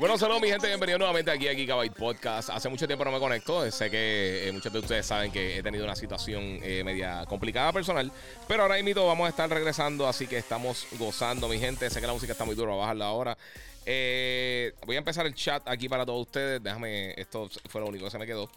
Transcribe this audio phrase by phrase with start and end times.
[0.00, 2.48] Bueno, saludos mi gente, bienvenidos nuevamente aquí a Gigabyte Podcast.
[2.48, 5.62] Hace mucho tiempo no me conecto, sé que eh, muchos de ustedes saben que he
[5.62, 8.10] tenido una situación eh, media complicada personal,
[8.48, 12.06] pero ahora mismo vamos a estar regresando, así que estamos gozando mi gente, sé que
[12.06, 13.38] la música está muy dura, voy a bajarla ahora.
[13.84, 18.06] Eh, voy a empezar el chat aquí para todos ustedes, déjame, esto fue lo único
[18.06, 18.48] que se me quedó.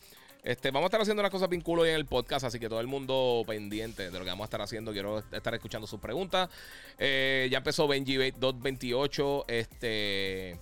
[0.46, 2.70] Este, vamos a estar haciendo unas cosas bien cool hoy en el podcast, así que
[2.70, 4.94] todo el mundo pendiente de lo que vamos a estar haciendo.
[4.94, 6.50] Quiero estar escuchando sus preguntas.
[6.98, 9.46] ya empezó Benji 228.
[9.50, 10.58] Este.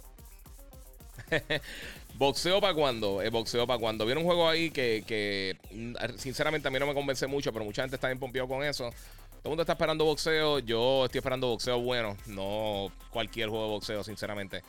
[2.16, 4.05] boxeo para cuando, eh, boxeo para cuando.
[4.05, 7.83] Viene un juego ahí que, mm, sinceramente a mí no me convence mucho, pero mucha
[7.83, 8.89] gente está bien pompeado con eso.
[8.89, 10.59] Todo el mundo está esperando boxeo.
[10.59, 14.64] Yo estoy esperando boxeo bueno, no cualquier juego de boxeo, sinceramente.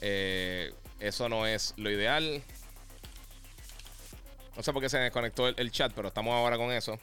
[0.00, 2.42] Eh, eso no es lo ideal.
[4.56, 6.98] No sé por qué se desconectó el, chat, pero estamos ahora con eso.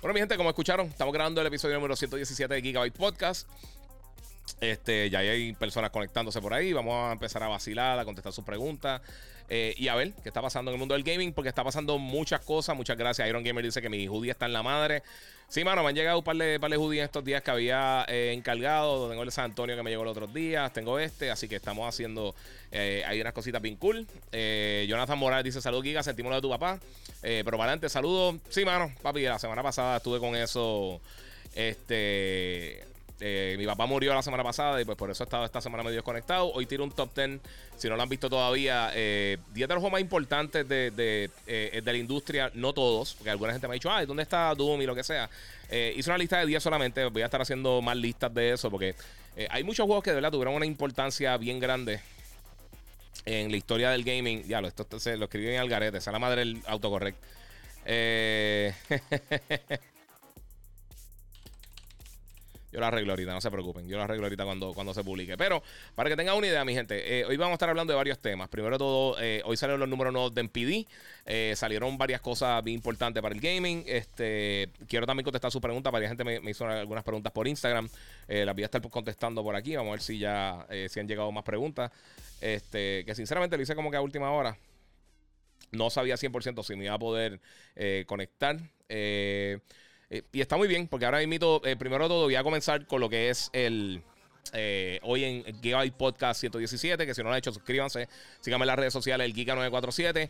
[0.00, 3.48] Bueno, mi gente, como escucharon, estamos grabando el episodio número 117 de Gigabyte Podcast.
[4.70, 6.72] Este, ya hay personas conectándose por ahí.
[6.72, 9.00] Vamos a empezar a vacilar, a contestar sus preguntas
[9.48, 11.98] eh, y a ver qué está pasando en el mundo del gaming, porque está pasando
[11.98, 12.76] muchas cosas.
[12.76, 13.28] Muchas gracias.
[13.28, 15.02] Iron Gamer dice que mi judía está en la madre.
[15.48, 18.06] Sí, mano, me han llegado un par de, par de judías estos días que había
[18.08, 19.10] eh, encargado.
[19.10, 20.72] Tengo el San Antonio que me llegó los otros días.
[20.72, 22.34] Tengo este, así que estamos haciendo.
[22.72, 24.06] Eh, hay unas cositas bien cool.
[24.32, 26.80] Jonathan Morales dice: Salud, Giga, sentimos lo de tu papá.
[27.20, 28.36] pero para adelante, saludos.
[28.48, 31.00] Sí, mano, papi, la semana pasada estuve con eso.
[31.54, 35.60] Este eh, mi papá murió la semana pasada y pues por eso he estado esta
[35.60, 36.52] semana medio desconectado.
[36.52, 37.40] Hoy tiro un top 10,
[37.76, 41.30] si no lo han visto todavía, 10 eh, de los juegos más importantes de, de,
[41.46, 44.54] eh, de, la industria, no todos, porque alguna gente me ha dicho, ay, ¿dónde está
[44.54, 45.28] Doom y lo que sea?
[45.70, 48.94] hice una lista de 10 solamente, voy a estar haciendo más listas de eso, porque
[49.50, 52.00] hay muchos juegos que de verdad tuvieron una importancia bien grande
[53.24, 54.44] en la historia del gaming.
[54.44, 57.18] Ya, lo, esto, se lo escribí en Algarete, esa es la madre del autocorrect.
[57.86, 58.72] Eh...
[62.74, 63.86] Yo lo arreglo ahorita, no se preocupen.
[63.86, 65.36] Yo lo arreglo ahorita cuando, cuando se publique.
[65.36, 65.62] Pero
[65.94, 68.18] para que tengan una idea, mi gente, eh, hoy vamos a estar hablando de varios
[68.18, 68.48] temas.
[68.48, 70.88] Primero todo, eh, hoy salieron los números nuevos de NPD.
[71.24, 73.84] Eh, salieron varias cosas bien importantes para el gaming.
[73.86, 75.88] Este, quiero también contestar su pregunta.
[75.92, 77.88] Varias gente me, hizo algunas preguntas por Instagram.
[78.26, 79.76] las voy a estar contestando por aquí.
[79.76, 81.92] Vamos a ver si ya si han llegado más preguntas.
[82.40, 84.58] Este, que sinceramente lo hice como que a última hora.
[85.70, 87.40] No sabía 100% si me iba a poder
[88.06, 88.58] conectar.
[88.88, 89.60] Eh.
[90.14, 93.00] Eh, y está muy bien, porque ahora mismo, eh, primero todo, voy a comenzar con
[93.00, 94.00] lo que es el.
[94.52, 98.08] Eh, hoy en Gigabyte Podcast 117, que si no lo han hecho, suscríbanse.
[98.38, 100.28] Síganme en las redes sociales, el Giga947.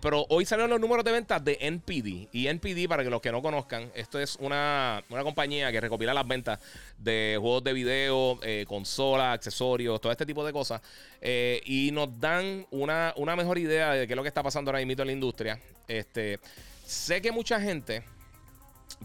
[0.00, 2.28] pero hoy salieron los números de ventas de NPD.
[2.32, 6.26] Y NPD, para que los que no conozcan, esto es una, compañía que recopila las
[6.26, 6.58] ventas
[6.98, 10.80] de juegos de video, consolas, accesorios, todo este tipo de cosas.
[11.22, 14.84] y nos dan una, una mejor idea de qué es lo que está pasando ahora
[14.84, 15.60] mismo en la industria.
[15.86, 16.40] Este,
[16.84, 18.02] sé que mucha gente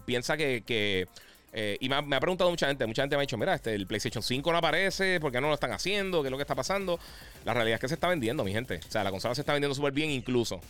[0.04, 1.08] piensa que,
[1.52, 3.86] eh, y me ha, preguntado mucha gente, mucha gente me ha dicho, mira, este, el
[3.86, 6.22] PlayStation 5 no aparece, ¿por qué no lo están haciendo?
[6.22, 7.00] ¿Qué es lo que está pasando?
[7.44, 8.80] La realidad es que se está vendiendo, mi gente.
[8.86, 10.60] O sea, la consola se está vendiendo súper bien incluso.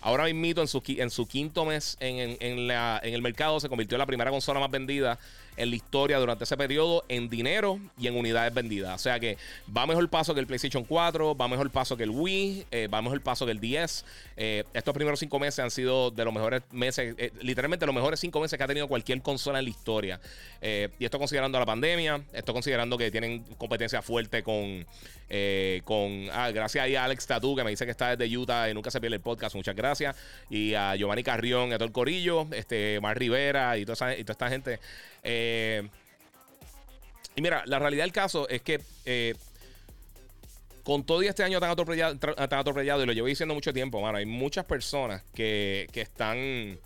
[0.00, 3.68] Ahora mismo, en su, en su quinto mes en, en, la, en, el mercado, se
[3.68, 5.18] convirtió en la primera consola más vendida
[5.58, 8.94] en la historia durante ese periodo en dinero y en unidades vendidas.
[8.94, 9.36] O sea que
[9.76, 13.02] va mejor paso que el PlayStation 4, va mejor paso que el Wii, eh, va
[13.02, 14.04] mejor paso que el 10.
[14.36, 18.20] Eh, estos primeros cinco meses han sido de los mejores meses, eh, literalmente los mejores
[18.20, 20.20] cinco meses que ha tenido cualquier consola en la historia.
[20.60, 24.86] y esto considerando la pandemia, esto considerando que tienen competencia fuerte con,
[25.84, 28.74] con ah, gracias ahí a Alex Tatu, que me dice que está desde Utah y
[28.74, 29.54] nunca se pierde el podcast.
[29.54, 30.16] Muchas gracias.
[30.50, 34.32] Y a Giovanni Carrión, a todo el Corillo, este, Mar Rivera y toda, y toda
[34.32, 34.80] esta gente.
[35.30, 35.86] Eh,
[37.36, 39.34] y mira, la realidad del caso es que eh,
[40.82, 44.16] con todo este año tan atropellado, tan atropellado, y lo llevo diciendo mucho tiempo, mano,
[44.16, 46.78] hay muchas personas que, están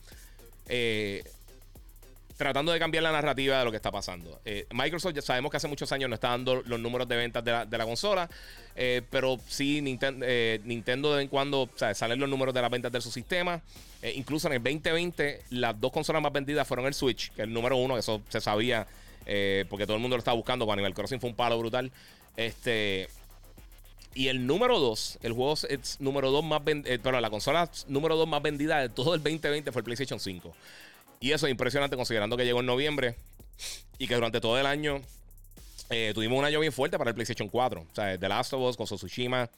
[0.68, 1.22] eh,
[2.36, 4.40] tratando de cambiar la narrativa de lo que está pasando.
[4.70, 7.78] Microsoft ya sabemos que hace muchos años no está dando los números de ventas de
[7.78, 8.28] la, consola,
[9.10, 10.26] pero sí Nintendo,
[10.64, 13.60] Nintendo de vez en cuando salen los números de las ventas de su sistema.
[14.02, 17.48] Eh, incluso en el 2020, las dos consolas más vendidas fueron el Switch, que es
[17.48, 18.86] el número uno, eso se sabía
[19.26, 20.66] eh, porque todo el mundo lo estaba buscando.
[20.66, 21.90] Con Animal Crossing fue un palo brutal.
[22.36, 23.08] Este.
[24.14, 28.14] Y el número dos, el juego es número dos más vendido, eh, la consola número
[28.14, 30.54] dos más vendida de todo el 2020 fue el PlayStation 5.
[31.22, 33.16] Y eso es impresionante considerando que llegó en noviembre
[33.96, 35.00] y que durante todo el año
[36.14, 37.80] tuvimos un año bien fuerte para el PlayStation 4.
[37.80, 39.48] O sea, The Last of Us, con Tsushima,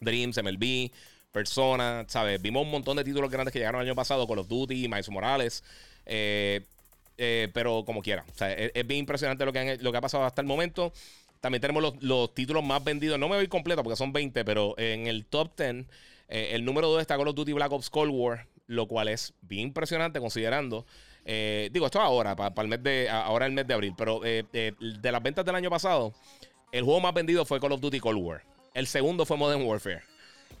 [0.00, 0.90] Dreams, MLB,
[1.32, 2.40] Persona, ¿sabes?
[2.40, 5.08] Vimos un montón de títulos grandes que llegaron el año pasado, Call of Duty, Miles
[5.10, 5.64] Morales.
[6.06, 6.60] Eh,
[7.18, 8.24] eh, pero como quiera.
[8.32, 10.92] O sea, es, bien impresionante lo que, ha pasado hasta el momento.
[11.40, 13.18] También tenemos los, títulos más vendidos.
[13.18, 15.86] No me voy completo porque son 20, pero en el top 10,
[16.28, 19.34] eh, el número 2 está Call of Duty Black Ops Cold War, lo cual es
[19.42, 20.86] bien impresionante considerando.
[21.24, 25.12] Eh, digo, esto ahora, para, el mes de, ahora el mes de abril, pero de
[25.12, 26.14] las ventas del año pasado,
[26.72, 28.42] el juego más vendido fue Call of Duty Cold War.
[28.74, 30.02] El segundo fue Modern Warfare.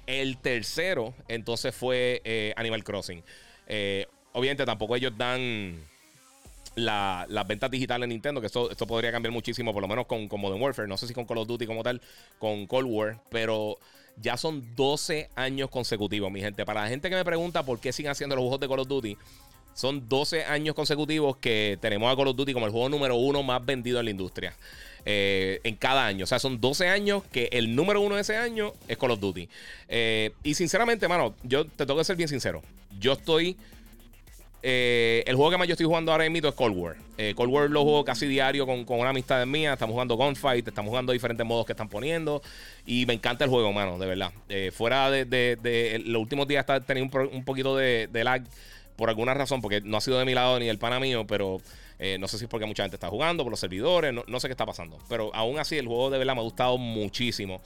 [0.06, 3.22] El tercero, entonces, fue Animal Crossing.
[4.32, 5.78] obviamente, tampoco ellos dan
[6.76, 10.28] las ventas digitales en Nintendo, que esto, esto podría cambiar muchísimo, por lo menos con,
[10.28, 12.00] con, Modern Warfare, no sé si con Call of Duty como tal,
[12.38, 13.78] con Cold War, pero
[14.20, 16.64] ya son 12 años consecutivos, mi gente.
[16.64, 18.88] Para la gente que me pregunta por qué siguen haciendo los juegos de Call of
[18.88, 19.16] Duty,
[19.74, 23.42] son 12 años consecutivos que tenemos a Call of Duty como el juego número uno
[23.42, 24.56] más vendido en la industria.
[25.06, 26.24] Eh, en cada año.
[26.24, 29.20] O sea, son 12 años que el número uno de ese año es Call of
[29.20, 29.48] Duty.
[29.88, 32.62] Eh, y sinceramente, mano, yo te tengo que ser bien sincero.
[32.98, 33.58] Yo estoy
[34.66, 36.96] eh, el juego que más yo estoy jugando ahora mismo es Cold War.
[37.18, 39.74] Eh, Cold War lo juego casi diario con, con una amistad mía.
[39.74, 42.40] Estamos jugando Gunfight, estamos jugando diferentes modos que están poniendo.
[42.86, 44.32] Y me encanta el juego, mano, de verdad.
[44.48, 48.42] Eh, fuera de, los últimos días está teniendo un, poquito de, lag
[48.96, 51.60] por alguna razón, porque no ha sido de mi lado ni el pana mío, pero
[52.18, 54.52] no sé si es porque mucha gente está jugando, por los servidores, no, sé qué
[54.52, 54.98] está pasando.
[55.10, 57.60] Pero aún así, el juego de verdad me ha gustado muchísimo.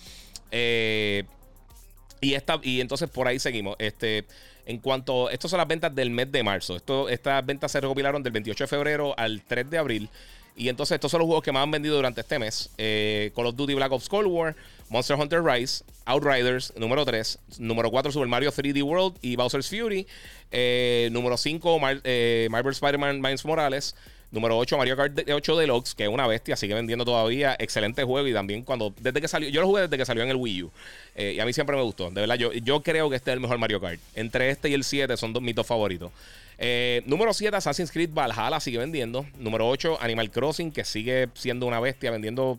[0.51, 3.77] y, esta, y entonces por ahí seguimos.
[3.79, 4.25] Este.
[4.69, 6.77] En cuanto, estas son las ventas del mes de marzo.
[6.77, 10.11] Esto, estas ventas se recopilaron del 28 de febrero al 3 de abril.
[10.59, 12.69] Y entonces estos son los juegos que más han vendido durante este mes.
[12.77, 14.55] Eh, Call of Duty Black Ops Cold War,
[14.91, 17.39] Monster Hunter Rise, Outriders, número 3.
[17.61, 20.07] Número 4, Super Mario 3D World y Bowser's Fury.
[20.51, 23.95] Eh, número 5, eh, Marvel Spider-Man Miles Morales.
[24.31, 27.57] Número 8, Mario Kart 8 Deluxe, que es una bestia, sigue vendiendo todavía.
[27.59, 30.29] Excelente juego y también cuando, desde que salió, yo lo jugué desde que salió en
[30.29, 30.71] el Wii U.
[31.15, 32.11] Eh, y a mí siempre me gustó.
[32.11, 33.99] De verdad, yo, yo creo que este es el mejor Mario Kart.
[34.15, 36.13] Entre este y el 7 son dos mitos favoritos.
[36.59, 39.25] Eh, número 7, Assassin's Creed Valhalla sigue vendiendo.
[39.39, 42.59] Número 8, Animal Crossing, que sigue siendo una bestia, vendiendo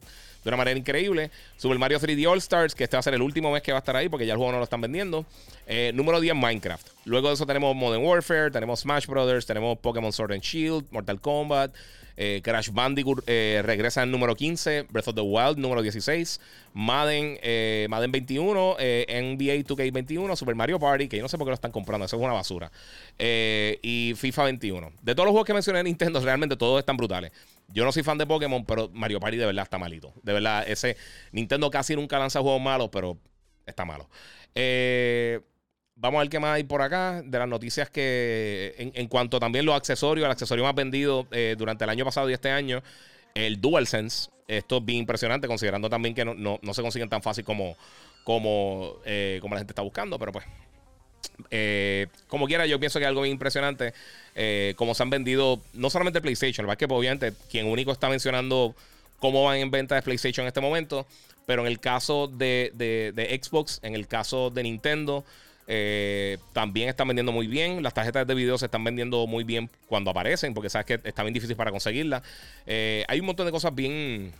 [0.50, 1.32] de una manera increíble.
[1.58, 3.78] Super Mario 3D All Stars, que este va a ser el último mes que va
[3.78, 5.26] a estar ahí porque ya el juego no lo están vendiendo.
[5.68, 6.88] Eh, número 10, Minecraft.
[7.06, 11.22] Luego de eso tenemos Modern Warfare, tenemos Smash Brothers, tenemos Pokémon Sword and Shield, Mortal
[11.22, 11.76] Kombat.
[12.22, 14.88] Eh, Crash Bandicoot eh, regresa en número 15.
[14.90, 16.42] Breath of the Wild, número 16.
[16.74, 17.40] Madden,
[17.90, 18.74] Madden 21.
[18.74, 20.36] NBA 2K21.
[20.36, 22.06] Super Mario Party, que yo no sé por qué lo están comprando.
[22.06, 22.72] Eso es una basura.
[23.18, 24.92] y FIFA 21.
[25.02, 27.32] De todos los juegos que mencioné en Nintendo, realmente todos están brutales.
[27.72, 30.14] Yo no soy fan de Pokémon, pero Mario Party de verdad está malito.
[30.24, 30.98] De verdad, ese
[31.32, 33.18] Nintendo casi nunca lanza juegos malos, pero
[33.66, 34.10] está malo.
[34.56, 35.40] Eh,
[35.96, 37.22] vamos a ver qué más hay por acá.
[37.24, 41.84] De las noticias que, en, cuanto también los accesorios, el accesorio más vendido eh, durante
[41.84, 42.82] el año pasado y este año,
[43.36, 44.30] el DualSense.
[44.48, 47.78] Esto es bien impresionante, considerando también que no, se consiguen tan fácil como,
[48.24, 50.44] como, eh, como la gente está buscando, pero pues
[51.52, 53.94] eh, como quiera, yo pienso que es algo bien impresionante.
[54.36, 57.92] Eh, como se han vendido, no solamente PlayStation, la verdad que pues, obviamente quien único
[57.92, 58.76] está mencionando
[59.20, 61.06] cómo van en venta de PlayStation en este momento,
[61.46, 65.26] pero en el caso de, Xbox, en el caso de Nintendo,
[65.68, 67.84] eh, también están vendiendo muy bien.
[67.84, 71.24] Las tarjetas de video se están vendiendo muy bien cuando aparecen, porque sabes que está
[71.24, 72.24] bien difícil para conseguirlas.
[72.66, 74.32] hay un montón de cosas bien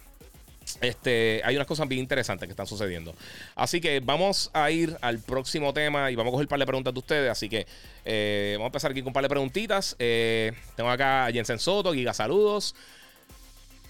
[0.82, 3.16] este, hay unas cosas bien interesantes que están sucediendo.
[3.56, 6.66] Así que vamos a ir al próximo tema y vamos a coger un par de
[6.66, 7.32] preguntas de ustedes.
[7.32, 7.66] Así que
[8.06, 9.96] eh, vamos a empezar aquí con un par de preguntitas.
[10.00, 12.76] Eh, tengo acá a Jensen Soto, Giga, saludos.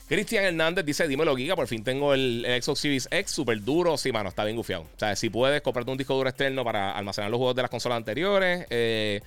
[0.07, 3.97] Cristian Hernández dice: Dímelo, Giga, por fin tengo el, Xbox Series X súper duro.
[3.97, 4.83] Sí, mano, está bien gufiado.
[4.83, 7.71] O sea, si puedes comprarte un disco duro externo para almacenar los juegos de las
[7.71, 8.65] consolas anteriores.
[8.69, 9.21] Eh,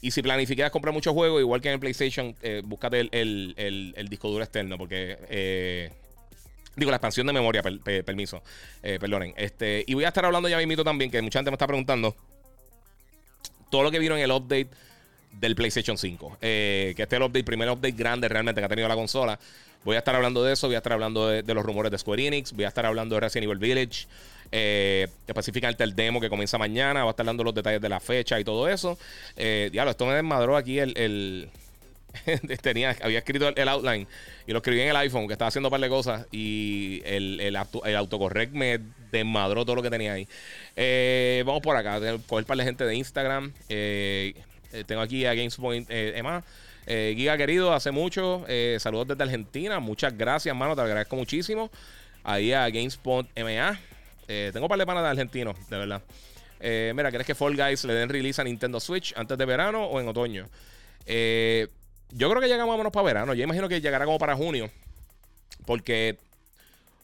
[0.00, 3.54] y si planificas comprar muchos juegos, igual que en el PlayStation, búscate el,
[3.96, 5.90] el, disco duro externo, porque
[6.76, 8.42] Digo, la expansión de memoria, permiso.
[8.82, 9.34] Eh, perdonen.
[9.36, 12.14] Este, y voy a estar hablando ya mismito también, que mucha gente me está preguntando.
[13.70, 14.68] Todo lo que vieron en el update
[15.32, 16.38] del PlayStation 5.
[16.40, 19.38] Eh, que este es el update, primer update grande realmente que ha tenido la consola.
[19.84, 22.26] Voy a estar hablando de eso, voy a estar hablando de, los rumores de Square
[22.26, 24.06] Enix, voy a estar hablando de Resident Evil Village,
[24.50, 28.00] eh, específicamente el demo que comienza mañana, voy a estar dando los detalles de la
[28.00, 28.98] fecha y todo eso.
[29.36, 31.50] Eh, diablo, esto me desmadró aquí el
[32.62, 34.06] tenía, había escrito el, outline
[34.46, 37.40] y lo escribí en el iPhone, que estaba haciendo un par de cosas y el,
[37.40, 37.56] el,
[37.96, 38.80] autocorrect me
[39.10, 40.28] desmadró todo lo que tenía ahí.
[40.76, 43.52] Eh, vamos por acá, coger un par de gente de Instagram.
[43.68, 44.34] Eh,
[44.72, 46.44] eh, tengo aquí a GamesPoint Emma.
[46.86, 48.44] Giga querido, hace mucho.
[48.78, 49.80] saludos desde Argentina.
[49.80, 50.74] Muchas gracias, hermano.
[50.74, 51.70] Te agradezco muchísimo.
[52.22, 53.78] Ahí a GameSpot MA.
[54.26, 56.02] tengo un par de panas de argentinos, de verdad.
[56.60, 60.00] mira, ¿quieres que Fall Guys le den release a Nintendo Switch antes de verano o
[60.00, 60.48] en otoño?
[61.06, 61.68] Eh,
[62.14, 63.34] yo creo que llegamos menos para verano.
[63.34, 64.70] Yo imagino que llegará como para junio.
[65.66, 66.16] Porque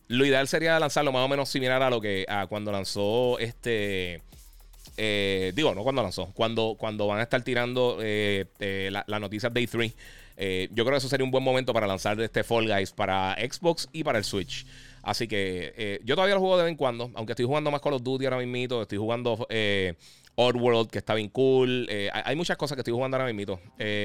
[0.08, 4.22] lo ideal sería lanzarlo más o menos similar a lo que a cuando lanzó este
[4.96, 8.46] Eh, digo, no cuando lanzó, cuando, cuando van a estar tirando eh,
[8.92, 9.94] las la noticias Day 3.
[10.72, 13.88] yo creo que eso sería un buen momento para lanzar este Fall Guys para Xbox
[13.92, 14.66] y para el Switch.
[15.02, 17.94] Así que yo todavía lo juego de vez en cuando, aunque estoy jugando más Call
[17.94, 18.82] of Duty ahora mismo.
[18.82, 19.46] Estoy jugando
[20.36, 21.88] Oddworld, que está bien cool.
[22.12, 23.60] hay muchas cosas que estoy jugando ahora mismo.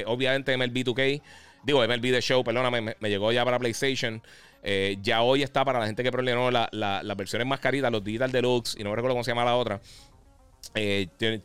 [0.05, 1.21] obviamente MLB 2K,
[1.63, 4.21] digo MLB The Show, perdóname, me, me llegó ya para PlayStation.
[4.67, 8.03] Eh, ya hoy está para la gente que problemó la, las versiones más caritas, los
[8.03, 9.79] Digital Deluxe, y no me recuerdo cómo se llama la otra.
[10.73, 11.41] Eh, tienen,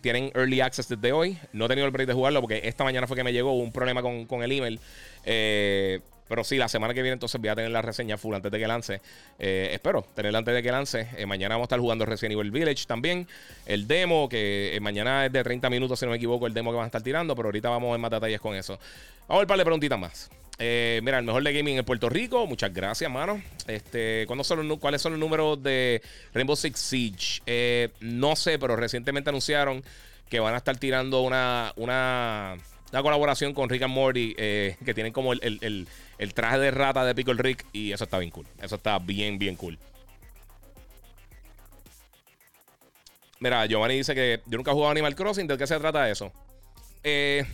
[0.00, 1.38] tienen early access desde hoy.
[1.52, 3.70] No he tenido el break de jugarlo porque esta mañana fue que me llegó un
[3.70, 4.80] problema con, con el email.
[5.24, 8.50] Eh, pero sí, la semana que viene entonces voy a tener la reseña full antes
[8.50, 9.00] de que lance.
[9.38, 11.08] espero tenerla antes de que lance.
[11.26, 13.26] mañana vamos a estar jugando Resident Evil Village también.
[13.66, 16.76] El demo, que mañana es de 30 minutos, si no me equivoco, el demo que
[16.76, 17.34] van a estar tirando.
[17.36, 18.78] Pero ahorita vamos a ver más detalles con eso.
[19.28, 20.30] Vamos a ver par de preguntitas más.
[20.58, 22.46] Eh, mira, el mejor de gaming en Puerto Rico.
[22.46, 23.42] Muchas gracias, mano.
[23.66, 26.02] Este, ¿Cuáles son los números de
[26.32, 27.42] Rainbow Six Siege?
[27.46, 29.82] Eh, no sé, pero recientemente anunciaron
[30.28, 32.56] que van a estar tirando una, una,
[33.02, 35.88] colaboración con Rick and Morty, eh, que tienen como el,
[36.34, 38.46] traje de rata de Pickle Rick, y eso está bien cool.
[38.60, 39.78] Eso está bien, bien cool.
[43.40, 45.46] Mira, Giovanni dice que yo nunca he jugado Animal Crossing.
[45.46, 46.32] ¿De qué se trata eso?
[47.02, 47.44] Eh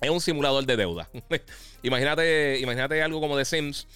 [0.00, 1.08] es un simulador de deuda.
[1.82, 3.86] imagínate, imagínate algo como The Sims,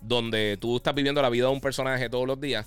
[0.00, 2.66] donde tú estás viviendo la vida de un personaje todos los días.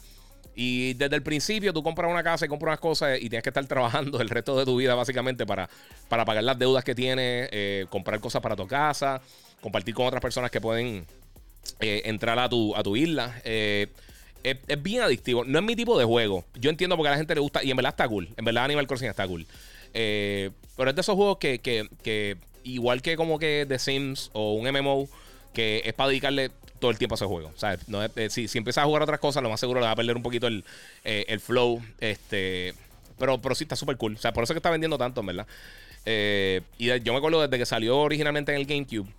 [0.56, 3.50] Y desde el principio tú compras una casa y compras unas cosas y tienes que
[3.50, 5.70] estar trabajando el resto de tu vida básicamente para,
[6.08, 9.22] para pagar las deudas que tienes, eh, comprar cosas para tu casa,
[9.62, 11.06] compartir con otras personas que pueden
[11.82, 13.42] eh, entrar a tu, a tu isla.
[13.44, 13.88] Eh,
[14.44, 15.44] es, bien adictivo.
[15.44, 16.46] No es mi tipo de juego.
[16.56, 18.30] Yo entiendo porque a la gente le gusta y en verdad está cool.
[18.38, 19.46] En verdad Animal Crossing está cool.
[19.92, 24.70] pero es de esos juegos que, que igual que como que The Sims o un
[24.70, 25.08] MMO,
[25.56, 27.52] que es para dedicarle todo el tiempo a ese juego.
[27.56, 27.78] O sea,
[28.16, 30.16] eh, si, si empiezas a jugar otras cosas, lo más seguro le va a perder
[30.16, 30.64] un poquito el,
[31.04, 31.82] eh, flow.
[32.00, 32.76] Este,
[33.18, 34.14] pero, pero sí está súper cool.
[34.16, 35.48] O sea, por eso es que está vendiendo tanto, verdad.
[36.06, 39.10] Eh, y yo me acuerdo desde que salió originalmente en el GameCube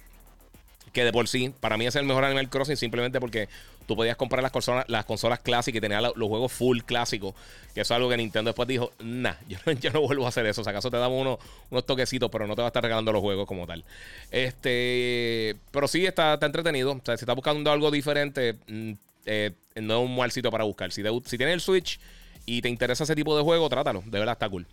[0.96, 3.50] que de por sí, para mí es el mejor Animal Crossing simplemente porque
[3.86, 7.34] tú podías comprar las consolas, las consolas clásicas y tenías los juegos full clásicos,
[7.74, 10.28] que eso es algo que Nintendo después dijo, nah, yo no, yo no vuelvo a
[10.28, 11.38] hacer eso, o acaso te damos unos,
[11.70, 13.84] unos toquecitos, pero no te va a estar regalando los juegos como tal.
[14.30, 18.92] Este, pero sí está, está entretenido, o sea, si estás buscando algo diferente, mm,
[19.26, 20.92] eh, no es un mal sitio para buscar.
[20.92, 22.00] Si, si tienes el Switch
[22.44, 24.66] y te interesa ese tipo de juego, trátalo, de verdad está cool.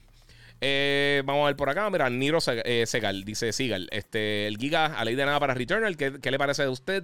[0.65, 1.89] Eh, vamos a ver por acá.
[1.89, 5.97] Mira, Niro eh, Segal dice: Sigal, este, el Giga a ley de nada para Returnal.
[5.97, 7.03] ¿Qué, qué le parece de usted?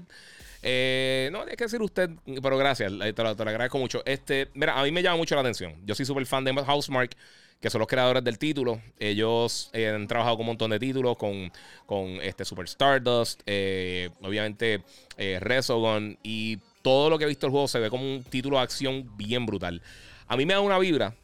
[0.62, 2.10] Eh, no, hay que decir usted,
[2.42, 4.04] pero gracias, te lo, agradezco mucho.
[4.06, 5.76] Este, mira, a mí me llama mucho la atención.
[5.86, 7.16] Yo soy súper fan de Housemark,
[7.62, 8.82] que son los creadores del título.
[9.00, 11.52] Ellos han trabajado con un montón de títulos, con,
[11.86, 13.42] con este Super Stardust,
[14.22, 14.84] obviamente
[15.40, 18.64] Resogun, y todo lo que he visto el juego se ve como un título de
[18.64, 19.82] acción bien brutal.
[20.28, 21.16] A mí me da una vibra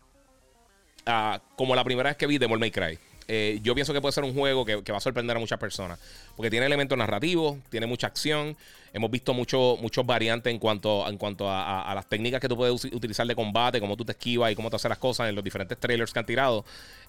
[1.56, 2.98] como la primera vez que vi Devil May Cry.
[3.27, 6.00] Eh, yo pienso que puede ser un juego que, va a sorprender a muchas personas.
[6.36, 8.55] Porque tiene elementos narrativos, tiene mucha acción.
[8.94, 13.27] Hemos visto muchos variantes en cuanto, en cuanto a, las técnicas que tú puedes utilizar
[13.27, 15.77] de combate, cómo tú te esquivas y cómo te haces las cosas en los diferentes
[15.77, 16.63] trailers que han tirado.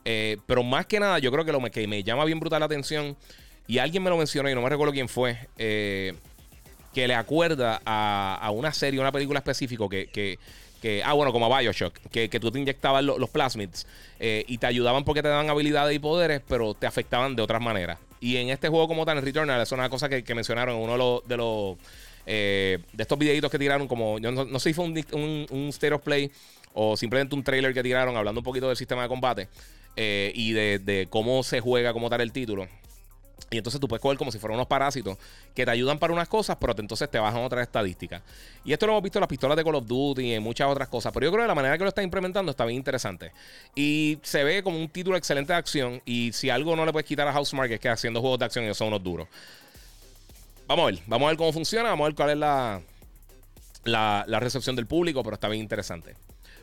[0.05, 2.67] Eh, pero más que nada, yo creo que lo que me llama bien brutal la
[2.67, 3.17] atención,
[3.69, 6.15] y alguien me lo mencionó y no me recuerdo quién fue, eh,
[6.93, 10.39] que le acuerda a, una serie, una película específica que
[11.05, 13.87] ah, bueno, como a Bioshock, que, que tú te inyectabas los plasmids
[14.19, 17.61] eh, y te ayudaban porque te daban habilidades y poderes, pero te afectaban de otras
[17.61, 17.99] maneras.
[18.21, 20.93] Y en este juego como tal, en Returnal, es una cosa que, mencionaron en uno
[20.93, 21.77] de los, de, los
[22.27, 25.93] eh, de estos videitos que tiraron, como, yo no, sé si fue un, un, state
[25.93, 26.31] of play
[26.73, 29.49] o simplemente un trailer que tiraron hablando un poquito del sistema de combate
[29.97, 32.69] eh, y de, de, cómo se juega como tal el título.
[33.51, 35.17] Y entonces tú puedes coger como si fueran unos parásitos
[35.55, 38.23] que te ayudan para unas cosas, pero entonces te bajan otras estadísticas.
[38.65, 40.69] Y esto lo hemos visto en las pistolas de Call of Duty y en muchas
[40.69, 41.13] otras cosas.
[41.13, 43.31] Pero yo creo que la manera que lo está implementando está bien interesante.
[43.75, 46.03] Y se ve como un título excelente de acción.
[46.05, 48.65] Y si algo no le puedes quitar a Housemark es que haciendo juegos de acción
[48.65, 49.29] ellos son unos duros.
[50.67, 52.83] Vamos a ver, vamos a ver cómo funciona, vamos a ver cuál es la,
[53.85, 56.17] la, recepción del público, pero está bien interesante.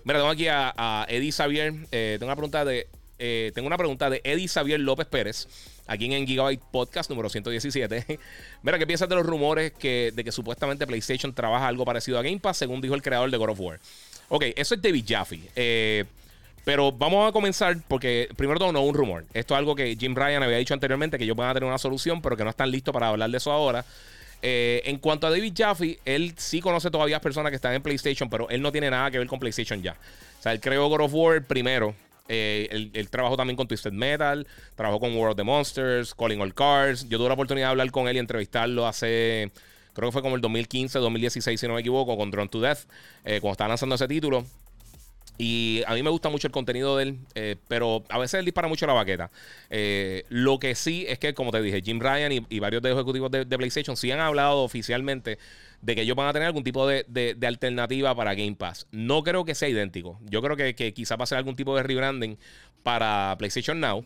[0.04, 1.74] Mira, tengo aquí a, Eddie Xavier.
[1.92, 2.88] Eh, tengo una pregunta de.
[3.26, 5.48] Eh, tengo una pregunta de Eddie Xavier López Pérez
[5.88, 8.20] aquí en Gigabyte Podcast número 117.
[8.64, 12.22] Mira, ¿qué piensas de los rumores que, de que supuestamente PlayStation trabaja algo parecido a
[12.22, 13.80] Game Pass, según dijo el creador de God of War?
[14.28, 15.40] Ok, eso es David Jaffe.
[15.56, 16.04] Eh,
[16.66, 19.24] pero vamos a comenzar porque, primero todo, no un rumor.
[19.34, 21.78] Esto es algo que Jim Ryan había dicho anteriormente, que ellos van a tener una
[21.78, 23.86] solución, pero que no están listos para hablar de eso ahora.
[24.42, 28.30] Eh, en cuanto a David Jaffe, él sí conoce todavía personas que están en PlayStation,
[28.30, 29.94] pero él no tiene nada que ver con PlayStation ya.
[29.94, 31.96] O sea, él creó God of War primero
[32.28, 36.54] eh, él, trabajó también con Twisted Metal, trabajó con World of the Monsters, Calling All
[36.54, 37.08] Cars.
[37.10, 39.52] Yo tuve la oportunidad de hablar con él y entrevistarlo hace,
[39.94, 42.80] creo que fue como el 2015, 2016, si no me equivoco, con Drone to Death,
[43.26, 44.46] eh, cuando estaba lanzando ese título.
[45.38, 48.46] Y a mí me gusta mucho el contenido de él, eh, pero a veces él
[48.46, 49.32] dispara mucho la baqueta.
[49.70, 52.98] Eh, lo que sí es que, como te dije, Jim Ryan y, varios de los
[52.98, 55.40] ejecutivos de, PlayStation sí han hablado oficialmente
[55.84, 58.88] de que ellos van a tener algún tipo de, alternativa para Game Pass.
[58.92, 60.18] No creo que sea idéntico.
[60.24, 62.38] Yo creo que, que quizá va a ser algún tipo de rebranding
[62.84, 64.06] para PlayStation Now.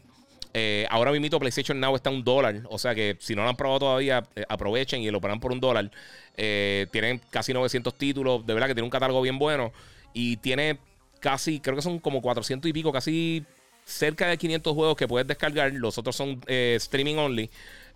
[0.56, 2.64] Eh, ahora mismo PlayStation Now está a un dólar.
[2.70, 5.60] O sea que si no lo han probado todavía, aprovechen y lo pagan por un
[5.60, 5.92] dólar.
[6.36, 8.44] tienen casi 900 títulos.
[8.44, 9.72] De verdad que tiene un catálogo bien bueno.
[10.14, 10.80] Y tiene
[11.20, 13.46] casi, creo que son como 400 y pico, casi
[13.88, 15.72] cerca de 500 juegos que puedes descargar.
[15.72, 17.50] Los otros son eh, streaming only.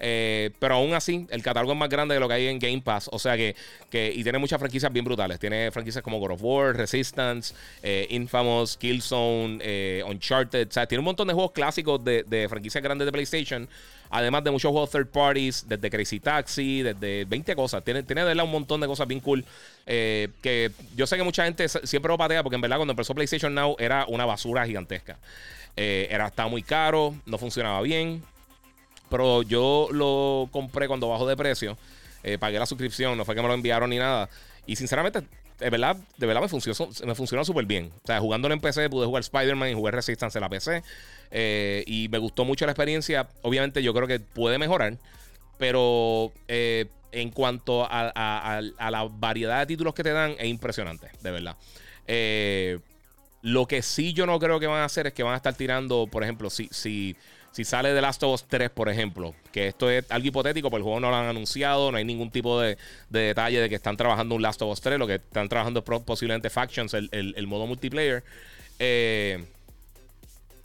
[0.04, 2.82] Eh, pero aún así, el catálogo es más grande de lo que hay en Game
[2.82, 3.10] Pass.
[3.12, 3.56] O sea que,
[3.90, 5.38] que y tiene muchas franquicias bien brutales.
[5.38, 10.70] Tiene franquicias como God of War, Resistance, eh, Infamous, Killzone, Uncharted.
[10.70, 13.68] O sea, tiene un montón de juegos clásicos de, de franquicias grandes de PlayStation.
[14.12, 17.82] Además de muchos juegos third parties, desde Crazy Taxi, desde 20 cosas.
[17.82, 19.46] Tiene, tiene de verdad un montón de cosas bien cool.
[19.86, 23.16] Eh, que yo sé que mucha gente siempre lo patea porque en verdad cuando empezó
[23.16, 25.18] PlayStation Now era una basura gigantesca.
[25.78, 28.24] Eh, era, estaba muy caro, no funcionaba bien.
[29.10, 31.78] Pero yo lo compré cuando bajó de precio.
[32.24, 34.30] Eh, pagué la suscripción, no fue que me lo enviaron ni nada.
[34.66, 35.24] Y sinceramente,
[35.62, 37.92] de verdad, de verdad me funcionó, me funcionó súper bien.
[38.04, 40.84] O sea, jugándolo en PC, pude jugar Spider-Man y jugar Resistance en la PC.
[41.30, 43.30] Eh, y me gustó mucho la experiencia.
[43.44, 44.98] Obviamente, yo creo que puede mejorar.
[45.58, 51.32] Pero eh, en cuanto a, la variedad de títulos que te dan, es impresionante, de
[51.32, 51.56] verdad.
[52.08, 52.80] Eh,
[53.42, 55.54] lo que sí yo no creo que van a hacer es que van a estar
[55.54, 57.16] tirando, por ejemplo, si, si
[57.52, 60.80] si sale The Last of Us 3, por ejemplo, que esto es algo hipotético, porque
[60.80, 62.78] el juego no lo han anunciado, no hay ningún tipo de,
[63.10, 66.02] detalle de que están trabajando un Last of Us 3, lo que están trabajando es
[66.02, 68.24] posiblemente Factions, el, modo multiplayer.
[68.80, 69.44] Eh,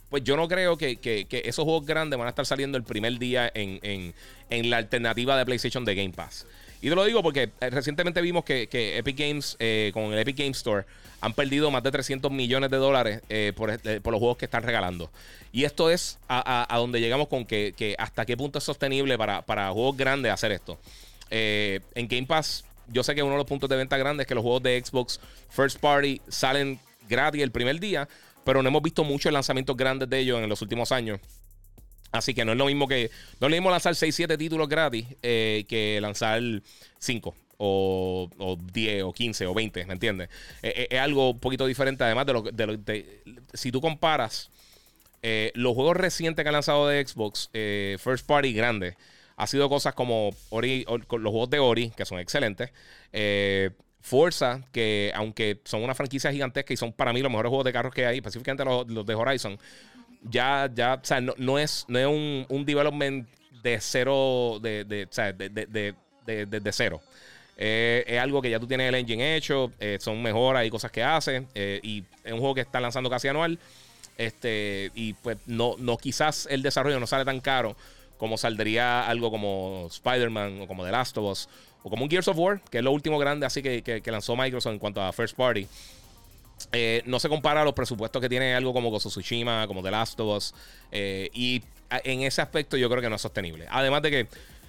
[0.09, 0.97] pues yo no creo que,
[1.43, 4.13] esos juegos grandes van a estar saliendo el primer día en,
[4.49, 6.45] la alternativa de PlayStation de Game Pass.
[6.81, 10.37] Y te lo digo porque eh, recientemente vimos que, Epic Games, eh, con el Epic
[10.37, 10.85] Game Store,
[11.21, 13.21] han perdido más de 300 millones de dólares
[13.55, 15.09] por, por, los juegos que están regalando.
[15.51, 19.97] Y esto es a, donde llegamos con que, hasta qué punto es sostenible para, juegos
[19.97, 20.77] grandes hacer esto.
[21.29, 24.27] Eh, en Game Pass, yo sé que uno de los puntos de venta grandes es
[24.27, 28.07] que los juegos de Xbox First Party salen gratis el primer día,
[28.43, 31.19] pero no hemos visto muchos lanzamientos grandes de ellos en los últimos años.
[32.11, 33.11] Así que no es lo mismo que.
[33.39, 36.41] No es lo mismo lanzar 6, 7 títulos gratis eh, que lanzar
[36.99, 40.29] 5 o, 10 o 15 o 20, ¿me entiendes?
[40.61, 43.21] Eh, es algo un poquito diferente, además de lo, de
[43.53, 44.51] si tú comparas
[45.23, 48.95] eh, los juegos recientes que han lanzado de Xbox, eh, First Party grande,
[49.35, 52.71] ha sido cosas como Ori, los juegos de Ori, que son excelentes.
[53.13, 57.65] Eh, Forza, que aunque son una franquicia gigantesca y son para mí los mejores juegos
[57.65, 59.59] de carros que hay, específicamente los, de Horizon,
[60.29, 63.27] ya, ya, o sea, no, es, no es un, development
[63.63, 67.01] de cero, de, de, de, cero.
[67.57, 71.47] es algo que ya tú tienes el engine hecho, son mejoras y cosas que hace,
[71.83, 73.59] y es un juego que está lanzando casi anual.
[74.17, 77.75] Este, y pues no, no, quizás el desarrollo no sale tan caro
[78.17, 81.49] como saldría algo como Spider-Man o como The Last of Us
[81.83, 84.35] o como un Gears of War, que es lo último grande así que, que, lanzó
[84.35, 85.67] Microsoft en cuanto a First Party.
[86.71, 89.91] Eh, no se compara a los presupuestos que tiene algo como Ghost Tsushima, como The
[89.91, 90.53] Last of Us.
[90.91, 91.63] Eh, y
[92.03, 93.67] en ese aspecto yo creo que no es sostenible.
[93.69, 94.27] Además de que,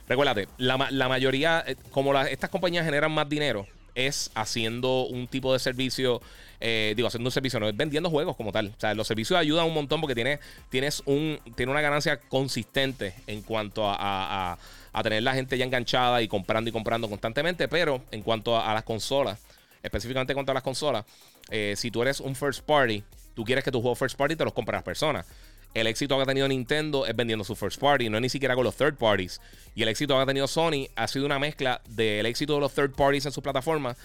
[0.09, 5.59] recuérdate, la, mayoría, eh, como estas compañías generan más dinero, es haciendo un tipo de
[5.59, 6.21] servicio
[6.61, 8.73] digo, haciendo un servicio, no es vendiendo juegos como tal.
[8.77, 13.15] O sea, los servicios ayudan un montón porque tiene, tienes un, tiene una ganancia consistente
[13.29, 14.59] en cuanto a,
[15.05, 17.69] tener la gente ya enganchada y comprando y comprando constantemente.
[17.69, 19.39] Pero en cuanto a, las consolas,
[19.83, 21.05] específicamente en cuanto a las consolas,
[21.51, 23.03] eh, si tú eres un first party,
[23.35, 25.27] tú quieres que tu juego first party te los compre las personas.
[25.75, 28.55] El éxito que ha tenido Nintendo es vendiendo su first party, no es ni siquiera
[28.55, 29.41] con los third parties.
[29.75, 32.73] Y el éxito que ha tenido Sony ha sido una mezcla del éxito de los
[32.73, 33.97] third parties en su plataforma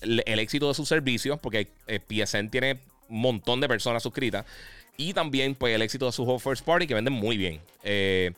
[0.00, 4.46] el, éxito de sus servicios, porque eh, PSN tiene un montón de personas suscritas,
[4.96, 7.60] y también pues el éxito de sus juegos first party que venden muy bien.
[7.82, 8.32] Eh,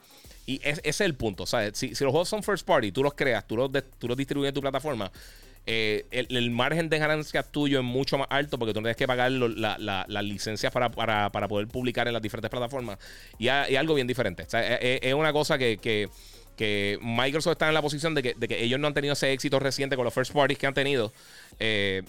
[0.46, 1.78] y ese es el punto, ¿sabes?
[1.78, 4.54] Si, los juegos son first party, tú los creas, tú los, tú los distribuyes en
[4.54, 5.10] tu plataforma,
[5.66, 9.06] eh, el, margen de ganancia tuyo es mucho más alto porque tú no tienes que
[9.06, 12.98] pagar las licencias para, poder publicar en las diferentes plataformas.
[13.38, 14.46] Y algo bien diferente.
[14.50, 16.08] es, una cosa que
[16.56, 19.96] que Microsoft está en la posición de que, ellos no han tenido ese éxito reciente
[19.96, 21.12] con los first parties que han tenido.
[21.58, 22.02] Eh,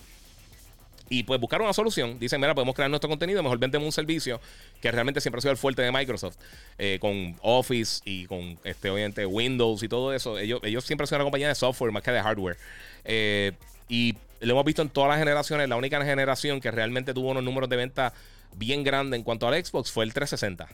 [1.14, 2.18] y pues buscar una solución.
[2.18, 4.42] Dicen, mira, podemos crear nuestro contenido, mejor vendemos un servicio
[4.82, 6.38] que realmente siempre ha sido el fuerte de Microsoft,
[6.80, 10.40] eh, con Office y con este, obviamente Windows y todo eso.
[10.40, 12.58] Ellos, ellos siempre han sido una compañía de software más que de hardware.
[13.06, 13.52] Eh,
[13.88, 15.70] y lo hemos visto en todas las generaciones.
[15.70, 18.12] La única generación que realmente tuvo unos números de venta
[18.56, 20.68] bien grandes en cuanto al Xbox fue el 360.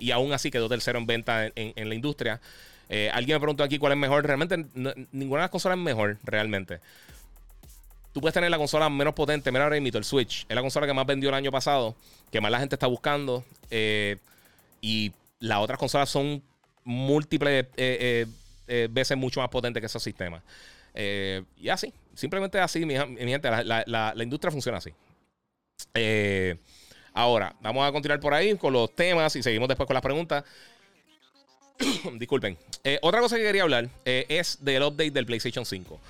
[0.00, 2.42] y aún así quedó tercero en venta en la industria.
[2.88, 4.24] Eh, alguien me preguntó aquí cuál es mejor.
[4.24, 4.64] Realmente
[5.12, 6.80] ninguna de las consolas es mejor, realmente.
[8.20, 9.50] Puedes tener la consola menos potente.
[9.50, 10.46] Mira ahora mismo el Switch.
[10.48, 11.94] Es la consola que más vendió el año pasado,
[12.30, 13.44] que más la gente está buscando.
[13.70, 14.16] Eh,
[14.80, 16.42] y las otras consolas son
[16.84, 18.26] múltiples eh,
[18.66, 20.42] eh, veces mucho más potentes que esos sistemas.
[20.94, 24.92] y así, simplemente así, mi, gente, la, industria funciona así.
[27.12, 30.44] ahora, vamos a continuar por ahí con los temas y seguimos después con las preguntas.
[32.14, 32.56] Disculpen.
[33.02, 36.00] otra cosa que quería hablar es del update del PlayStation 5.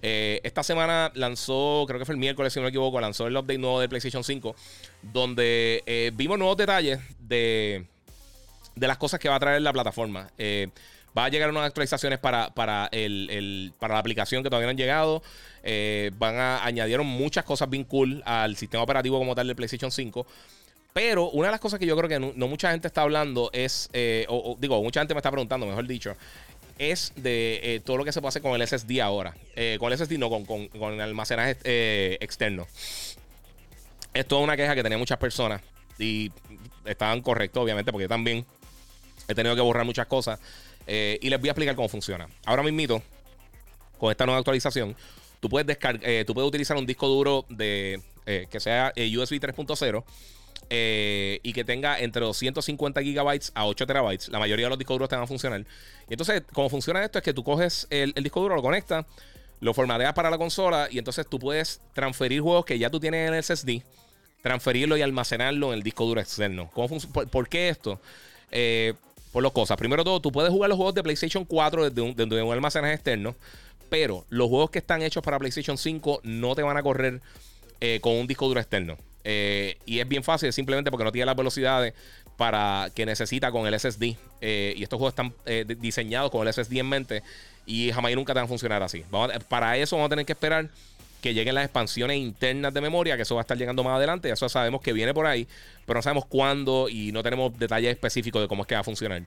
[0.00, 3.36] Eh, esta semana lanzó, creo que fue el miércoles, si no me equivoco, lanzó el
[3.36, 4.54] update nuevo de PlayStation 5,
[5.02, 7.84] donde eh, vimos nuevos detalles de,
[8.76, 10.28] de las cosas que va a traer la plataforma.
[10.38, 10.68] Eh,
[11.16, 14.76] va a llegar unas actualizaciones para, para, el, para la aplicación que todavía no han
[14.76, 15.22] llegado.
[16.18, 20.26] van a añadieron muchas cosas bien cool al sistema operativo como tal del PlayStation 5.
[20.92, 23.90] Pero una de las cosas que yo creo que no, mucha gente está hablando es,
[24.28, 26.14] o, digo, mucha gente me está preguntando, mejor dicho,
[26.78, 29.34] es de eh, todo lo que se puede hacer con el SSD ahora.
[29.56, 32.66] Eh, con el SSD, no, con, con, el almacenaje eh, externo.
[34.14, 35.60] Es toda una queja que tenía muchas personas
[35.98, 36.32] y
[36.84, 38.46] estaban correctos, obviamente, porque yo también
[39.26, 40.40] he tenido que borrar muchas cosas.
[40.86, 42.28] y les voy a explicar cómo funciona.
[42.46, 43.02] Ahora mismo,
[43.98, 44.96] con esta nueva actualización,
[45.40, 50.04] tú puedes, descargar, tú puedes utilizar un disco duro de que sea USB 3.0
[50.70, 54.28] eh, y que tenga entre 250 gigabytes a 8 terabytes.
[54.28, 55.60] La mayoría de los discos duros te van a funcionar.
[56.08, 59.06] Y entonces, cómo funciona esto es que tú coges el, disco duro, lo conectas,
[59.60, 63.28] lo formateas para la consola y entonces tú puedes transferir juegos que ya tú tienes
[63.28, 63.82] en el SSD,
[64.42, 66.70] transferirlo y almacenarlo en el disco duro externo.
[66.74, 66.98] ¿Cómo
[67.30, 68.00] por, qué esto?
[68.50, 68.92] Eh,
[69.32, 69.76] por dos cosas.
[69.78, 73.34] Primero todo, tú puedes jugar los juegos de PlayStation 4 desde un, desde almacenaje externo,
[73.88, 77.20] pero los juegos que están hechos para PlayStation 5 no te van a correr
[77.80, 78.98] eh, con un disco duro externo.
[79.30, 81.92] Eh, y es bien fácil, simplemente porque no tiene las velocidades
[82.38, 84.16] para que necesita con el SSD.
[84.40, 87.22] Eh, y estos juegos están eh, diseñados con el SSD en mente
[87.66, 89.04] y jamás y nunca te van a funcionar así.
[89.50, 90.70] para eso vamos a tener que esperar
[91.20, 94.30] que lleguen las expansiones internas de memoria, que eso va a estar llegando más adelante.
[94.30, 95.46] Eso sabemos que viene por ahí,
[95.84, 98.84] pero no sabemos cuándo y no tenemos detalles específicos de cómo es que va a
[98.84, 99.24] funcionar.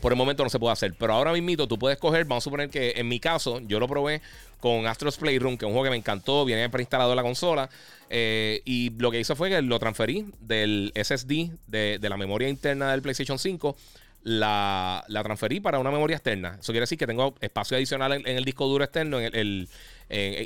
[0.00, 0.94] Por el momento no se puede hacer.
[0.98, 3.88] Pero ahora mismo tú puedes coger, vamos a suponer que en mi caso, yo lo
[3.88, 4.20] probé
[4.60, 7.70] con Astros Playroom, que es un juego que me encantó, viene preinstalado en la consola.
[8.10, 12.90] Eh, y lo que hizo fue que lo transferí del SSD, de, la memoria interna
[12.90, 13.76] del PlayStation 5
[14.22, 16.56] la, transferí para una memoria externa.
[16.60, 19.68] Eso quiere decir que tengo espacio adicional en, el disco duro externo, en el,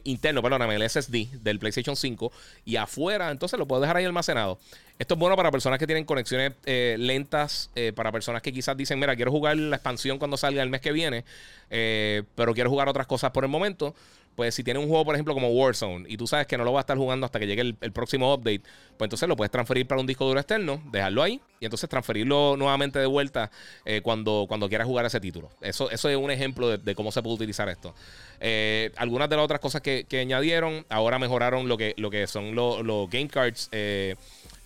[0.04, 2.32] interno, perdóname, el SSD del PlayStation 5.
[2.64, 4.58] Y afuera, entonces lo puedo dejar ahí almacenado.
[4.98, 8.76] Esto es bueno para personas que tienen conexiones eh, lentas, eh, para personas que quizás
[8.76, 11.24] dicen, mira, quiero jugar la expansión cuando salga el mes que viene,
[11.70, 13.94] eh, pero quiero jugar otras cosas por el momento
[14.34, 16.72] pues si tiene un juego, por ejemplo, como Warzone, y tú sabes que no lo
[16.72, 18.62] va a estar jugando hasta que llegue el, próximo update,
[18.96, 22.56] pues entonces lo puedes transferir para un disco duro externo, dejarlo ahí, y entonces transferirlo
[22.56, 23.50] nuevamente de vuelta
[23.84, 25.50] eh, cuando, cuando quieras jugar ese título.
[25.60, 27.94] Eso, eso es un ejemplo de, cómo se puede utilizar esto.
[28.40, 32.54] Eh, algunas de las otras cosas que, añadieron, ahora mejoraron lo que, lo que son
[32.54, 33.68] los game cards.
[33.72, 34.16] Eh,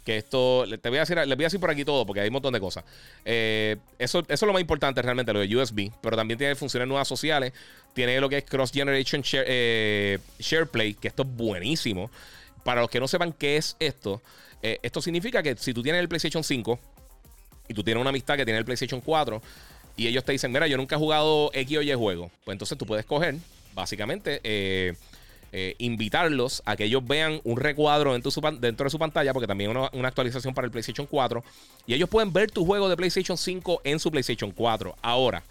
[0.07, 2.29] que esto, te voy a decir, les voy a decir por aquí todo, porque hay
[2.29, 2.85] un montón de cosas.
[3.25, 7.09] eso, eso es lo más importante realmente, lo de USB, pero también tiene funciones nuevas
[7.09, 7.53] sociales.
[7.93, 12.11] Tiene lo que es Cross Generation Share, eh, SharePlay, que esto es buenísimo.
[12.63, 14.23] Para los que no sepan qué es esto,
[14.63, 16.79] eh, esto significa que si tú tienes el PlayStation 5
[17.69, 19.43] y tú tienes una amistad que tiene el PlayStation 4
[19.97, 22.77] y ellos te dicen, mira, yo nunca he jugado X o Y juego, pues entonces
[22.77, 23.37] tú puedes coger,
[23.75, 24.95] básicamente, eh,
[25.79, 28.31] invitarlos a que ellos vean un recuadro dentro
[28.85, 31.43] de su, pantalla, porque también una, una, actualización para el PlayStation 4,
[31.87, 34.97] y ellos pueden ver tu juego de PlayStation 5 en su PlayStation 4.
[35.03, 35.43] Ahora,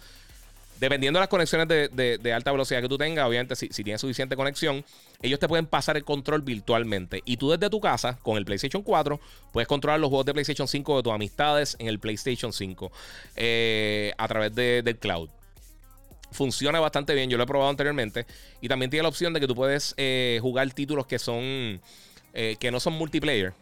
[0.78, 4.84] Dependiendo de las conexiones de, alta velocidad que tú tengas, obviamente, si, tienes suficiente conexión,
[5.22, 7.22] ellos te pueden pasar el control virtualmente.
[7.24, 9.18] Y tú desde tu casa, con el PlayStation 4,
[9.52, 12.92] puedes controlar los juegos de PlayStation 5 de tus amistades en el PlayStation 5
[13.36, 15.30] eh, a través del cloud.
[16.32, 18.26] Funciona bastante bien, yo lo he probado anteriormente.
[18.60, 21.80] Y también tiene la opción de que tú puedes eh, jugar títulos que son
[22.34, 23.52] eh, que no son multiplayer.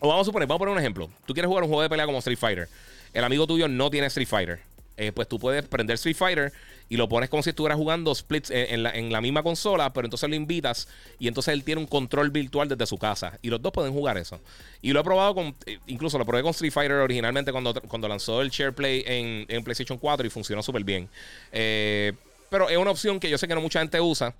[0.00, 1.10] O vamos a suponer, vamos a poner un ejemplo.
[1.26, 2.68] Tú quieres jugar un juego de pelea como Street Fighter.
[3.12, 4.60] El amigo tuyo no tiene Street Fighter
[4.96, 6.52] eh, pues tú puedes prender Street Fighter
[6.88, 10.36] y lo pones como si estuvieras jugando splits en, la, misma consola, pero entonces lo
[10.36, 13.92] invitas y entonces él tiene un control virtual desde su casa y los dos pueden
[13.92, 14.40] jugar eso.
[14.82, 18.08] Y lo he probado con, eh, incluso lo probé con Street Fighter originalmente cuando, cuando
[18.08, 21.08] lanzó el SharePlay en, en PlayStation 4 y funcionó súper bien.
[21.52, 22.12] Eh,
[22.50, 24.34] pero es una opción que yo sé que no mucha gente usa.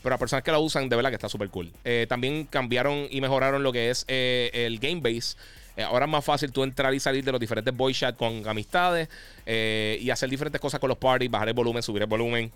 [0.00, 1.72] Pero a personas que la usan, de verdad que está súper cool.
[2.08, 5.36] también cambiaron y mejoraron lo que es el Game Base.
[5.78, 8.46] Eh, ahora es más fácil tú entrar y salir de los diferentes voice chat con
[8.48, 9.08] amistades
[9.46, 12.50] eh, y hacer diferentes cosas con los parties, bajar el volumen, subir el volumen.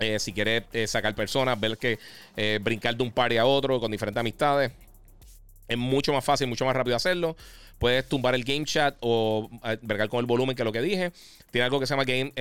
[0.00, 1.96] Eh, si quieres sacar personas, ver que
[2.60, 4.72] brincar de un party a otro con diferentes amistades.
[5.68, 7.36] Es mucho más fácil, mucho más rápido hacerlo.
[7.78, 9.48] Puedes tumbar el game chat o
[9.82, 11.12] vergar con el volumen, que es lo que dije.
[11.52, 12.32] Tiene algo que se llama Game,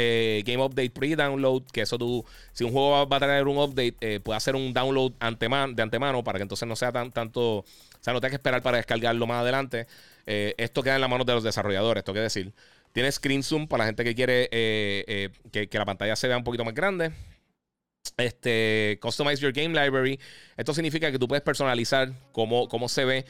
[0.43, 4.19] game Update Pre-Download, que eso tú, si un juego va, a tener un update, eh,
[4.19, 7.63] puede hacer un download de antemano para que entonces no sea tan, tanto,
[8.03, 9.87] sea, no tengas que esperar para descargarlo más adelante.
[10.25, 12.53] esto queda en las manos de los desarrolladores, esto quiere decir.
[12.91, 16.43] Tiene Screen Zoom para la gente que quiere que, que la pantalla se vea un
[16.43, 17.11] poquito más grande.
[18.17, 20.19] Este, customize your game library.
[20.57, 23.25] Esto significa que tú puedes personalizar cómo, cómo se ve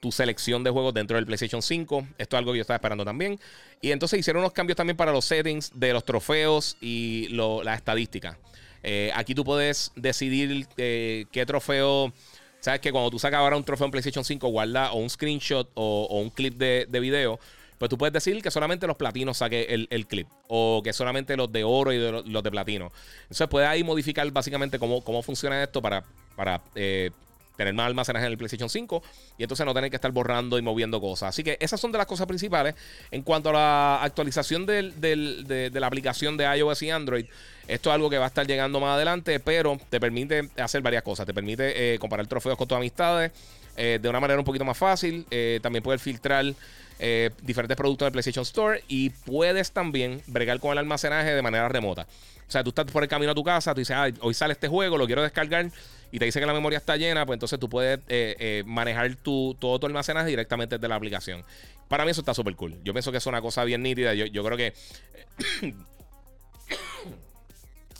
[0.00, 2.06] tu selección de juegos dentro del PlayStation 5.
[2.18, 3.40] Esto es algo que yo estaba esperando también.
[3.80, 8.36] Y entonces hicieron unos cambios también para los settings de los trofeos y las estadísticas.
[8.82, 12.12] Eh, aquí tú puedes decidir eh, qué trofeo.
[12.60, 15.70] Sabes que cuando tú sacas ahora un trofeo en PlayStation 5, guarda o un screenshot
[15.74, 17.38] o, un clip de, de video
[17.78, 20.26] pues tú puedes decir que solamente los platinos saque el, clip.
[20.48, 22.92] O que solamente los de oro y los de platino.
[23.22, 27.10] Entonces puedes ahí modificar básicamente cómo, cómo funciona esto para, para eh,
[27.58, 29.02] tener más almacenaje en el PlayStation 5
[29.36, 31.30] y entonces no tener que estar borrando y moviendo cosas.
[31.30, 32.76] Así que esas son de las cosas principales.
[33.10, 37.26] En cuanto a la actualización de, la aplicación de iOS y Android,
[37.66, 41.02] esto es algo que va a estar llegando más adelante, pero te permite hacer varias
[41.02, 41.26] cosas.
[41.26, 43.32] Te permite eh, comparar trofeos con tus amistades
[43.76, 45.26] eh, de una manera un poquito más fácil.
[45.60, 46.54] también puedes filtrar
[47.00, 51.68] eh, diferentes productos del PlayStation Store y puedes también bregar con el almacenaje de manera
[51.68, 52.06] remota.
[52.48, 54.68] O sea, tú estás por el camino a tu casa, tú dices, hoy sale este
[54.68, 55.70] juego, lo quiero descargar
[56.10, 59.14] y te dice que la memoria está llena, pues entonces tú puedes eh, eh, manejar
[59.16, 61.44] tu, todo tu almacenaje directamente desde la aplicación.
[61.88, 62.76] Para mí eso está súper cool.
[62.84, 64.14] Yo pienso que es una cosa bien nítida.
[64.14, 64.74] Yo, creo que...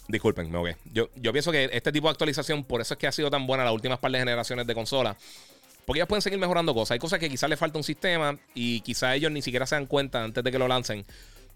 [0.09, 3.12] Disculpen, me Yo, yo pienso que este tipo de actualización, por eso es que ha
[3.12, 5.16] sido tan buena las últimas par de generaciones de consolas.
[5.85, 6.92] Porque ellos pueden seguir mejorando cosas.
[6.92, 9.87] Hay cosas que quizás le falta un sistema y quizás ellos ni siquiera se dan
[9.87, 11.05] cuenta antes de que lo lancen.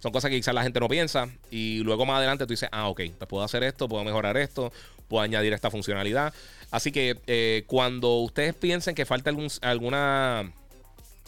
[0.02, 1.28] Son cosas que quizás la gente no piensa.
[1.52, 4.72] Y luego más adelante tú dices, ah, ok, pues puedo hacer esto, puedo mejorar esto,
[5.06, 6.34] puedo añadir esta funcionalidad.
[6.72, 10.52] Así que eh, cuando ustedes piensen que falta alguna,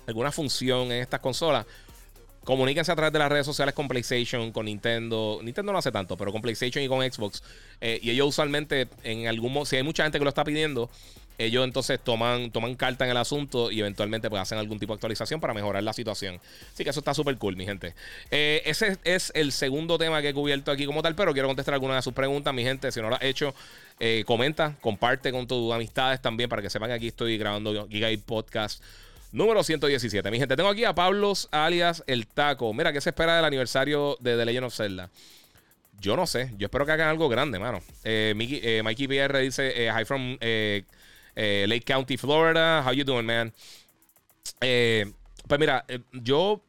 [0.09, 1.67] alguna función en estas consolas,
[2.43, 5.39] comuníquense a través de las redes sociales con PlayStation, con Nintendo.
[5.41, 7.45] Nintendo no hace tanto, pero con PlayStation y con Xbox.
[7.81, 10.91] Eh, y ellos usualmente, en algún si hay mucha gente que lo está pidiendo,
[11.39, 14.97] ellos entonces toman, toman carta en el asunto y eventualmente pues hacen algún tipo de
[14.97, 16.41] actualización para mejorar la situación.
[16.73, 17.95] Así que eso está súper cool, mi gente.
[18.31, 21.75] Eh, ese es el segundo tema que he cubierto aquí como tal, pero quiero contestar
[21.75, 22.93] algunas de sus preguntas, mi gente.
[22.93, 23.55] Si no lo has hecho,
[23.99, 28.09] eh, comenta, comparte con tus amistades también para que sepan que aquí estoy grabando Giga
[28.25, 28.83] Podcast
[29.33, 30.31] número 117.
[30.31, 32.73] Mi gente, tengo aquí a Pablos alias El Taco.
[32.73, 35.11] Mira, ¿qué se espera del aniversario de The Legend of Zelda?
[36.01, 36.53] Yo no sé.
[36.59, 37.81] Yo espero que hagan algo grande, mano.
[38.05, 38.35] Eh,
[38.85, 40.37] Mikey PR dice: Hi from
[41.37, 42.83] eh, Lake County, Florida.
[42.87, 43.53] How you doing, man?
[44.61, 45.13] Eh,
[45.47, 46.63] pues mira, eh, yo,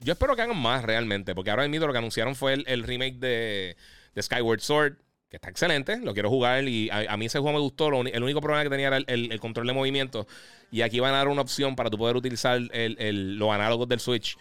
[0.00, 3.16] yo espero que hagan más realmente, porque ahora mismo lo que anunciaron fue el, remake
[3.18, 3.76] de,
[4.20, 4.94] Skyward Sword,
[5.28, 8.40] que está excelente, lo quiero jugar y a, mí ese juego me gustó, el único
[8.40, 10.26] problema que tenía era el, control de movimiento
[10.72, 14.36] y aquí van a dar una opción para tú poder utilizar los análogos del Switch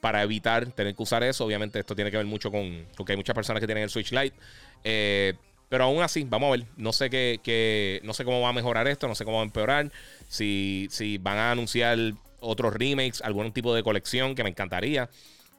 [0.00, 3.16] para evitar tener que usar eso, obviamente esto tiene que ver mucho con, porque hay
[3.18, 4.34] muchas personas que tienen el Switch Lite.
[5.70, 6.66] Pero aún así, vamos a ver.
[6.76, 9.46] No sé qué, no sé cómo va a mejorar esto, no sé cómo va a
[9.46, 9.90] empeorar.
[10.28, 11.96] Si, si van a anunciar
[12.40, 15.08] otros remakes, algún tipo de colección que me encantaría.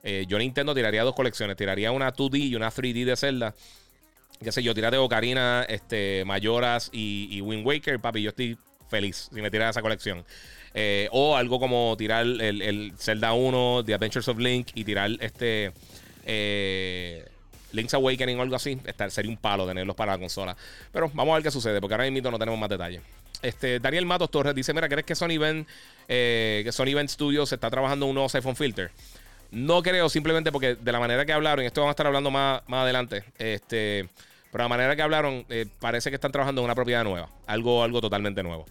[0.04, 1.56] Eh, yo Nintendo tiraría dos colecciones.
[1.56, 3.56] Tiraría una 2D y una 3D de Zelda.
[4.44, 8.22] Qué sé yo, tirate Ocarina, este, Mayoras y, Wind Waker, papi.
[8.22, 8.58] Yo estoy
[8.90, 10.26] feliz si me tiras esa colección.
[10.74, 15.10] Eh, o algo como tirar el, el, Zelda 1, The Adventures of Link y tirar
[15.22, 15.72] este.
[16.26, 17.26] Eh,
[17.72, 18.80] Link's Awakening o algo así,
[19.10, 20.56] sería un palo tenerlos para la consola.
[20.92, 23.02] Pero vamos a ver qué sucede, porque ahora mismo no tenemos más detalles.
[23.42, 25.68] Este, Daniel Matos Torres dice: Mira, ¿crees que Sony Event,
[26.08, 28.92] eh, que Sony Event Studios está trabajando un nuevo iPhone Filter?
[29.52, 32.62] No creo, simplemente porque de la manera que hablaron, esto vamos a estar hablando más,
[32.68, 34.08] más adelante, este,
[34.50, 37.84] pero la manera que hablaron, eh, parece que están trabajando en una propiedad nueva, algo,
[37.84, 38.66] algo totalmente nuevo.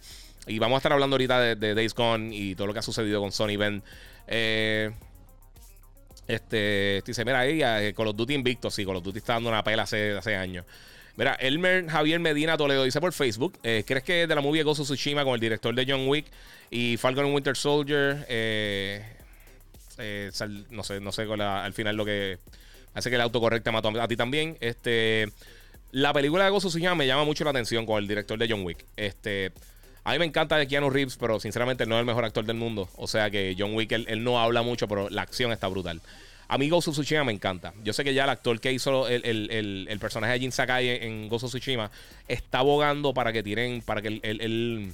[0.47, 2.83] Y vamos a estar hablando ahorita de, de Days Gone y todo lo que ha
[2.83, 3.83] sucedido con Sony Event.
[4.25, 4.91] Eh,
[6.31, 8.71] este, dice, mira, ahí eh, Call of Duty invicto.
[8.71, 10.65] Sí, Call of Duty está dando una pela hace, hace años.
[11.17, 14.81] Mira, Elmer Javier Medina Toledo dice por Facebook: eh, ¿Crees que de la movie Ghost
[14.81, 16.25] of Tsushima con el director de John Wick
[16.69, 18.25] y Falcon Winter Soldier?
[18.29, 19.03] Eh,
[20.69, 22.39] no sé, no sé al final lo que
[22.93, 24.57] hace que el autocorrecta mató a, ti también.
[24.61, 25.29] Este,
[25.91, 28.47] la película de Ghost of Tsushima me llama mucho la atención con el director de
[28.49, 28.85] John Wick.
[28.95, 29.51] Este,
[30.03, 32.89] a mí me encanta Keanu Reeves, pero sinceramente no es el mejor actor del mundo.
[32.95, 36.01] O sea que John Wick, él, no habla mucho, pero la acción está brutal.
[36.47, 37.73] A mí of Tsushima me encanta.
[37.83, 41.43] Yo sé que ya el actor que hizo el, personaje de Jin Sakai en, of
[41.43, 41.91] Tsushima
[42.27, 44.93] está abogando para que tiren, para que él,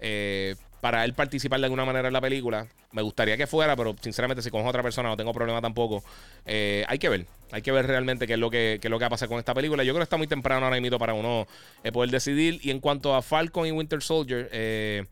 [0.00, 2.66] eh, para él participar de alguna manera en la película.
[2.92, 6.04] Me gustaría que fuera, pero sinceramente si a otra persona no tengo problema tampoco.
[6.44, 9.04] Eh, hay que ver, hay que ver realmente qué es lo que, es lo que
[9.04, 9.82] va a pasar con esta película.
[9.82, 11.46] Yo creo que está muy temprano ahora mismo para uno
[11.84, 12.60] eh, poder decidir.
[12.62, 15.06] Y en cuanto a Falcon y Winter Soldier, eh,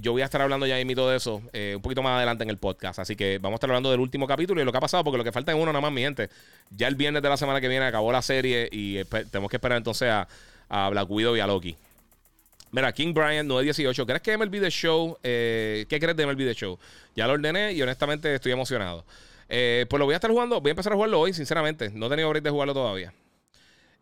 [0.00, 2.58] yo voy a estar hablando ya todo de eso un poquito más adelante en el
[2.58, 2.98] podcast.
[2.98, 5.18] Así que vamos a estar hablando del último capítulo y lo que ha pasado, porque
[5.18, 6.28] lo que falta es uno nada más, mi gente.
[6.70, 9.78] Ya el viernes de la semana que viene acabó la serie y tenemos que esperar
[9.78, 10.26] entonces a,
[10.68, 11.76] a Black Widow y a Loki.
[12.72, 14.06] Mira, King Brian 918.
[14.06, 15.16] ¿Crees que MLB The Show?
[15.22, 16.78] ¿Qué crees de MLB The Show?
[17.14, 19.04] Ya lo ordené y honestamente estoy emocionado.
[19.46, 20.60] pues lo voy a estar jugando.
[20.60, 21.90] Voy a empezar a jugarlo hoy, sinceramente.
[21.90, 23.12] No he tenido break de jugarlo todavía.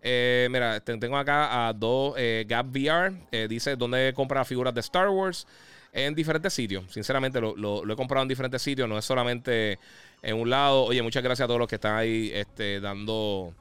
[0.02, 3.12] Eh, mira, tengo acá a dos eh, Gap VR.
[3.30, 5.46] Eh, dice dónde compra figuras de Star Wars
[5.92, 6.85] en diferentes sitios.
[6.92, 8.88] Sinceramente, lo, he comprado en diferentes sitios.
[8.88, 9.78] No es solamente
[10.22, 10.85] en un lado.
[10.85, 13.54] Oye, muchas gracias a todos los que están ahí este, dando,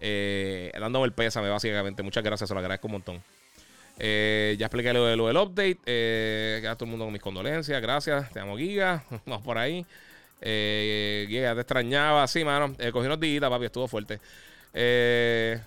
[0.00, 2.02] dándome el pésame, básicamente.
[2.02, 3.22] Muchas gracias, se lo agradezco un montón.
[3.98, 5.78] Ya expliqué lo, lo del update.
[5.86, 7.80] Eh, a todo el mundo con mis condolencias.
[7.80, 8.32] Gracias.
[8.32, 9.04] Te amo, Giga.
[9.26, 9.84] Vamos por ahí.
[10.40, 12.26] Giga, te extrañaba.
[12.26, 12.74] Sí, mano.
[12.92, 13.66] cogí unos días, papi.
[13.66, 14.20] Estuvo fuerte.
[14.74, 15.60] Eh.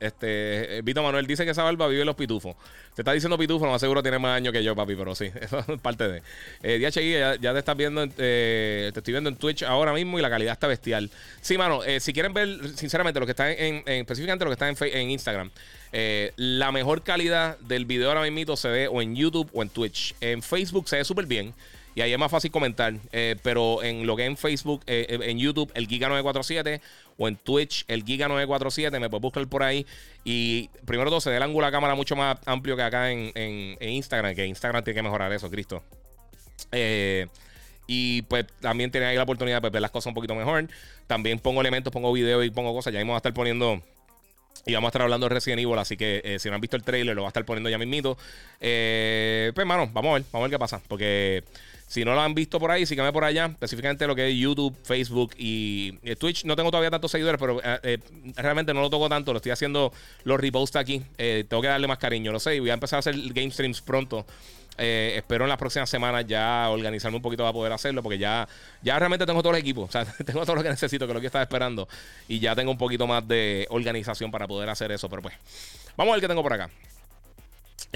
[0.00, 2.56] Este, Vito Manuel dice que esa barba vive los pitufos.
[2.94, 5.64] Te está diciendo pitufo, no seguro tiene más años que yo, papi, pero sí, eso
[5.66, 6.22] es parte de.
[6.62, 6.90] Eh, ya,
[7.52, 10.66] te estás viendo, eh, te estoy viendo en Twitch ahora mismo y la calidad está
[10.66, 11.10] bestial.
[11.40, 14.68] Sí, mano, eh, si quieren ver, sinceramente, lo que está en, específicamente lo que está
[14.68, 15.50] en, en Instagram,
[15.96, 19.68] eh, la mejor calidad del video ahora mismo se ve o en YouTube o en
[19.68, 20.12] Twitch.
[20.20, 21.54] En Facebook se ve súper bien.
[21.94, 22.94] Y ahí es más fácil comentar.
[23.12, 26.80] Eh, pero en lo que en Facebook, eh, eh, en YouTube, el Giga947
[27.16, 29.86] o en Twitch, el Giga947, me puedes buscar por ahí.
[30.24, 33.10] Y primero todo, se ve el ángulo de la cámara mucho más amplio que acá
[33.10, 35.82] en, Instagram, que Instagram tiene que mejorar eso, Cristo.
[37.86, 40.68] y pues también tiene ahí la oportunidad de ver las cosas un poquito mejor.
[41.06, 42.92] También pongo elementos, pongo videos y pongo cosas.
[42.92, 43.82] Ya vamos a estar poniendo.
[44.66, 46.82] Y vamos a estar hablando de Resident Evil, así que si no han visto el
[46.82, 48.16] trailer, lo va a estar poniendo ya mismito.
[48.58, 50.80] pues, hermano, vamos a ver, vamos a ver qué pasa.
[50.88, 51.44] Porque
[51.86, 53.46] si no lo han visto por ahí, síganme por allá.
[53.46, 56.44] Específicamente lo que es YouTube, Facebook y Twitch.
[56.44, 57.98] No tengo todavía tantos seguidores, pero eh, eh,
[58.36, 59.32] realmente no lo toco tanto.
[59.32, 59.92] Lo estoy haciendo
[60.24, 61.02] los reposts aquí.
[61.18, 62.56] Eh, tengo que darle más cariño, lo sé.
[62.56, 64.26] Y voy a empezar a hacer game streams pronto.
[64.76, 68.48] Espero en las próximas semanas ya organizarme un poquito para poder hacerlo, porque ya,
[68.82, 69.82] ya realmente tengo todo el equipo.
[69.88, 71.88] O sea, tengo todo lo que necesito, que es lo que estaba esperando.
[72.28, 75.08] Y ya tengo un poquito más de organización para poder hacer eso.
[75.08, 75.34] Pero pues,
[75.96, 76.70] vamos a ver qué tengo por acá.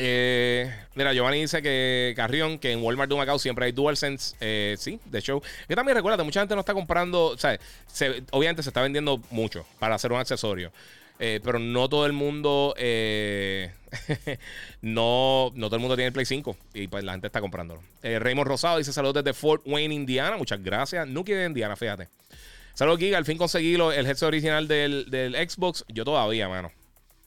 [0.00, 4.36] Eh, mira, Giovanni dice que Carrión, que en Walmart de Macao siempre hay DualSense.
[4.40, 5.42] Eh, sí, de show.
[5.66, 7.36] Que también recuerda, mucha gente no está comprando.
[8.30, 10.70] Obviamente se está vendiendo mucho para hacer un accesorio.
[11.18, 12.74] Eh, pero no todo el mundo.
[12.76, 13.72] Eh,
[14.82, 16.56] no, no todo el mundo tiene el Play 5.
[16.74, 17.82] Y pues la gente está comprándolo.
[18.02, 20.36] Raymond Rosado dice: Saludos desde Fort Wayne, Indiana.
[20.36, 21.06] Muchas gracias.
[21.06, 22.08] Nuki de Indiana, fíjate.
[22.74, 23.18] Saludos, Giga.
[23.18, 25.84] Al fin conseguí el headset original del, del Xbox.
[25.88, 26.70] Yo todavía, mano.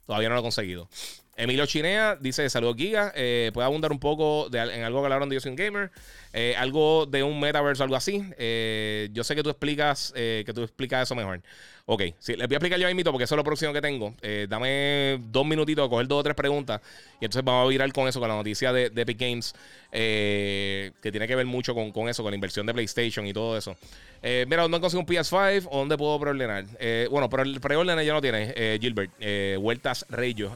[0.06, 0.88] Todavía no lo he conseguido.
[1.36, 3.12] Emilio Chinea dice: Saludos, Giga.
[3.15, 5.91] Eh, ¿Puede abundar un poco de, en algo que hablaron de Yo gamer?
[6.34, 8.23] Eh, algo de un metaverse algo así.
[8.38, 11.41] Eh, yo sé que tú explicas que tú explicas eso mejor.
[11.86, 14.13] Ok, sí, les voy a explicar yo mito porque eso es lo próximo que tengo.
[14.48, 16.82] dame dos minutitos coger dos o tres preguntas
[17.20, 19.54] y entonces vamos a virar con eso, con la noticia de, Epic Games,
[19.91, 23.58] que tiene que ver mucho con, con, eso, con la inversión de PlayStation y todo
[23.58, 23.76] eso.
[24.22, 26.65] mira, ¿dónde consigo un PS5 o dónde puedo preordenar?
[27.10, 29.12] bueno, pero el preordenar ya no tiene, Gilbert.
[29.60, 30.50] Vueltas Reyes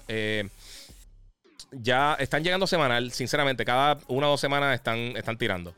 [1.81, 5.73] ya están llegando semanal, sinceramente, cada una o dos semanas están, están tirando.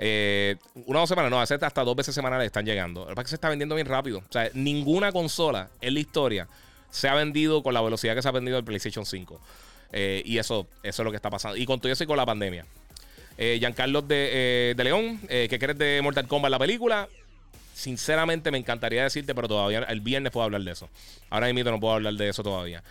[0.00, 0.54] Eh,
[0.86, 3.04] una o dos semanas, no, hasta dos veces semanales están llegando.
[3.04, 4.18] Lo que que se está vendiendo bien rápido.
[4.20, 6.48] O sea, ninguna consola en la historia
[6.90, 9.40] se ha vendido con la velocidad que se ha vendido el PlayStation 5.
[9.92, 11.56] Eh, y eso, eso es lo que está pasando.
[11.56, 12.64] Y con todo eso y con la pandemia.
[13.36, 17.08] Eh, Giancarlo de, de León, ¿qué crees de Mortal Kombat la película?
[17.74, 20.88] Sinceramente me encantaría decirte, pero todavía el viernes puedo hablar de eso.
[21.30, 22.82] Ahora mismo no puedo hablar de eso todavía.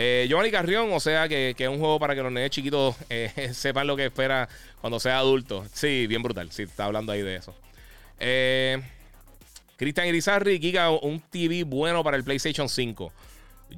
[0.00, 3.50] Eh, Giovanni Carrión, o sea que, es un juego para que los nenes chiquitos eh,
[3.52, 4.48] sepan lo que espera
[4.80, 5.66] cuando sea adulto.
[5.72, 6.52] Sí, bien brutal.
[6.52, 7.52] Sí, está hablando ahí de eso.
[8.20, 8.80] Eh,
[9.76, 13.12] Cristian Irizarri, Giga, un TV bueno para el PlayStation 5.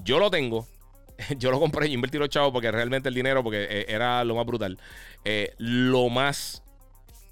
[0.05, 0.69] Yo lo tengo.
[1.39, 4.35] Yo lo compré y invertí los chavos porque realmente el dinero, porque eh, era lo
[4.35, 4.77] más brutal.
[5.57, 6.63] lo más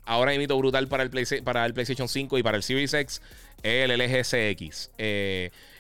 [0.07, 1.11] ahora imito brutal para el,
[1.45, 3.21] para el PlayStation 5 y para el Series X
[3.63, 4.91] es el LG CX.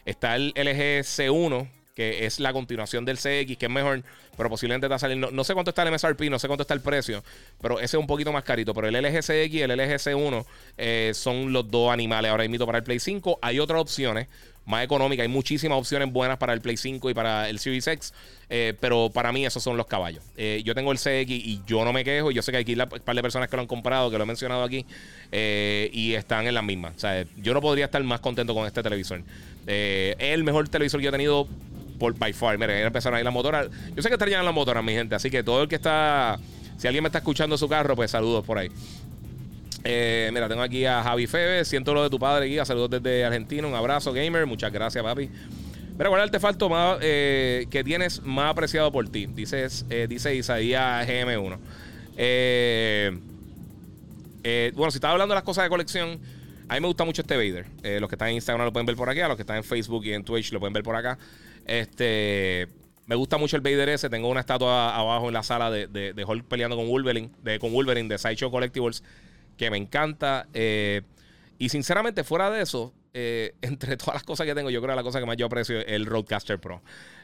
[0.04, 4.04] está el LG C1 que es la continuación del CX, que es mejor,
[4.37, 5.32] pero posiblemente está saliendo.
[5.32, 7.24] No, sé cuánto está el MSRP, no sé cuánto está el precio,
[7.61, 8.72] pero ese es un poquito más carito.
[8.72, 10.44] Pero el LG CX y el LG C1
[10.76, 13.40] eh, son los dos animales ahora mismo para el Play 5.
[13.42, 14.28] Hay otras opciones
[14.64, 18.14] más económicas, hay muchísimas opciones buenas para el Play 5 y para el Series X,
[18.49, 20.22] eh, pero para mí esos son los caballos.
[20.36, 22.30] Eh, yo tengo el CX y yo no me quejo.
[22.30, 24.26] Yo sé que hay un par de personas que lo han comprado, que lo he
[24.28, 24.86] mencionado aquí,
[25.32, 26.92] y están en la misma.
[26.94, 29.20] O sea, yo no podría estar más contento con este televisor.
[29.66, 31.49] es el mejor televisor que he tenido
[31.99, 32.59] por by far.
[32.59, 33.68] Miren, empezaron a ir las motoras.
[33.94, 35.14] Yo sé que están las motoras, mi gente.
[35.14, 36.38] Así que todo el que está.
[36.76, 38.68] Si alguien me está escuchando su carro, pues saludos por ahí.
[39.84, 41.64] Eh, mira, tengo aquí a Javi Febe.
[41.64, 42.64] Siento lo de tu padre, guía.
[42.64, 43.66] Saludos desde Argentina.
[43.66, 44.46] Un abrazo, gamer.
[44.46, 45.30] Muchas gracias, papi.
[45.99, 49.26] Mira, ¿cuál es el artefacto más, eh, que tienes más apreciado por ti?
[49.26, 51.59] Dices, eh, dice Isaías GM1.
[52.16, 53.11] Eh,
[54.76, 56.20] bueno, si estaba hablando de las cosas de colección,
[56.68, 57.66] a mí me gusta mucho este Vader.
[58.01, 59.64] Los que están en Instagram lo pueden ver por aquí, a los que están en
[59.64, 61.18] Facebook y en Twitch lo pueden ver por acá.
[61.68, 62.66] Este,
[63.06, 64.10] me gusta mucho el Vader ese.
[64.10, 67.72] Tengo una estatua abajo en la sala de, de, Hulk peleando con Wolverine, de, con
[67.72, 69.04] Wolverine de Sideshow Collectibles,
[69.56, 70.48] que me encanta.
[70.52, 75.02] y sinceramente, fuera de eso, entre todas las cosas que tengo, yo creo que la
[75.04, 76.82] cosa que más yo aprecio es el Roadcaster Pro.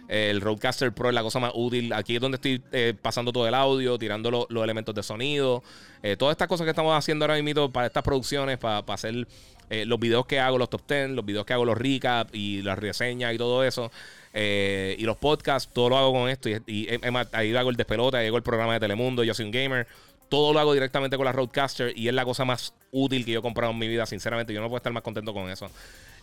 [0.09, 1.93] El Roadcaster Pro es la cosa más útil.
[1.93, 5.63] Aquí es donde estoy eh, pasando todo el audio, tirando los elementos de sonido.
[6.03, 9.27] Eh, todas estas cosas que estamos haciendo ahora mismo para estas producciones, para, hacer
[9.71, 12.63] eh, los videos que hago, los top 10, los videos que hago, los recaps y
[12.63, 13.91] las reseñas y todo eso.
[14.35, 16.49] Y los podcasts, todo lo hago con esto.
[16.49, 16.89] Y,
[17.33, 19.87] ahí hago el despelota, ahí hago el programa de Telemundo, yo soy un gamer.
[20.29, 23.41] Todo lo hago directamente con la Roadcaster y es la cosa más útil que yo
[23.41, 24.07] he comprado en mi vida.
[24.07, 25.71] Sinceramente, yo no puedo estar más contento con eso.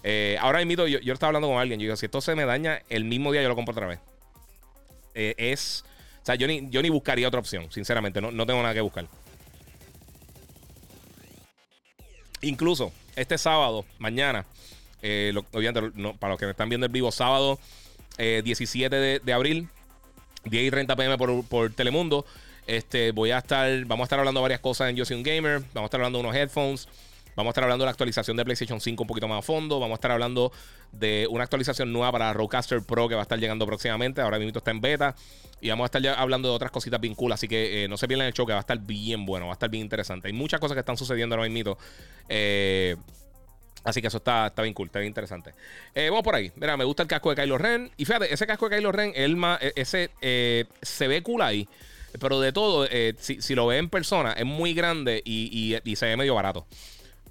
[0.04, 1.80] Eh, ahora mismo yo, yo estaba hablando con alguien.
[1.80, 4.00] Yo digo, si esto se me daña el mismo día, yo lo compro otra vez.
[5.14, 5.86] Eh, es.
[6.22, 8.22] O sea, yo ni, yo ni buscaría otra opción, sinceramente.
[8.22, 9.08] No, tengo nada que buscar.
[12.42, 14.46] Incluso este sábado, mañana,
[15.02, 15.34] eh,
[16.20, 17.60] para los que me están viendo el vivo, sábado
[18.44, 19.68] 17 de, abril,
[20.46, 22.26] 10 y 30 pm por, por, Telemundo.
[22.68, 25.60] Este, voy a estar, vamos a estar hablando varias cosas en Yo Gamer.
[25.74, 26.88] Vamos a estar hablando de unos headphones.
[27.36, 29.80] Vamos a estar hablando de la actualización de PlayStation 5 un poquito más a fondo.
[29.80, 30.52] Vamos a estar hablando
[30.92, 34.22] de una actualización nueva para Rodecaster Pro que va a estar llegando próximamente.
[34.22, 35.16] Ahora mismo está en beta.
[35.62, 37.32] Y vamos a estar ya hablando de otras cositas bien cool.
[37.32, 39.54] Así que eh, no se pierdan el show que va a estar bien bueno, va
[39.54, 40.28] a estar bien interesante.
[40.28, 41.78] Hay muchas cosas que están sucediendo ahora mismo.
[42.28, 42.98] Eh,
[43.84, 45.54] así que eso está, está bien cool, está bien interesante.
[45.96, 46.52] Eh, vamos por ahí.
[46.56, 47.92] Mira, me gusta el casco de Kylo Ren.
[47.98, 50.10] Y fíjate, ese casco de Kylo Ren, el más, e, ese
[50.82, 51.68] se ve cool ahí.
[52.20, 52.88] Pero de todo,
[53.20, 56.66] si, lo ve en persona, es muy grande y se ve medio barato.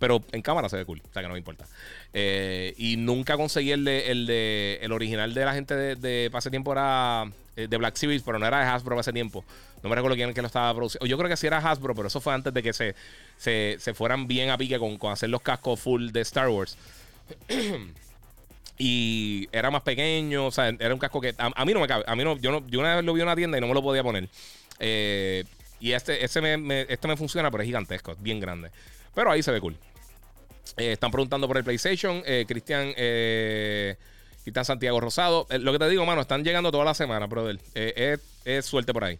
[0.00, 1.66] Pero en cámara se ve cool, o sea que no me importa.
[2.14, 6.30] Eh, y nunca conseguí el de, el de el original de la gente de, de
[6.32, 9.44] para tiempo era eh, de Black Series, pero no era de Hasbro ese tiempo.
[9.82, 11.06] No me recuerdo quién que lo estaba produciendo.
[11.06, 12.94] Yo creo que sí era Hasbro, pero eso fue antes de que se,
[13.40, 16.76] se, se fueran bien a pique con, con hacer los cascos full de Star Wars.
[18.78, 22.04] y era más pequeño, o sea, era un casco que a, mí no me cabe.
[22.06, 23.66] A mí no, yo, no, yo una vez lo vi en una tienda y no
[23.66, 24.28] me lo podía poner.
[24.78, 25.44] Eh,
[25.80, 28.70] y este, este me, este me funciona, pero es gigantesco, bien grande.
[29.14, 29.76] Pero ahí se ve cool.
[30.76, 32.22] Eh, están preguntando por el PlayStation.
[32.26, 32.92] Eh, Cristian.
[32.96, 33.96] Eh,
[34.42, 35.46] Cristian Santiago Rosado.
[35.50, 37.58] lo que te digo, mano, están llegando toda la semana, brother.
[37.74, 39.18] Es, suerte por ahí.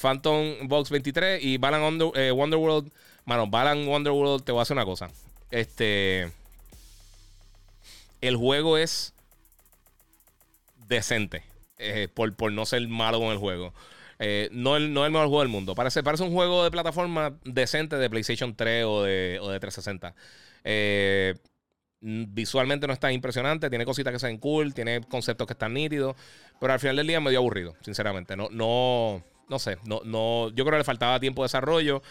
[0.00, 2.90] Phantom Box 23 y Balan Under, Wonderworld.
[3.26, 5.10] Mano, Balan Wonderworld, te voy a hacer una cosa.
[5.50, 6.32] Este.
[8.20, 9.12] El juego es
[10.88, 11.42] decente.
[12.14, 13.74] por, por no ser malo con el juego.
[14.52, 15.74] no, el, no el mejor juego del mundo.
[15.74, 20.14] Parece, parece un juego de plataforma decente de PlayStation 3 o de, o de 360.
[20.64, 21.34] Eh,
[22.00, 26.16] visualmente no está impresionante, tiene cositas que se ven cool, tiene conceptos que están nítidos,
[26.60, 28.36] pero al final del día me dio aburrido, sinceramente.
[28.36, 32.02] No, no, no sé, no, no, yo creo que le faltaba tiempo de desarrollo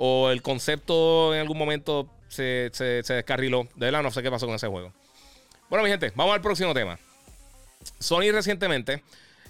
[0.00, 3.64] o el concepto en algún momento se, se, descarriló.
[3.74, 4.92] De verdad, no sé qué pasó con ese juego.
[5.68, 6.98] Bueno, mi gente, vamos al próximo tema.
[7.98, 9.02] Sony recientemente,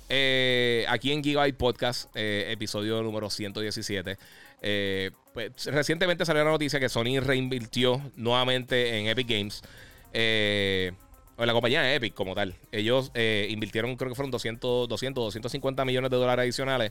[0.08, 4.16] eh, aquí en Gigabyte Podcast, eh, episodio número 117,
[4.62, 9.62] eh, pues, recientemente salió la noticia que Sony reinvirtió nuevamente en Epic Games.
[10.14, 10.92] Eh,
[11.36, 12.54] o en la compañía Epic como tal.
[12.72, 13.12] Ellos
[13.48, 16.90] invirtieron, creo que fueron 200, 200, 250 millones de dólares adicionales.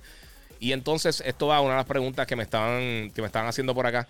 [0.60, 3.48] Y entonces esto va a una de las preguntas que me estaban, que me estaban
[3.48, 4.08] haciendo por acá.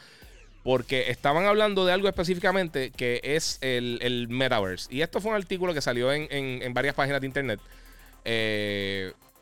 [0.64, 4.93] Porque estaban hablando de algo específicamente que es el, Metaverse.
[4.93, 7.60] Y esto fue un artículo que salió en, en varias páginas de internet.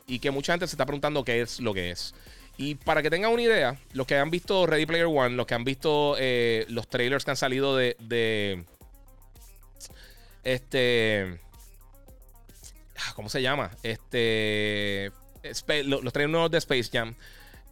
[0.06, 2.14] y que mucha gente se está preguntando qué es lo que es.
[2.58, 5.54] Y para que tengan una idea, los que han visto Ready Player One, los que
[5.54, 8.64] han visto eh, los trailers que han salido de, de
[10.42, 11.38] este
[12.96, 13.72] ah, ¿cómo se llama?
[13.82, 15.12] Este
[15.84, 17.14] los, trailers nuevos de Space Jam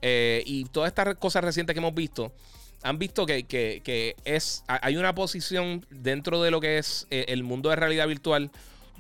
[0.03, 2.33] eh, y todas estas cosas recientes que hemos visto
[2.83, 7.70] han visto que, es hay una posición dentro de lo que es eh, el mundo
[7.70, 8.51] de realidad virtual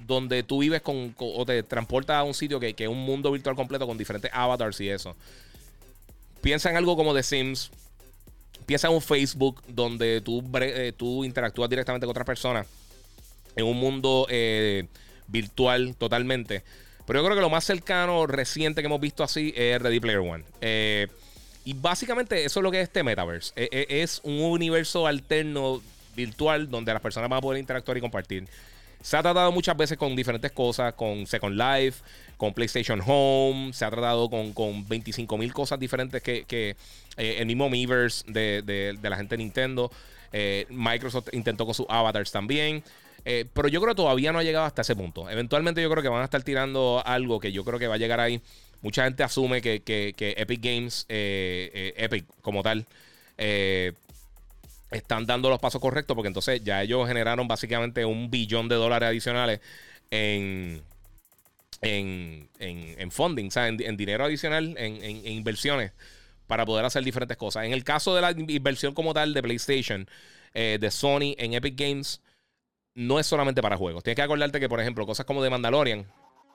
[0.06, 3.30] donde tú vives con, o te transportas a un sitio que, que es un mundo
[3.30, 5.14] virtual completo con diferentes avatars y eso
[6.44, 7.70] piensa en algo como The Sims.
[8.66, 12.66] Piensa en un Facebook donde tú, eh, tú interactúas directamente con otras personas.
[13.56, 14.26] En un mundo
[15.26, 16.62] virtual totalmente.
[17.06, 20.20] Pero yo creo que lo más cercano, reciente que hemos visto así es Ready Player
[20.20, 20.44] One.
[20.60, 21.08] Eh,
[21.64, 23.52] y básicamente eso es lo que es este metaverse.
[23.56, 25.82] es un universo alterno
[26.14, 28.46] virtual donde las personas van a poder interactuar y compartir.
[29.04, 32.02] Se ha tratado muchas veces con diferentes cosas, con Second Life,
[32.38, 37.46] con PlayStation Home, se ha tratado con, con 25 mil cosas diferentes que, eh, el
[37.46, 39.90] mismo Miiverse de, de, la gente de Nintendo.
[40.32, 42.82] Eh, Microsoft intentó con sus avatars también.
[43.24, 45.28] Eh, pero yo creo que todavía no ha llegado hasta ese punto.
[45.30, 47.98] Eventualmente yo creo que van a estar tirando algo que yo creo que va a
[47.98, 48.40] llegar ahí.
[48.82, 49.82] Mucha gente asume que,
[50.18, 52.86] Epic Games, eh, Epic como tal,
[54.90, 59.08] están dando los pasos correctos porque entonces ya ellos generaron básicamente un billón de dólares
[59.08, 59.60] adicionales
[60.10, 60.82] en,
[61.82, 65.92] en, en, funding, o sea, en, dinero adicional, en, inversiones
[66.46, 67.64] para poder hacer diferentes cosas.
[67.64, 70.08] En el caso de la inversión como tal de PlayStation,
[70.52, 72.20] eh, de Sony en Epic Games,
[72.94, 74.02] no es solamente para juegos.
[74.02, 76.06] Tienes que acordarte que, por ejemplo, cosas como de Mandalorian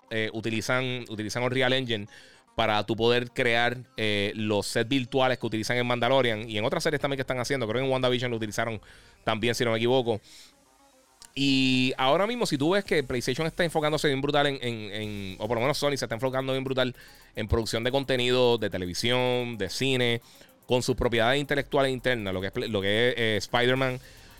[0.10, 2.08] eh, utilizan, utilizan Unreal Engine
[2.56, 6.84] para tu poder crear eh, los sets virtuales que utilizan en Mandalorian y en otras
[6.84, 7.68] series también que están haciendo.
[7.68, 8.82] Creo que en WandaVision lo utilizaron
[9.24, 10.20] también, si no me equivoco.
[11.36, 15.56] Y ahora mismo, si tú ves que PlayStation está enfocándose bien brutal en, o por
[15.56, 16.96] lo menos Sony se está enfocando bien brutal
[17.36, 20.22] en producción de contenido de televisión, de cine,
[20.66, 24.00] con sus propiedades intelectuales internas, lo que es, es eh, Spider-Man,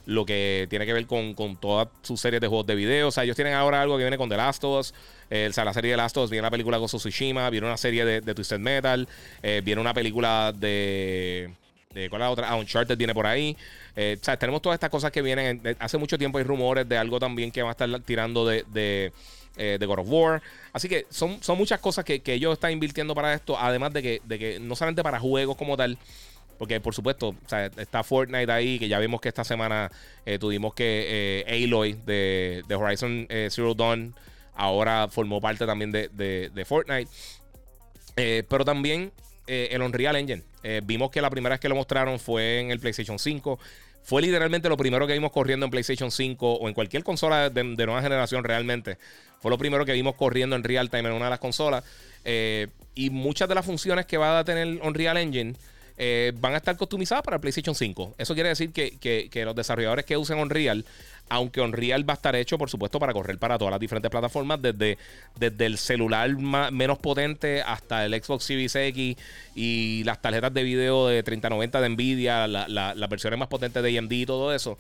[0.10, 3.10] lo que tiene que ver con, con todas sus series de juegos de video.
[3.10, 4.94] O sea, ellos tienen ahora algo que viene con The Last of Us.
[5.30, 7.68] Eh, o sea, la serie de Last of Us, viene la película of Tsushima, viene
[7.68, 9.08] una serie de, Twisted Metal,
[9.44, 11.52] eh, viene una película de...
[11.94, 12.50] de ¿Cuál es la otra?
[12.50, 13.56] Ah, Uncharted viene por ahí.
[13.96, 15.62] Eh, o sea, tenemos todas estas cosas que vienen.
[15.78, 19.86] hace mucho tiempo hay rumores de algo también que va a estar tirando de, de,
[19.86, 20.42] God of War.
[20.74, 23.60] Así que son, son muchas cosas que, ellos están invirtiendo para esto.
[23.60, 26.00] Además de que, de que no solamente para juegos como tal.
[26.60, 27.36] Porque, por supuesto,
[27.78, 29.90] está Fortnite ahí, que ya vimos que esta semana
[30.26, 34.14] eh, tuvimos que Aloy de, de Horizon Zero Dawn
[34.54, 37.10] ahora formó parte también de, de Fortnite.
[38.16, 39.12] pero también
[39.48, 40.44] el Unreal Engine.
[40.84, 43.58] vimos que la primera vez que lo mostraron fue en el PlayStation 5.
[44.04, 47.64] Fue literalmente lo primero que vimos corriendo en PlayStation 5 o en cualquier consola de,
[47.64, 48.98] nueva generación realmente.
[49.40, 51.84] Fue lo primero que vimos corriendo en real time en una de las consolas.
[52.26, 55.54] Eh, y muchas de las funciones que va a tener Unreal Engine
[56.00, 58.16] eh, van a estar customizadas para el PlayStation 5.
[58.18, 60.84] Eso quiere decir que, que los desarrolladores que usen Unreal
[61.30, 64.62] aunque Unreal va a estar hecho, por supuesto, para correr para todas las diferentes plataformas,
[64.62, 64.98] desde,
[65.40, 66.36] desde el celular
[66.72, 69.16] menos potente hasta el Xbox Series X
[69.56, 74.12] y las tarjetas de video de 3090 de Nvidia, las versiones más potentes de AMD
[74.12, 74.78] y todo eso.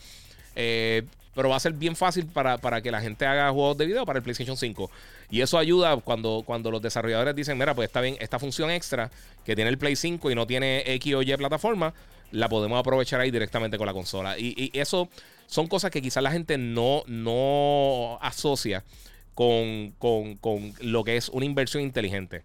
[0.55, 1.03] Eh,
[1.35, 4.17] pero va a ser bien fácil para, que la gente haga juegos de video para
[4.17, 4.89] el PlayStation 5.
[5.29, 9.11] Y eso ayuda cuando, cuando los desarrolladores dicen, mira, pues está bien, esta función extra
[9.45, 11.93] que tiene el Play 5 y no tiene X o Y plataforma,
[12.31, 14.37] la podemos aprovechar ahí directamente con la consola.
[14.37, 15.09] y eso
[15.47, 18.83] son cosas que quizás la gente no, no asocia
[19.39, 19.95] con,
[20.81, 22.43] lo que es una inversión inteligente.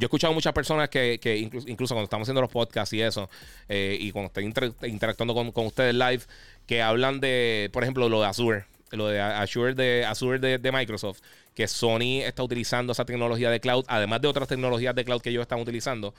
[0.00, 1.20] Yo he escuchado muchas personas que,
[1.66, 3.28] incluso, cuando estamos haciendo los podcasts y eso,
[3.68, 4.50] eh, y cuando estoy
[4.88, 6.22] interactuando con, ustedes live,
[6.66, 11.20] que hablan de, por ejemplo, lo de Azure, lo de Azure de, Azure de, Microsoft,
[11.54, 15.28] que Sony está utilizando esa tecnología de cloud, además de otras tecnologías de cloud que
[15.28, 16.14] ellos están utilizando.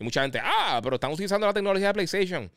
[0.00, 2.50] Y mucha gente, ah, pero están utilizando la tecnología de PlayStation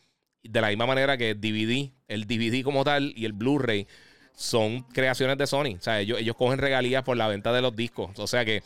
[0.43, 3.85] de la misma manera que DVD, el DVD como tal y el Blu-ray
[4.33, 5.75] son creaciones de Sony.
[5.77, 8.17] O sea, ellos, ellos cogen regalías por la venta de los discos.
[8.17, 8.63] O sea que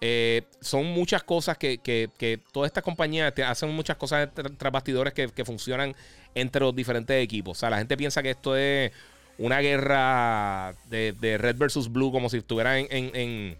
[0.00, 5.44] eh, son muchas cosas que, que, todas estas compañías hacen muchas cosas tras bastidores que,
[5.44, 5.94] funcionan
[6.34, 7.58] entre los diferentes equipos.
[7.58, 8.92] O sea, la gente piensa que esto es
[9.38, 13.56] una guerra de, Red versus Blue, como si estuviera en, en,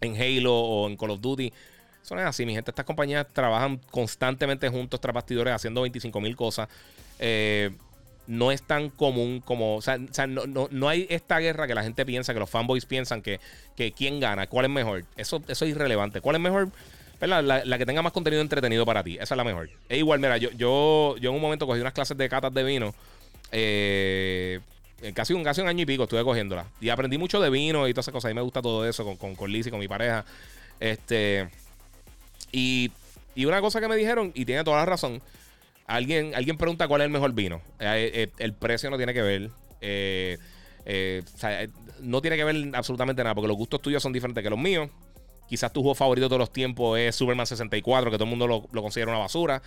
[0.00, 1.52] en Halo o en Call of Duty.
[2.04, 2.70] Eso no es así, mi gente.
[2.70, 6.68] Estas compañías trabajan constantemente juntos tras bastidores haciendo 25 mil cosas.
[7.18, 7.70] Eh,
[8.26, 9.76] no es tan común como.
[9.76, 13.40] O sea, no, hay esta guerra que la gente piensa, que los fanboys piensan que,
[13.76, 15.04] que quién gana, cuál es mejor.
[15.16, 16.20] Eso, eso es irrelevante.
[16.20, 16.68] ¿Cuál es mejor?
[17.20, 19.14] La, la, que tenga más contenido entretenido para ti.
[19.14, 19.70] Esa es la mejor.
[19.88, 22.62] Es igual, mira, yo, yo, yo en un momento cogí unas clases de catas de
[22.64, 22.94] vino.
[23.50, 24.60] Eh,
[25.14, 26.66] casi, un, casi un año y pico estuve cogiéndola.
[26.80, 28.28] Y aprendí mucho de vino y todas esas cosas.
[28.28, 30.24] A mí me gusta todo eso con, con, con Liz y con mi pareja.
[30.80, 31.48] Este.
[32.54, 32.92] Y,
[33.36, 35.20] una cosa que me dijeron, y tiene toda la razón,
[35.86, 37.60] alguien, alguien pregunta cuál es el mejor vino.
[37.78, 39.50] Eh, eh, el precio no tiene que ver.
[39.80, 40.38] Eh,
[42.00, 44.90] no tiene que ver absolutamente nada, porque los gustos tuyos son diferentes que los míos.
[45.48, 48.46] Quizás tu juego favorito de todos los tiempos es Superman 64, que todo el mundo
[48.46, 49.62] lo, considera una basura.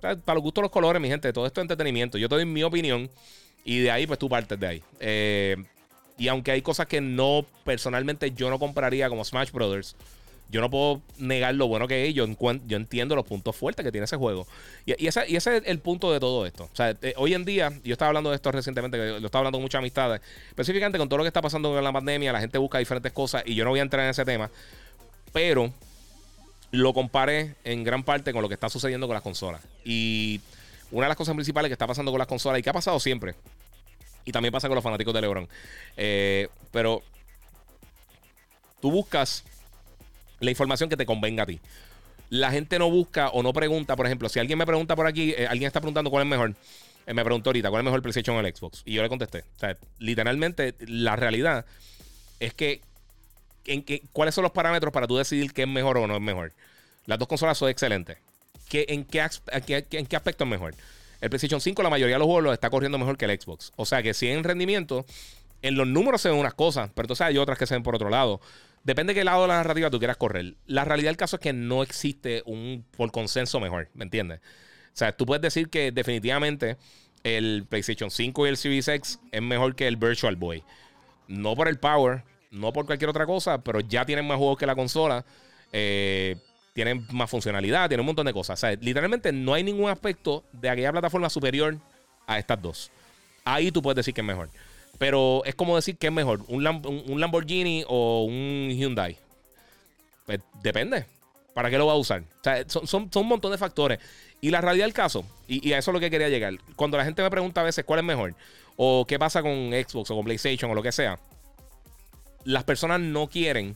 [0.00, 2.18] para los gustos los colores, mi gente, todo esto es entretenimiento.
[2.18, 3.10] Yo te doy mi opinión
[3.64, 4.82] y de ahí, pues tú partes de ahí.
[6.18, 9.96] y aunque hay cosas que no, personalmente, yo no compraría como Smash Brothers
[10.48, 12.14] yo no puedo negar lo bueno que es.
[12.14, 12.26] Yo,
[12.66, 14.46] yo entiendo los puntos fuertes que tiene ese juego.
[14.84, 16.64] Y, ese, es el punto de todo esto.
[16.64, 19.56] O sea, eh, hoy en día, yo estaba hablando de esto recientemente, lo estaba hablando
[19.56, 20.20] con muchas amistades.
[20.48, 23.42] Específicamente con todo lo que está pasando con la pandemia, la gente busca diferentes cosas
[23.44, 24.50] y yo no voy a entrar en ese tema.
[25.32, 25.72] Pero
[26.70, 29.62] lo comparé en gran parte con lo que está sucediendo con las consolas.
[29.84, 30.40] Y
[30.92, 33.00] una de las cosas principales que está pasando con las consolas y que ha pasado
[33.00, 33.34] siempre.
[34.24, 35.48] Y también pasa con los fanáticos de LeBron.
[35.96, 37.02] Eh, pero
[38.80, 39.44] tú buscas
[40.40, 41.60] la información que te convenga a ti.
[42.28, 45.34] La gente no busca o no pregunta, por ejemplo, si alguien me pregunta por aquí,
[45.36, 46.54] eh, alguien está preguntando cuál es mejor.
[47.06, 48.82] eh, me preguntó ahorita, ¿cuál es mejor PlayStation o el Xbox?
[48.84, 49.44] Y yo le contesté.
[49.56, 51.64] O sea, literalmente, la realidad
[52.40, 52.80] es que,
[53.66, 56.52] en ¿cuáles son los parámetros para tú decidir qué es mejor o no es mejor?
[57.06, 58.18] Las dos consolas son excelentes.
[58.68, 59.24] ¿Qué, en, qué,
[59.92, 60.74] en, qué, aspecto es mejor?
[61.20, 63.72] El PlayStation 5, la mayoría de los juegos los está corriendo mejor que el Xbox.
[63.76, 65.06] O sea que si en rendimiento,
[65.62, 67.94] en los números se ven unas cosas, pero entonces hay otras que se ven por
[67.94, 68.40] otro lado.
[68.86, 70.54] Depende de qué lado de la narrativa tú quieras correr.
[70.66, 74.38] La realidad del caso es que no existe un por consenso mejor, ¿me entiendes?
[74.38, 76.76] O sea, tú puedes decir que definitivamente
[77.24, 80.62] el PlayStation 5 y el Series X es mejor que el Virtual Boy.
[81.26, 82.22] No por el power,
[82.52, 85.24] no por cualquier otra cosa, pero ya tienen más juegos que la consola.
[85.72, 86.36] Eh,
[86.72, 88.56] tienen más funcionalidad, tienen un montón de cosas.
[88.56, 91.76] O sea, literalmente no hay ningún aspecto de aquella plataforma superior
[92.24, 92.92] a estas dos.
[93.44, 94.48] Ahí tú puedes decir que es mejor.
[94.98, 99.16] Pero es como decir que es mejor, un, Lamborghini o un Hyundai.
[100.24, 101.04] Pues depende.
[101.54, 102.20] ¿Para qué lo va a usar?
[102.20, 103.98] O sea, son, son un montón de factores.
[104.40, 107.04] Y la realidad del caso, y, a eso es lo que quería llegar, cuando la
[107.04, 108.34] gente me pregunta a veces cuál es mejor,
[108.76, 111.18] o qué pasa con Xbox o con PlayStation o lo que sea,
[112.44, 113.74] las personas no quieren,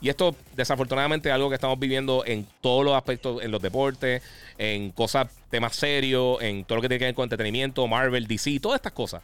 [0.00, 4.22] y esto desafortunadamente es algo que estamos viviendo en todos los aspectos, en los deportes,
[4.58, 8.58] en cosas, temas serios, en todo lo que tiene que ver con entretenimiento, Marvel, DC,
[8.60, 9.22] todas estas cosas.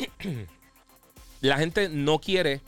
[1.40, 2.60] la gente no quiere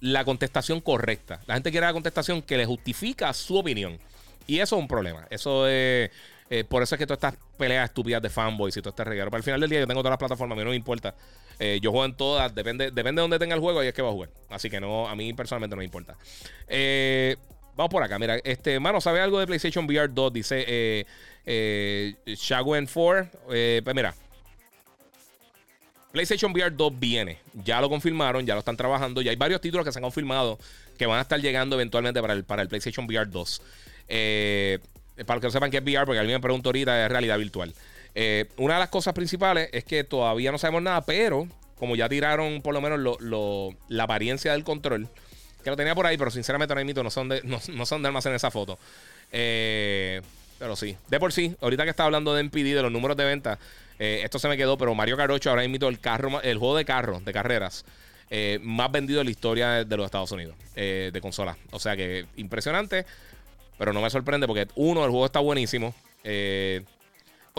[0.00, 1.40] la contestación correcta.
[1.46, 3.98] La gente quiere la contestación que le justifica su opinión.
[4.46, 5.26] Y eso es un problema.
[5.30, 6.10] Eso es.
[6.50, 9.30] Eh, por eso es que todas estas peleas estúpidas de fanboys y todo este reguero.
[9.30, 11.14] Pero al final del día, yo tengo todas las plataformas, a mí no me importa.
[11.58, 14.02] Eh, yo juego en todas, depende, depende de dónde tenga el juego y es que
[14.02, 14.30] va a jugar.
[14.50, 16.16] Así que no, a mí personalmente no me importa.
[16.68, 17.36] Eh,
[17.76, 20.32] vamos por acá, mira, este, mano, ¿sabe algo de PlayStation VR 2?
[20.32, 21.06] Dice eh,
[21.46, 23.28] eh, 4.
[23.46, 24.14] pues mira,
[26.14, 27.38] PlayStation VR 2 viene.
[27.64, 29.20] Ya lo confirmaron, ya lo están trabajando.
[29.20, 30.60] Ya hay varios títulos que se han confirmado
[30.96, 33.62] que van a estar llegando eventualmente para el, para el PlayStation VR 2.
[34.06, 34.78] Eh,
[35.26, 37.74] para que no sepan qué es VR, porque alguien me preguntó ahorita, es realidad virtual.
[38.14, 42.08] Eh, una de las cosas principales es que todavía no sabemos nada, pero como ya
[42.08, 43.18] tiraron por lo menos
[43.88, 45.08] la apariencia del control,
[45.64, 48.36] que lo tenía por ahí, pero sinceramente no, no son de, no, son de almacenar
[48.36, 48.78] esa foto.
[49.32, 50.22] Eh,
[50.60, 53.24] pero sí, de por sí, ahorita que estaba hablando de NPD, de los números de
[53.24, 53.58] venta,
[53.98, 57.20] esto se me quedó, pero Mario 8 ahora invito el carro, el juego de carro,
[57.20, 57.84] de carreras,
[58.62, 61.56] más vendido de la historia de los Estados Unidos, de consola.
[61.70, 63.06] O sea que impresionante.
[63.78, 65.94] Pero no me sorprende porque, uno, el juego está buenísimo.
[66.22, 66.82] Eh,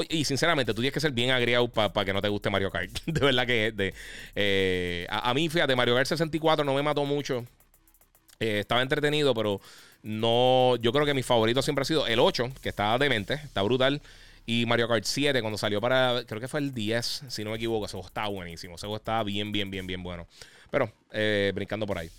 [0.09, 2.91] y sinceramente, tú tienes que ser bien agriado para que no te guste Mario Kart.
[3.05, 3.93] de verdad que de,
[4.35, 7.45] eh, a, mí, fíjate, Mario Kart 64 no me mató mucho.
[8.39, 9.61] Eh, estaba entretenido, pero
[10.03, 10.75] no.
[10.77, 14.01] Yo creo que mi favorito siempre ha sido el 8, que está demente, está brutal.
[14.45, 16.23] Y Mario Kart 7, cuando salió para.
[16.25, 17.85] Creo que fue el 10, si no me equivoco.
[17.85, 18.75] Ese juego está buenísimo.
[18.75, 20.27] Ese juego está bien, bien, bien, bien bueno.
[20.69, 20.91] Pero,
[21.53, 22.09] brincando por ahí.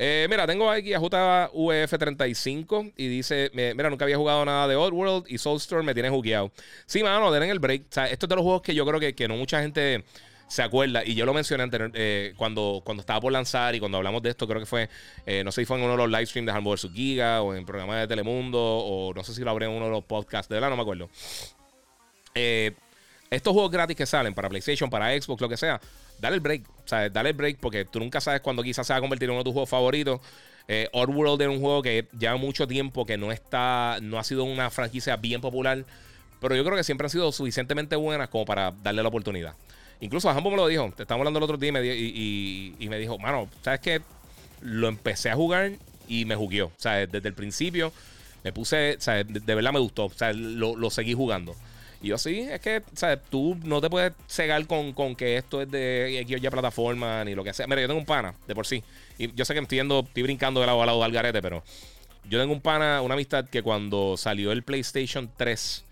[0.00, 5.26] Eh, mira, tengo aquí a JVF35 y dice: Mira, nunca había jugado nada de Oddworld
[5.28, 6.52] y Soulstorm me tiene jugueado.
[6.86, 7.82] Sí, mano, den el break.
[7.82, 10.04] O sea, esto es de los juegos que yo creo que, que no mucha gente
[10.46, 11.04] se acuerda.
[11.04, 14.46] Y yo lo mencioné eh, cuando, cuando estaba por lanzar y cuando hablamos de esto,
[14.46, 14.88] creo que fue,
[15.26, 16.88] eh, no sé si fue en uno de los live streams de vs.
[16.94, 19.86] Giga o en el programa de Telemundo o no sé si lo hablé en uno
[19.86, 21.10] de los podcasts de verdad, no me acuerdo.
[23.30, 25.80] Estos juegos gratis que salen para PlayStation, para Xbox, lo que sea,
[26.18, 26.62] dale el break.
[26.84, 29.28] O sea, dale el break porque tú nunca sabes cuándo quizás se va a convertir
[29.28, 30.20] en uno de tus juegos favoritos.
[30.66, 34.70] Eh, es un juego que lleva mucho tiempo, que no está, no ha sido una
[34.70, 35.84] franquicia bien popular,
[36.40, 39.54] pero yo creo que siempre han sido suficientemente buenas como para darle la oportunidad.
[40.00, 43.48] Incluso Jambo me lo dijo, te estábamos hablando el otro día y me, dijo, mano,
[43.62, 44.02] ¿sabes qué?
[44.60, 45.72] Lo empecé a jugar
[46.06, 46.66] y me jugueó.
[46.66, 47.92] O sea, desde el principio
[48.44, 50.04] me puse, o sea, de, verdad me gustó.
[50.04, 51.56] O sea, lo seguí jugando.
[52.00, 53.18] Y yo sí, es que, ¿sabes?
[53.28, 57.42] Tú no te puedes cegar con, que esto es de X ya plataforma ni lo
[57.42, 57.66] que sea.
[57.66, 58.84] Mira, yo tengo un pana, de por sí.
[59.18, 61.64] Y yo sé que estoy, estoy brincando de lado a lado de Algarete, pero
[62.28, 65.84] yo tengo un pana, una amistad que cuando salió el PlayStation 3,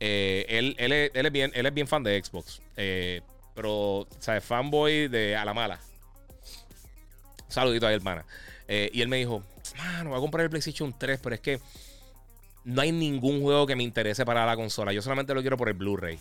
[0.00, 2.60] eh, él, él, es, bien, él es bien fan de Xbox.
[2.76, 3.20] Eh,
[3.54, 4.42] pero, ¿sabes?
[4.42, 5.78] Fanboy de a la mala.
[7.46, 8.24] Saludito a él, pana.
[8.66, 9.44] Y él me dijo,
[9.76, 11.60] mano, voy a comprar el PlayStation 3, pero es que
[12.64, 14.92] no hay ningún juego que me interese para la consola.
[14.92, 16.18] Yo solamente lo quiero por el Blu-ray.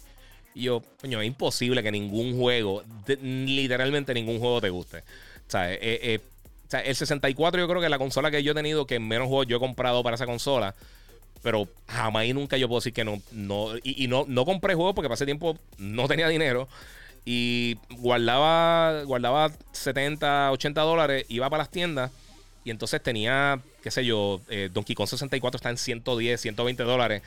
[0.56, 2.84] Y yo, coño, es imposible que ningún juego,
[3.22, 5.00] literalmente ningún juego te guste.
[5.00, 6.20] O sea, eh, eh,
[6.68, 9.00] o sea, el 64 yo creo que es la consola que yo he tenido que
[9.00, 10.76] menos juegos yo he comprado para esa consola.
[11.42, 13.22] Pero jamás y nunca yo puedo decir que no.
[13.32, 16.68] no y, no, no compré juegos porque pasé tiempo no tenía dinero.
[17.26, 22.12] Y guardaba, guardaba 70, 80 dólares, iba para las tiendas
[22.64, 27.22] y entonces tenía, qué sé yo, eh, Donkey Kong 64 está en 110, 120 dólares.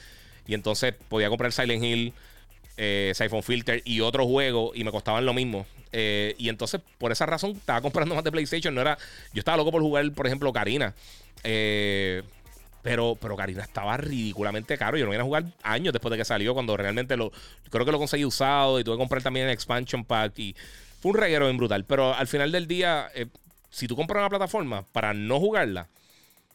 [0.46, 2.12] Y entonces podía comprar Silent Hill,
[2.76, 5.66] eh, Siphon Filter y otro juego y me costaban lo mismo.
[5.92, 8.74] Eh, y entonces, por esa razón, estaba comprando más de PlayStation.
[8.74, 8.96] No era,
[9.32, 10.94] yo estaba loco por jugar, por ejemplo, Karina.
[11.42, 12.24] pero
[12.82, 14.96] Pero, pero Karina estaba ridículamente caro.
[14.96, 17.32] Yo no vine a jugar años después de que salió, cuando realmente lo
[17.68, 20.54] creo que lo conseguí usado y tuve que comprar también el expansion pack y
[21.00, 21.84] fue un reguero bien brutal.
[21.84, 23.26] Pero al final del día, eh,
[23.76, 25.88] si tú compras una plataforma para no jugarla,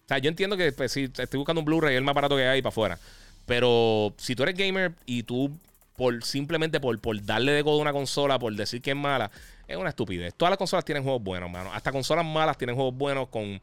[0.06, 2.36] o sea, yo entiendo que pues, si estoy buscando un Blu-ray, es el más barato
[2.36, 3.00] que hay para afuera.
[3.46, 5.52] Pero si tú eres gamer y tú
[5.96, 9.30] por simplemente por, por darle de codo a una consola, por decir que es mala,
[9.68, 10.34] es una estupidez.
[10.34, 11.72] Todas las consolas tienen juegos buenos, mano.
[11.72, 13.62] Hasta consolas malas tienen juegos buenos con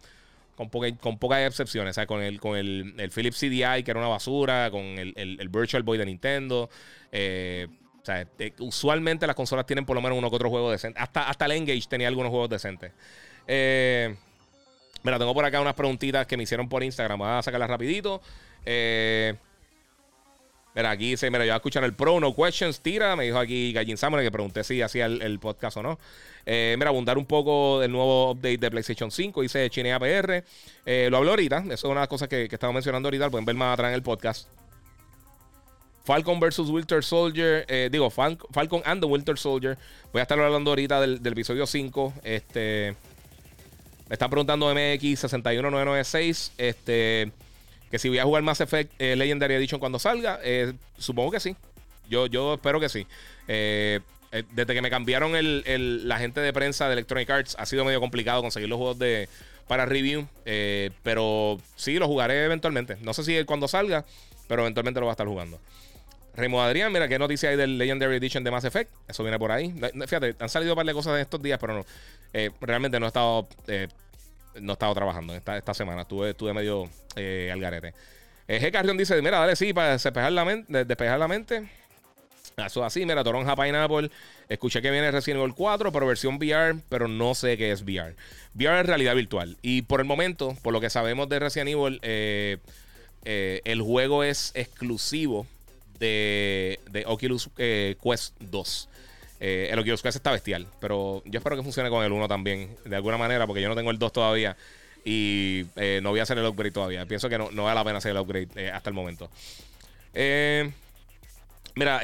[0.55, 1.97] con, con pocas excepciones.
[1.97, 5.49] Sea, con el, con el, el, Philips CDI, que era una basura, con el, el,
[5.49, 6.71] Virtual Boy de Nintendo.
[7.13, 7.67] Eh,
[8.09, 8.27] sea,
[8.61, 10.99] usualmente las consolas tienen por lo menos uno que otro juego decente.
[10.99, 12.93] Hasta, hasta el Engage tenía algunos juegos decentes.
[13.49, 14.15] Eh,
[15.03, 17.19] mira, tengo por acá unas preguntitas que me hicieron por Instagram.
[17.19, 18.23] Voy a sacarlas rapidito.
[18.65, 19.35] Eh,
[20.79, 23.17] Mira, aquí dice, mira, yo voy a escuchar el Pro, no questions, tira.
[23.17, 25.99] Me dijo aquí Gallin Samuel que pregunté si hacía el, podcast o no.
[26.47, 30.45] Eh, mira, abundar un poco del nuevo update de PlayStation 5, dice Chinea PR.
[30.87, 33.29] Eh, lo hablo ahorita, eso es una de las cosas que, que estaba mencionando ahorita,
[33.29, 34.47] pueden ver más atrás en el podcast.
[36.05, 39.77] Falcon versus Winter Soldier, digo, Falcon and the Winter Soldier.
[40.13, 42.15] Voy a estar hablando ahorita del, del episodio 5.
[42.23, 42.95] Este,
[44.09, 46.53] me está preguntando MX61996.
[46.59, 47.33] Este.
[47.91, 51.41] Que si voy a jugar Mass Effect eh, Legendary Edition cuando salga, eh, supongo que
[51.41, 51.57] sí.
[52.09, 53.07] Yo, yo espero que sí.
[53.47, 54.01] Eh,
[54.53, 57.99] desde que me cambiaron el, la gente de prensa de Electronic Arts, ha sido medio
[57.99, 59.27] complicado conseguir los juegos de,
[59.67, 60.29] para review.
[61.03, 62.99] pero sí, lo jugaré eventualmente.
[63.01, 64.05] No sé si cuando salga,
[64.49, 65.59] pero eventualmente lo va a estar jugando.
[66.39, 68.91] Remo Adrián, mira qué noticia hay del Legendary Edition de Mass Effect.
[69.09, 69.75] Eso viene por ahí.
[70.07, 71.85] Fíjate, han salido un par de cosas en estos días, pero no.
[72.61, 73.49] realmente no he estado
[74.61, 76.03] no he estado trabajando esta, esta semana.
[76.03, 77.95] Estuve, estuve medio eh, al garete.
[78.47, 78.73] Eh, G.
[78.73, 81.69] Carrión dice: Mira, dale, sí, para despejar la, mente, despejar la mente.
[82.57, 84.11] Eso así, mira, Toronja Pineapple.
[84.49, 88.17] Escuché que viene Resident Evil 4, pero versión VR, pero no sé qué es VR.
[88.55, 89.57] VR es realidad virtual.
[89.63, 92.59] Y por el momento, por lo que sabemos de Resident Evil, eh,
[93.25, 95.47] eh, el juego es exclusivo
[95.99, 98.89] de, de Oculus Quest 2.
[99.41, 102.77] Eh, el Oculus Quest está bestial, pero yo espero que funcione con el 1 también,
[102.85, 104.57] de alguna manera, porque yo no tengo el 2 todavía
[105.05, 107.07] y eh, no voy a hacer el upgrade todavía.
[107.07, 109.31] Pienso que no, no vale la pena hacer el upgrade eh, hasta el momento.
[111.75, 112.01] mira,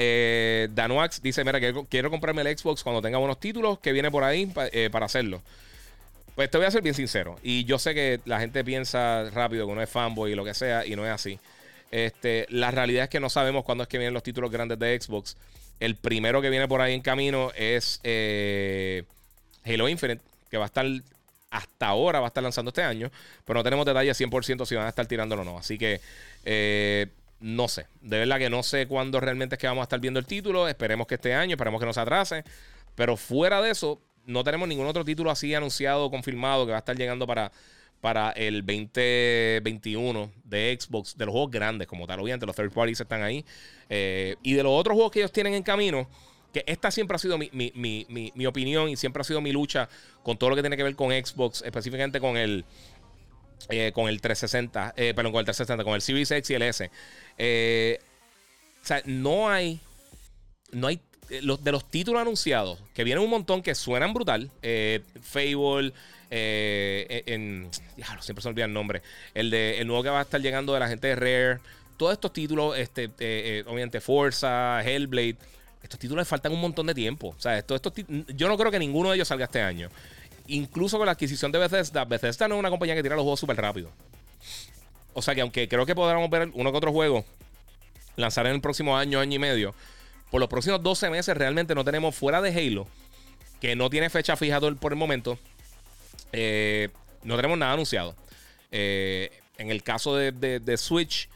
[0.71, 4.23] Danuax dice: Mira, quiero, quiero, comprarme el Xbox cuando tenga buenos títulos que viene por
[4.23, 5.43] ahí para hacerlo.
[6.37, 7.37] Pues te voy a ser bien sincero.
[7.43, 10.55] Y yo sé que la gente piensa rápido que uno es fanboy y lo que
[10.55, 11.39] sea, y no es así.
[11.91, 15.01] Este, la realidad es que no sabemos cuándo es que vienen los títulos grandes de
[15.01, 15.37] Xbox.
[15.81, 19.05] El primero que viene por ahí en camino es eh,
[19.65, 20.87] Halo Infinite, que va a estar
[21.51, 23.11] hasta ahora, va a estar lanzando este año,
[23.45, 25.59] pero no tenemos detalles 100% si van a estar tirándolo o no.
[25.59, 26.01] Así que
[26.45, 27.07] eh,
[27.41, 30.19] no sé, de verdad que no sé cuándo realmente es que vamos a estar viendo
[30.19, 30.67] el título.
[30.67, 32.45] Esperemos que este año, esperemos que no se atrase.
[32.95, 36.81] Pero fuera de eso, no tenemos ningún otro título así anunciado, confirmado, que va a
[36.81, 37.53] estar llegando para
[38.01, 42.21] para el 2021 de Xbox, de los juegos grandes como tal.
[42.21, 43.45] Obviamente los third parties están ahí.
[43.89, 46.09] Eh, y de los otros juegos que ellos tienen en camino,
[46.53, 49.89] que esta siempre ha sido mi, opinión y siempre ha sido mi lucha
[50.23, 52.65] con todo lo que tiene que ver con Xbox, específicamente con el,
[53.71, 56.63] eh, con el 360, eh, perdón, con el 360, con el Series X y el
[56.63, 56.91] S.
[58.83, 59.81] o sea, no hay,
[60.73, 61.01] no hay
[61.43, 64.51] los, de los títulos anunciados, que vienen un montón que suenan brutal.
[65.23, 65.93] Fable,
[66.37, 67.71] eh, en.
[67.97, 69.03] Ya, siempre se olvida el nombre.
[69.35, 71.61] El, de, el nuevo que va a estar llegando de la gente de Rare.
[71.97, 75.37] Todos estos títulos, este, eh, eh, obviamente Forza, Hellblade.
[75.81, 77.35] Estos títulos les faltan un montón de tiempo.
[77.37, 79.91] O sea, estos, yo no creo que ninguno de ellos salga este año.
[80.49, 83.39] Incluso con la adquisición de Bethesda, Bethesda no es una compañía que tira los juegos
[83.39, 83.91] súper rápido.
[85.13, 87.25] O sea que aunque creo que podamos ver uno que otro juego
[88.17, 89.75] lanzar en el próximo año, año y medio,
[90.35, 92.89] por los próximos 12 meses realmente no tenemos fuera de Halo,
[93.61, 95.39] que no tiene fecha fija por el momento,
[96.33, 96.89] eh,
[97.23, 98.17] no tenemos nada anunciado.
[98.73, 101.29] Eh, en el caso de, Switch,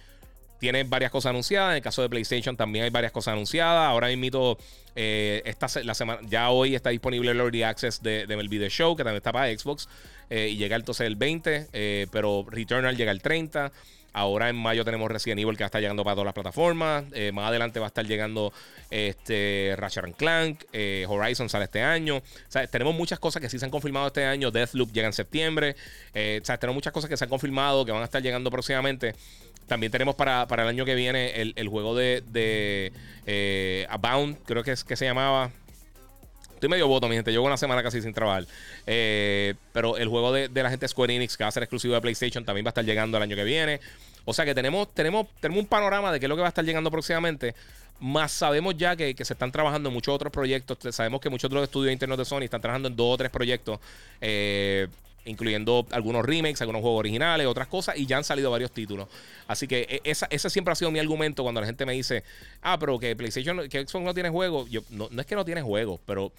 [0.58, 1.70] tiene varias cosas anunciadas.
[1.70, 3.88] En el caso de PlayStation también hay varias cosas anunciadas.
[3.88, 4.58] Ahora mismo,
[4.96, 9.04] eh, esta, la semana, ya hoy está disponible el Early Access de, de Show, que
[9.04, 9.88] también está para Xbox.
[10.30, 13.72] Y llega entonces el 20, pero Returnal llega el 30.
[14.18, 17.04] Ahora en mayo tenemos Resident Evil que va a estar llegando para todas las plataformas.
[17.12, 18.52] Eh, más adelante va a estar llegando
[18.90, 20.64] este Ratchet Clank.
[20.72, 22.22] Eh, Horizon sale este año.
[22.70, 24.50] Tenemos muchas cosas que sí se han confirmado este año.
[24.50, 25.76] Deathloop llega en septiembre.
[26.14, 28.50] Eh, o sea, tenemos muchas cosas que se han confirmado que van a estar llegando
[28.50, 29.14] próximamente.
[29.66, 34.82] También tenemos para, el año que viene el, juego de, de Abound, creo que es
[34.82, 35.52] que se llamaba.
[36.58, 37.30] Estoy medio voto, mi gente.
[37.30, 38.44] Llevo una semana casi sin trabajar.
[38.84, 42.00] Eh, pero el juego de, la gente Square Enix, que va a ser exclusivo de
[42.00, 43.78] PlayStation, también va a estar llegando el año que viene.
[44.24, 46.50] O sea que tenemos, tenemos, tenemos un panorama de qué es lo que va a
[46.50, 47.54] estar llegando próximamente.
[48.00, 50.78] Más sabemos ya que, se están trabajando en muchos otros proyectos.
[50.92, 53.78] Sabemos que muchos otros estudios internos de Sony están trabajando en dos o tres proyectos.
[54.20, 54.88] Eh,
[55.24, 59.08] incluyendo algunos remakes, algunos juegos originales, otras cosas, y ya han salido varios títulos.
[59.46, 62.24] Así que e, esa, ese siempre ha sido mi argumento cuando la gente me dice,
[62.62, 64.70] ah, pero que PlayStation, que Xbox no tiene juegos.
[64.70, 66.32] Yo, no, no es que no tiene juegos, pero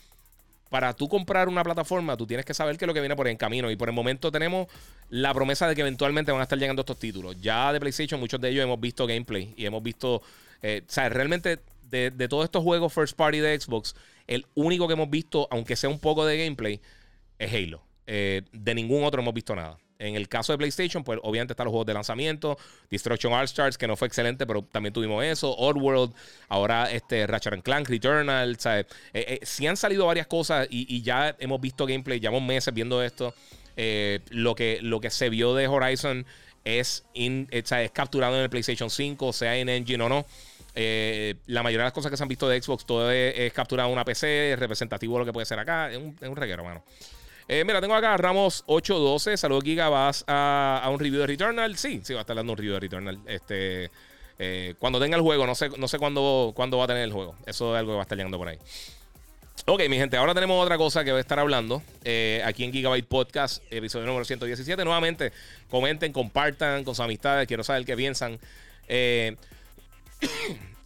[0.70, 3.28] para tú comprar una plataforma, tú tienes que saber qué es lo que viene por
[3.28, 3.72] en camino.
[3.72, 4.68] Y por el momento tenemos
[5.10, 7.36] la promesa de que eventualmente van a estar llegando estos títulos.
[7.42, 10.22] Ya de PlayStation, muchos de ellos hemos visto gameplay y hemos visto.
[10.62, 11.60] Eh, o sea, realmente
[11.90, 13.96] de, todos estos juegos first party de Xbox,
[14.28, 16.80] el único que hemos visto, aunque sea un poco de gameplay,
[17.40, 17.82] es Halo.
[18.12, 19.78] Eh, de ningún otro hemos visto nada.
[20.00, 22.58] En el caso de PlayStation, pues obviamente están los juegos de lanzamiento,
[22.90, 26.14] Destruction All Stars, que no fue excelente, pero también tuvimos eso, World,
[26.48, 28.86] ahora este Ratchet Clank, Returnal, ¿sabes?
[29.14, 33.04] Eh, eh, sí han salido varias cosas y, ya hemos visto gameplay, llevamos meses viendo
[33.04, 33.34] esto.
[33.76, 36.26] Eh, lo, que, lo que se vio de Horizon
[36.64, 40.26] es, es capturado en el PlayStation 5, sea en Engine o no.
[40.74, 43.94] la mayoría de las cosas que se han visto de Xbox, todo es, capturado en
[43.94, 45.92] una PC, es representativo de lo que puede ser acá.
[45.92, 46.86] Es un, es un reguero, mano.
[47.52, 49.36] Eh, mira, tengo acá Ramos 812.
[49.36, 49.90] Saludos, Giga.
[49.90, 51.76] ¿Vas a, un review de Returnal?
[51.78, 53.18] Sí, sí, va a estar dando un review de Returnal.
[53.26, 53.90] Este,
[54.38, 57.12] eh, cuando tenga el juego, no sé, no sé cuándo, cuándo va a tener el
[57.12, 57.36] juego.
[57.48, 58.60] Eso es algo que va a estar llegando por ahí.
[59.66, 62.72] Ok, mi gente, ahora tenemos otra cosa que voy a estar hablando eh, aquí en
[62.72, 64.86] Gigabyte Podcast, episodio número 117.
[64.86, 65.34] Nuevamente,
[65.72, 67.48] comenten, compartan con sus amistades.
[67.48, 68.40] Quiero saber qué piensan.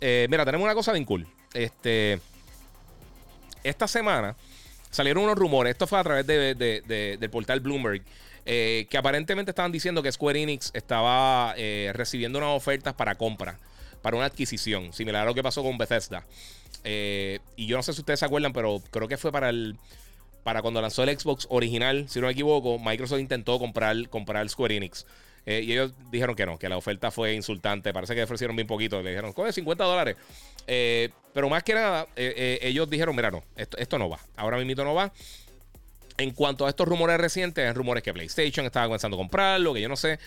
[0.01, 1.28] mira, tenemos una cosa bien cool.
[1.53, 2.22] Este,
[3.66, 4.34] esta semana
[4.94, 8.02] salieron unos rumores, esto fue a través del portal Bloomberg,
[8.46, 13.58] eh, que aparentemente estaban diciendo que Square Enix estaba eh, recibiendo unas ofertas para compra,
[14.02, 16.26] para una adquisición, similar a lo que pasó con Bethesda.
[16.84, 19.78] Eh, y yo no sé si ustedes se acuerdan, pero creo que fue para el
[20.44, 24.76] para cuando lanzó el Xbox original, si no me equivoco, Microsoft intentó comprar, comprar Square
[24.76, 25.06] Enix.
[25.46, 27.91] Y ellos dijeron que no, que la oferta fue insultante.
[27.91, 29.02] Parece que ofrecieron bien poquito.
[29.02, 30.16] Le dijeron, coge 50 dólares.
[30.68, 34.20] Eh, pero más que nada, eh, eh, ellos dijeron, mira, no, esto, esto no va.
[34.36, 35.12] Ahora mismo no va.
[36.18, 39.82] En cuanto a estos rumores recientes, hay rumores que PlayStation estaba comenzando a comprarlo, que
[39.82, 40.20] yo no sé.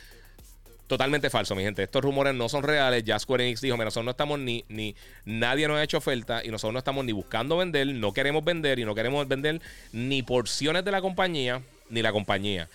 [0.89, 1.83] Totalmente falso, mi gente.
[1.83, 3.03] Estos rumores no son reales.
[3.05, 4.95] Ya Square Enix dijo, mira, nosotros no estamos ni, ni,
[5.25, 8.79] nadie nos ha hecho oferta y nosotros no estamos ni buscando vender, no queremos vender
[8.79, 9.61] y no queremos vender
[9.93, 12.69] ni porciones de la compañía, ni la compañía.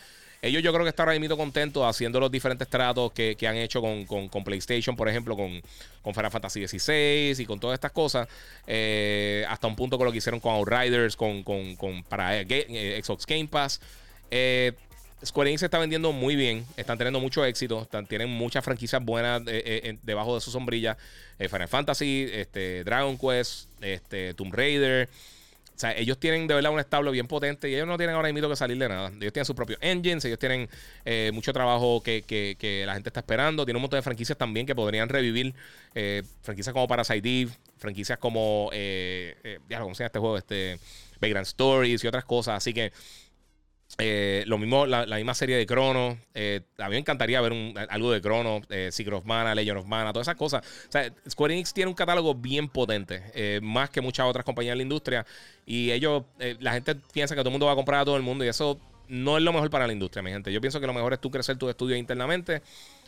[0.44, 3.80] Ellos yo creo que están ahora mismo contentos haciendo los diferentes tratos que, han hecho
[3.80, 5.62] con, PlayStation, por ejemplo, con,
[6.02, 8.28] con Final Fantasy XVI y con todas estas cosas.
[8.66, 13.00] Eh, hasta un punto con lo que hicieron con Outriders, con, con, para eh, eh,
[13.04, 13.80] Xbox Game Pass.
[15.24, 19.44] Square Enix se está vendiendo muy bien, están teniendo mucho éxito, tienen muchas franquicias buenas
[20.02, 20.98] debajo de su sombrilla.
[21.38, 25.08] Final Fantasy, este, Dragon Quest, este, Tomb Raider.
[25.82, 28.48] Sea, ellos tienen de verdad un establo bien potente y ellos no tienen ahora mismo
[28.48, 29.08] que salir de nada.
[29.20, 30.70] Ellos tienen sus propios engines, ellos tienen
[31.06, 33.66] eh, mucho trabajo que, la gente está esperando.
[33.66, 35.56] Tienen un montón de franquicias también que podrían revivir.
[35.96, 38.70] Eh, franquicias como Parasite franquicias como.
[38.74, 40.38] Eh, ¿cómo se llama este juego?
[40.38, 40.80] Este.
[41.22, 42.58] Vagrant Stories y otras cosas.
[42.58, 42.92] Así que
[43.98, 46.18] eh, lo mismo, la, misma serie de Chrono.
[46.34, 47.54] Eh, a mí me encantaría ver
[47.90, 50.64] algo de Chrono, eh, Secret of Mana, Legend of Mana, todas esas cosas.
[51.30, 54.84] Square Enix tiene un catálogo bien potente, eh, más que muchas otras compañías de la
[54.84, 55.26] industria.
[55.66, 56.24] Y ellos,
[56.60, 58.48] la gente piensa que todo el mundo va a comprar a todo el mundo y
[58.48, 60.52] eso no es lo mejor para la industria, mi gente.
[60.52, 62.62] Yo pienso que lo mejor es tú crecer tu estudio internamente,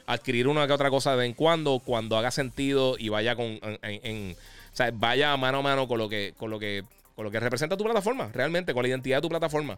[0.06, 3.60] adquirir una que otra cosa de vez en cuando, cuando haga sentido y vaya con,
[3.82, 4.36] en,
[4.74, 6.84] o sea, vaya mano a mano con lo que, con lo que
[7.16, 9.78] con lo que representa tu plataforma, realmente, con la identidad de tu plataforma.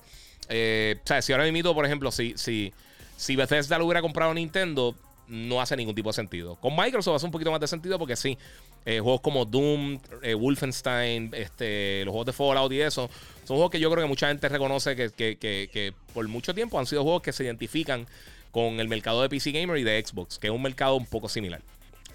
[0.50, 2.74] Eh, o sea, si ahora mismo, por ejemplo, si, si,
[3.18, 4.96] si Bethesda lo hubiera comprado Nintendo,
[5.28, 6.56] no hace ningún tipo de sentido.
[6.56, 8.38] Con Microsoft hace un poquito más de sentido porque sí,
[8.86, 13.10] eh, juegos como Doom, eh, Wolfenstein, este, los juegos de Fallout y eso,
[13.44, 16.54] son juegos que yo creo que mucha gente reconoce que, que, que, que, por mucho
[16.54, 18.06] tiempo han sido juegos que se identifican
[18.52, 21.28] con el mercado de PC Gamer y de Xbox, que es un mercado un poco
[21.28, 21.62] similar.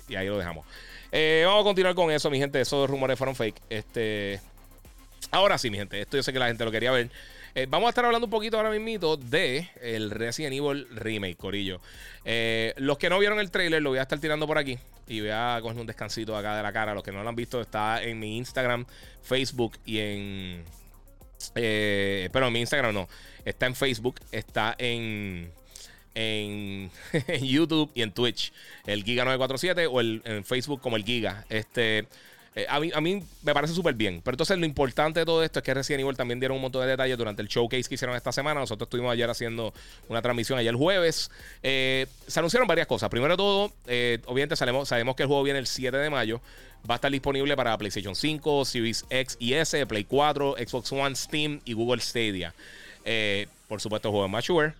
[0.09, 0.65] Y ahí lo dejamos.
[1.45, 2.61] vamos a continuar con eso, mi gente.
[2.61, 3.61] Esos rumores fueron fake.
[3.69, 4.41] Este,
[5.31, 7.11] Ahora sí, mi gente, esto yo sé que la gente lo quería ver.
[7.55, 11.81] Eh, vamos a estar hablando un poquito ahora mismo de el Resident Evil Remake, Corillo.
[12.25, 14.79] Eh, los que no vieron el trailer, lo voy a estar tirando por aquí.
[15.09, 16.95] Y voy a coger un descansito acá de la cara.
[16.95, 18.87] Los que no lo han visto, está en mi Instagram,
[19.23, 20.65] Facebook y en.
[21.57, 23.09] Eh, pero en mi Instagram no.
[23.45, 25.51] Está en Facebook, está en.
[26.15, 26.91] En,
[27.43, 28.53] YouTube y en Twitch.
[28.87, 31.45] El Giga947 o el, en Facebook como el Giga.
[31.49, 32.07] Este.
[32.57, 34.21] Eh, a, mí, a mí me parece súper bien.
[34.25, 36.83] Pero entonces lo importante de todo esto es que Resident Evil también dieron un montón
[36.83, 38.61] de detalles durante el showcase que hicieron esta semana.
[38.61, 39.73] Nosotros estuvimos ayer haciendo
[40.09, 41.31] una transmisión ayer el jueves.
[41.63, 43.09] Eh, se anunciaron varias cosas.
[43.09, 46.41] Primero de todo, eh, obviamente sabemos, sabemos que el juego viene el 7 de mayo.
[46.89, 51.15] Va a estar disponible para PlayStation 5, Series X y S, Play 4, Xbox One,
[51.15, 52.55] Steam y Google Stadia.
[53.69, 54.75] por supuesto, el juego es Mature.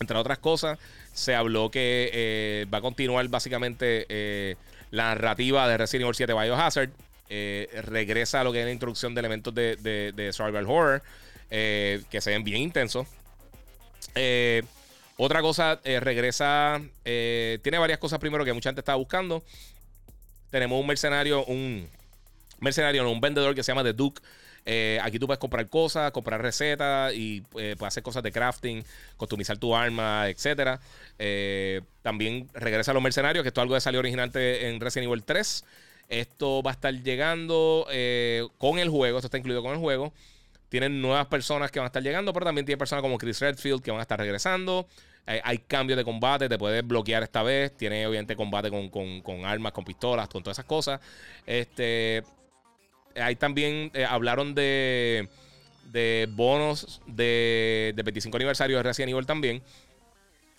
[0.00, 0.78] Entre otras cosas,
[1.12, 4.56] se habló que va a continuar básicamente
[4.92, 6.90] la narrativa de Resident Evil 7 Biohazard.
[7.28, 9.76] Eh, regresa a lo que es la introducción de elementos de,
[10.14, 11.02] de, survival horror
[11.50, 13.08] eh, que se ven bien intensos.
[15.16, 16.80] otra cosa, regresa.
[17.02, 19.42] tiene varias cosas primero que mucha gente estaba buscando.
[20.50, 21.88] Tenemos un mercenario, un
[22.60, 24.22] mercenario, un vendedor que se llama The Duke.
[24.64, 28.84] Eh, aquí tú puedes comprar cosas, comprar recetas y eh, puedes hacer cosas de crafting,
[29.16, 30.78] customizar tu arma, etc.
[31.18, 35.10] Eh, también regresa a los mercenarios, que esto es algo que salió originalmente en Resident
[35.10, 35.64] Evil 3.
[36.08, 37.86] Esto va a estar llegando
[38.58, 40.12] con el juego, esto está incluido con el juego.
[40.68, 43.82] Tienen nuevas personas que van a estar llegando, pero también tiene personas como Chris Redfield
[43.82, 44.86] que van a estar regresando.
[45.26, 47.74] hay cambios de combate, te puedes bloquear esta vez.
[47.76, 51.00] Tiene obviamente combate con, con armas, con pistolas, con todas esas cosas.
[51.46, 52.22] Este,
[53.16, 55.28] Ahí también eh, hablaron de,
[55.90, 59.62] de bonos de, de 25 aniversario de Resident Evil también.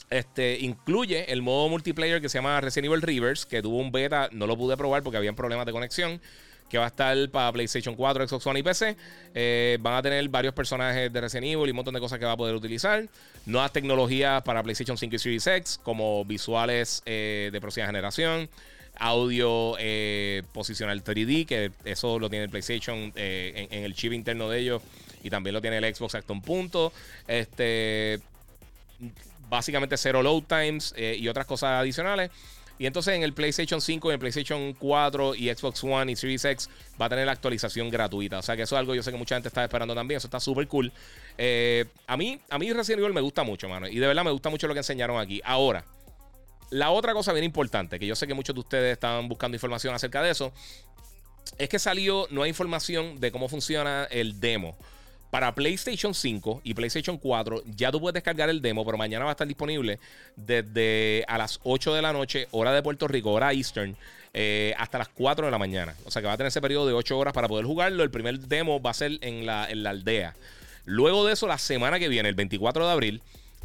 [0.09, 4.29] Este, incluye el modo multiplayer que se llama Resident Evil Rivers, que tuvo un beta,
[4.31, 6.21] no lo pude probar porque habían problemas de conexión,
[6.69, 8.95] que va a estar para PlayStation 4, Xbox One y PC.
[9.33, 12.25] Eh, van a tener varios personajes de Resident Evil y un montón de cosas que
[12.25, 13.07] va a poder utilizar.
[13.45, 18.49] Nuevas tecnologías para PlayStation 5 y Series X, como visuales eh, de próxima generación
[18.97, 24.49] audio eh, posicional 3D, que eso lo tiene el PlayStation eh, en, el chip interno
[24.49, 24.81] de ellos
[25.23, 26.93] y también lo tiene el Xbox hasta un punto.
[27.27, 28.19] Este,
[29.49, 32.31] básicamente cero load times eh, y otras cosas adicionales.
[32.79, 36.43] Y entonces en el PlayStation 5, en el PlayStation 4 y Xbox One y Series
[36.43, 36.69] X
[36.99, 38.39] va a tener la actualización gratuita.
[38.39, 40.17] O sea que eso es algo yo sé que mucha gente está esperando también.
[40.17, 40.91] Eso está súper cool.
[42.07, 43.87] a, mí, a mí Resident Evil me gusta mucho, mano.
[43.87, 45.39] Y de verdad me gusta mucho lo que enseñaron aquí.
[45.45, 45.85] Ahora,
[46.73, 49.93] la otra cosa bien importante, que yo sé que muchos de ustedes estaban buscando información
[49.93, 50.51] acerca de eso,
[51.59, 54.75] es que salió nueva información de cómo funciona el demo.
[55.29, 59.31] Para PlayStation 5 y PlayStation 4 ya tú puedes descargar el demo, pero mañana va
[59.31, 59.99] a estar disponible
[60.35, 63.95] desde a las 8 de la noche, hora de Puerto Rico, hora Eastern,
[64.33, 65.95] eh, hasta las 4 de la mañana.
[66.05, 68.01] O sea que va a tener ese periodo de 8 horas para poder jugarlo.
[68.01, 70.35] El primer demo va a ser en la, en la aldea.
[70.85, 73.21] Luego de eso, la semana que viene, el 24 de abril,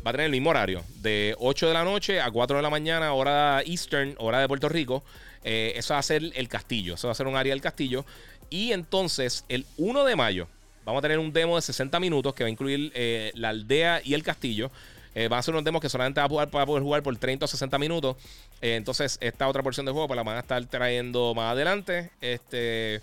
[0.07, 2.71] va a tener el mismo horario, de 8 de la noche a 4 de la
[2.71, 5.03] mañana, hora Eastern, hora de Puerto Rico.
[5.45, 8.05] Eh, eso va a ser el castillo, eso va a ser un área del castillo.
[8.51, 10.49] Y entonces, el 1 de mayo,
[10.85, 14.01] vamos a tener un demo de 60 minutos que va a incluir eh, la aldea
[14.05, 14.71] y el castillo.
[15.15, 16.29] Eh, van a ser unos demos que solamente va a
[16.67, 18.17] poder, jugar por 30 o 60 minutos.
[18.61, 22.11] entonces, esta otra porción de juego pues la van a estar trayendo más adelante.
[22.21, 23.01] Este.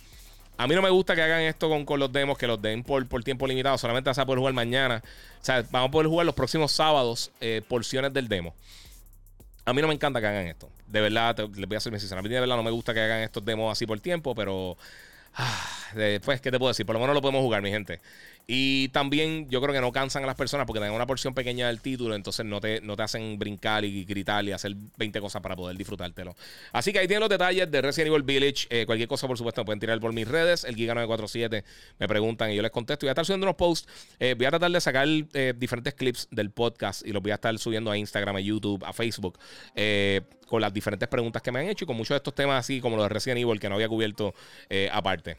[0.57, 3.05] A mí no me gusta que hagan esto con, los demos, que los den por,
[3.23, 3.77] tiempo limitado.
[3.77, 5.03] Solamente vas a poder jugar mañana.
[5.41, 8.53] O sea, vamos a poder jugar los próximos sábados eh, porciones del demo.
[9.65, 10.69] A mí no me encanta que hagan esto.
[10.87, 12.19] De verdad, les voy a ser sincero.
[12.19, 14.77] A mí de verdad no me gusta que hagan estos demos así por tiempo, pero...
[15.37, 16.85] Ah, después, ¿qué te puedo decir?
[16.85, 17.99] Por lo menos lo podemos jugar, mi gente.
[18.47, 21.67] Y también yo creo que no cansan a las personas porque tienen una porción pequeña
[21.67, 25.41] del título, entonces no te, no te hacen brincar y gritar y hacer 20 cosas
[25.41, 26.35] para poder disfrutártelo.
[26.71, 28.67] Así que ahí tienen los detalles de Resident Evil Village.
[28.69, 30.63] Eh, cualquier cosa, por supuesto, me pueden tirar por mis redes.
[30.63, 31.63] El Giga947
[31.97, 33.05] me preguntan y yo les contesto.
[33.05, 33.87] Voy a estar subiendo unos posts.
[34.19, 37.35] Eh, voy a tratar de sacar eh, diferentes clips del podcast y los voy a
[37.35, 39.39] estar subiendo a Instagram, a YouTube, a Facebook,
[40.47, 42.79] con las diferentes preguntas que me han hecho y con muchos de estos temas así
[42.79, 44.33] como los de Resident Evil que no había cubierto
[44.91, 45.37] aparte.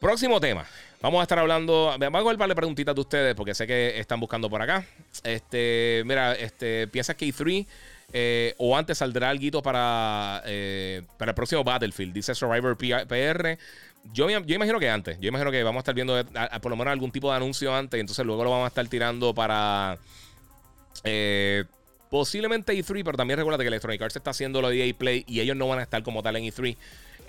[0.00, 0.64] Próximo tema.
[1.00, 1.94] Vamos a estar hablando.
[1.98, 4.84] Vamos a ver par de preguntitas de ustedes porque sé que están buscando por acá.
[5.22, 7.66] Este, mira, este, ¿piensas que E3
[8.12, 12.12] eh, o antes saldrá algo para, eh, para el próximo Battlefield?
[12.12, 13.58] Dice Survivor PR.
[14.12, 15.18] Yo, yo imagino que antes.
[15.20, 16.14] Yo imagino que vamos a estar viendo
[16.62, 18.00] por lo menos algún tipo de anuncio antes.
[18.00, 19.98] Entonces luego lo vamos a estar tirando para.
[21.04, 21.64] Eh,
[22.10, 25.40] posiblemente E3, pero también recuerda que Electronic Arts está haciendo lo de EA Play y
[25.40, 26.76] ellos no van a estar como tal en E3.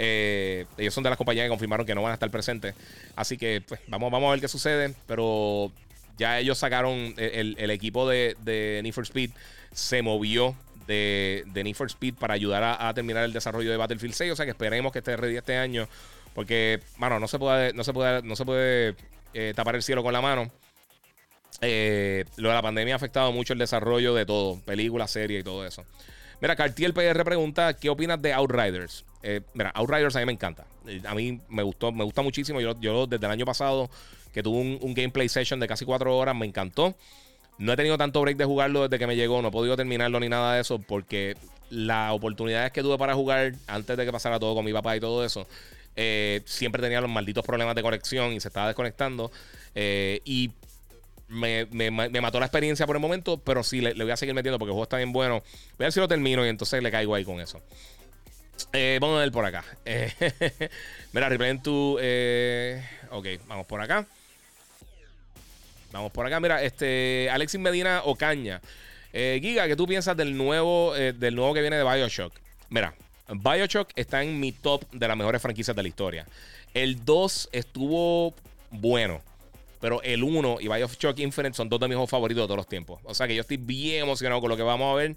[0.02, 2.74] Eh, ellos son de las compañías que confirmaron que no van a estar presentes.
[3.16, 4.96] Así que pues, vamos, vamos a ver qué sucede.
[5.06, 5.72] Pero
[6.18, 9.32] ya ellos sacaron el, equipo de, de Need for Speed.
[9.74, 10.56] Se movió
[10.88, 14.32] de, de Need for Speed para ayudar a, terminar el desarrollo de Battlefield 6.
[14.32, 15.88] O sea que esperemos que esté ready este año.
[16.34, 18.96] Porque, mano, no se puede, no se puede, no se puede
[19.34, 20.50] eh, tapar el cielo con la mano.
[21.62, 25.44] Eh, lo de la pandemia ha afectado mucho el desarrollo de todo, películas, series y
[25.44, 25.84] todo eso.
[26.40, 29.04] Mira, Cartier PR pregunta: ¿Qué opinas de Outriders?
[29.22, 30.66] Eh, mira, Outriders a mí me encanta.
[30.88, 32.60] Eh, a mí me gustó, me gusta muchísimo.
[32.62, 33.90] Yo, desde el año pasado,
[34.34, 36.96] que tuve un, gameplay session de casi cuatro horas, me encantó.
[37.58, 40.20] No he tenido tanto break de jugarlo desde que me llegó, no he podido terminarlo
[40.20, 41.36] ni nada de eso, porque
[41.70, 45.02] las oportunidades que tuve para jugar antes de que pasara todo con mi papá y
[45.02, 45.46] todo eso,
[45.98, 49.30] eh, siempre tenía los malditos problemas de conexión y se estaba desconectando.
[49.76, 50.52] y
[51.30, 51.92] me,
[52.22, 54.74] mató la experiencia por el momento, pero sí le, voy a seguir metiendo porque el
[54.74, 55.44] juego está bien bueno.
[55.78, 57.62] Voy a ver si lo termino y entonces le caigo ahí con eso.
[58.74, 59.64] Eh, vamos a ver por acá.
[59.86, 60.12] Eh,
[61.14, 61.98] mira, replay tu.
[62.00, 64.06] Eh, ok, vamos por acá.
[65.92, 66.40] Vamos por acá.
[66.40, 67.30] Mira, este.
[67.32, 68.62] Alexis Medina Ocaña.
[69.12, 72.34] Giga, ¿qué tú piensas del nuevo, del nuevo que viene de Bioshock?
[72.70, 72.94] Mira,
[73.28, 76.28] Bioshock está en mi top de las mejores franquicias de la historia.
[76.76, 78.36] El 2 estuvo
[78.70, 79.22] bueno.
[79.82, 82.68] Pero el 1 y Bioshock Infinite son dos de mis juegos favoritos de todos los
[82.68, 83.00] tiempos.
[83.06, 85.16] O sea que yo estoy bien emocionado con lo que vamos a ver.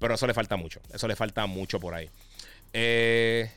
[0.00, 0.80] Pero eso le falta mucho.
[0.92, 2.08] Eso le falta mucho por ahí.
[2.72, 3.50] Eh,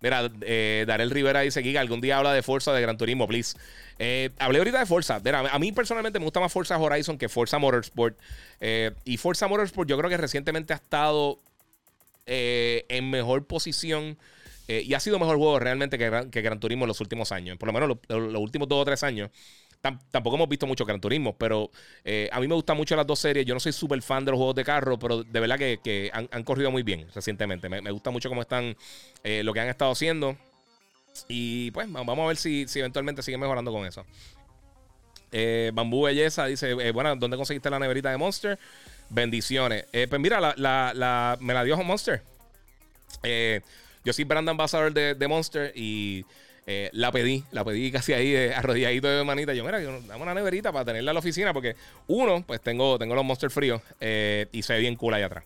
[0.00, 3.56] mira, eh, Darel Rivera dice: Giga, algún día habla de Forza de Gran Turismo, please.
[3.98, 5.20] Eh, hablé ahorita de Forza.
[5.24, 8.18] a mí personalmente me gusta más Forza Horizon que Forza Motorsport.
[8.60, 11.38] Eh, y Forza Motorsport, yo creo que recientemente ha estado
[12.26, 14.16] en mejor posición.
[14.68, 17.58] y ha sido mejor juego realmente que, que, Gran Turismo en los últimos años.
[17.58, 19.30] Por lo menos los últimos dos o tres años
[19.82, 21.70] tampoco hemos visto mucho Gran Turismo, pero
[22.04, 23.44] eh, a mí me gustan mucho las dos series.
[23.44, 26.44] Yo no soy súper fan de los juegos de carro, pero de verdad que, han,
[26.44, 27.68] corrido muy bien recientemente.
[27.68, 28.76] Me, gusta mucho cómo están,
[29.24, 30.36] eh, lo que han estado haciendo.
[31.28, 34.06] Y pues vamos a ver si, eventualmente siguen mejorando con eso.
[35.32, 38.58] Eh, Bambú Belleza dice: Bueno, ¿dónde conseguiste la neverita de Monster?
[39.10, 39.86] Bendiciones.
[39.90, 42.22] pues mira, la, me la dio Monster.
[44.04, 46.24] yo soy brand ambassador de, de Monster y
[46.64, 49.52] eh, la pedí, la pedí casi ahí eh, arrodilladito de manita.
[49.52, 51.74] Yo, mira, dame una neverita para tenerla en la oficina porque
[52.06, 55.44] uno, pues tengo, tengo los monsters fríos eh, y se ve bien cool ahí atrás.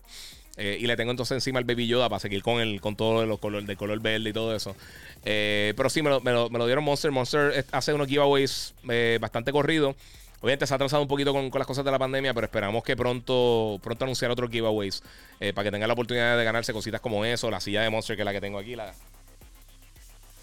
[0.57, 3.39] y le tengo entonces encima el Baby Yoda para seguir con el con todo los
[3.39, 4.75] color, de color verde y todo eso.
[5.23, 7.11] pero sí, me lo, me, lo, dieron Monster.
[7.11, 8.73] Monster hace unos giveaways
[9.19, 9.95] bastante corridos.
[10.39, 12.83] Obviamente se ha atrasado un poquito con, con, las cosas de la pandemia, pero esperamos
[12.83, 15.01] que pronto, pronto anunciar otros giveaways
[15.39, 18.21] para que tengan la oportunidad de ganarse cositas como eso, la silla de Monster que
[18.21, 18.93] es la que tengo aquí, la,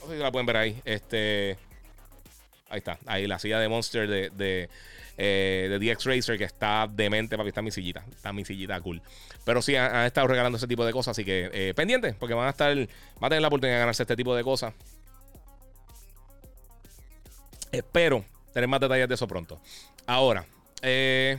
[0.05, 0.81] no sé si la pueden ver ahí.
[0.85, 1.57] Este.
[2.69, 2.99] Ahí está.
[3.07, 4.69] Ahí la silla de Monster de, de,
[5.17, 7.49] eh, de DX Racer que está demente, papi.
[7.49, 8.05] Está mi sillita.
[8.11, 9.01] Está mi sillita cool.
[9.45, 11.13] Pero sí, han, estado regalando ese tipo de cosas.
[11.13, 12.75] Así que eh, pendiente, porque van a estar.
[12.75, 12.87] Van
[13.25, 14.75] a tener la oportunidad de ganarse este tipo de cosas.
[17.73, 19.61] Espero tener más detalles de eso pronto.
[20.07, 20.47] Ahora,
[20.83, 21.39] eh,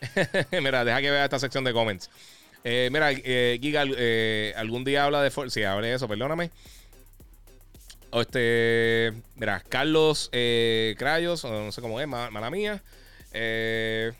[0.52, 2.10] mira, deja que vea esta sección de comments.
[2.64, 5.54] Eh, mira, eh, Giga, eh, algún día habla de Forza.
[5.54, 6.50] Sí, hable de eso, perdóname.
[8.12, 12.82] Este, mira, Carlos Crayos, no sé cómo es, mala mía.
[13.32, 14.12] me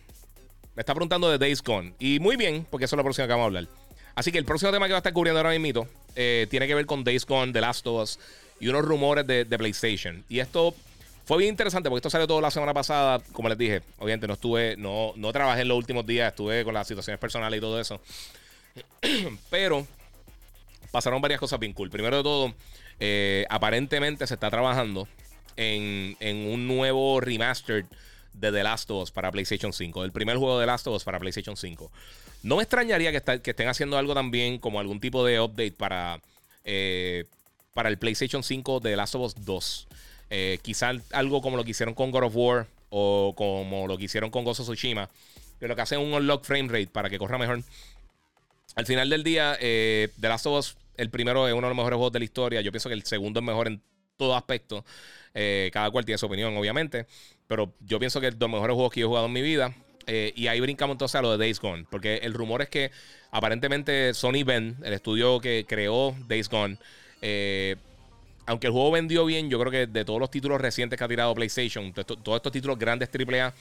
[0.77, 1.95] está preguntando de Days Gone.
[1.99, 3.69] Y muy bien, porque eso es lo próximo que vamos a hablar.
[4.15, 6.87] Así que el próximo tema que va a estar cubriendo ahora mismo tiene que ver
[6.87, 8.19] con Days Gone, The Last of Us
[8.63, 10.25] y unos rumores de, PlayStation.
[10.29, 10.75] Y esto
[11.25, 13.21] fue bien interesante porque esto salió toda la semana pasada.
[13.33, 16.75] Como les dije, obviamente no estuve, no, no trabajé en los últimos días, estuve con
[16.75, 18.01] las situaciones personales y todo eso.
[19.51, 19.87] Pero
[20.91, 21.91] pasaron varias cosas bien cool.
[21.91, 22.55] Primero de todo,
[23.01, 25.09] eh, aparentemente se está trabajando
[25.57, 26.17] en,
[26.47, 27.85] un nuevo remastered
[28.33, 30.05] de The Last of Us para PlayStation 5.
[30.05, 31.91] El primer juego de The Last of Us para PlayStation 5.
[32.43, 36.21] No me extrañaría que, que estén haciendo algo también como algún tipo de update para,
[36.65, 37.25] eh,
[37.75, 39.89] para el PlayStation 5 de The Last of Us 2.
[40.35, 44.05] Eh, quizás algo como lo que hicieron con God of War o como lo que
[44.05, 45.11] hicieron con of Tsushima.
[45.61, 47.63] Que lo que hacen un unlock frame rate para que corra mejor.
[48.75, 51.77] Al final del día, eh, The Last of Us, el primero es uno de los
[51.77, 52.61] mejores juegos de la historia.
[52.63, 53.83] Yo pienso que el segundo es mejor en
[54.17, 54.87] todo aspecto.
[55.35, 57.07] Eh, cada cual tiene su opinión, obviamente.
[57.47, 59.43] Pero yo pienso que es de los mejores juegos que yo he jugado en mi
[59.43, 59.75] vida.
[60.07, 61.85] Eh, y ahí brincamos entonces a lo de Days Gone.
[61.91, 62.91] Porque el rumor es que
[63.31, 66.79] aparentemente Sony Ben, el estudio que creó Days Gone,
[68.47, 71.09] aunque el juego vendió bien, yo creo que de todos los títulos recientes que ha
[71.09, 73.55] tirado PlayStation, todos estos títulos grandes AAA,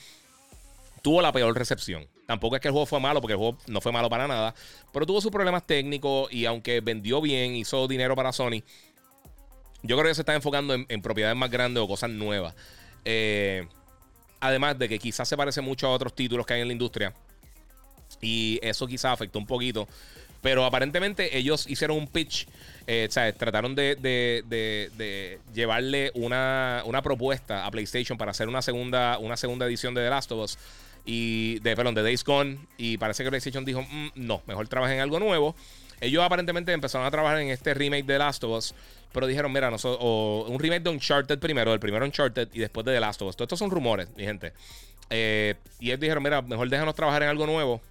[1.01, 2.07] tuvo la peor recepción.
[2.25, 4.55] Tampoco es que el juego fue malo, porque el juego no fue malo para nada,
[4.91, 8.63] pero tuvo sus problemas técnicos y aunque vendió bien, hizo dinero para Sony,
[9.83, 12.53] yo creo que se está enfocando en, propiedades más grandes o cosas nuevas.
[13.03, 13.67] Eh,
[14.39, 17.13] además de que quizás se parece mucho a otros títulos que hay en la industria.
[18.21, 19.87] Y eso quizás afectó un poquito.
[20.41, 22.47] Pero aparentemente ellos hicieron un pitch,
[22.87, 29.67] eh, sea, trataron de, llevarle una, propuesta a PlayStation para hacer una segunda, una segunda
[29.67, 30.57] edición de The Last of Us
[31.05, 32.57] y de, perdón, de Days Gone.
[32.77, 35.55] Y parece que PlayStation dijo, mm, no, mejor trabajen en algo nuevo.
[35.99, 38.75] Ellos aparentemente empezaron a trabajar en este remake de The Last of Us.
[39.13, 42.85] Pero dijeron, mira, nosotros, o un remake de Uncharted primero, el primero Uncharted y después
[42.85, 43.35] de The Last of Us.
[43.35, 44.53] Todos estos son rumores, mi gente.
[45.11, 47.81] Eh, y ellos dijeron, mira, mejor déjanos trabajar en algo nuevo.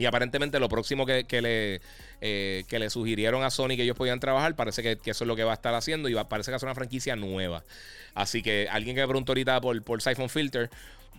[0.00, 1.80] Y aparentemente lo próximo que, le,
[2.22, 5.36] eh, que le sugirieron a Sony que ellos podían trabajar, parece que, eso es lo
[5.36, 7.62] que va a estar haciendo y parece que es una franquicia nueva.
[8.14, 10.70] Así que alguien que me preguntó ahorita por, por Siphon Filter,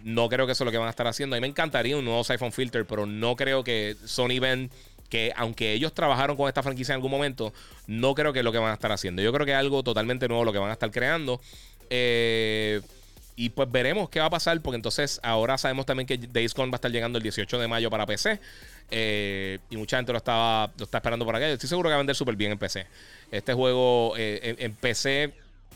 [0.03, 1.35] no creo que eso es lo que van a estar haciendo.
[1.35, 4.71] A mí me encantaría un nuevo Siphon Filter, pero no creo que Sony ven
[5.09, 7.53] que aunque ellos trabajaron con esta franquicia en algún momento,
[7.85, 9.21] no creo que es lo que van a estar haciendo.
[9.21, 11.39] Yo creo que es algo totalmente nuevo lo que van a estar creando.
[11.91, 12.81] Eh,
[13.35, 16.69] y pues veremos qué va a pasar, porque entonces ahora sabemos también que Days Gone
[16.71, 18.39] va a estar llegando el 18 de mayo para PC.
[18.93, 21.47] Eh, y mucha gente lo, estaba, lo está esperando por acá.
[21.47, 22.85] Estoy seguro que va a vender súper bien en PC.
[23.31, 25.33] Este juego eh, en, PC,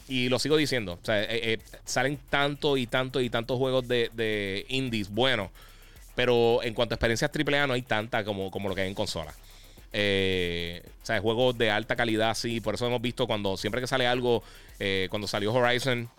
[0.10, 5.49] y lo sigo diciendo, eh, salen tanto y tanto y tantos juegos de, indies buenos.
[6.14, 8.95] Pero en cuanto a experiencias AAA no hay tanta como, como lo que hay en
[8.95, 9.32] consola.
[9.32, 12.60] o sea, juegos de alta calidad, sí.
[12.60, 14.44] Por eso hemos visto cuando siempre que sale algo,
[15.10, 16.10] cuando salió Horizon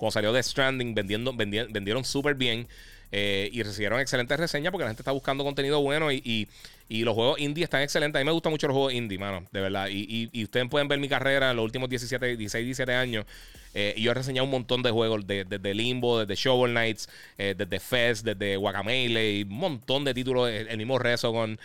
[0.00, 2.66] cuando salió The Stranding, vendiendo, vendieron súper bien.
[3.12, 6.48] Eh, y recibieron excelentes reseñas porque la gente está buscando contenido bueno y,
[6.88, 8.18] y, los juegos indie están excelentes.
[8.18, 9.88] A mí me gustan mucho los juegos indie, mano, de verdad.
[9.90, 13.26] Y, y, ustedes pueden ver mi carrera en los últimos 17, 16, 17 años.
[13.74, 17.54] Eh, y yo he reseñado un montón de juegos, desde Limbo, desde Shovel Knights, eh,
[17.56, 20.48] desde Fest, desde Guacamele, y un montón de títulos.
[20.48, 21.58] El, mismo Rezo con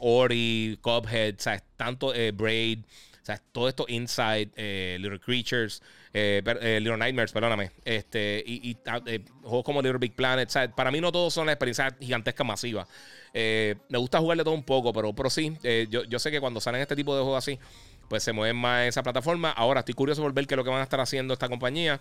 [0.00, 1.62] Ori, Cuphead, ¿sabes?
[1.76, 2.80] Tanto Braid,
[3.22, 3.42] ¿sabes?
[3.52, 5.80] Todo esto Inside, Little Creatures.
[6.12, 7.70] Eh, eh, Little Nightmares, perdóname.
[7.84, 10.50] Este, y, ah, eh, juegos como Little Big Planet.
[10.74, 12.86] Para mí no todos son la experiencia gigantesca masiva.
[13.34, 15.56] me gusta jugarle todo un poco, pero, pero sí,
[15.90, 17.58] yo, yo sé que cuando salen este tipo de juegos así,
[18.08, 19.50] pues se mueven más en esa plataforma.
[19.50, 22.00] Ahora estoy curioso por ver qué es lo que van a estar haciendo esta compañía.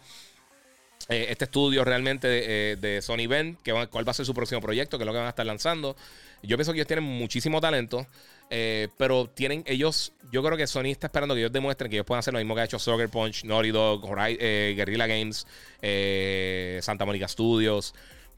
[1.10, 5.04] este estudio realmente de, Sony Ben, que cuál va a ser su próximo proyecto, que
[5.04, 5.96] es lo que van a estar lanzando.
[6.44, 8.08] Yo pienso que ellos tienen muchísimo talento.
[8.50, 12.06] Eh, pero tienen ellos, yo creo que Sony está esperando que ellos demuestren que ellos
[12.06, 15.46] pueden hacer lo mismo que ha hecho Soccer Punch, Naughty Dog, eh, Guerrilla Games,
[15.82, 17.94] eh, Santa Monica Studios,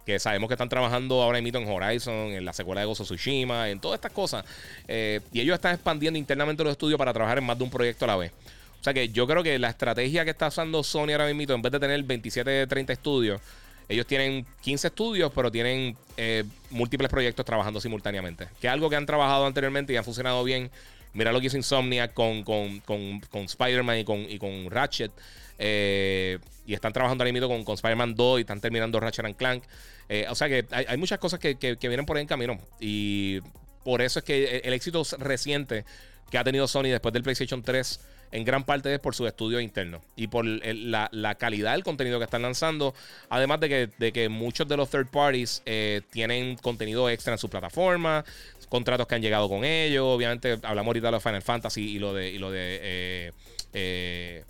[0.05, 3.69] que sabemos que están trabajando ahora mismo en Horizon, en la secuela de Gozo Tsushima,
[3.69, 4.43] en todas estas cosas.
[4.87, 8.07] y ellos están expandiendo internamente los estudios para trabajar en más de un proyecto a
[8.07, 8.31] la vez.
[8.79, 11.61] O sea que yo creo que la estrategia que está usando Sony ahora mismo, en
[11.61, 13.41] vez de tener 27, 30 estudios,
[13.89, 18.47] ellos tienen 15 estudios, pero tienen eh, múltiples proyectos trabajando simultáneamente.
[18.61, 20.69] Que algo que han trabajado anteriormente y han funcionado bien.
[21.13, 25.11] Mira lo que hizo Insomnia con, con, con, Spider-Man y con, y con Ratchet.
[25.57, 26.37] Eh,
[26.67, 29.63] y están trabajando ahora mismo con, con Spider-Man 2 y están terminando Ratchet and Clank.
[30.07, 32.59] Eh, o sea que hay, muchas cosas que, que, vienen por ahí en camino.
[32.79, 33.39] Y
[33.83, 35.83] por eso es que el éxito reciente
[36.29, 37.99] que ha tenido Sony después del PlayStation 3
[38.31, 42.25] en gran parte es por su estudio interno y por la, calidad del contenido que
[42.25, 42.93] están lanzando.
[43.29, 47.39] Además de que, de que muchos de los third parties eh, tienen contenido extra en
[47.39, 48.23] su plataforma,
[48.69, 50.03] contratos que han llegado con ellos.
[50.05, 52.29] Obviamente, hablamos ahorita de los Final Fantasy y lo de.
[52.29, 53.31] Y lo de eh,
[53.73, 54.43] eh,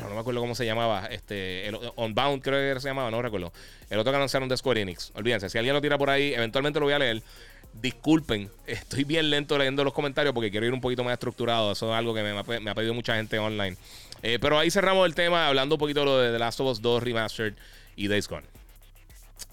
[0.00, 1.06] no, me acuerdo cómo se llamaba.
[1.06, 3.52] Este, el Unbound creo que se llamaba, no recuerdo.
[3.90, 5.12] El otro que anunciaron de Square Enix.
[5.14, 7.22] Olvídense, si alguien lo tira por ahí, eventualmente lo voy a leer.
[7.80, 11.72] Disculpen, estoy bien lento leyendo los comentarios porque quiero ir un poquito más estructurado.
[11.72, 13.76] Eso es algo que me, ha pedido mucha gente online.
[14.22, 16.70] Eh, pero ahí cerramos el tema hablando un poquito de lo de The Last of
[16.70, 17.54] Us 2 Remastered
[17.96, 18.46] y Days Gone.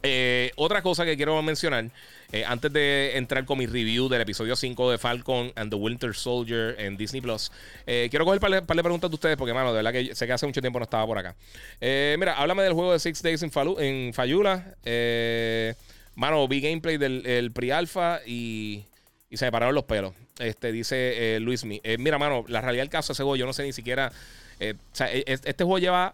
[0.04, 1.90] Eh, otra cosa que quiero mencionar,
[2.32, 6.14] eh, antes de entrar con mi review del episodio 5 de Falcon and the Winter
[6.14, 7.52] Soldier en Disney Plus,
[7.86, 10.34] quiero coger un par, de preguntas de ustedes porque, mano, de verdad que sé que
[10.34, 11.36] hace mucho tiempo no estaba por acá.
[11.82, 14.76] mira, háblame del juego de Six Days en, en Fayula.
[14.86, 15.74] Eh.
[16.20, 18.84] Mano, vi gameplay del pre-alpha y,
[19.32, 20.14] se me pararon los pelos.
[20.38, 21.80] Este, dice eh, Luis Mi.
[21.82, 24.12] Eh, mira, mano, la realidad del caso de ese juego, yo no sé ni siquiera.
[24.60, 26.14] Eh, e, este juego lleva.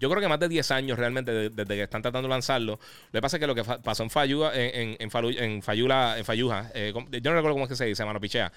[0.00, 2.80] Yo creo que más de 10 años realmente desde que están tratando de lanzarlo.
[3.12, 6.24] Lo que pasa es que lo que pasó en Fayula, en, en, en, Fayula, en
[6.24, 8.52] Fayuja, yo no recuerdo cómo es que se dice, mano, pichea.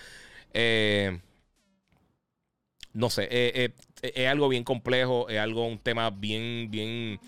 [2.94, 3.72] no sé,
[4.02, 7.20] es algo bien complejo, es algo, un tema bien, bien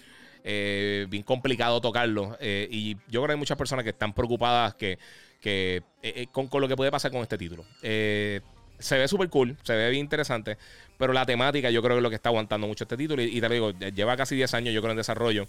[0.45, 2.37] eh, bien complicado tocarlo.
[2.39, 4.99] Eh, y yo creo que hay muchas personas que están preocupadas que,
[5.41, 7.65] eh, con, lo que puede pasar con este título.
[7.81, 10.57] se ve súper cool, se ve bien interesante,
[10.97, 13.21] pero la temática yo creo que es lo que está aguantando mucho este título.
[13.21, 15.47] Y, te digo, lleva casi 10 años yo creo en desarrollo.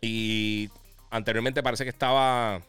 [0.00, 0.70] Y
[1.10, 2.62] anteriormente parece que estaba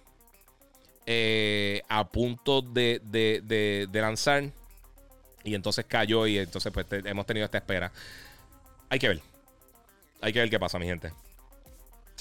[1.87, 4.43] a punto de, de, lanzar.
[5.45, 7.91] Y entonces cayó y entonces pues hemos tenido esta espera.
[8.89, 9.34] Hay que ver.
[10.25, 11.11] Hay que ver qué pasa, mi gente.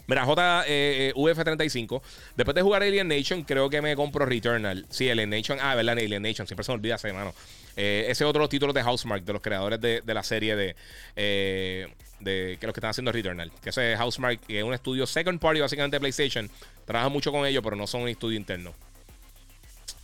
[0.07, 1.97] Mira, JVF35.
[1.97, 2.01] Eh,
[2.37, 4.85] después de jugar Alien Nation, creo que me compro Returnal.
[4.91, 5.59] Sí, Alien Nation.
[5.59, 5.97] Ah, ¿verdad?
[5.97, 6.47] Alien Nation.
[6.47, 7.33] Siempre se me olvida ese, hermano.
[7.77, 10.77] Eh, ese otro título de Housemark, de los creadores de, la serie de,
[11.17, 11.89] eh,
[12.21, 12.59] de.
[12.61, 13.51] que los que están haciendo Returnal.
[13.63, 16.51] Que ese Housemark es un estudio second party, básicamente de PlayStation.
[16.85, 18.75] Trabaja mucho con ellos, pero no son un estudio interno.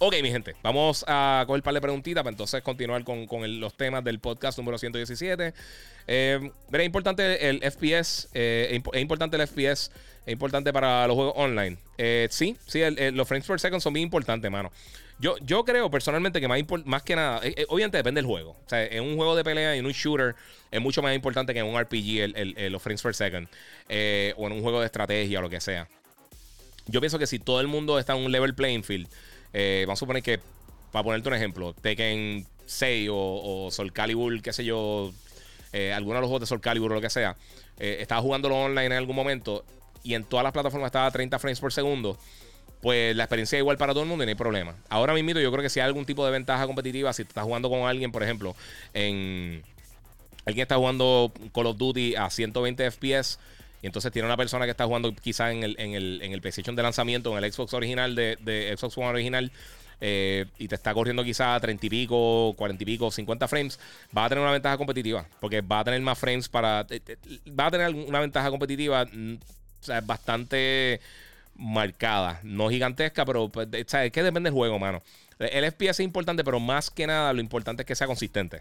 [0.02, 3.26] Ok, mi gente, vamos a coger un par de preguntitas para entonces continuar con,
[3.60, 5.52] los temas del podcast número 117.
[6.12, 9.92] Eh, es importante el FPS, eh, es importante el FPS,
[10.26, 11.78] es importante para los juegos online.
[11.98, 12.80] Eh, sí, sí,
[13.12, 14.72] los frames per second son bien importantes, mano.
[15.20, 18.56] Yo, yo creo personalmente que más, que nada, eh, obviamente depende del juego.
[18.66, 20.34] O sea, en un juego de pelea y en un shooter
[20.72, 23.46] es mucho más importante que en un RPG los frames per second.
[23.86, 25.86] o en un juego de estrategia o lo que sea.
[26.86, 29.06] Yo pienso que si todo el mundo está en un level playing field,
[29.86, 30.40] vamos a suponer que,
[30.90, 35.12] para ponerte un ejemplo, Tekken 6 o, o Calibur, qué sé yo,
[35.72, 37.36] eh, alguno de los juegos de Soul Calibur o lo que sea,
[37.78, 39.64] eh, estaba jugándolo online en algún momento
[40.02, 42.18] y en todas las plataformas estaba a 30 frames por segundo,
[42.80, 44.74] pues la experiencia es igual para todo el mundo y no hay problema.
[44.88, 47.68] Ahora mismo yo creo que si hay algún tipo de ventaja competitiva, si estás jugando
[47.68, 48.54] con alguien, por ejemplo,
[48.94, 49.62] en...
[50.46, 53.38] Alguien está jugando Call of Duty a 120 FPS
[53.82, 56.40] y entonces tiene una persona que está jugando quizá en el, en el, en el
[56.40, 59.50] PlayStation de lanzamiento, en el Xbox original, de, Xbox One original,
[60.00, 63.78] eh, y te está corriendo quizá 30 y pico, 40 y pico, 50 frames,
[64.16, 65.26] va a tener una ventaja competitiva.
[65.40, 66.86] Porque va a tener más frames para.
[66.90, 67.16] Eh, eh,
[67.48, 69.34] va a tener una ventaja competitiva mm,
[70.04, 71.00] bastante
[71.54, 72.40] marcada.
[72.42, 75.02] No gigantesca, pero pues, es que depende del juego, mano.
[75.38, 78.60] El FPS es importante, pero más que nada lo importante es que sea consistente.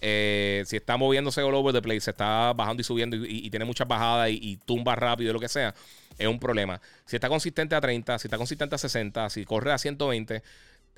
[0.00, 3.88] Si está moviéndose all over the place, se está bajando y subiendo y, tiene muchas
[3.88, 5.74] bajadas y, tumba rápido y lo que sea,
[6.18, 6.82] es un problema.
[7.06, 10.42] Si está consistente a 30, si está consistente a 60, si corre a 120,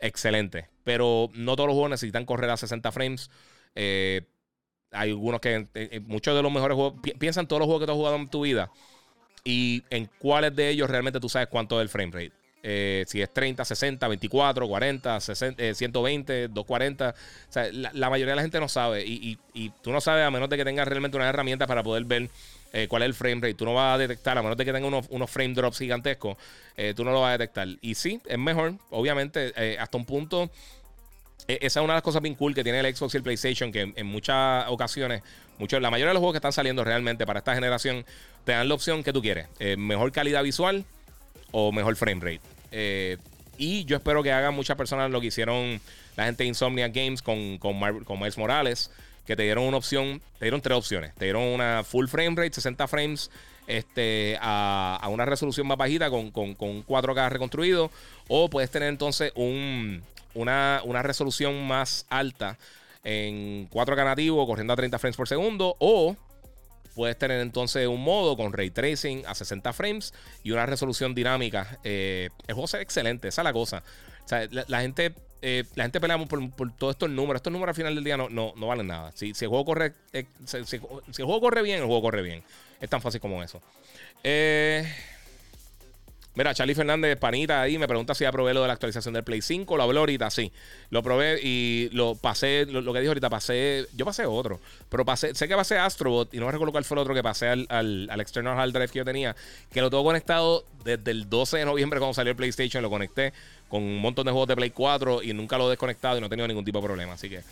[0.00, 0.68] excelente.
[0.84, 3.30] Pero no todos los juegos necesitan correr a 60 frames.
[3.74, 4.22] Eh,
[4.92, 7.86] hay algunos que, eh, muchos de los mejores juegos, piensa en todos los juegos que
[7.86, 8.70] tú has jugado en tu vida
[9.44, 12.32] y en cuáles de ellos realmente tú sabes cuánto es el frame rate.
[12.62, 17.08] Eh, si es 30, 60, 24, 40, 60, 120, 240.
[17.08, 19.04] O sea, la, mayoría de la gente no sabe.
[19.06, 19.38] Y,
[19.82, 22.28] tú no sabes a menos de que tengas realmente una herramienta para poder ver
[22.72, 23.54] eh, cuál es el frame rate.
[23.54, 26.36] Tú no vas a detectar, a menos de que tenga unos, frame drops gigantescos,
[26.76, 27.68] eh, tú no lo vas a detectar.
[27.80, 30.50] Y sí, es mejor, obviamente, hasta un punto.
[31.46, 33.72] esa es una de las cosas bien cool que tiene el Xbox y el PlayStation,
[33.72, 35.22] que en, muchas ocasiones,
[35.58, 38.04] la mayoría de los juegos que están saliendo realmente para esta generación,
[38.44, 39.48] te dan la opción que tú quieres.
[39.76, 40.84] mejor calidad visual
[41.52, 42.40] o mejor frame rate.
[42.70, 43.16] Eh,
[43.58, 45.80] y yo espero que hagan muchas personas lo que hicieron
[46.16, 47.78] la gente de Insomnia Games con, con,
[48.18, 48.90] Miles Morales,
[49.26, 51.14] que te dieron una opción, te dieron tres opciones.
[51.14, 53.30] Te dieron una full frame rate, 60 frames
[53.66, 57.90] este, a, una resolución más bajita con, con, con 4K reconstruido.
[58.28, 60.02] O puedes tener entonces un,
[60.34, 62.58] una, una resolución más alta
[63.04, 65.76] en 4K nativo corriendo a 30 frames por segundo.
[65.78, 66.16] O
[66.94, 71.78] Puedes tener entonces un modo con ray tracing a 60 frames y una resolución dinámica.
[71.84, 73.82] Eh, el juego es excelente, esa es la cosa.
[74.24, 77.40] O sea, la, gente eh, la gente pelea por, por, todos estos números.
[77.40, 79.12] Estos números al final del día no, no, no valen nada.
[79.14, 82.22] Si, si el juego corre, eh, si, si, el juego corre bien, el juego corre
[82.22, 82.42] bien.
[82.80, 83.60] Es tan fácil como eso.
[84.22, 84.86] Eh.
[86.36, 89.24] Mira, Charlie Fernández, panita ahí, me pregunta si ya probé lo de la actualización del
[89.24, 89.76] Play 5.
[89.76, 90.52] Lo hablé ahorita, sí.
[90.90, 93.86] Lo probé y lo pasé, lo, que dijo ahorita, pasé.
[93.96, 96.94] Yo pasé otro, pero pasé, sé que pasé Astrobot y no me recuerdo cuál fue
[96.94, 99.34] el otro que pasé al, al, external hard drive que yo tenía,
[99.72, 102.80] que lo tengo conectado desde el 12 de noviembre cuando salió el PlayStation.
[102.80, 103.32] Lo conecté
[103.68, 106.28] con un montón de juegos de Play 4 y nunca lo he desconectado y no
[106.28, 107.14] he tenido ningún tipo de problema.
[107.14, 107.42] Así que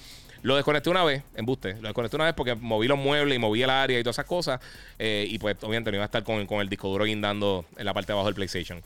[0.43, 1.75] lo desconecté una vez, en buste.
[1.75, 4.27] Lo desconecté una vez porque moví los muebles y moví el área y todas esas
[4.27, 4.61] cosas.
[4.99, 7.85] Eh, y pues, obviamente, no iba a estar con, con el disco duro guindando en
[7.85, 8.83] la parte de abajo del PlayStation.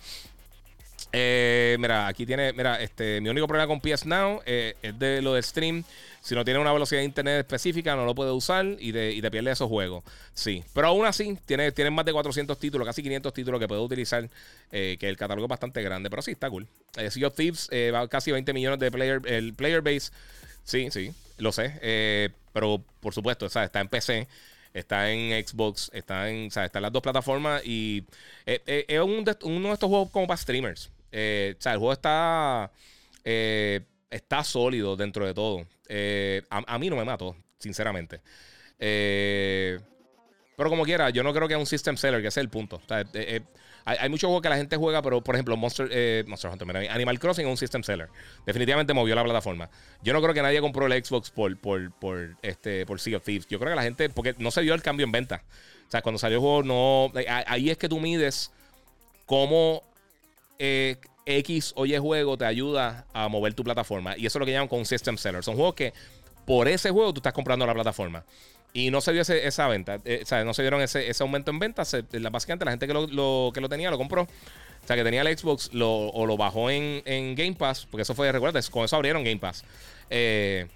[1.15, 5.21] Eh, mira, aquí tiene, mira, este, mi único problema con PS Now eh, es de
[5.21, 5.85] lo de stream.
[6.23, 9.21] Si no tiene una velocidad de internet específica, no lo puede usar y te, y
[9.21, 10.05] te pierde esos juegos.
[10.33, 14.31] Sí, pero aún así, tiene, más de 400 títulos, casi 500 títulos que puede utilizar,
[14.71, 16.67] que el catálogo es bastante grande, pero sí, está cool.
[16.93, 17.69] sea of Thieves
[18.09, 20.13] casi 20 millones de player, el player base.
[20.65, 21.79] Sí, sí, lo sé.
[21.83, 24.29] Eh, pero por supuesto, está en PC,
[24.73, 28.05] está en Xbox, está en, está en las dos plataformas y
[28.47, 30.87] eh, eh, es uno de estos juegos como para streamers.
[30.87, 32.71] o sea, el juego está,
[33.25, 35.67] está sólido dentro de todo.
[36.51, 38.21] A, mí no me mató, sinceramente.
[38.79, 39.81] pero
[40.71, 42.77] como quiera, yo no creo que es un system seller, que ese es el punto.
[42.77, 43.05] O sea,
[43.85, 47.19] hay, muchos juegos que la gente juega, pero por ejemplo, Monster, eh, Monster Hunter, Animal
[47.19, 48.09] Crossing es un system seller.
[48.47, 49.69] Definitivamente movió la plataforma.
[50.03, 53.25] Yo no creo que nadie compró el Xbox por, por, por, este, por Sea of
[53.25, 53.47] Thieves.
[53.49, 55.43] Yo creo que la gente, porque no se dio el cambio en venta.
[55.89, 57.13] O sea, cuando salió el juego, no.
[57.47, 58.51] Ahí es que tú mides
[59.27, 59.83] cómo
[60.59, 60.97] eh,
[61.27, 64.17] X o juego te ayuda a mover tu plataforma.
[64.17, 65.43] Y eso es lo que llaman con un system seller.
[65.45, 65.93] Son juegos que
[66.47, 68.25] por ese juego tú estás comprando la plataforma.
[68.75, 71.59] Y no se dio esa venta, eh, o sea, no se dieron ese, aumento en
[71.59, 71.83] venta.
[72.31, 74.23] básicamente la gente que lo, que lo tenía lo compró.
[74.23, 78.15] O sea, que tenía el Xbox lo, o lo bajó en, Game Pass, porque eso
[78.15, 79.65] fue, recuerda, con eso abrieron Game Pass.
[80.11, 80.67] Eh,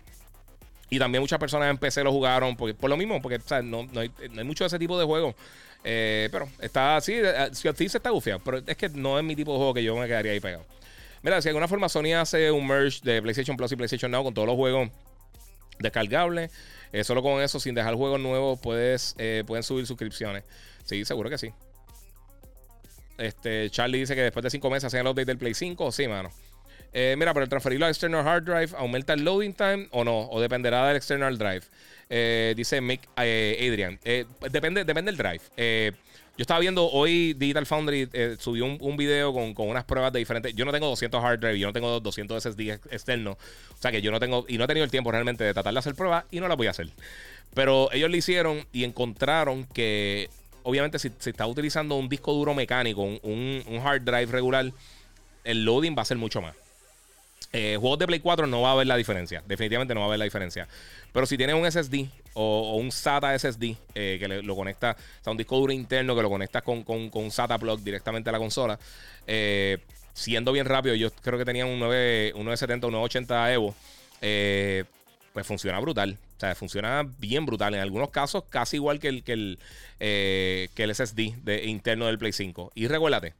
[0.90, 4.10] y también muchas personas en PC lo jugaron por lo mismo, porque no, hay,
[4.44, 5.34] mucho de ese tipo de juegos.
[5.82, 7.14] Eh, pero está así,
[7.52, 9.96] si se está gufiado, pero es que no es mi tipo de juego que yo
[9.96, 10.64] me quedaría ahí pegado.
[11.22, 14.22] Mira, si de alguna forma Sony hace un merge de PlayStation Plus y PlayStation Now
[14.22, 14.90] con todos los juegos
[15.78, 16.50] descargables
[16.92, 20.44] eh, solo con eso, sin dejar juegos nuevos, puedes, eh, pueden subir suscripciones.
[20.84, 21.52] Sí, seguro que sí.
[23.18, 25.90] Este, Charlie dice que después de cinco meses hacen el update del Play 5.
[25.92, 26.30] Sí, mano.
[26.92, 30.28] Eh, mira, pero el transferirlo al external hard drive aumenta el loading time o no,
[30.28, 32.54] o dependerá del external drive.
[32.54, 33.98] dice Mick Adrian.
[34.50, 35.96] depende, depende del drive.
[36.36, 40.54] Yo estaba viendo hoy Digital Foundry eh, subió un, video con, unas pruebas de diferentes.
[40.54, 43.36] Yo no tengo 200 hard drive, yo no tengo 200 SSD externos.
[43.70, 45.72] O sea que yo no tengo, y no he tenido el tiempo realmente de tratar
[45.72, 46.90] de hacer pruebas y no las voy a hacer.
[47.54, 50.28] Pero ellos lo hicieron y encontraron que,
[50.62, 54.70] obviamente, si se está utilizando un disco duro mecánico, un, un hard drive regular,
[55.44, 56.54] el loading va a ser mucho más.
[57.52, 59.42] Eh, juegos de Play 4 no va a haber la diferencia.
[59.46, 60.68] Definitivamente no va a haber la diferencia.
[61.12, 65.30] Pero si tienes un SSD o, un SATA SSD eh, que lo conecta, o sea,
[65.30, 68.38] un disco duro interno que lo conectas con, con, un SATA plug directamente a la
[68.38, 68.78] consola,
[69.26, 69.78] eh,
[70.12, 73.74] siendo bien rápido, yo creo que tenía un 9, un 970, un 980 Evo,
[75.32, 76.18] pues funciona brutal.
[76.36, 77.74] O sea, funciona bien brutal.
[77.74, 79.58] En algunos casos, casi igual que el, que el,
[79.98, 82.72] que el SSD de, interno del Play 5.
[82.74, 83.32] Y recuérdate,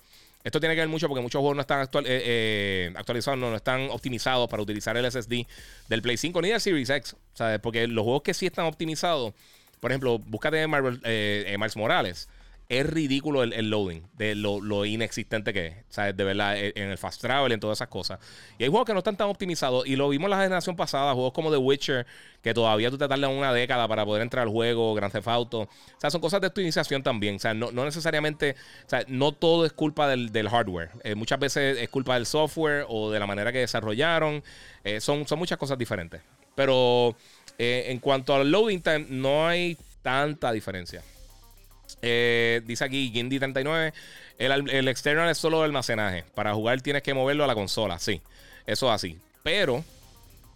[0.47, 3.91] esto tiene que ver mucho porque muchos juegos no están actual, eh, actualizados, no, están
[3.91, 5.47] optimizados para utilizar el SSD
[5.89, 7.17] del Play 5 ni del Series X.
[7.35, 7.59] ¿sabes?
[7.59, 9.35] Porque los juegos que sí están optimizados,
[9.81, 12.29] por ejemplo, búscate Marvel, Miles Morales
[12.69, 15.75] es ridículo el, loading, de lo, inexistente que es.
[15.89, 18.19] Sea, de verdad, e, en el fast travel, en todas esas cosas.
[18.59, 19.87] Y hay juegos que no están tan optimizados.
[19.87, 22.07] Y lo vimos la generación pasada, juegos como The Witcher,
[22.43, 25.61] que todavía tú te tardas una década para poder entrar al juego, Grand Theft Auto.
[25.61, 25.69] O
[25.99, 27.37] sea, son cosas de optimización también.
[27.37, 30.91] O sea, no, necesariamente, o sea, no todo es culpa del, hardware.
[31.05, 34.43] Eh, muchas veces es culpa del software o de la manera que desarrollaron.
[34.83, 36.21] Eh, son, son muchas cosas diferentes.
[36.57, 37.17] Pero
[37.59, 41.03] eh, en cuanto al loading time, no hay tanta diferencia.
[42.03, 43.93] Eh, dice aquí Gindy39.
[44.39, 46.25] El, el external es solo almacenaje.
[46.35, 47.99] Para jugar tienes que moverlo a la consola.
[47.99, 48.21] Sí,
[48.67, 49.19] eso es así.
[49.43, 49.85] Pero,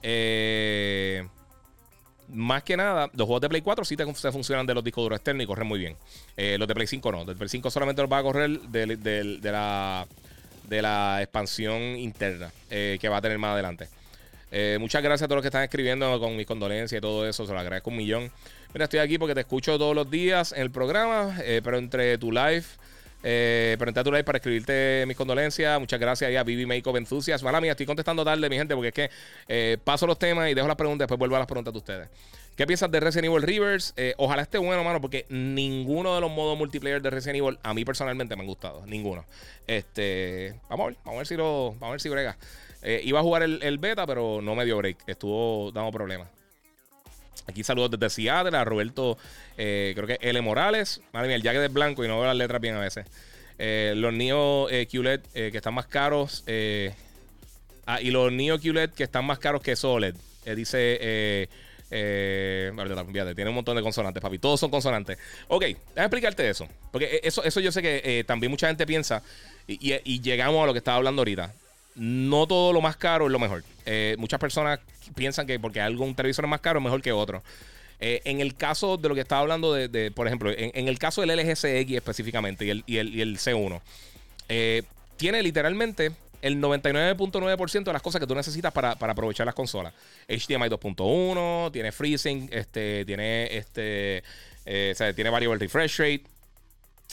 [0.02, 1.26] eh,
[2.28, 5.18] más que nada, los juegos de Play 4 sí te, funcionan de los discos duros
[5.18, 5.96] externos y corren muy bien.
[6.36, 7.24] Eh, los de Play 5 no.
[7.24, 10.06] Del Play 5 solamente los va a correr de, la,
[10.64, 13.88] de la expansión interna que va a tener más adelante.
[14.78, 17.46] muchas gracias a todos los que están escribiendo con mis condolencias y todo eso.
[17.46, 18.30] Se lo agradezco un millón.
[18.72, 22.16] Mira, estoy aquí porque te escucho todos los días en el programa, eh, pero entre
[22.18, 22.62] tu live,
[23.24, 25.80] eh, pero entre tu live para escribirte mis condolencias.
[25.80, 27.42] Muchas gracias a Vivi Makeup Enthusiast.
[27.42, 29.10] Mala mía, estoy contestando tarde, mi gente, porque es que
[29.48, 32.08] eh, paso los temas y dejo las preguntas, después vuelvo a las preguntas de ustedes.
[32.56, 33.92] ¿Qué piensas de Resident Evil Rivers?
[34.18, 37.84] ojalá esté bueno, mano, porque ninguno de los modos multiplayer de Resident Evil a mí
[37.84, 38.86] personalmente me han gustado.
[38.86, 39.24] Ninguno.
[39.66, 42.36] Este, vamos a ver, vamos a ver si lo, vamos a ver si brega.
[43.02, 44.98] iba a jugar el, beta, pero no me dio break.
[45.08, 46.39] Estuvo dando problemas.
[47.46, 49.18] Aquí saludos desde Seattle a Roberto,
[49.56, 50.40] eh, creo que L.
[50.40, 51.00] Morales.
[51.12, 53.06] Madre mía, el jacket es blanco y no veo las letras bien a veces.
[53.58, 56.44] Eh, los Neo eh, QLED que están más caros.
[57.86, 60.14] Ah, y los Neo QLED que están más caros que SOLED.
[60.56, 61.48] dice.
[61.88, 64.38] tiene un montón de consonantes, papi.
[64.38, 65.18] Todos son consonantes.
[65.48, 66.68] Ok, déjame explicarte eso.
[66.92, 69.22] Porque eso, eso yo sé que también mucha gente piensa.
[69.66, 71.52] y, llegamos a lo que estaba hablando ahorita
[71.94, 73.64] no todo lo más caro es lo mejor.
[73.86, 74.80] Eh, muchas personas
[75.14, 77.42] piensan que porque algún televisor es más caro es mejor que otro.
[77.98, 81.20] Eh, en el caso de lo que estaba hablando de, por ejemplo, en, el caso
[81.20, 83.80] del LG CX específicamente y el, y el, C1,
[84.48, 84.82] eh,
[85.18, 89.92] tiene literalmente el 99.9% de las cosas que tú necesitas para, aprovechar las consolas.
[90.28, 94.22] HDMI 2.1, tiene freezing, este, tiene este,
[94.64, 96.22] tiene variable refresh rate,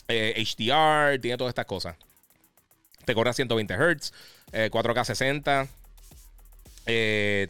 [0.07, 1.97] HDR, tiene todas estas cosas.
[3.07, 4.13] Te corre a 120 Hz.
[4.51, 5.67] 4K 60.
[6.87, 7.47] Eh,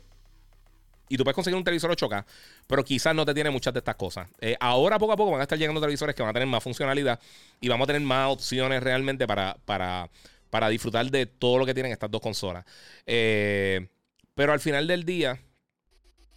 [1.09, 2.25] y tú puedes conseguir un televisor 8K,
[2.67, 4.29] pero quizás no te tiene muchas de estas cosas.
[4.39, 6.61] Eh, ahora poco a poco van a estar llegando televisores que van a tener más
[6.61, 7.19] funcionalidad
[7.59, 10.11] y vamos a tener más opciones realmente para, para,
[10.51, 12.65] para disfrutar de todo lo que tienen estas dos consolas.
[13.07, 13.87] Eh,
[14.35, 15.39] pero al final del día,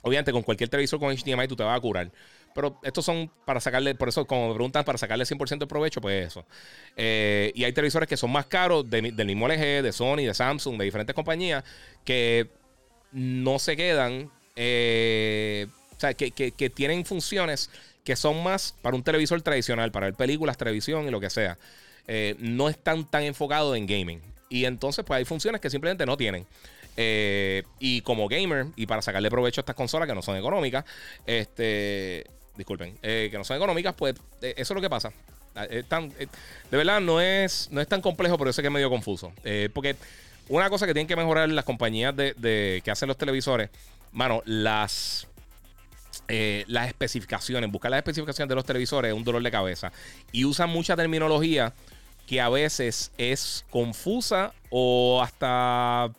[0.01, 2.11] obviamente con cualquier televisor con HDMI tú te vas a curar.
[2.55, 6.01] Pero estos son para sacarle, por eso, como me preguntan, para sacarle 100% de provecho,
[6.01, 6.45] pues eso.
[6.97, 10.77] Eh, y hay televisores que son más caros del mismo LG, de Sony, de Samsung,
[10.79, 11.65] de diferentes compañías,
[12.05, 12.49] que
[13.13, 15.67] no se quedan, eh,
[15.97, 17.71] o sea, que, tienen funciones
[18.05, 21.57] que son más para un televisor tradicional, para ver películas, televisión y lo que sea.
[22.09, 24.21] Eh, no están tan enfocados en gaming.
[24.49, 26.47] Y entonces, pues hay funciones que simplemente no tienen.
[27.79, 30.85] y como gamer, y para sacarle provecho a estas consolas que no son económicas,
[31.25, 32.27] este,
[32.61, 35.13] disculpen, eh, que no son económicas, pues eh, eso es lo que pasa.
[35.55, 36.27] Ah, de
[36.71, 39.33] verdad, no es, no es tan complejo, pero yo sé que es medio confuso.
[39.45, 39.97] Eh, porque
[40.49, 43.71] una cosa que tienen que mejorar las compañías de, que hacen los televisores,
[44.13, 45.27] mano, las,
[46.29, 49.93] las especificaciones, buscar las especificaciones de los televisores es un dolor de cabeza.
[50.33, 51.73] Y usan mucha terminología
[52.27, 56.11] que a veces es confusa o hasta,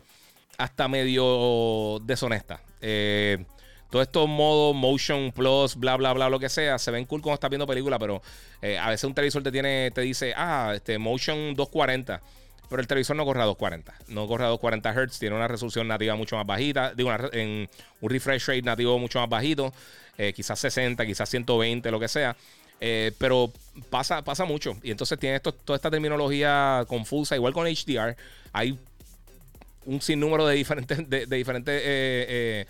[0.57, 2.59] hasta medio deshonesta.
[2.81, 3.45] Eh,
[3.91, 7.35] todos estos modos, motion plus, bla, bla, bla, lo que sea, se ven cool cuando
[7.35, 8.21] estás viendo película, pero
[8.61, 12.21] eh, a veces un televisor te tiene, te dice, ah, este motion 240.
[12.69, 13.93] Pero el televisor no corre a 240.
[14.13, 15.19] No corre a 240 Hz.
[15.19, 16.93] Tiene una resolución nativa mucho más bajita.
[16.93, 17.69] Digo, en
[17.99, 19.73] un refresh rate nativo mucho más bajito.
[20.17, 22.33] Eh, quizás 60, quizás 120, lo que sea.
[22.79, 23.51] Eh, pero
[23.89, 24.77] pasa, pasa mucho.
[24.83, 27.35] Y entonces tiene esto, toda esta terminología confusa.
[27.35, 28.15] Igual con HDR.
[28.53, 28.79] Hay
[29.83, 32.65] un sinnúmero de diferentes, de, diferentes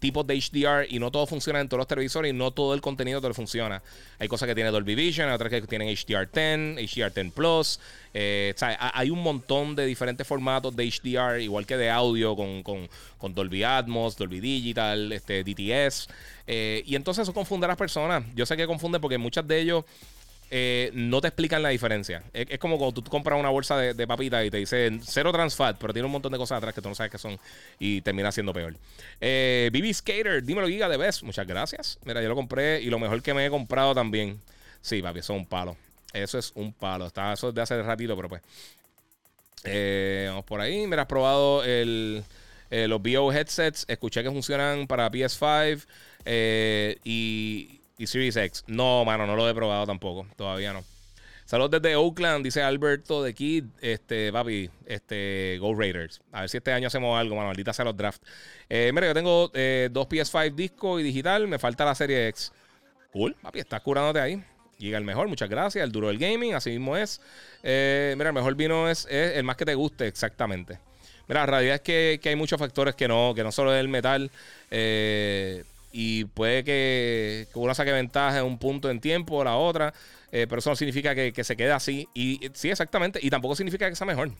[0.00, 2.80] tipos de HDR y no todo funciona en todos los televisores y no todo el
[2.80, 3.82] contenido te funciona.
[4.18, 7.80] Hay cosas que tiene Dolby Vision, otras que tienen HDR10, HDR10 Plus.
[8.14, 13.34] Eh, hay un montón de diferentes formatos de HDR, igual que de audio con, con,
[13.34, 16.08] Dolby Atmos, Dolby Digital, este, DTS.
[16.46, 18.24] Eh, y entonces eso confunde a las personas.
[18.34, 19.84] Yo sé que confunde porque muchas de ellos
[20.50, 22.22] eh, no te explican la diferencia.
[22.32, 25.76] Es, como cuando tú compras una bolsa de, papitas y te dice cero trans fat,
[25.78, 27.38] pero tiene un montón de cosas atrás que tú no sabes qué son
[27.78, 28.74] y termina siendo peor.
[29.20, 31.22] Eh, BB Skater, dímelo, Giga de Best.
[31.22, 31.98] Muchas gracias.
[32.04, 34.40] Mira, yo lo compré y lo mejor que me he comprado también.
[34.80, 35.76] Sí, papi, eso es un palo.
[36.14, 37.06] Eso es un palo.
[37.06, 38.42] Está, eso es de hace ratito, pero pues.
[39.64, 40.86] Eh, vamos por ahí.
[40.86, 42.24] Mira, has probado el,
[42.70, 43.84] los BO headsets.
[43.86, 45.84] Escuché que funcionan para PS5
[47.04, 48.64] y y Series X.
[48.66, 50.26] No, mano, no lo he probado tampoco.
[50.36, 50.84] Todavía no.
[51.44, 53.64] Saludos desde Oakland, dice Alberto de Kid.
[53.80, 56.20] Este, papi, este, Go Raiders.
[56.30, 57.48] A ver si este año hacemos algo, mano.
[57.48, 58.22] Maldita sea los draft.
[58.68, 61.48] Eh, mira, yo tengo eh, dos PS5 disco y digital.
[61.48, 62.52] Me falta la serie X.
[63.12, 64.44] Cool, papi, estás curándote ahí.
[64.78, 65.82] Llega el mejor, muchas gracias.
[65.82, 67.20] El duro del gaming, así mismo es.
[67.62, 70.78] Eh, mira, el mejor vino es, el más que te guste, exactamente.
[71.26, 73.80] Mira, la realidad es que, que, hay muchos factores que no, que no solo es
[73.80, 74.30] el metal.
[74.70, 75.64] Eh,
[76.00, 79.92] y puede que, una saque ventaja en un punto en tiempo o la otra,
[80.30, 82.08] eh, pero eso no significa que, se quede así.
[82.14, 84.30] Y sí, exactamente, y tampoco significa que sea mejor.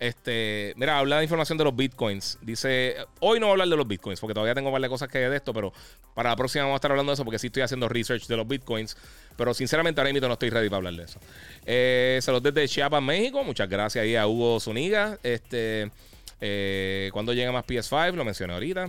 [0.00, 2.38] Este, mira, habla de información de los bitcoins.
[2.40, 5.18] Dice, hoy no voy a hablar de los bitcoins porque todavía tengo varias cosas que
[5.18, 5.70] de esto, pero
[6.14, 8.36] para la próxima vamos a estar hablando de eso porque sí estoy haciendo research de
[8.38, 8.96] los bitcoins.
[9.36, 11.20] Pero sinceramente ahora mismo no estoy ready para hablar de eso.
[11.66, 13.44] Eh, saludos desde Chiapas, México.
[13.44, 15.18] Muchas gracias ahí a Hugo Zuniga.
[15.22, 15.90] Este,
[16.40, 18.88] eh, cuando llega más PS5, lo mencioné ahorita.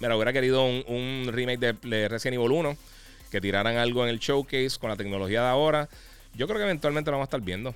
[0.00, 2.76] Mira, hubiera querido un, remake de, Resident Evil 1.
[3.30, 5.88] Que tiraran algo en el showcase con la tecnología de ahora.
[6.34, 7.74] Yo creo que eventualmente lo vamos a estar viendo.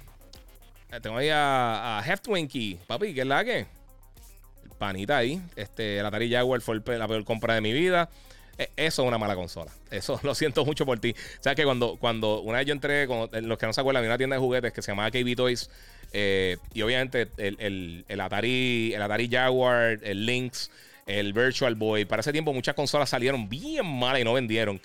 [0.92, 2.78] Eh, tengo ahí a, a Heftwinky.
[2.86, 3.58] Papi, ¿qué es la que?
[3.58, 5.42] El panita ahí.
[5.56, 8.08] Este, el Atari Jaguar fue la peor compra de mi vida.
[8.56, 9.70] E, eso es una mala consola.
[9.90, 11.14] Eso lo siento mucho por ti.
[11.38, 14.00] O sea que cuando, cuando una vez yo entré, con, los que no se acuerdan,
[14.00, 15.70] había una tienda de juguetes que se llamaba KB Toys.
[16.12, 20.70] Eh, y obviamente el, el, Atari, el Atari Jaguar, el Lynx
[21.09, 22.05] el Virtual Boy.
[22.05, 24.80] Para ese tiempo muchas consolas salieron bien malas y no vendieron.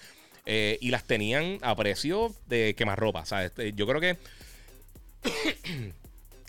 [0.46, 3.26] Eh, y las tenían a precio de quemarropa.
[3.26, 4.18] Sea, este, yo creo que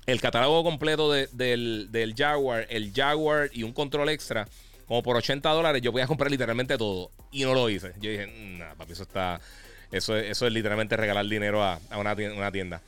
[0.06, 4.48] el catálogo completo del, Jaguar, el Jaguar y un control extra,
[4.86, 7.10] como por 80 dólares, yo voy a comprar literalmente todo.
[7.30, 7.92] Y no lo hice.
[8.00, 8.26] Yo dije,
[8.58, 9.40] nah, papi, eso está.
[9.90, 12.80] Eso, eso es literalmente regalar dinero a, una tienda.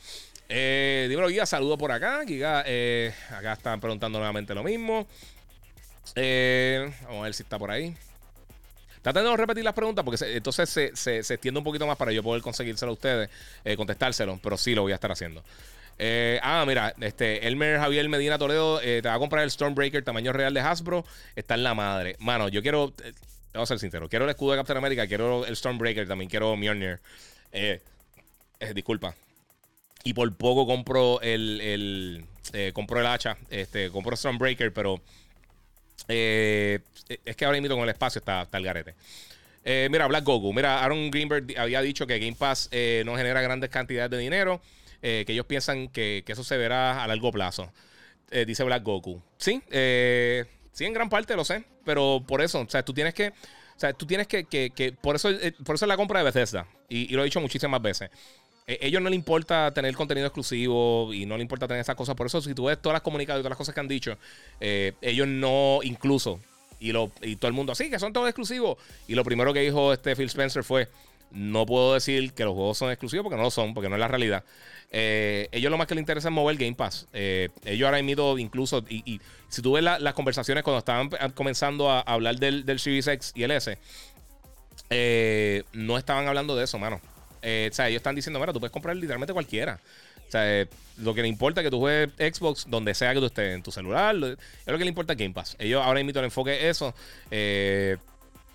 [0.48, 2.22] Eh, dímelo, saludo por acá.
[2.28, 5.06] Eh, acá están preguntando nuevamente lo mismo.
[6.14, 7.96] Eh, vamos a ver si está por ahí.
[9.02, 12.42] Traten de repetir las preguntas porque entonces se, extiende un poquito más para yo poder
[12.42, 13.30] conseguírselo a ustedes,
[13.64, 15.44] eh, contestárselo, pero sí lo voy a estar haciendo.
[15.98, 20.32] Eh, ah, mira, este Elmer Javier Medina Toledo te va a comprar el Stormbreaker tamaño
[20.32, 21.04] real de Hasbro.
[21.36, 22.16] Está en la madre.
[22.18, 23.12] Mano, yo quiero, te
[23.54, 26.56] voy a ser sincero, quiero el escudo de Captain America, quiero el Stormbreaker, también quiero
[26.56, 27.00] Mjolnir.
[28.74, 29.14] disculpa.
[30.02, 35.00] Y por poco compro el, el compro el hacha, este, compro Stormbreaker, pero
[36.08, 36.80] eh,
[37.24, 38.94] es que ahora mismo con el espacio está, el garete.
[39.64, 40.52] Eh, mira, Black Goku.
[40.52, 44.60] Mira, Aaron Greenberg había dicho que Game Pass eh, no genera grandes cantidades de dinero,
[45.00, 47.72] que ellos piensan que, eso se verá a largo plazo.
[48.46, 49.22] dice Black Goku.
[49.38, 49.62] Sí,
[50.72, 53.78] sí, en gran parte lo sé, pero por eso, o sea, tú tienes que, o
[53.78, 55.28] sea, tú tienes que, que, por eso,
[55.64, 58.10] por eso es la compra de Bethesda, y, y lo he dicho muchísimas veces.
[58.66, 62.16] E, ellos no le importa tener contenido exclusivo y no le importa tener esas cosas.
[62.16, 64.18] Por eso, si tú ves todas las comunicadas y todas las cosas que han dicho,
[64.60, 66.40] eh, ellos no, incluso,
[66.80, 68.76] y, lo, y todo el mundo, así que son todos exclusivos.
[69.06, 70.88] Y lo primero que dijo este Phil Spencer fue:
[71.30, 74.00] No puedo decir que los juegos son exclusivos porque no lo son, porque no es
[74.00, 74.42] la realidad.
[74.90, 77.06] Eh, ellos lo más que les interesa es mover Game Pass.
[77.12, 82.00] Eh, ellos ahora mismo, incluso, y, si tú ves las conversaciones cuando estaban comenzando a
[82.00, 83.78] hablar del, del y el S,
[85.72, 87.00] no estaban hablando de eso, mano.
[87.48, 89.78] Eh, o sea, ellos están diciendo, mira, tú puedes comprar literalmente cualquiera.
[90.26, 90.66] O sea, eh,
[90.96, 93.62] lo que le importa es que tú juegues Xbox donde sea que tú estés, en
[93.62, 94.16] tu celular.
[94.16, 94.36] es
[94.66, 95.54] lo que le importa Game Pass.
[95.60, 96.92] Ellos ahora mismo el enfoque es eso.
[97.30, 97.98] Eh,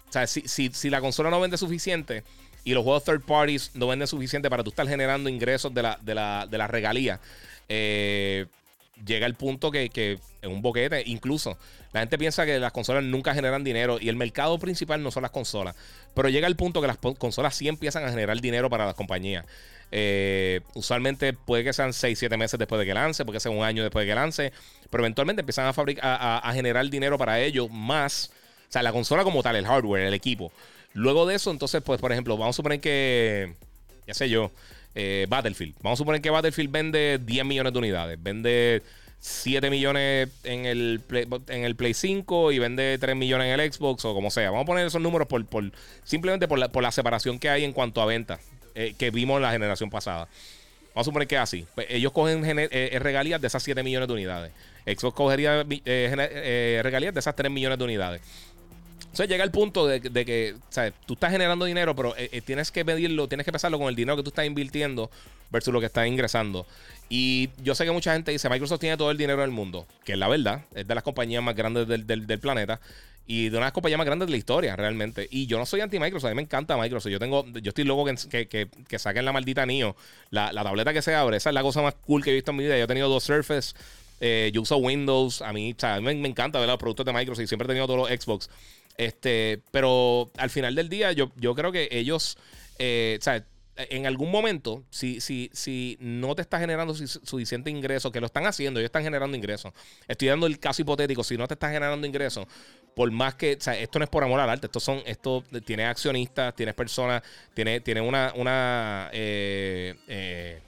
[0.09, 2.25] o sea, si, si, la consola no vende suficiente
[2.65, 5.97] y los juegos third parties no venden suficiente para tú estar generando ingresos de la,
[6.01, 7.21] de la, de la regalía,
[9.05, 9.89] llega el punto que,
[10.41, 11.03] es un boquete.
[11.05, 11.57] Incluso
[11.93, 15.23] la gente piensa que las consolas nunca generan dinero y el mercado principal no son
[15.23, 15.75] las consolas.
[16.13, 19.45] Pero llega el punto que las consolas sí empiezan a generar dinero para las compañías.
[19.93, 23.51] Eh, usualmente puede que sean 6, 7 meses después de que lance, puede que sea
[23.51, 24.53] un año después de que lance,
[24.89, 28.31] pero eventualmente empiezan a, fabricar, a, generar dinero para ellos más,
[28.69, 30.51] o sea, la consola como tal, el hardware, el equipo.
[30.93, 33.53] Luego de eso, entonces, pues, por ejemplo, vamos a suponer que,
[34.07, 34.51] ya sé yo,
[34.95, 35.75] eh, Battlefield.
[35.81, 38.83] Vamos a suponer que Battlefield vende 10 millones de unidades, vende
[39.19, 43.71] 7 millones en el, Play, en el Play 5 y vende 3 millones en el
[43.73, 44.49] Xbox o como sea.
[44.51, 45.71] Vamos a poner esos números por, por
[46.03, 48.41] simplemente por la, por la, separación que hay en cuanto a ventas
[48.75, 50.27] eh, que vimos en la generación pasada.
[50.93, 51.65] Vamos a suponer que es así.
[51.73, 54.51] Pues ellos cogen eh, regalías de esas 7 millones de unidades.
[54.85, 58.21] Xbox cogería regalías de esas 3 millones de unidades.
[59.11, 60.93] Entonces llega el punto de, que ¿sabes?
[61.05, 63.95] tú estás generando dinero, pero eh, eh, tienes que medirlo, tienes que pesarlo con el
[63.95, 65.11] dinero que tú estás invirtiendo
[65.51, 66.65] versus lo que estás ingresando.
[67.09, 70.13] Y yo sé que mucha gente dice, Microsoft tiene todo el dinero del mundo, que
[70.13, 72.79] es la verdad, es de las compañías más grandes del, planeta
[73.27, 75.27] y de una de las compañías más grandes de la historia, realmente.
[75.29, 77.11] Y yo no soy anti-Microsoft, a mí me encanta Microsoft.
[77.11, 79.93] Yo tengo, yo estoy loco que, que, que, saquen la maldita NIO,
[80.29, 81.35] la, tableta que se abre.
[81.35, 82.77] Esa es la cosa más cool que he visto en mi vida.
[82.77, 83.73] Yo he tenido dos Surface,
[84.21, 85.41] eh, yo uso Windows.
[85.41, 87.87] A mí, a mí me, encanta ver los productos de Microsoft y siempre he tenido
[87.87, 88.49] todos los Xbox.
[89.01, 92.37] Este, pero al final del día, yo, yo creo que ellos,
[92.77, 93.17] eh,
[93.75, 98.45] en algún momento, si, si, si no te está generando suficiente ingreso, que lo están
[98.45, 99.73] haciendo, ellos están generando ingresos.
[100.07, 102.45] Estoy dando el caso hipotético, si no te está generando ingresos,
[102.95, 105.43] por más que, o sea, esto no es por amor al arte, esto son, esto
[105.65, 107.23] tiene accionistas, tienes personas,
[107.55, 110.61] tiene, tiene una, una, eh, eh,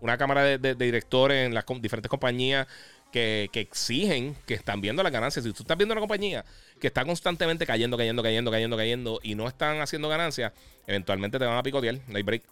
[0.00, 2.66] una cámara de, directores en las diferentes compañías
[3.12, 5.44] que, que, exigen que están viendo las ganancias.
[5.44, 6.46] Si tú estás viendo una compañía
[6.80, 10.52] que está constantemente cayendo, cayendo, cayendo, cayendo, cayendo y no están haciendo ganancias,
[10.86, 12.42] eventualmente te van a picotear, no hay break.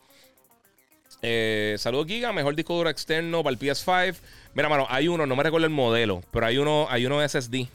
[1.22, 4.16] Eh, saludos Giga, mejor disco duro externo para el PS5.
[4.54, 7.66] Mira, mano, hay uno, no me recuerdo el modelo, pero hay uno, hay uno SSD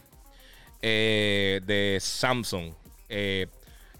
[0.81, 2.71] eh, de Samsung.
[3.09, 3.47] Eh,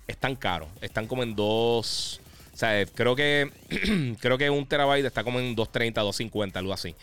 [0.08, 2.22] están caros, están como en dos.
[2.54, 3.50] O sea, creo que
[4.22, 6.96] creo que un terabyte está como en 230, 250, algo así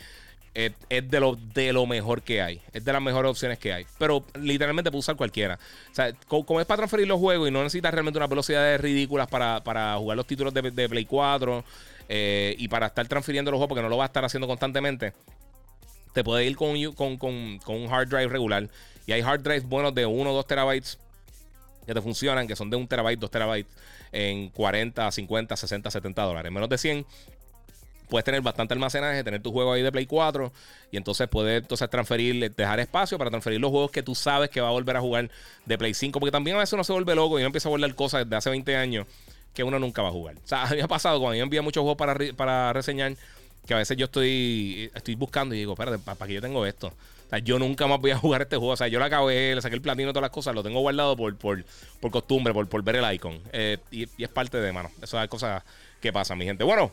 [0.55, 2.61] es, de, lo, de lo mejor que hay.
[2.73, 3.87] Es de las mejores opciones que hay.
[3.99, 5.59] Pero literalmente puede usar cualquiera.
[5.91, 9.29] O sea, como, es para transferir los juegos y no necesitas realmente unas velocidades ridículas
[9.29, 11.65] para, para jugar los títulos de, Play 4
[12.09, 15.13] eh, y para estar transfiriendo los juegos porque no lo va a estar haciendo constantemente,
[16.13, 18.69] te puede ir con, con, con, con un hard drive regular.
[19.07, 20.99] Y hay hard drives buenos de 1 o 2 terabytes
[21.87, 23.73] que te funcionan, que son de 1 terabyte, 2 terabytes
[24.13, 26.53] en 40, 50, 60, 70 dólares.
[26.53, 27.07] Menos de 100
[28.11, 30.53] puedes tener bastante almacenaje, tener tu juego ahí de Play 4
[30.91, 34.61] y entonces puedes entonces transferir, dejar espacio para transferir los juegos que tú sabes que
[34.61, 35.31] va a volver a jugar
[35.65, 37.71] de Play 5, porque también a veces uno se vuelve loco y uno empieza a
[37.71, 39.07] volver cosas desde hace 20 años
[39.55, 40.37] que uno nunca va a jugar.
[40.37, 43.15] O sea, a mí me ha pasado cuando yo envío muchos juegos para, para reseñar
[43.67, 46.89] que a veces yo estoy, estoy buscando y digo, espérate, ¿para qué yo tengo esto?
[46.89, 48.73] O sea, yo nunca más voy a jugar este juego.
[48.73, 51.17] O sea, yo lo acabé, le saqué el platino todas las cosas, lo tengo guardado
[51.17, 51.65] por, por,
[52.01, 53.41] por costumbre, por, por ver el icon.
[53.53, 54.91] Eh, y, es parte de, mano.
[55.01, 55.63] Eso es cosas
[56.01, 56.65] que pasan, mi gente.
[56.65, 56.91] Bueno,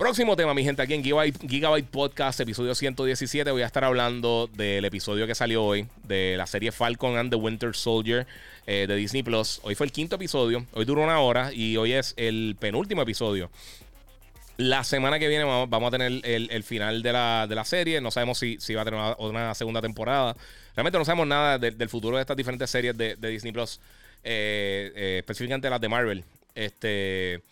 [0.00, 3.50] Próximo tema, mi gente, aquí en Gigabyte, Podcast, episodio 117.
[3.50, 7.36] Voy a estar hablando del episodio que salió hoy de la serie Falcon and the
[7.36, 8.26] Winter Soldier
[8.66, 9.60] eh, de Disney Plus.
[9.62, 13.50] Hoy fue el quinto episodio, hoy duró una hora y hoy es el penúltimo episodio.
[14.56, 18.00] La semana que viene vamos, a tener el, final de la, serie.
[18.00, 20.34] No sabemos si, si va a tener una, segunda temporada.
[20.74, 23.78] Realmente no sabemos nada del futuro de estas diferentes series de, Disney Plus,
[24.24, 26.24] eh, eh, específicamente las de Marvel.
[26.54, 27.42] Este.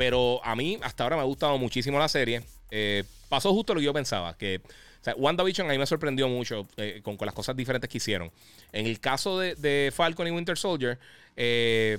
[0.00, 2.42] Pero a mí hasta ahora me ha gustado muchísimo la serie.
[2.70, 4.62] Eh, pasó justo lo que yo pensaba, que
[5.06, 8.32] o WandaVision a mí me sorprendió mucho eh, con, las cosas diferentes que hicieron.
[8.72, 10.98] En el caso de, Falcon y Winter Soldier,
[11.36, 11.98] eh,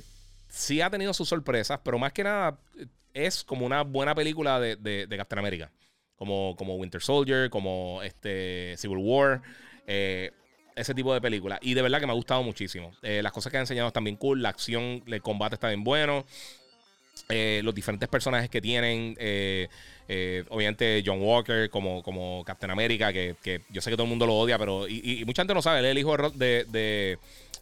[0.50, 2.58] sí ha tenido sus sorpresas, pero más que nada
[3.14, 5.72] es como una buena película de, de, Captain America.
[6.16, 9.44] Como, como Winter Soldier, como este Civil War.
[9.86, 11.60] ese tipo de película.
[11.62, 12.94] Y de verdad que me ha gustado muchísimo.
[13.04, 14.42] las cosas que han enseñado están bien cool.
[14.42, 16.26] La acción, el combate está bien bueno.
[17.32, 19.16] Eh, los diferentes personajes que tienen.
[19.20, 19.68] Eh,
[20.08, 23.36] eh, obviamente John Walker como, como Captain America, que,
[23.70, 24.88] yo sé que todo el mundo lo odia, pero.
[24.88, 27.18] Y, mucha gente no sabe, él es el hijo de.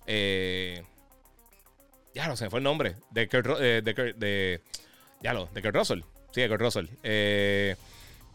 [0.08, 0.84] de,
[2.16, 2.96] ya no se fue el nombre.
[3.12, 3.60] De Kurt,
[5.22, 6.02] ya lo, de Kurt Russell.
[6.32, 6.88] Sí, de Kurt Russell.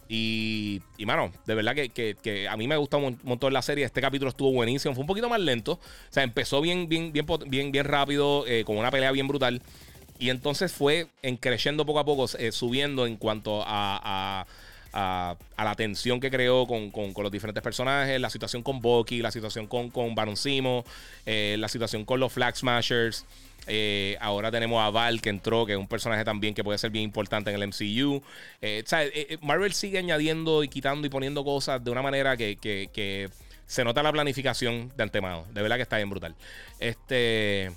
[0.09, 3.85] y, y, mano, de verdad que, a mí me gustó un montón la serie.
[3.85, 4.95] Este capítulo estuvo buenísimo.
[4.95, 5.73] Fue un poquito más lento.
[5.73, 5.81] O
[6.11, 9.61] sea, empezó bien, bien, bien, bien rápido, con una pelea bien brutal.
[10.19, 11.09] Y entonces fue
[11.41, 14.47] creciendo poco a poco, eh, subiendo en cuanto a,
[14.93, 19.67] a, la tensión que creó con, los diferentes personajes, la situación con Bucky, la situación
[19.67, 20.85] con, con Baron Simo,
[21.27, 23.25] eh, la situación con los Flag Smashers.
[23.67, 26.91] Eh, ahora tenemos a Val que entró, que es un personaje también que puede ser
[26.91, 28.23] bien importante en el MCU.
[29.41, 33.31] Marvel sigue añadiendo y quitando y poniendo cosas de una manera que, que
[33.67, 35.45] se nota la planificación de antemano.
[35.53, 36.35] De verdad que está bien brutal.
[36.79, 37.73] Este.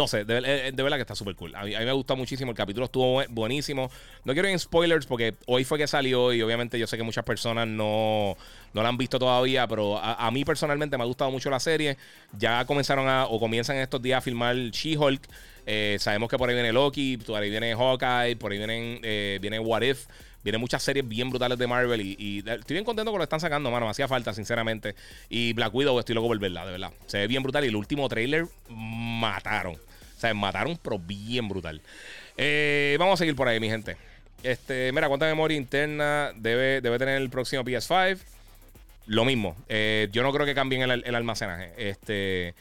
[0.00, 1.54] No sé, de, eh, verdad que está súper cool.
[1.54, 2.52] A mí, me gustó muchísimo.
[2.52, 3.90] El capítulo estuvo buenísimo.
[4.24, 7.02] No quiero ir en spoilers porque hoy fue que salió y obviamente yo sé que
[7.02, 8.34] muchas personas no,
[8.72, 11.98] no la han visto todavía, pero a, mí personalmente me ha gustado mucho la serie.
[12.38, 15.20] Ya comenzaron a, o comienzan estos días a filmar She-Hulk.
[15.66, 19.38] Eh, sabemos que por ahí viene Loki, por ahí viene Hawkeye, por ahí vienen, eh,
[19.38, 20.06] viene What If.
[20.42, 23.40] Vienen muchas series bien brutales de Marvel y, estoy bien contento con lo que están
[23.40, 23.84] sacando, mano.
[23.84, 24.94] Me hacía falta, sinceramente.
[25.28, 26.90] Y Black Widow estoy loco por verla, de verdad.
[27.04, 29.89] Se ve bien brutal y el último trailer mataron.
[30.20, 31.80] O sea, mataron, pero bien brutal.
[32.36, 33.96] Eh, vamos a seguir por ahí, mi gente.
[34.42, 38.18] Este, mira, ¿cuánta memoria interna debe, debe tener el próximo PS5?
[39.10, 39.56] lo mismo.
[39.68, 41.72] Eh, yo no creo que cambien el, almacenaje.
[41.76, 42.54] Este,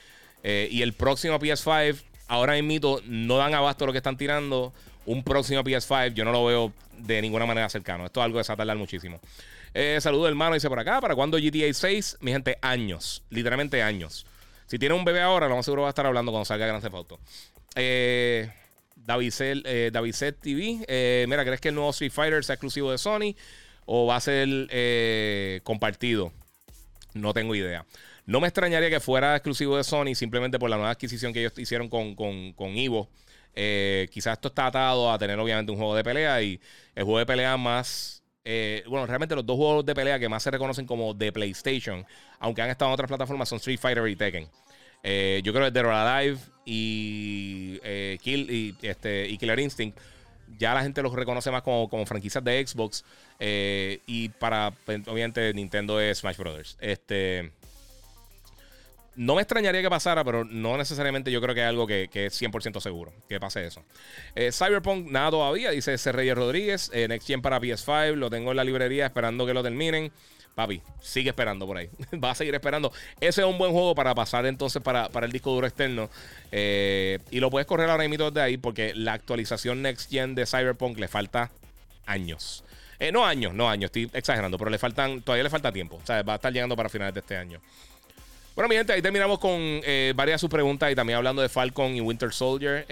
[0.44, 4.74] eh, y el próximo PS5, ahora mismo no dan abasto lo que están tirando.
[5.06, 8.06] Un próximo PS5, yo no lo veo de ninguna manera cercano.
[8.06, 9.20] Esto es algo que se va a tardar muchísimo.
[9.76, 11.00] Eh, saludo hermano, dice por acá.
[11.00, 12.18] ¿Para cuándo GTA 6?
[12.22, 13.22] Mi gente, años.
[13.30, 14.26] Literalmente años.
[14.70, 16.84] Si tiene un bebé ahora, lo más seguro va a estar hablando cuando salga Grand
[16.84, 17.20] Theft Auto.
[17.76, 18.48] Eh,
[19.08, 19.92] eh,
[20.40, 20.86] TV.
[20.88, 23.36] Eh, mira, ¿crees que el nuevo Street Fighter sea exclusivo de Sony
[23.88, 26.32] o va a ser eh, compartido?
[27.16, 27.84] No tengo idea.
[28.28, 31.58] No me extrañaría que fuera exclusivo de Sony simplemente por la nueva adquisición que ellos
[31.58, 33.10] hicieron con, con, con Evo.
[33.56, 36.62] quizás esto está atado a tener obviamente un juego de pelea y
[36.94, 38.19] el juego de pelea más...
[38.44, 42.06] bueno, realmente los dos juegos de pelea que más se reconocen como de PlayStation,
[42.40, 44.48] aunque han estado en otras plataformas, son Street Fighter y Tekken.
[45.04, 49.98] Eh, yo creo que Dead or Alive y, eh, Kill, este, y Killer Instinct
[50.58, 53.06] ya la gente los reconoce más como, como franquicias de Xbox.
[53.40, 54.74] Eh, y para,
[55.08, 56.78] obviamente, Nintendo es Smash Brothers.
[56.82, 57.52] Este.
[59.20, 62.42] No me extrañaría que pasara, pero no necesariamente yo creo que es algo que, es
[62.42, 63.84] 100% seguro que pase eso.
[64.34, 66.14] Cyberpunk, nada todavía, dice C.
[66.14, 66.90] Reyes Rodríguez.
[66.94, 70.10] Next Gen para PS5, lo tengo en la librería esperando que lo terminen.
[70.56, 71.90] Papi, sigue esperando por ahí.
[72.24, 72.92] Va a seguir esperando.
[73.20, 76.10] Ese es un buen juego para pasar entonces para, el disco duro externo.
[76.52, 80.46] Eh, y lo puedes correr ahora mismo desde ahí porque la actualización Next Gen de
[80.46, 81.52] Cyberpunk le falta
[82.06, 82.64] años.
[83.00, 86.00] Eh, no años, no años, estoy exagerando, pero le faltan, todavía le falta tiempo.
[86.02, 87.62] O sea, va a estar llegando para finales de este año.
[88.60, 91.48] Bueno, mi gente, ahí terminamos con eh, varias de sus preguntas y también hablando de
[91.48, 92.86] Falcon y Winter Soldier.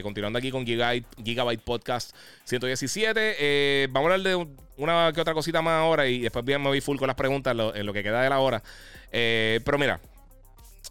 [0.00, 2.14] continuando aquí con Gigabyte, Podcast
[2.44, 3.88] 117.
[3.90, 4.46] vamos a hablar de
[4.76, 7.52] una que otra cosita más ahora y después bien me voy full con las preguntas
[7.74, 8.62] en lo que queda de la hora.
[9.10, 9.98] Eh, pero mira,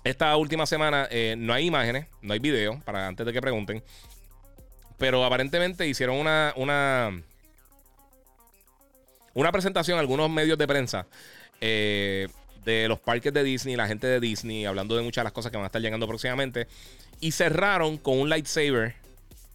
[0.04, 3.82] esta última semana eh, no hay imágenes, no hay video, para antes de que pregunten.
[4.98, 7.18] Pero aparentemente hicieron una, una,
[9.34, 11.08] una presentación algunos medios de prensa
[11.62, 12.28] eh,
[12.68, 15.52] de los parques de Disney, la gente de Disney, hablando de muchas de las cosas
[15.52, 16.68] que van a estar llegando próximamente.
[17.22, 18.96] Y cerraron con un lightsaber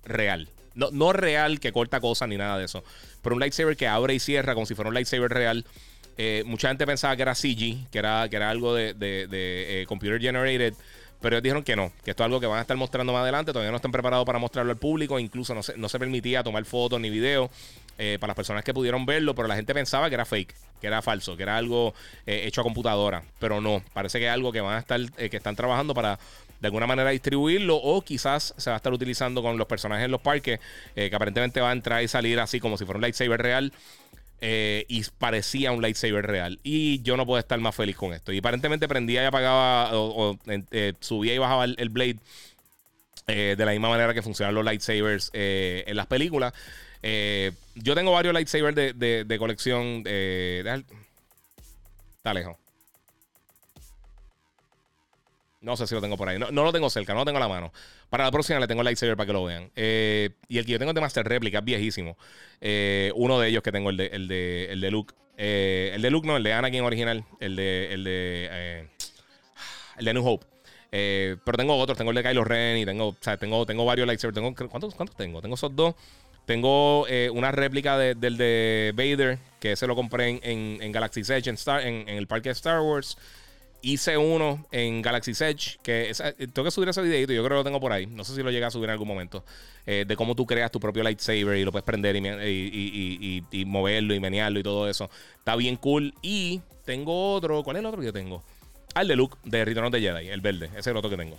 [0.04, 0.48] real.
[0.74, 2.82] No, no real que corta cosas ni nada de eso.
[3.20, 5.66] Pero un lightsaber que abre y cierra como si fuera un lightsaber real.
[6.16, 10.18] Eh, mucha gente pensaba que era CG, que era, que era algo de, eh, computer
[10.18, 10.72] generated.
[11.20, 13.22] Pero ellos dijeron que no, que esto es algo que van a estar mostrando más
[13.22, 13.52] adelante.
[13.52, 15.18] Todavía no están preparados para mostrarlo al público.
[15.18, 17.50] Incluso no se, no se permitía tomar fotos ni videos
[17.98, 19.34] eh, para las personas que pudieron verlo.
[19.34, 21.94] Pero la gente pensaba que era fake, que era falso, que era algo
[22.26, 23.22] hecho a computadora.
[23.38, 26.18] Pero no, parece que es algo que van a estar, que están trabajando para
[26.62, 30.12] de alguna manera distribuirlo o quizás se va a estar utilizando con los personajes en
[30.12, 30.60] los parques
[30.94, 33.72] eh, que aparentemente va a entrar y salir así como si fuera un lightsaber real.
[34.44, 36.58] Eh, y parecía un lightsaber real.
[36.64, 38.32] Y yo no puedo estar más feliz con esto.
[38.32, 42.18] Y aparentemente prendía y apagaba o, eh, subía y bajaba el, blade
[43.26, 46.52] de la misma manera que funcionan los lightsabers en las películas.
[47.02, 50.04] Yo tengo varios lightsabers de, de colección.
[50.06, 50.74] está
[52.34, 52.56] lejos.
[55.62, 56.38] No sé si lo tengo por ahí.
[56.38, 57.72] No, lo tengo cerca, no lo tengo a la mano.
[58.10, 59.70] Para la próxima le tengo el lightsaber para que lo vean.
[59.76, 62.18] Eh, y el que yo tengo es de Master Replica, es viejísimo.
[62.60, 65.14] Eh, uno de ellos que tengo, el de, el de, el de Luke.
[65.38, 67.24] Eh, el de Luke no, el de Anakin original.
[67.38, 67.94] El de.
[67.94, 68.88] El de,
[69.98, 70.46] el de New Hope.
[70.90, 74.08] pero tengo otros, tengo el de Kylo Ren y tengo, o sea, tengo, tengo varios
[74.08, 74.34] lightsabers.
[74.34, 75.40] Tengo, ¿cuántos, ¿Cuántos tengo?
[75.40, 75.94] Tengo esos dos.
[76.46, 81.86] Tengo una réplica del de Vader, que ese lo compré en, Galaxy Edge en, Star,
[81.86, 83.16] en, en el parque de Star Wars
[83.82, 87.60] hice uno en Galaxy Edge, que eh, tengo que subir ese videito, yo creo que
[87.60, 89.44] lo tengo por ahí, no sé si lo llega a subir en algún momento,
[89.86, 94.20] eh, de cómo tú creas tu propio lightsaber y lo puedes prender y, moverlo y
[94.20, 95.10] menearlo y todo eso.
[95.38, 96.14] Está bien cool.
[96.22, 98.42] Y tengo otro, ¿cuál es el otro que yo tengo?
[98.94, 101.16] Ah, de Luke, de Return of the Jedi, el verde, ese es el otro que
[101.16, 101.36] tengo.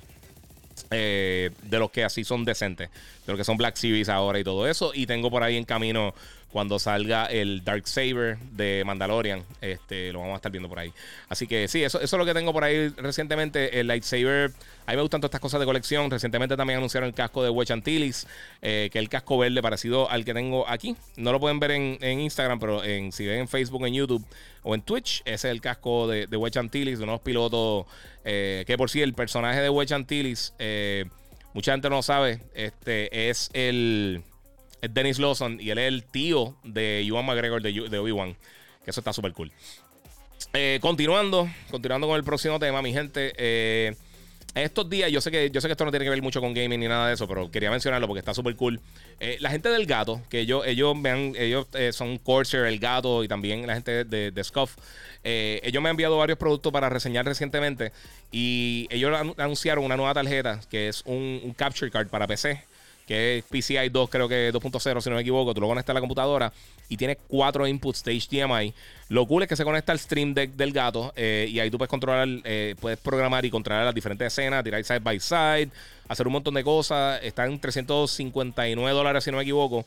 [0.91, 2.90] Eh, de los que así son decentes,
[3.26, 4.91] de los que son Black Series ahora y todo eso.
[4.94, 6.14] Y tengo por ahí en camino
[6.54, 9.44] cuando salga el Dark Saber de Mandalorian.
[9.60, 10.94] Este, lo vamos a estar viendo por ahí.
[11.28, 13.80] Así que sí, eso, es lo que tengo por ahí recientemente.
[13.80, 14.52] El lightsaber.
[14.86, 16.12] A mí me gustan todas estas cosas de colección.
[16.12, 18.28] Recientemente también anunciaron el casco de Wedge Antilles,
[18.62, 20.96] eh, que es el casco verde parecido al que tengo aquí.
[21.18, 24.24] No lo pueden ver en, Instagram, pero en, si ven en Facebook, en YouTube
[24.62, 27.88] o en Twitch, ese es el casco de, de Wedge Antilles, de unos pilotos.
[28.26, 31.06] Eh, que por sí, el personaje de Wedge Antilles, eh,
[31.56, 34.24] mucha gente no lo sabe, este es el
[34.84, 38.36] es Dennis Lawson y él es el tío de Iwan McGregor de, Obi-Wan.
[38.84, 39.50] Que eso está súper cool.
[40.52, 43.34] Eh, continuando, continuando con el próximo tema, mi gente.
[43.38, 43.96] Eh,
[44.56, 46.54] estos días, yo sé que yo sé que esto no tiene que ver mucho con
[46.54, 48.82] gaming ni nada de eso, pero quería mencionarlo porque está súper cool.
[49.22, 50.98] Eh, la gente del gato, que ellos, ellos
[51.38, 54.76] ellos son Corsair, el gato, y también la gente de, de Scuff.
[55.24, 57.94] ellos me han enviado varios productos para reseñar recientemente.
[58.34, 62.73] Y ellos anunciaron una nueva tarjeta que es un capture card para PC
[63.06, 65.54] que es PCI 2, creo que 2.0, si no me equivoco.
[65.54, 66.54] Tú lo conectas a la computadora
[66.90, 68.74] y tiene cuatro inputs de HDMI.
[69.10, 71.78] Lo cool es que se conecta al Stream Deck del gato eh, y ahí tú
[71.78, 75.70] puedes controlar, eh, puedes programar y controlar las diferentes escenas, tirar side by side,
[76.08, 77.20] hacer un montón de cosas.
[77.24, 79.86] Está en 359 dólares, si no me equivoco.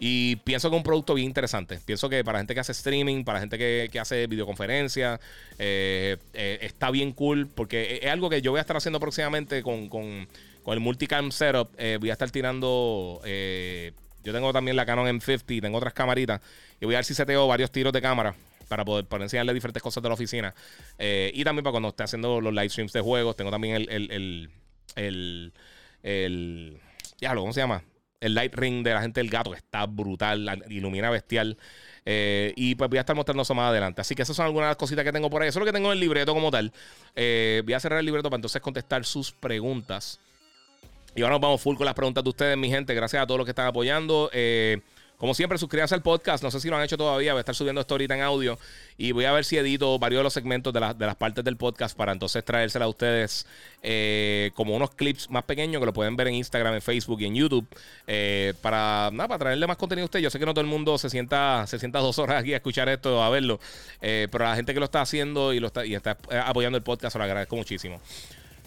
[0.00, 1.80] Y pienso que es un producto bien interesante.
[1.84, 5.18] Pienso que para gente que hace streaming, para gente que, hace videoconferencia,
[5.58, 9.88] eh, está bien cool porque es algo que yo voy a estar haciendo próximamente con,
[9.88, 10.28] con,
[10.68, 11.70] con el multicam setup.
[11.98, 13.22] voy a estar tirando
[14.28, 16.42] yo tengo también la Canon M50, tengo otras camaritas.
[16.80, 18.34] Y voy a ver si seteo varios tiros de cámara
[18.68, 20.54] para poder, enseñarle diferentes cosas de la oficina.
[20.98, 23.36] Eh, y también para cuando esté haciendo los live streams de juegos.
[23.36, 24.50] Tengo también el, el,
[24.96, 25.52] el,
[26.02, 26.80] el,
[27.34, 27.82] ¿cómo se llama?
[28.20, 31.56] El light ring de la gente del gato, que está brutal, ilumina bestial.
[32.04, 34.00] Eh, y pues voy a estar mostrando eso más adelante.
[34.00, 35.48] Así que esas son algunas de las cositas que tengo por ahí.
[35.48, 36.72] Eso es lo que tengo en el libreto como tal.
[37.14, 40.20] Eh, voy a cerrar el libreto para entonces contestar sus preguntas.
[41.18, 42.94] Y ahora nos vamos full con las preguntas de ustedes, mi gente.
[42.94, 44.30] Gracias a todos los que están apoyando.
[44.32, 44.78] Eh,
[45.16, 46.44] como siempre, suscríbanse al podcast.
[46.44, 47.32] No sé si lo han hecho todavía.
[47.32, 48.56] Voy a estar subiendo esto ahorita en audio.
[48.96, 51.56] Y voy a ver si edito varios de los segmentos de, de las partes del
[51.56, 53.48] podcast para entonces traérsela a ustedes
[53.82, 57.24] eh, como unos clips más pequeños que lo pueden ver en Instagram, en Facebook y
[57.24, 57.66] en YouTube.
[58.06, 60.22] Eh, para, nada, para traerle más contenido a ustedes.
[60.22, 62.58] Yo sé que no todo el mundo se sienta, se sienta dos horas aquí a
[62.58, 63.58] escuchar esto, a verlo.
[63.98, 66.16] pero a la gente que lo está haciendo y, lo está, y está
[66.46, 68.00] apoyando el podcast, lo agradezco muchísimo.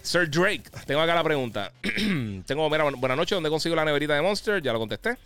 [0.02, 1.72] Sir Drake, tengo acá la pregunta.
[2.46, 4.62] tengo, mira, buenas noches, ¿dónde consigo la neverita de Monster?
[4.62, 5.18] Ya lo contesté.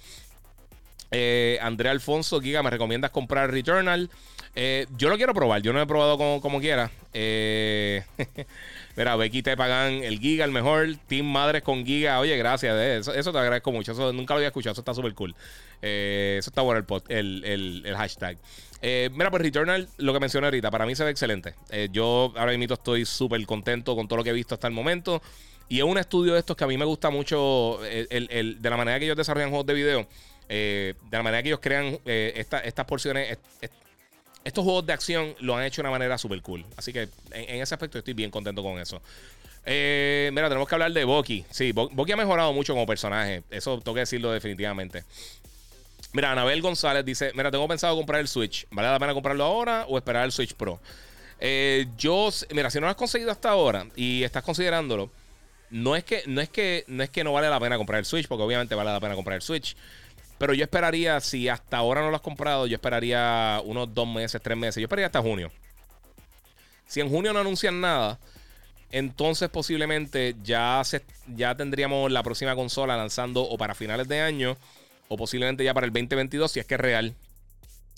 [1.11, 4.09] Eh, Andrea Alfonso, Giga, ¿me recomiendas comprar Returnal?
[4.55, 6.89] Eh, yo lo quiero probar, yo no he probado como, como quiera.
[7.13, 8.03] Eh,
[8.95, 10.87] mira, Becky te pagan el Giga, el mejor.
[11.07, 12.19] Team Madres con Giga.
[12.19, 13.07] Oye, gracias.
[13.07, 13.91] Eso, te agradezco mucho.
[13.91, 14.71] Eso nunca lo había escuchado.
[14.71, 15.35] Eso está súper cool.
[15.81, 18.37] Eso está bueno el, el, el hashtag.
[18.87, 21.55] Eh, mira, pues Returnal, lo que mencioné ahorita, para mí se ve excelente.
[21.71, 24.73] Eh, yo ahora mismo estoy súper contento con todo lo que he visto hasta el
[24.73, 25.23] momento.
[25.67, 28.69] Y es un estudio de estos que a mí me gusta mucho eh, el, de
[28.69, 30.07] la manera que ellos desarrollan juegos de video,
[30.47, 33.39] de la manera que ellos crean estas porciones.
[34.43, 36.63] estos juegos de acción lo han hecho de una manera súper cool.
[36.77, 39.01] Así que en, ese aspecto estoy bien contento con eso.
[39.65, 41.43] mira, tenemos que hablar de Bucky.
[41.49, 43.41] Sí, Bucky ha mejorado mucho como personaje.
[43.49, 45.03] Eso tengo que decirlo definitivamente.
[46.15, 48.65] Mira, Anabel González dice: Mira, tengo pensado comprar el Switch.
[48.71, 50.79] ¿Vale la pena comprarlo ahora o esperar el Switch Pro?
[51.41, 55.11] Eh, yo, mira, si no lo has conseguido hasta ahora y estás considerándolo,
[55.71, 58.05] no es que no es que no es que no vale la pena comprar el
[58.05, 59.75] Switch, porque obviamente vale la pena comprar el Switch.
[60.37, 64.41] Pero yo esperaría, si hasta ahora no lo has comprado, yo esperaría unos dos meses,
[64.41, 64.79] tres meses.
[64.79, 65.51] Yo esperaría hasta junio.
[66.87, 68.19] Si en junio no anuncian nada,
[68.89, 74.55] entonces posiblemente ya, se, ya tendríamos la próxima consola lanzando o para finales de año
[75.07, 77.15] o posiblemente ya para el 2022, si es que es real,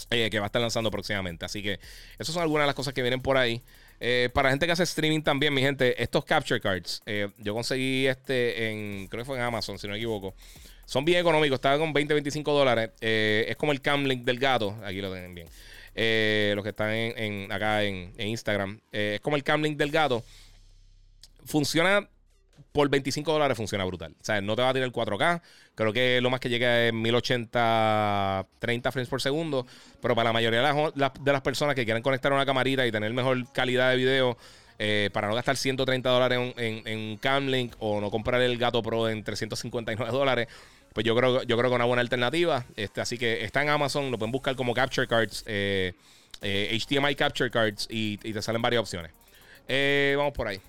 [0.10, 1.46] eh, que va a estar lanzando próximamente.
[1.46, 1.80] Así que
[2.18, 3.62] esas son algunas de las cosas que vienen por ahí.
[4.00, 8.06] Eh, para gente que hace streaming también, mi gente, estos capture cards, eh, yo conseguí
[8.08, 10.36] este en, creo que fue en Amazon, si no me equivoco.
[10.86, 12.92] Son bien económicos, estaba con 20, 25 dólares.
[13.02, 15.48] es como el Camlink del gato, aquí lo tienen bien.
[16.56, 20.24] los que están en, acá en, en Instagram, es como el Camlink del gato.
[21.44, 22.08] Funciona
[22.78, 24.14] por 25 dólares funciona brutal.
[24.22, 25.42] O sea, no te va a tirar 4K.
[25.74, 29.66] Creo que lo más que llega es 1080, 30 frames por segundo.
[30.00, 33.52] Pero para la mayoría de las, personas que quieren conectar una camarita y tener mejor
[33.52, 34.38] calidad de video,
[34.78, 39.10] eh, para no gastar 130 dólares en, en, Camlink o no comprar el Gato Pro
[39.10, 40.48] en 359 dólares,
[40.94, 42.64] pues yo creo, yo creo que es una buena alternativa.
[42.76, 45.96] Este, así que está en Amazon, lo pueden buscar como Capture Cards, HDMI eh,
[46.44, 49.12] eh, Capture Cards y, y, te salen varias opciones.
[50.16, 50.62] vamos por ahí.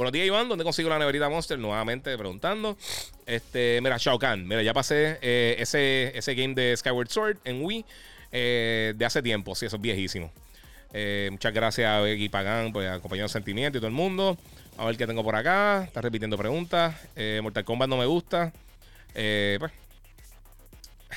[0.00, 0.48] Buenos días, Iván.
[0.48, 1.58] ¿Dónde consigo la neverita Monster?
[1.58, 2.74] Nuevamente preguntando.
[3.26, 4.48] Este, mira, Shao Kahn.
[4.48, 7.84] Mira, ya pasé eh, ese, ese game de Skyward Sword en Wii
[8.32, 9.54] eh, de hace tiempo.
[9.54, 10.32] Sí, eso es viejísimo.
[10.94, 14.38] Eh, muchas gracias a Becky Pagan por acompañar el sentimiento y todo el mundo.
[14.78, 15.84] A ver qué tengo por acá.
[15.84, 16.96] Está repitiendo preguntas.
[17.42, 18.54] Mortal Kombat no me gusta.
[19.12, 19.70] pues.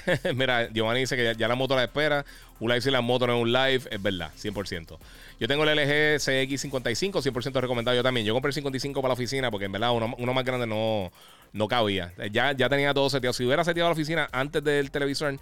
[0.36, 2.26] Mira, Giovanni dice que ya, la moto la espera.
[2.60, 3.84] Un live si la moto no es un live.
[3.90, 4.98] Es verdad, 100%.
[5.40, 8.26] Yo tengo el LG CX55, 100% recomendado yo también.
[8.26, 11.12] Yo compré el 55 para la oficina porque en verdad uno, más grande no,
[11.52, 12.14] no cabía.
[12.32, 13.34] Ya, ya tenía todo seteado.
[13.34, 15.40] Si hubiera seteado la oficina antes del televisor,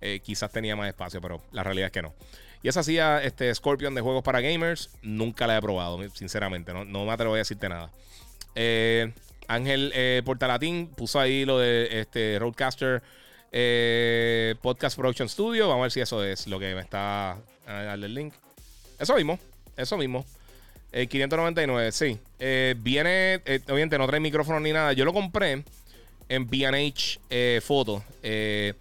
[0.00, 2.14] eh, quizás tenía más espacio, pero la realidad es que no.
[2.62, 4.90] Y esa hacía este Scorpion de juegos para gamers.
[5.02, 6.72] Nunca la he probado, sinceramente.
[6.72, 7.90] No, no me atrevo a decirte nada.
[8.54, 9.12] Eh,
[9.46, 13.02] Ángel eh, Portalatín puso ahí lo de este Roadcaster
[14.62, 15.68] Podcast Production Studio.
[15.68, 17.32] Vamos a ver si eso es lo que me está.
[17.66, 18.34] A darle el link.
[18.98, 19.38] Eso mismo,
[19.76, 20.24] eso mismo.
[20.94, 22.18] El 599, sí.
[22.38, 24.92] Eh, viene, eh, obviamente no trae micrófono ni nada.
[24.92, 25.64] Yo lo compré
[26.28, 28.04] en BH eh, Photo.
[28.22, 28.74] Eh,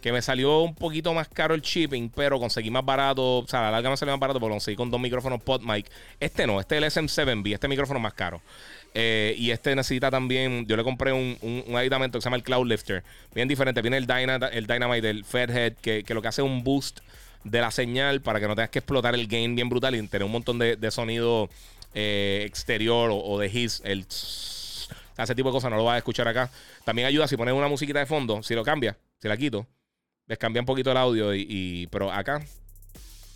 [0.00, 3.40] que me salió un poquito más caro el shipping, pero conseguí más barato.
[3.40, 5.90] O sea, la larga me salió más barato porque lo conseguí con dos micrófonos PodMic.
[6.18, 8.40] Este no, este es el SM7B, este micrófono más caro.
[8.94, 10.66] y este necesita también.
[10.66, 13.04] Yo le compré un, un, aditamento que se llama el Cloud Lifter.
[13.34, 13.82] Bien diferente.
[13.82, 14.06] Viene el,
[14.52, 17.00] el Dynamite del Fedhead, que, que lo que hace es un boost
[17.44, 20.24] de la señal para que no tengas que explotar el gain bien brutal y tener
[20.24, 21.48] un montón de, sonido
[21.94, 23.80] exterior o, de his.
[23.84, 24.06] El
[25.24, 26.50] ese tipo de cosas no lo vas a escuchar acá.
[26.84, 29.66] También ayuda si pones una musiquita de fondo, si lo cambias, si la quito,
[30.26, 31.34] les cambia un poquito el audio.
[31.34, 32.40] Y, pero acá,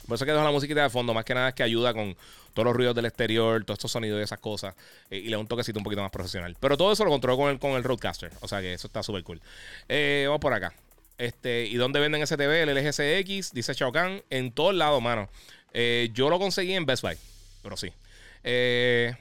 [0.06, 2.16] por eso que dejo la musiquita de fondo, más que nada es que ayuda con
[2.54, 4.74] todos los ruidos del exterior, todos estos sonidos y esas cosas.
[5.10, 6.56] Eh, y le da un toquecito un poquito más profesional.
[6.60, 8.30] Pero todo eso lo controlo con el, con el Roadcaster.
[8.40, 9.40] O sea que eso está súper cool.
[9.88, 10.72] Eh, vamos por acá.
[11.22, 12.62] Este, ¿Y dónde venden ese TV?
[12.62, 14.24] El LG Dice Shao Kahn.
[14.28, 15.28] En todos lados, mano.
[15.72, 17.16] Eh, yo lo conseguí en Best Buy.
[17.62, 17.92] Pero sí.
[18.42, 19.14] Eh.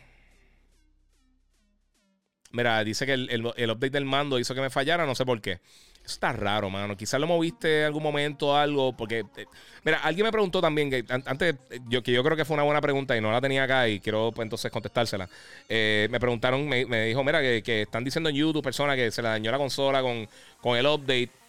[2.49, 5.59] Mira, dice que el, update del mando hizo que me fallara, no sé por qué.
[6.03, 6.97] Eso está raro, mano.
[6.97, 9.19] Quizás lo moviste en algún momento algo, porque...
[9.37, 9.45] Eh,
[9.83, 11.55] mira, alguien me preguntó también, que antes,
[11.87, 13.99] yo, que yo creo que fue una buena pregunta y no la tenía acá y
[13.99, 15.29] quiero pues, entonces contestársela.
[15.69, 19.51] Me preguntaron, me, dijo, mira, que, están diciendo en YouTube personas que se le dañó
[19.51, 20.27] la consola con,
[20.61, 21.40] con el update.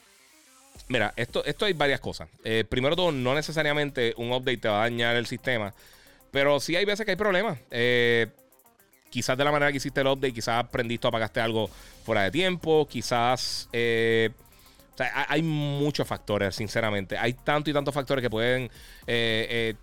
[0.89, 2.29] Mira, esto, esto hay varias cosas.
[2.45, 5.73] Eh, primero todo, no necesariamente un update te va a dañar el sistema,
[6.31, 7.59] pero sí hay veces que hay problemas.
[7.71, 8.29] Eh,
[9.11, 11.71] quizás de la manera que hiciste el update, quizás aprendiste o apagaste algo
[12.05, 13.69] fuera de tiempo, quizás...
[13.73, 14.31] Eh,
[14.93, 17.17] o sea, hay muchos factores, sinceramente.
[17.17, 18.71] Hay tantos y tantos factores que pueden
[19.07, 19.75] eh,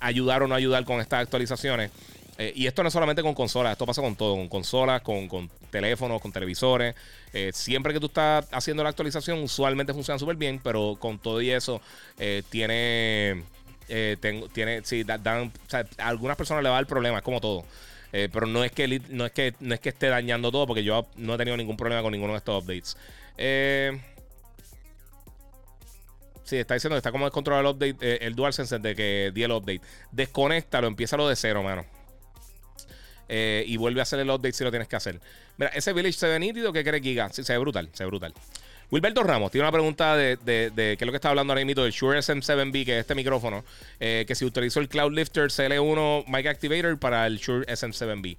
[0.00, 1.92] ayudar o no ayudar con estas actualizaciones.
[2.54, 5.50] Y esto no es solamente con consolas, esto pasa con todo, con consolas, con, con
[5.70, 6.94] teléfonos, con televisores.
[7.52, 11.50] siempre que tú estás haciendo la actualización, usualmente funciona súper bien, pero con todo y
[11.50, 11.80] eso,
[12.50, 13.44] tiene
[13.88, 17.64] eh, tengo, tiene, sí, dan, a algunas personas le va el problema, es como todo.
[18.12, 20.84] Eh, pero no es, que, no, es que, no es que esté dañando todo, porque
[20.84, 22.96] yo no he tenido ningún problema con ninguno de estos updates.
[23.38, 23.98] Eh,
[26.44, 29.42] sí, está diciendo que está como descontrolado el update, eh, el DualSense de que di
[29.42, 29.80] el update.
[30.10, 31.84] Desconéctalo, empieza lo de cero, mano.
[33.66, 35.20] Y vuelve a hacer el update si lo tienes que hacer.
[35.56, 37.30] Mira, ese Village se ve nítido, ¿qué crees, Giga?
[37.32, 38.34] Sí, se ve brutal, se ve brutal.
[38.92, 41.82] Wilberto Ramos tiene una pregunta de, de, qué es lo que está hablando ahora mismo
[41.82, 43.64] del Shure SM7B, que es este micrófono,
[43.98, 48.36] eh, que si utilizó el Cloud Lifter CL1 Mic Activator para el Shure SM7B.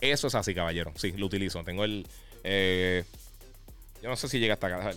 [0.00, 0.92] Eso es así, caballero.
[0.94, 1.64] Sí, lo utilizo.
[1.64, 2.06] Tengo el.
[2.44, 3.02] Eh,
[4.00, 4.76] yo no sé si llega hasta acá.
[4.76, 4.96] A ver.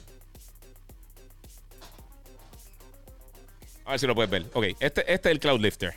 [3.85, 4.45] a ver si lo puedes ver.
[4.53, 5.95] Ok, este, este es el Cloud Lifter.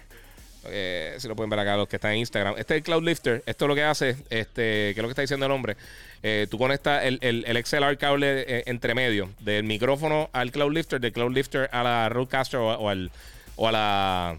[0.67, 2.55] Eh, si lo pueden ver acá los que están en Instagram.
[2.57, 3.43] Este es el Cloud Lifter.
[3.47, 5.77] Esto es lo que hace, este, que es lo que está diciendo el hombre.
[6.23, 11.01] Eh, tú conectas el, el, XLR cable eh, entre medio del micrófono al Cloud Lifter,
[11.01, 13.11] del Cloud Lifter a la Roadcaster o, al,
[13.57, 14.39] o a la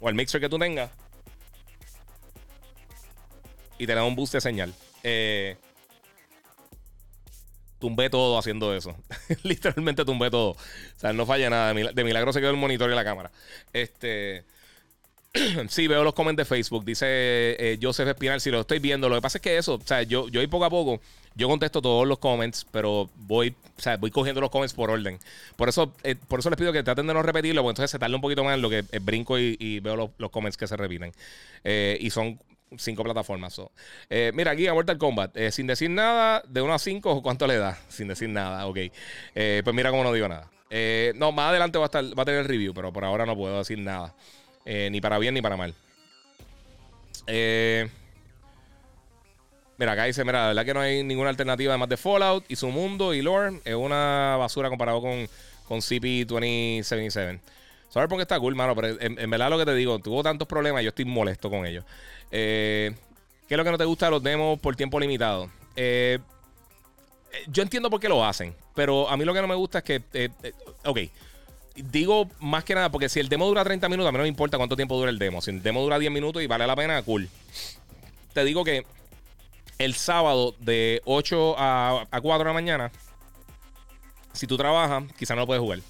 [0.00, 0.90] o al mixer que tú tengas.
[3.78, 4.74] Y te da un boost de señal.
[5.02, 5.56] Eh,
[7.78, 8.96] tumbé todo haciendo eso.
[9.44, 10.50] Literalmente tumbé todo.
[10.50, 10.58] O
[10.96, 11.72] sea, no falla nada.
[11.72, 13.30] De milagro se quedó el monitor y la cámara.
[13.72, 14.44] Este.
[15.68, 16.84] sí, veo los comments de Facebook.
[16.84, 19.08] Dice eh, Joseph Espinal, si lo estoy viendo.
[19.08, 21.00] Lo que pasa es que eso, o sea, yo, yo poco a poco,
[21.34, 25.18] yo contesto todos los comments, pero voy, o sea, voy cogiendo los comments por orden.
[25.56, 27.98] Por eso, eh, por eso les pido que traten de no repetirlo, porque entonces se
[27.98, 30.76] tarda un poquito más en lo que eh, brinco y, veo los, comments que se
[30.76, 31.12] repiten.
[31.64, 32.38] y son
[32.76, 33.60] cinco plataformas.
[34.32, 35.36] mira, aquí a Mortal Kombat.
[35.50, 37.76] sin decir nada, de 1 a 5, ¿cuánto le da?
[37.88, 38.78] Sin decir nada, ok.
[39.34, 40.48] pues mira cómo no digo nada.
[41.16, 43.36] no, más adelante va a, estar, va a tener el review, pero por ahora no
[43.36, 44.14] puedo decir nada.
[44.64, 45.74] Eh, ni para bien ni para mal.
[47.26, 47.88] Eh,
[49.76, 52.56] mira, acá dice, mira, la verdad que no hay ninguna alternativa además de Fallout y
[52.56, 55.28] su mundo y lore es una basura comparado con,
[55.68, 57.40] con CP2077.
[57.90, 58.74] ¿Sabes por qué está cool, mano?
[58.74, 61.84] Pero en, verdad lo que te digo, tuvo tantos problemas, yo estoy molesto con ellos.
[62.30, 62.92] Eh,
[63.46, 65.50] ¿Qué es lo que no te gusta de los demos por tiempo limitado?
[67.48, 69.84] yo entiendo por qué lo hacen, pero a mí lo que no me gusta es
[69.84, 70.30] que,
[70.84, 70.98] ok,
[71.74, 74.28] digo más que nada, porque si el demo dura 30 minutos, a mí no me
[74.28, 75.40] importa cuánto tiempo dura el demo.
[75.40, 77.28] Si el demo dura 10 minutos y vale la pena, cool.
[78.32, 78.84] Te digo que
[79.78, 82.92] el sábado de 8 a, 4 de la mañana,
[84.32, 85.80] si tú trabajas, quizás no lo puedes jugar.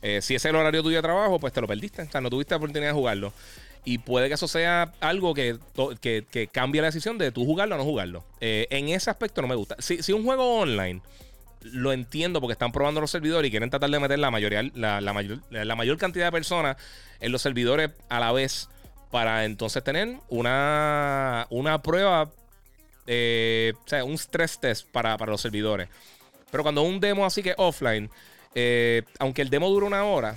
[0.00, 2.02] Eh, si ese es el horario tuyo de trabajo, pues te lo perdiste.
[2.02, 3.32] O sea, no tuviste la oportunidad de jugarlo.
[3.84, 5.58] Y puede que eso sea algo que,
[6.00, 8.24] que, cambie la decisión de tú jugarlo o no jugarlo.
[8.40, 9.76] Eh, en ese aspecto no me gusta.
[9.78, 11.00] Si, si un juego online
[11.72, 15.12] lo entiendo porque están probando los servidores y quieren tratar de meter la, mayoría, la,
[15.12, 16.76] mayor, la mayor cantidad de personas
[17.20, 18.68] en los servidores a la vez
[19.10, 22.30] para entonces tener una, una prueba,
[23.06, 25.88] eh, o sea, un stress test para, los servidores.
[26.50, 28.10] Pero cuando un demo así que offline,
[28.54, 30.36] eh, aunque el demo dure una hora,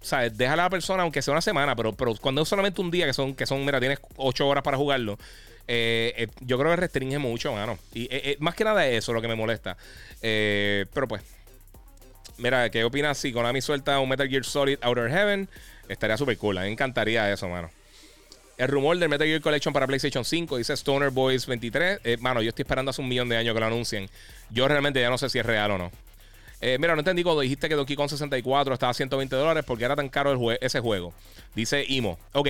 [0.00, 2.90] sea, Deja a la persona, aunque sea una semana, pero, pero cuando es solamente un
[2.90, 5.18] día, que son, que son, mira, tienes ocho horas para jugarlo,
[5.70, 7.78] eh, eh, yo creo que restringe mucho, mano.
[7.92, 9.76] Y eh, más que nada eso lo que me molesta.
[10.20, 11.22] pero pues,
[12.38, 15.48] mira, ¿qué opinas si Konami suelta un Metal Gear Solid Outer Heaven?
[15.88, 16.56] Estaría súper cool.
[16.56, 17.70] me encantaría eso, mano.
[18.56, 22.00] El rumor del Metal Gear Collection para PlayStation 5 dice Stoner Boys 23.
[22.02, 24.08] Eh, mano, yo estoy esperando hace un millón de años que lo anuncien.
[24.50, 25.92] Yo realmente ya no sé si es real o no.
[26.60, 29.94] Mira, no entendí cuando dijiste que Donkey Kong 64 estaba a 120 dólares porque era
[29.94, 31.14] tan caro ese juego.
[31.54, 32.18] Dice Imo.
[32.32, 32.48] Ok.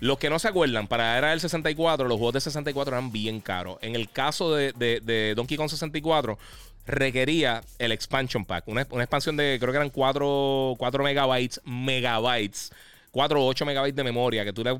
[0.00, 3.40] Los que no se acuerdan, para era el 64, los juegos de 64 eran bien
[3.40, 3.78] caros.
[3.80, 6.38] En el caso de, Donkey Kong 64,
[6.86, 8.68] requería el expansion pack.
[8.68, 12.72] Una, expansión de, creo que eran 4, 4 megabytes, megabytes,
[13.12, 14.78] 4 o 8 megabytes de memoria, que tú le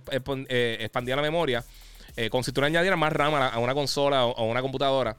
[0.49, 1.65] eh, expandías la memoria,
[2.17, 5.17] eh, como si tú le añadieras más RAM a, una consola o a una computadora.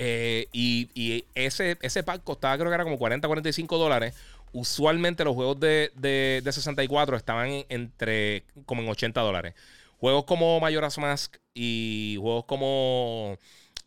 [0.00, 4.14] Eh, y, ese, ese pack costaba, creo que era como 40, 45 dólares.
[4.52, 9.54] Usualmente los juegos de, de, 64 estaban entre como en 80 dólares.
[9.98, 13.36] Juegos como Majora's Mask y juegos como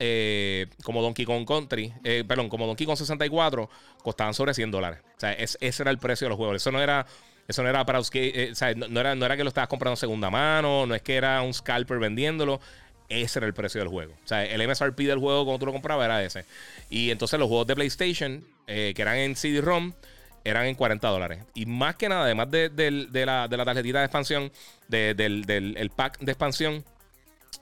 [0.03, 3.69] eh, como Donkey Kong Country, eh, perdón, como Donkey Kong 64,
[4.01, 4.99] costaban sobre 100 dólares.
[5.15, 6.55] O sea, ese era el precio de los juegos.
[6.55, 7.05] Eso no era,
[7.47, 9.95] eso no era para eh, o sea, no, era, no era que lo estabas comprando
[9.95, 12.59] segunda mano, no es que era un scalper vendiéndolo.
[13.09, 14.13] Ese era el precio del juego.
[14.23, 16.45] O sea, el MSRP del juego cuando tú lo comprabas era ese.
[16.89, 19.93] Y entonces los juegos de PlayStation, que eran en CD-ROM,
[20.43, 21.43] eran en 40 dólares.
[21.53, 22.69] Y más que nada, además de,
[23.25, 24.51] la, de la, tarjetita de expansión,
[24.87, 26.83] del, el pack de expansión,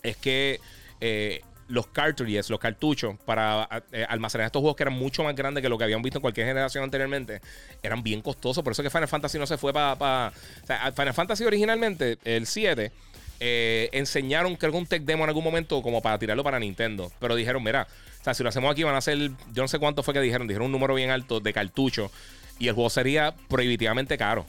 [0.03, 0.59] es que
[1.01, 5.61] eh, los cartridges, los cartuchos para eh, almacenar estos juegos que eran mucho más grandes
[5.61, 7.41] que lo que habían visto en cualquier generación anteriormente,
[7.83, 8.63] eran bien costosos.
[8.63, 10.31] Por eso que Final Fantasy no se fue para...
[10.63, 12.91] o sea, Final Fantasy originalmente, el 7,
[13.39, 17.11] eh, enseñaron que un tech demo en algún momento como para tirarlo para Nintendo.
[17.19, 17.87] Pero dijeron, mira,
[18.19, 19.17] o sea, si lo hacemos aquí van a ser,
[19.53, 22.11] yo no sé cuánto fue que dijeron, dijeron un número bien alto de cartuchos
[22.59, 24.45] y el juego sería prohibitivamente caro.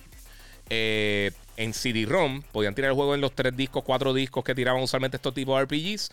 [0.68, 4.82] Eh, en CD-ROM podían tirar el juego en los tres discos, cuatro discos que tiraban
[4.82, 6.10] usualmente estos tipos de RPGs,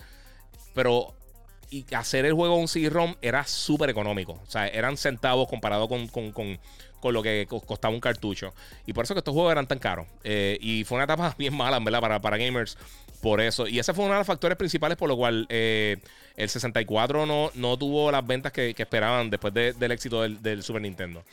[0.73, 1.13] pero
[1.69, 4.39] y hacer el juego en CD-ROM era súper económico.
[4.45, 6.59] O sea, eran centavos comparado con,
[7.03, 8.53] lo que costaba un cartucho.
[8.85, 10.07] Y por eso que estos juegos eran tan caros.
[10.23, 12.01] Eh, y fue una etapa bien mala, ¿verdad?
[12.01, 12.77] Para, para gamers
[13.21, 13.67] por eso.
[13.67, 15.97] Y ese fue uno de los factores principales por lo cual eh,
[16.35, 21.23] el 64 no, no tuvo las ventas que, esperaban después del éxito del Super Nintendo.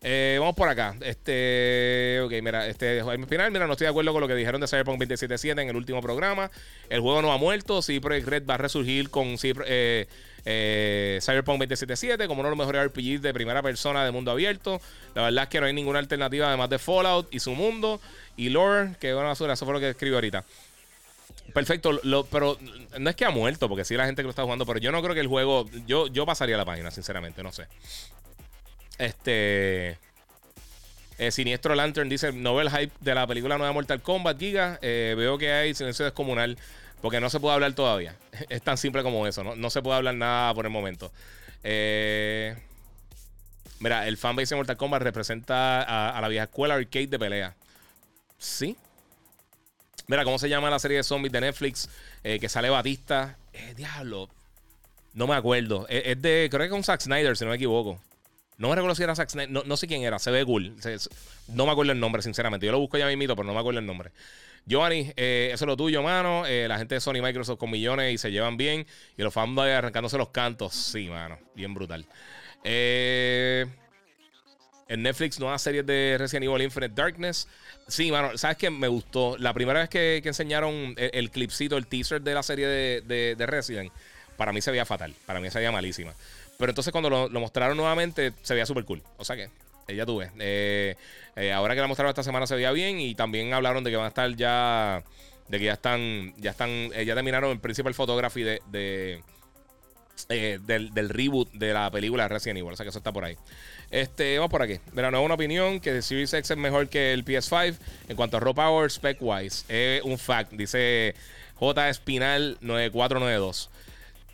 [0.00, 0.94] Eh, vamos por acá.
[1.00, 4.60] Este, ok, mira, este, al final, mira, no estoy de acuerdo con lo que dijeron
[4.60, 6.50] de Cyberpunk 2077 en el último programa.
[6.88, 7.80] El juego no ha muerto.
[8.00, 10.06] Project Red va a resurgir con eh,
[10.44, 14.80] eh, Cyberpunk 2077 como uno de los mejores RPGs de primera persona de mundo abierto.
[15.14, 18.00] La verdad es que no hay ninguna alternativa además de Fallout y su mundo
[18.36, 19.54] y lore, que una basura.
[19.54, 20.44] Eso fue lo que escribió ahorita.
[21.52, 21.98] Perfecto,
[22.30, 22.58] pero
[22.98, 24.92] no es que ha muerto, porque sí la gente que lo está jugando, pero yo
[24.92, 25.66] no creo que el juego.
[25.86, 27.66] Yo, yo pasaría la página, sinceramente, no sé.
[28.98, 29.96] Este.
[31.18, 34.78] Eh, Siniestro Lantern dice: Novel hype de la película nueva Mortal Kombat, Giga.
[34.82, 36.58] Eh, veo que hay silencio descomunal
[37.00, 38.16] porque no se puede hablar todavía.
[38.48, 39.56] Es tan simple como eso, ¿no?
[39.56, 41.12] No se puede hablar nada por el momento.
[41.62, 42.56] Eh,
[43.80, 47.56] mira, el fanbase de Mortal Kombat representa a, la vieja escuela arcade de pelea.
[48.38, 48.76] Sí.
[50.06, 51.88] Mira, ¿cómo se llama la serie de zombies de Netflix?
[52.22, 53.36] que sale Batista.
[53.76, 54.28] diablo.
[55.14, 55.86] No me acuerdo.
[55.88, 58.00] Es, de, creo que es con Zack Snyder, si no me equivoco.
[58.58, 59.66] No me recuerdo si era Zack Snyder.
[59.66, 60.18] No, sé quién era.
[60.18, 60.74] Se ve cool.
[61.46, 62.66] no me acuerdo el nombre, sinceramente.
[62.66, 64.10] Yo lo busco ya mismo, pero no me acuerdo el nombre.
[64.66, 66.44] Giovanni, eh, eso es lo tuyo, mano.
[66.44, 68.84] Eh, la gente de Sony y Microsoft con millones y se llevan bien.
[69.16, 70.74] Y los fans arrancándose los cantos.
[70.74, 71.38] Sí, mano.
[71.54, 72.04] Bien brutal.
[72.64, 73.64] Eh,
[74.88, 77.46] en Netflix, nuevas series de Resident Evil Infinite Darkness.
[77.86, 78.36] Sí, mano.
[78.36, 78.70] ¿Sabes qué?
[78.70, 79.38] Me gustó.
[79.38, 83.92] La primera vez que, enseñaron el, clipcito, el teaser de la serie de, de Resident,
[84.36, 85.14] para mí se veía fatal.
[85.26, 86.12] Para mí se veía malísima.
[86.58, 89.00] Pero entonces cuando lo, mostraron nuevamente, se veía súper cool.
[89.16, 89.48] O sea que,
[89.86, 90.30] eh, ya tuve.
[90.40, 90.96] Eh,
[91.36, 92.98] eh, ahora que la mostraron esta semana se veía bien.
[92.98, 95.04] Y también hablaron de que van a estar ya.
[95.46, 96.34] De que ya están.
[96.36, 96.90] Ya están.
[96.90, 98.60] ya terminaron el principal photography de.
[98.70, 99.22] de
[100.28, 102.72] del, reboot de la película Resident Evil.
[102.72, 103.36] O sea que eso está por ahí.
[103.92, 104.80] Este, vamos por aquí.
[104.92, 107.76] Mira, no una opinión que Series X es mejor que el PS5
[108.08, 109.64] en cuanto a raw power spec wise.
[109.68, 110.50] Es un fact.
[110.54, 111.14] Dice
[111.54, 113.70] J Espinal 9492.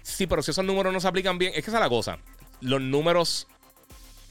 [0.04, 2.18] Sí, pero si esos números no se aplican bien, es que esa es la cosa.
[2.60, 3.46] Los números,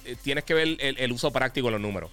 [0.05, 2.11] eh, tienes que ver el, uso práctico de los números.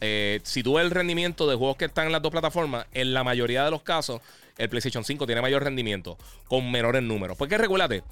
[0.00, 3.14] Eh, si tú ves el rendimiento de juegos que están en las dos plataformas, en
[3.14, 4.20] la mayoría de los casos,
[4.58, 6.18] el PlayStation 5 tiene mayor rendimiento
[6.48, 7.36] con menores números.
[7.36, 8.02] Porque recuérdate,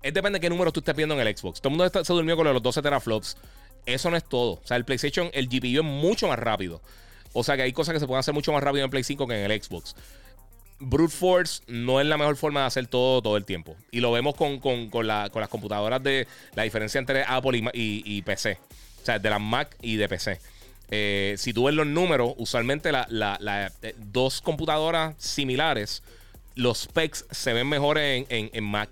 [0.00, 1.60] es depende de qué números tú estés viendo en el Xbox.
[1.60, 3.36] Todo el mundo se durmió con los 12 teraflops.
[3.84, 4.52] Eso no es todo.
[4.52, 6.80] O sea, el PlayStation, el GPU es mucho más rápido.
[7.32, 9.26] O sea que hay cosas que se pueden hacer mucho más rápido en Play 5
[9.26, 9.96] que en el Xbox
[10.80, 13.76] brute force no es la mejor forma de hacer todo todo el tiempo.
[13.90, 14.60] Y lo vemos con,
[15.06, 18.58] las computadoras de la diferencia entre Apple y, PC.
[19.02, 20.40] O sea, de las Mac y de PC.
[20.90, 26.02] Eh, si tú ves los números, usualmente la, eh, dos computadoras similares,
[26.56, 28.90] los specs se ven mejores en, Mac,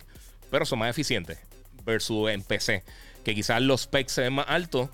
[0.50, 1.38] pero son más eficientes
[1.84, 2.84] versus en PC.
[3.24, 4.90] Que quizás los specs se ven más altos,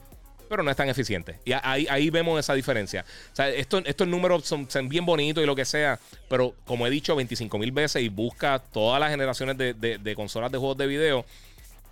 [0.49, 1.39] pero no es tan eficiente.
[1.45, 3.05] Y ahí, ahí vemos esa diferencia.
[3.33, 5.99] O sea, estos, estos números son, bien bonitos y lo que sea,
[6.29, 10.51] pero como he dicho 25 mil veces y busca todas las generaciones de, de, consolas
[10.53, 11.25] de juegos de video,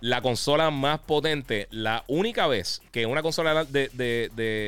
[0.01, 3.89] la consola más potente, la única vez que una consola de,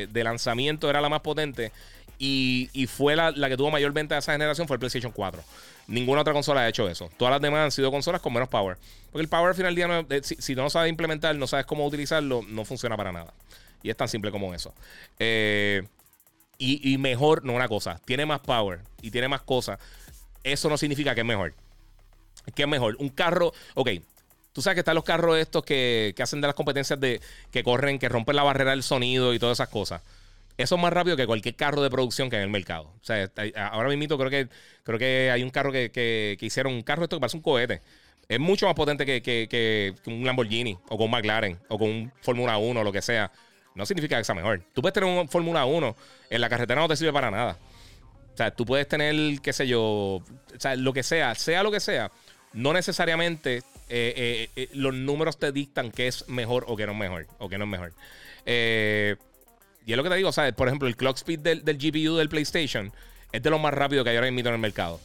[0.09, 1.71] de lanzamiento era la más potente
[2.17, 5.11] y, y fue la, la, que tuvo mayor venta de esa generación fue el PlayStation
[5.11, 5.43] 4.
[5.87, 7.09] Ninguna otra consola ha hecho eso.
[7.17, 8.77] Todas las demás han sido consolas con menos power.
[9.11, 11.47] Porque el power al final del día, no, eh, si, si, no sabes implementar, no
[11.47, 13.33] sabes cómo utilizarlo, no funciona para nada.
[13.85, 14.73] Y es tan simple como eso.
[15.19, 15.83] Eh,
[16.57, 19.77] y, mejor, no una cosa, tiene más power y tiene más cosas.
[20.43, 21.53] Eso no significa que es mejor.
[22.55, 22.95] Que es mejor.
[22.99, 23.89] Un carro, ok,
[24.53, 27.19] Tú sabes que están los carros estos que, que, hacen de las competencias de
[27.51, 30.01] que corren, que rompen la barrera del sonido y todas esas cosas.
[30.57, 32.85] Eso es más rápido que cualquier carro de producción que hay en el mercado.
[32.85, 33.29] O sea,
[33.69, 34.47] ahora mismo creo que,
[34.83, 37.81] creo que hay un carro que, que, hicieron, un carro esto que parece un cohete.
[38.29, 42.11] Es mucho más potente que, que, un Lamborghini o con un McLaren o con un
[42.21, 43.31] Fórmula 1 o lo que sea.
[43.75, 44.61] No significa que sea mejor.
[44.73, 45.95] Tú puedes tener un Fórmula 1,
[46.29, 47.57] en la carretera no te sirve para nada.
[48.33, 50.23] O sea, tú puedes tener, qué sé yo, o
[50.57, 52.11] sea, lo que sea, sea lo que sea,
[52.53, 56.93] no necesariamente eh, eh, eh, los números te dictan que es mejor o que no
[56.93, 57.93] es mejor, o que no es mejor.
[59.85, 60.53] Y es lo que te digo, ¿sabes?
[60.53, 62.91] Por ejemplo, el clock speed del, GPU del PlayStation
[63.31, 64.99] es de lo más rápido que hay ahora mismo en el mercado.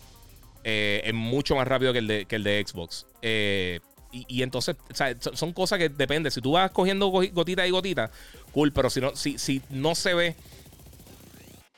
[0.63, 3.07] Es mucho más rápido que el de, que el de Xbox.
[3.23, 3.81] Eh,
[4.12, 5.19] y, entonces, ¿sabes?
[5.35, 6.31] Son cosas que depende.
[6.31, 8.11] Si tú vas cogiendo gotita y gotita,
[8.53, 10.37] cool, pero si no, si, si no se ve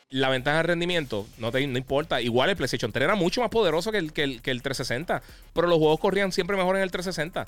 [0.09, 2.21] la ventaja de rendimiento, no, te, no importa.
[2.21, 5.23] Igual el PlayStation 3 era mucho más poderoso que el, que el, que el 360,
[5.53, 7.47] pero los juegos corrían siempre mejor en el 360.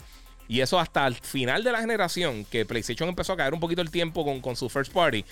[0.49, 3.81] Y eso hasta el final de la generación, que PlayStation empezó a caer un poquito
[3.81, 5.25] el tiempo con, su first party,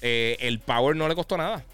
[0.00, 1.64] eh, el power no le costó nada.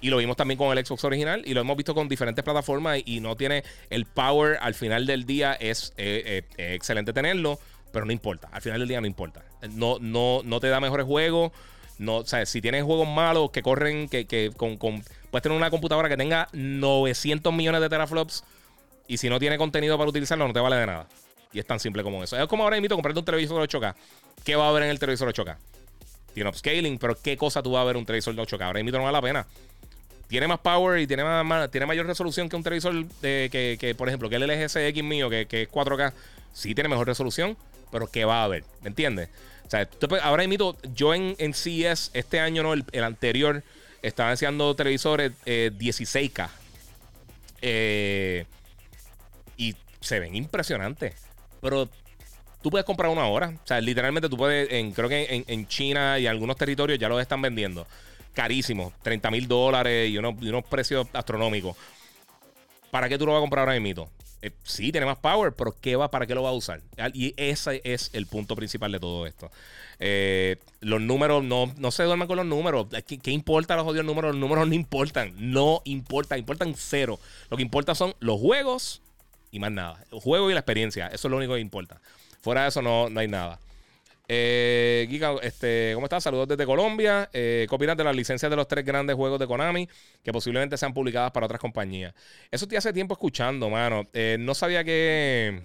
[0.00, 3.00] Y lo vimos también con el Xbox original y lo hemos visto con diferentes plataformas
[3.04, 5.52] y, no tiene el power al final del día.
[5.54, 7.58] Es eh, eh, excelente tenerlo,
[7.92, 8.48] pero no importa.
[8.52, 9.44] Al final del día no importa.
[9.70, 11.52] No, no, no te da mejores juegos.
[11.98, 15.56] No, o sea, si tienes juegos malos que corren, que, que con, con, puedes tener
[15.56, 18.42] una computadora que tenga 900 millones de teraflops
[19.10, 21.08] y si no tiene contenido para utilizarlo, no te vale de nada.
[21.52, 22.40] Y es tan simple como eso.
[22.40, 23.94] Es como ahora invito a comprarte un televisor de 8K.
[24.44, 25.56] ¿Qué va a haber en el televisor de 8K?
[26.32, 28.62] Tiene upscaling, pero ¿qué cosa tú vas a ver en un televisor de 8K?
[28.62, 29.46] Ahora invito no vale la pena.
[30.30, 34.06] Tiene más power y tiene, más, tiene mayor resolución que un televisor de, que, por
[34.06, 36.12] ejemplo, que el LG CX mío, que, es 4K.
[36.52, 37.56] Sí tiene mejor resolución,
[37.90, 38.62] pero ¿qué va a haber?
[38.80, 39.28] ¿Me entiendes?
[39.66, 39.88] O sea,
[40.22, 43.64] ahora invito, yo en, en CES, este año no, el, anterior,
[44.02, 46.48] estaba enseñando televisores 16K.
[47.60, 48.46] Eh, eh,
[49.56, 51.14] y se ven impresionantes.
[51.60, 51.88] Pero
[52.62, 53.48] tú puedes comprar una hora.
[53.62, 57.20] O sea, literalmente tú puedes, en, creo que en, China y algunos territorios ya los
[57.20, 57.84] están vendiendo.
[58.34, 61.76] Carísimo, 30 mil dólares y unos, precios astronómicos.
[62.90, 64.08] ¿Para qué tú lo vas a comprar ahora mismo?
[64.42, 66.80] Eh, sí, tiene más power, pero ¿qué va, ¿para qué lo va a usar?
[67.12, 69.50] Y ese es el punto principal de todo esto.
[69.98, 72.86] Eh, los números, no, no se duerman con los números.
[73.06, 74.32] ¿Qué, ¿Qué, importa los odios números?
[74.32, 75.34] Los números no importan.
[75.36, 77.20] No importan, importan cero.
[77.50, 79.02] Lo que importa son los juegos
[79.50, 80.04] y más nada.
[80.10, 82.00] El juego y la experiencia, eso es lo único que importa.
[82.40, 83.58] Fuera de eso no, no hay nada.
[84.32, 86.22] Eh, Giga, este, ¿cómo estás?
[86.22, 87.28] Saludos desde Colombia.
[87.32, 89.88] Eh, ¿Qué opinas de las licencias de los tres grandes juegos de Konami
[90.22, 92.14] que posiblemente sean publicadas para otras compañías?
[92.48, 94.06] Eso te hace tiempo escuchando, mano.
[94.12, 95.64] Eh, no sabía que.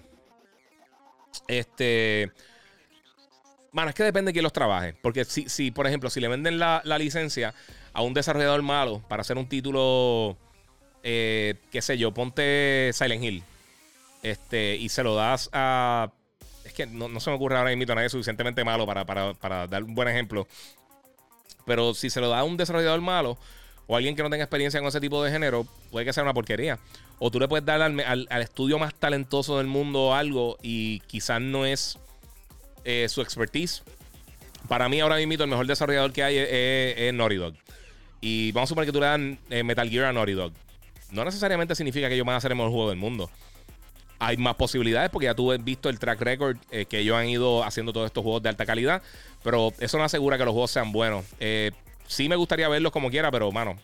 [1.46, 2.32] Este.
[3.70, 4.96] Mano, es que depende de quién los trabaje.
[5.00, 7.54] Porque si, si por ejemplo, si le venden la, la licencia
[7.92, 10.36] a un desarrollador malo para hacer un título,
[11.04, 13.44] eh, qué sé yo, ponte Silent Hill
[14.24, 16.10] este, y se lo das a.
[16.76, 19.94] Es que no, se me ocurre ahora mismo a nadie suficientemente malo para, dar un
[19.94, 20.46] buen ejemplo.
[21.64, 23.38] Pero si se lo da a un desarrollador malo
[23.86, 26.34] o alguien que no tenga experiencia con ese tipo de género, puede que sea una
[26.34, 26.78] porquería.
[27.18, 31.64] O tú le puedes dar al, estudio más talentoso del mundo algo y quizás no
[31.64, 31.98] es
[32.84, 33.82] eh, su expertise.
[34.68, 37.54] Para mí, ahora mismo, el mejor desarrollador que hay es, Naughty Dog.
[38.20, 40.52] Y vamos a suponer que tú le das eh, Metal Gear a Naughty Dog.
[41.10, 43.30] No necesariamente significa que ellos van a hacer el mejor juego del mundo
[44.18, 47.28] hay más posibilidades porque ya tú has visto el track record eh, que ellos han
[47.28, 49.02] ido haciendo todos estos juegos de alta calidad,
[49.42, 51.24] pero eso no asegura que los juegos sean buenos.
[51.40, 51.72] Eh,
[52.06, 53.78] sí me gustaría verlos como quiera, pero mano,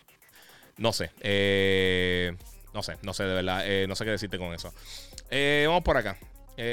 [0.77, 1.11] no sé.
[1.21, 2.35] Eh,
[2.73, 4.73] no sé, no sé de verdad, no sé qué decirte con eso.
[5.65, 6.17] vamos por acá.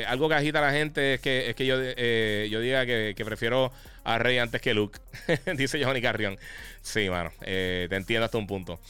[0.07, 3.71] algo que agita a la gente es que, es que yo, yo diga que, prefiero
[4.03, 4.99] a Rey antes que Luke,
[5.57, 6.39] dice Johnny Carrion.
[6.81, 8.81] Sí, mano, te entiendo hasta un punto.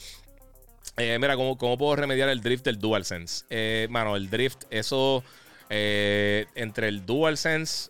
[0.97, 3.45] Eh, mira, ¿cómo, ¿cómo, puedo remediar el drift del DualSense?
[3.49, 5.23] Eh, mano, el drift, eso
[5.69, 7.89] eh, entre el DualSense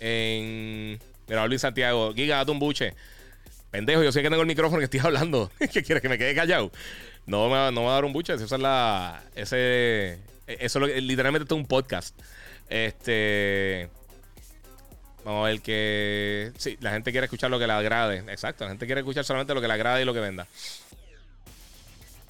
[0.00, 0.98] en.
[1.28, 2.94] Mira, Luis Santiago, Giga, date un buche.
[3.70, 5.50] Pendejo, yo sé que tengo el micrófono que estoy hablando.
[5.58, 6.72] ¿Qué quieres que me quede callado?
[7.26, 8.34] No me, no va a dar un buche.
[8.34, 9.22] Eso es la.
[9.36, 10.18] Ese.
[10.46, 12.18] Eso es literalmente es un podcast.
[12.68, 13.88] Este.
[15.24, 16.50] Vamos a ver que.
[16.58, 18.18] Sí, la gente quiere escuchar lo que le agrade.
[18.32, 20.46] Exacto, la gente quiere escuchar solamente lo que le agrade y lo que venda.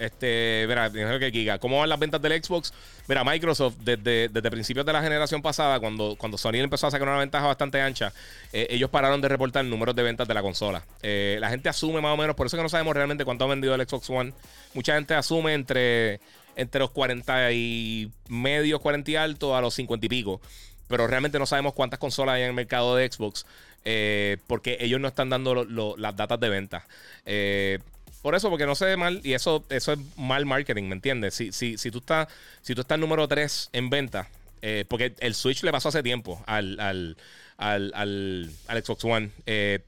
[0.01, 1.59] Este, mira, que Giga.
[1.59, 2.73] ¿Cómo van las ventas del Xbox?
[3.07, 7.07] Mira, Microsoft, desde, desde principios de la generación pasada, cuando, cuando Sony empezó a sacar
[7.07, 8.11] una ventaja bastante ancha,
[8.51, 10.83] eh, ellos pararon de reportar números de ventas de la consola.
[11.03, 13.49] Eh, la gente asume más o menos, por eso que no sabemos realmente cuánto ha
[13.49, 14.33] vendido el Xbox One.
[14.73, 16.19] Mucha gente asume entre,
[16.57, 20.41] entre los 40 y medio, 40 y alto a los 50 y pico.
[20.89, 23.45] Pero realmente no sabemos cuántas consolas hay en el mercado de Xbox.
[23.85, 25.65] Eh, porque ellos no están dando
[25.97, 26.87] las datas de venta.
[27.25, 27.79] Eh,
[28.23, 31.35] por eso, porque no se ve mal y eso, eso es mal marketing, ¿me entiendes?
[31.35, 32.29] Si, si, si, tú estás
[32.61, 34.29] si tú estás número 3 en venta,
[34.63, 37.17] eh, porque el Switch le pasó hace tiempo al, al,
[37.57, 39.31] al, al, Xbox One.
[39.47, 39.81] Eh,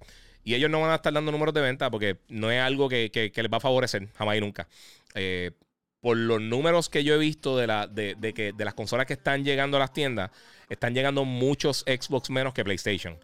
[0.44, 3.10] y ellos no van a estar dando números de venta porque no es algo que,
[3.10, 4.66] que, les va a favorecer jamás y nunca.
[5.14, 5.52] Eh,
[6.00, 9.06] por los números que yo he visto de, la, de, de, que, de las consolas
[9.06, 10.30] que están llegando a las tiendas,
[10.68, 13.18] están llegando muchos Xbox menos que PlayStation.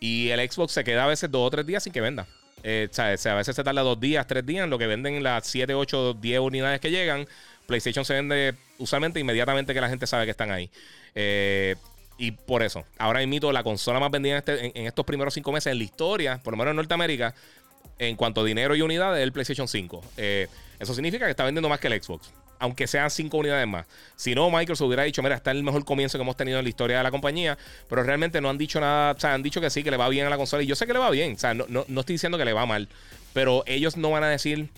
[0.00, 2.26] Y el Xbox se queda a veces dos o tres días sin que venda.
[2.62, 5.74] Eh, a veces se tarda dos días, tres días en lo que venden las 7,
[5.74, 7.26] 8, 10 unidades que llegan.
[7.66, 10.70] PlayStation se vende usualmente inmediatamente que la gente sabe que están ahí.
[11.14, 11.76] Eh,
[12.16, 15.70] y por eso, ahora mismo la consola más vendida en, este, estos primeros cinco meses
[15.70, 17.34] en la historia, por lo menos en Norteamérica,
[17.98, 20.02] en cuanto a dinero y unidades, es el PlayStation 5.
[20.16, 20.48] Eh,
[20.80, 23.86] eso significa que está vendiendo más que el Xbox aunque sean cinco unidades más.
[24.16, 26.68] Si no, Microsoft hubiera dicho, mira, está el mejor comienzo que hemos tenido en la
[26.68, 27.56] historia de la compañía,
[27.88, 30.08] pero realmente no han dicho nada, o sea, han dicho que sí, que le va
[30.08, 32.14] bien a la consola, y yo sé que le va bien, o sea, no, estoy
[32.14, 32.88] diciendo que le va mal,
[33.32, 34.68] pero ellos no van a decir,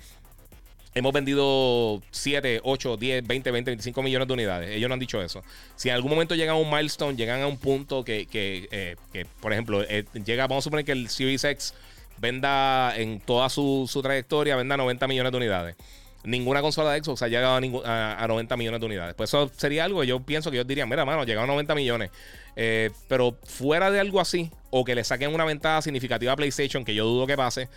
[0.95, 4.71] hemos vendido 7, 8, 10, 20, 20, 25 millones de unidades.
[4.71, 5.43] Ellos no han dicho eso.
[5.77, 9.25] Si en algún momento llegan a un milestone, llegan a un punto que, que, eh,
[9.41, 11.75] por ejemplo, eh, llega, vamos a suponer que el Series X
[12.19, 15.77] venda en toda su, su trayectoria, venda 90 millones de unidades
[16.25, 19.15] ninguna consola de Xbox ha llegado a, 90 millones de unidades.
[19.15, 22.11] Pues eso sería algo, yo pienso que yo diría, mira, mano, llegaron a 90 millones.
[22.57, 26.85] Eh, pero fuera de algo así, o que le saquen una ventaja significativa a PlayStation,
[26.85, 27.69] que yo dudo que pase,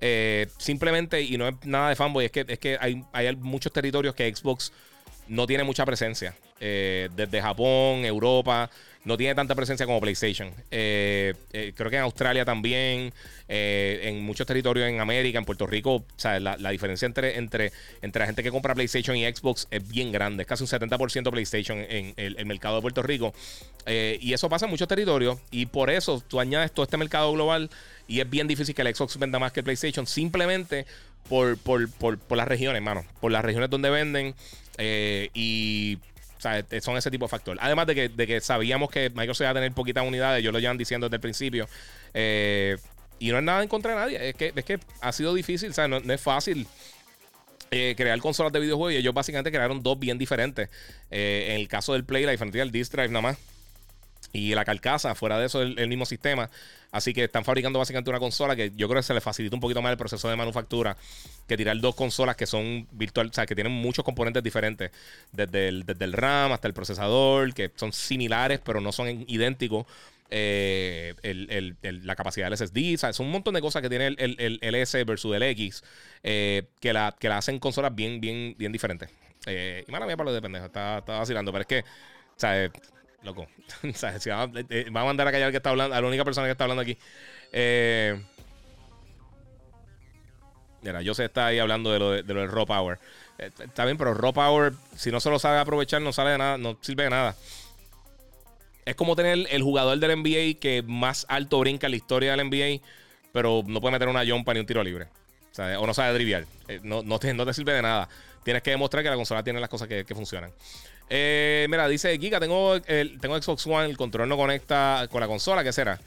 [0.00, 3.72] eh, simplemente, y no es nada de fanboy, es que, es que hay, hay muchos
[3.72, 4.72] territorios que Xbox
[5.28, 6.34] no tiene mucha presencia.
[6.64, 8.70] Eh, desde Japón, Europa,
[9.04, 10.48] no tiene tanta presencia como PlayStation.
[10.70, 13.12] Eh, eh, creo que en Australia también,
[13.48, 18.44] en muchos territorios en América, en Puerto Rico, La, diferencia entre, entre, entre la gente
[18.44, 20.42] que compra PlayStation y Xbox es bien grande.
[20.42, 23.34] Es casi un 70% PlayStation en el, mercado de Puerto Rico.
[23.84, 25.38] y eso pasa en muchos territorios.
[25.50, 27.70] Y por eso tú añades todo este mercado global
[28.06, 30.06] y es bien difícil que el Xbox venda más que el PlayStation.
[30.06, 30.86] Simplemente
[31.28, 33.04] por, por, por, por las regiones, hermano.
[33.20, 34.34] Por las regiones donde venden.
[34.78, 35.98] Y
[36.80, 37.56] son ese tipo de factor.
[37.60, 40.58] Además de que, de que sabíamos que Microsoft iba a tener poquitas unidades, ellos lo
[40.58, 41.68] llevan diciendo desde el principio.
[42.14, 42.76] Eh,
[43.18, 44.28] y no es nada en contra de nadie.
[44.30, 46.66] Es que, es que ha sido difícil, o sea, no, es fácil.
[47.70, 50.68] Eh, crear consolas de videojuegos y ellos básicamente crearon dos bien diferentes.
[51.10, 53.51] en el caso del Play, la diferencia del Disk Drive nada más.
[54.32, 56.48] Y la carcasa, fuera de eso, el, el mismo sistema.
[56.90, 59.60] Así que están fabricando básicamente una consola que yo creo que se le facilita un
[59.60, 60.96] poquito más el proceso de manufactura
[61.48, 64.90] que tirar dos consolas que son virtual, o sea, que tienen muchos componentes diferentes,
[65.32, 69.86] desde el, desde el RAM hasta el procesador, que son similares pero no son idénticos.
[70.34, 71.14] Eh,
[71.82, 74.74] la capacidad del SSD, o sea, son un montón de cosas que tiene el, el
[74.76, 75.84] S versus el X
[76.22, 79.10] eh, que, la, que la hacen consolas bien, bien, bien diferentes.
[79.46, 82.70] Eh, y mala mía para lo de pendejo, está, vacilando, pero es que, o sea,
[83.22, 83.46] Loco.
[83.84, 86.52] Eh, eh, va, a mandar a callar que está hablando, a la única persona que
[86.52, 86.96] está hablando aquí.
[87.52, 88.20] Eh,
[90.82, 92.98] mira, yo sé está ahí hablando de lo, de, lo del Raw Power.
[93.38, 96.58] está bien, pero Raw Power, si no se lo sabe aprovechar, no sale de nada,
[96.58, 97.36] no sirve de nada.
[98.84, 102.48] Es como tener el jugador del NBA que más alto brinca en la historia del
[102.48, 102.84] NBA,
[103.32, 105.08] pero no puede meter una jumpa ni un tiro libre.
[105.78, 106.46] O, no sabe driviar.
[106.82, 108.08] no, no, te, no te sirve de nada.
[108.44, 110.52] Tienes que demostrar que la consola tiene las cosas que, que funcionan.
[111.10, 115.26] Eh, mira, dice Giga, tengo, el, tengo Xbox One, el control no conecta con la
[115.26, 116.00] consola, ¿qué será?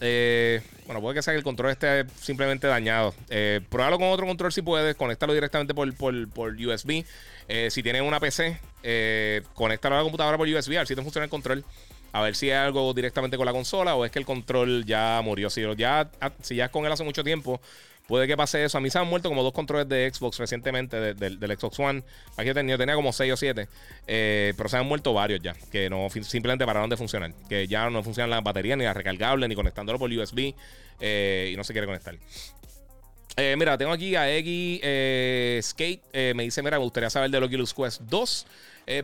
[0.00, 3.14] Eh, bueno, puede que sea que el control esté simplemente dañado.
[3.28, 7.04] Eh, pruébalo con otro control si puedes, conéctalo directamente por, USB.
[7.48, 10.94] Eh, si tienes una PC, eh, conéctalo a la computadora por USB, a ver si
[10.94, 11.64] te funciona el control.
[12.12, 15.20] A ver si es algo directamente con la consola o es que el control ya
[15.22, 15.50] murió.
[15.50, 17.60] Si ya, si ya es con él hace mucho tiempo,
[18.08, 18.78] Puede que pase eso.
[18.78, 22.02] A mí se han muerto como dos controles de Xbox recientemente, del Xbox One.
[22.38, 23.68] Aquí yo tenía, tenía como 6 o 7.
[24.06, 25.54] Eh, pero se han muerto varios ya.
[25.70, 27.34] Que no simplemente pararon de funcionar.
[27.50, 30.54] Que ya no funcionan las baterías, ni las recargables, ni conectándolo por USB.
[31.00, 32.16] Eh, y no se quiere conectar.
[33.36, 34.80] Eh, mira, tengo aquí a Eggy
[35.60, 36.34] Skate.
[36.34, 38.46] me dice: Mira, me gustaría saber del Oculus Quest 2.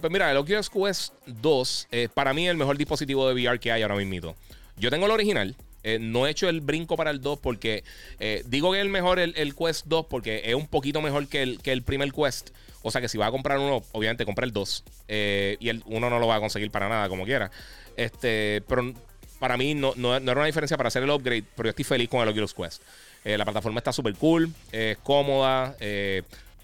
[0.00, 3.82] pues mira, el Oculus Quest 2, para mí, el mejor dispositivo de VR que hay
[3.82, 4.34] ahora mismo.
[4.78, 5.54] Yo tengo el original.
[5.84, 7.84] Eh, no he hecho el brinco para el 2 porque
[8.18, 11.42] eh, digo que es el mejor el, Quest 2 porque es un poquito mejor que
[11.42, 12.50] el, que el primer Quest.
[12.82, 14.84] O sea que si va a comprar uno, obviamente compra el 2.
[15.08, 17.50] Eh, y el uno no lo va a conseguir para nada, como quiera.
[17.96, 18.94] Este, pero
[19.38, 22.08] para mí no, no, era una diferencia para hacer el upgrade, pero yo estoy feliz
[22.08, 22.82] con el Oculus Quest.
[23.24, 25.74] La plataforma está súper cool, es cómoda,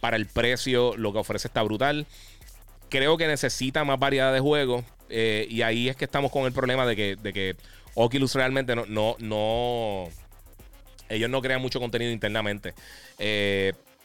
[0.01, 2.07] para el precio lo que ofrece está brutal.
[2.91, 6.87] Creo que necesita más variedad de juegos y ahí es que estamos con el problema
[6.87, 7.57] de que, de que
[7.95, 10.09] Oculus realmente no, no, no,
[11.09, 12.75] ellos no crean mucho contenido internamente.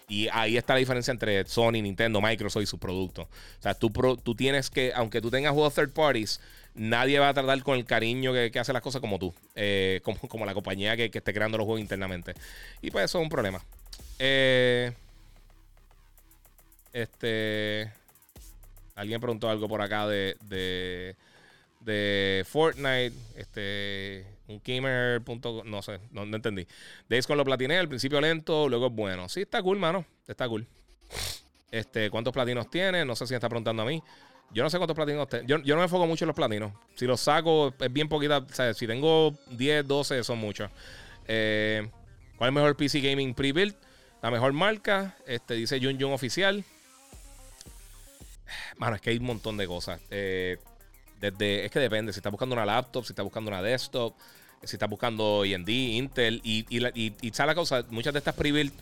[0.07, 3.25] Y ahí está la diferencia entre Sony, Nintendo, Microsoft y sus productos.
[3.25, 3.89] O sea, tú,
[4.23, 6.39] tú tienes que, aunque tú tengas juegos third parties,
[6.75, 10.19] nadie va a tratar con el cariño que, hace las cosas como tú, eh, como,
[10.19, 12.35] como, la compañía que, esté creando los juegos internamente.
[12.81, 13.63] Y pues eso es un problema.
[14.19, 14.93] Eh,
[16.93, 17.91] este.
[18.93, 21.15] Alguien preguntó algo por acá de, de,
[21.85, 23.13] de Fortnite.
[23.35, 24.25] Este.
[24.47, 25.21] Un Kimmer.
[25.65, 26.67] no sé, no, entendí.
[27.09, 29.29] Days con lo platiné, al principio lento, luego bueno.
[29.29, 30.05] Sí, está cool, mano.
[30.27, 30.67] Está cool.
[31.71, 33.05] Este, ¿cuántos platinos tiene?
[33.05, 34.01] No sé si me está preguntando a mí.
[34.51, 35.45] Yo no sé cuántos platinos tengo.
[35.47, 36.73] Yo, yo, no me enfoco mucho en los platinos.
[36.95, 38.37] Si los saco, es bien poquita.
[38.37, 40.69] O sea, si tengo 10, 12, son muchos.
[41.27, 41.87] Eh,
[42.37, 43.75] ¿Cuál es el mejor PC Gaming pre-built?
[44.21, 45.17] La mejor marca.
[45.25, 46.63] Este dice Jun Jun oficial.
[48.77, 49.99] Mano, es que hay un montón de cosas.
[50.11, 50.57] Eh,
[51.19, 52.13] desde, es que depende.
[52.13, 54.15] Si estás buscando una laptop, si estás buscando una desktop,
[54.63, 56.41] si estás buscando AMD, Intel.
[56.43, 58.73] Y, y, y, la cosa, muchas de estas pre-built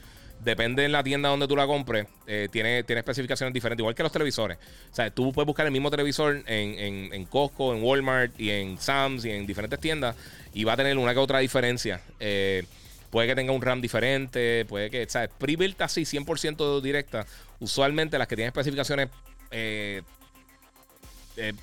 [0.43, 4.03] depende de la tienda donde tú la compres, eh, tiene, tiene especificaciones diferentes, igual que
[4.03, 4.57] los televisores.
[4.91, 8.77] O sea, tú puedes buscar el mismo televisor en, en, Costco, en Walmart y en
[8.77, 10.15] Sam's y en diferentes tiendas
[10.53, 12.01] y va a tener una que otra diferencia.
[12.19, 12.65] Eh,
[13.09, 15.29] puede que tenga un RAM diferente, puede que, ¿sabes?
[15.37, 17.25] Pre-built así, 100% directa.
[17.59, 19.09] Usualmente las que tienen especificaciones
[19.51, 20.01] eh,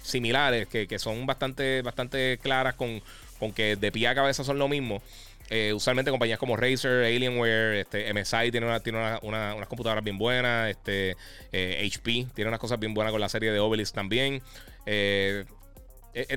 [0.03, 3.03] similares, que, que, son bastante, bastante claras con,
[3.39, 5.03] con que de pie a cabeza son lo mismo.
[5.53, 10.71] Eh, usualmente compañías como Razer, Alienware, este, MSI tiene, una, tiene unas computadoras bien buenas.
[10.71, 11.17] Este,
[11.53, 14.41] HP eh, tiene unas cosas bien buenas con la serie de Obelisk también.
[14.87, 15.45] Eh,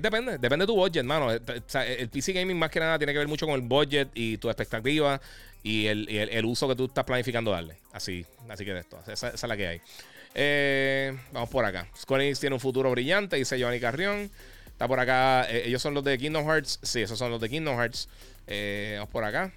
[0.01, 1.31] depende, depende de tu budget, mano.
[1.31, 4.49] El PC Gaming más que nada tiene que ver mucho con el budget y tu
[4.49, 5.21] expectativa
[5.61, 7.77] y el, uso que tú estás planificando darle.
[7.91, 9.81] Así, así que de esto, esa, es la que hay.
[11.31, 11.87] Vamos por acá.
[11.97, 14.29] Square tiene un futuro brillante, dice Giovanni Carrión.
[14.67, 15.47] Está por acá.
[15.49, 16.79] ellos son los de Kingdom Hearts.
[16.81, 18.07] Sí, esos son los de Kingdom Hearts.
[18.47, 19.51] Eh, vamos por acá.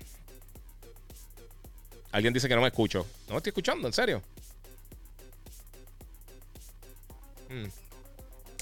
[2.13, 3.07] Alguien dice que no me escucho.
[3.27, 4.23] No me estoy escuchando, en serio.
[7.49, 7.67] Hmm.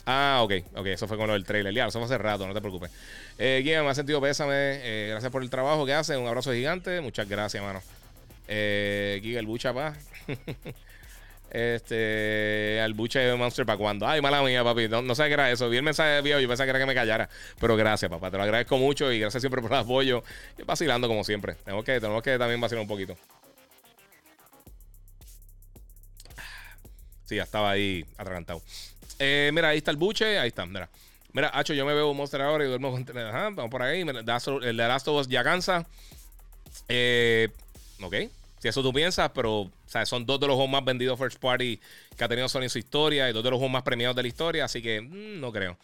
[0.06, 1.72] Ah, ok, ok, eso fue con lo del trailer.
[1.72, 2.90] Ya, eso fue hace rato, no te preocupes.
[3.38, 4.52] Eh, me ha sentido pésame.
[4.54, 6.16] Eh, gracias por el trabajo que hace.
[6.16, 7.00] Un abrazo gigante.
[7.00, 7.82] Muchas gracias, hermano.
[8.46, 9.94] Eh, Giga el Bucha, pa.
[11.54, 14.08] Este, al buche de Monster para cuando.
[14.08, 14.88] Ay, mala mía, papi.
[14.88, 15.68] No, sé qué era eso.
[15.68, 16.42] Vi el mensaje de.
[16.42, 17.28] Yo pensaba que era que me callara.
[17.60, 18.28] Pero gracias, papá.
[18.28, 20.24] Te lo agradezco mucho y gracias siempre por el apoyo.
[20.58, 21.54] Y vacilando como siempre.
[21.64, 23.16] Tenemos que, tenemos que también vacilar un poquito.
[27.24, 28.60] Sí, ya estaba ahí atragantado.
[29.20, 30.40] Eh, mira, ahí está el buche.
[30.40, 30.88] Ahí está, mira.
[31.32, 33.16] Mira, Hacho, yo me veo un Monster ahora y duermo con.
[33.16, 34.00] Ajá, vamos por ahí.
[34.00, 35.86] El de Last of Us ya cansa.
[36.88, 37.48] Eh,
[38.02, 38.14] ok.
[38.64, 39.70] Si eso tú piensas, pero
[40.06, 41.78] son dos de los juegos más vendidos first party
[42.16, 44.22] que ha tenido Sony en su historia y dos de los juegos más premiados de
[44.22, 45.76] la historia, así que mm, no creo.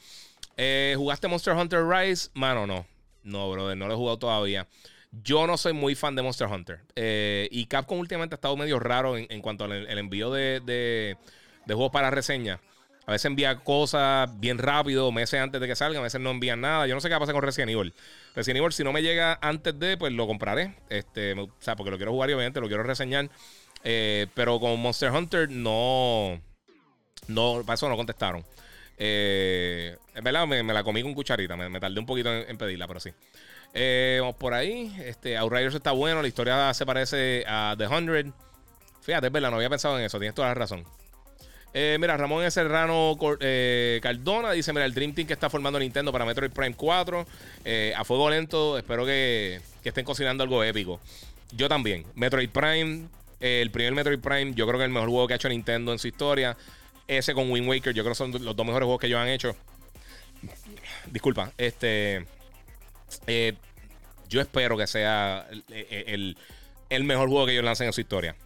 [0.56, 2.30] Eh, ¿Jugaste Monster Hunter Rise?
[2.32, 2.86] Mano, no.
[3.22, 4.66] No, brother, no lo he jugado todavía.
[5.12, 6.80] Yo no soy muy fan de Monster Hunter.
[6.96, 11.18] Eh, y Capcom últimamente ha estado medio raro en, cuanto al envío de, de,
[11.66, 12.62] de juegos para reseña.
[13.06, 16.60] A veces envía cosas bien rápido, meses antes de que salgan, a veces no envían
[16.60, 16.86] nada.
[16.86, 17.92] Yo no sé qué va a pasar con Resident Evil.
[18.34, 20.76] Resident Evil, si no me llega antes de, pues lo compraré.
[20.88, 23.28] Este, o sea, porque lo quiero jugar y obviamente lo quiero reseñar.
[23.82, 26.40] Eh, pero con Monster Hunter no.
[27.26, 28.44] No, para eso no contestaron.
[28.96, 31.56] Eh, es verdad, me, la comí con cucharita.
[31.56, 33.10] Me, tardé un poquito en, pedirla, pero sí.
[33.72, 34.94] Eh, vamos por ahí.
[35.00, 36.22] Este, Outriders está bueno.
[36.22, 38.26] La historia se parece a The Hundred.
[39.00, 40.18] Fíjate, es verdad, no había pensado en eso.
[40.18, 40.84] Tienes toda la razón.
[41.72, 46.10] Eh, mira, Ramón Serrano eh, Cardona dice: Mira, el Dream Team que está formando Nintendo
[46.10, 47.26] para Metroid Prime 4,
[47.64, 51.00] eh, a fuego lento, espero que, estén cocinando algo épico.
[51.52, 52.04] Yo también.
[52.14, 53.06] Metroid Prime,
[53.40, 55.98] el primer Metroid Prime, yo creo que el mejor juego que ha hecho Nintendo en
[55.98, 56.56] su historia.
[57.06, 59.28] Ese con Wind Waker, yo creo que son los dos mejores juegos que ellos han
[59.28, 59.56] hecho.
[61.06, 62.24] Disculpa, este.
[64.28, 66.36] yo espero que sea el,
[66.88, 68.36] el mejor juego que ellos lancen en su historia.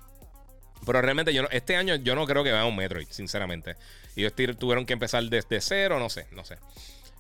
[0.85, 3.77] Pero realmente yo este año yo no creo que vaya un Metroid, sinceramente.
[4.17, 6.59] Y tuvieron que empezar desde cero, no sé, no sé.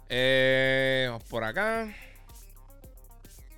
[0.09, 1.93] Eh, por acá.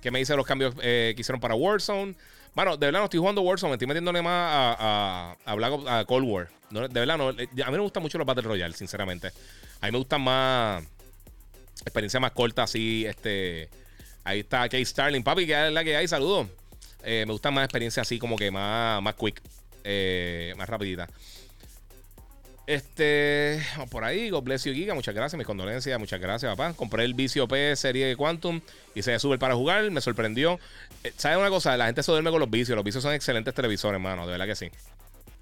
[0.01, 2.15] ¿Qué me dice los cambios eh, que hicieron para Warzone?
[2.55, 6.27] Bueno, de verdad no estoy jugando Warzone, me estoy metiéndole más a, a, a, Cold
[6.27, 6.49] War.
[6.69, 9.27] de verdad, no, eh, a mí me gustan mucho los Battle Royale, sinceramente.
[9.81, 10.83] A mí me gustan más
[11.81, 13.69] experiencia más corta, así, este.
[14.23, 15.23] Ahí está Kate Starling.
[15.23, 16.47] Papi, que es la que hay, saludos.
[17.03, 19.41] me gusta más experiencia así como que más, más quick.
[19.89, 21.07] Eh, más rapidita.
[22.67, 24.93] Este, por ahí, God bless you, Giga.
[24.93, 25.97] Muchas gracias, mis condolencias.
[25.97, 26.73] Muchas gracias, papá.
[26.73, 28.59] Compré el Vicio P serie Quantum
[28.93, 29.89] y se sube para jugar.
[29.89, 30.59] Me sorprendió.
[31.05, 31.77] Eh, ¿Sabes una cosa?
[31.77, 32.75] La gente se duerme con los vicios.
[32.75, 34.25] Los vicios son excelentes televisores, hermano.
[34.25, 34.69] De verdad que sí.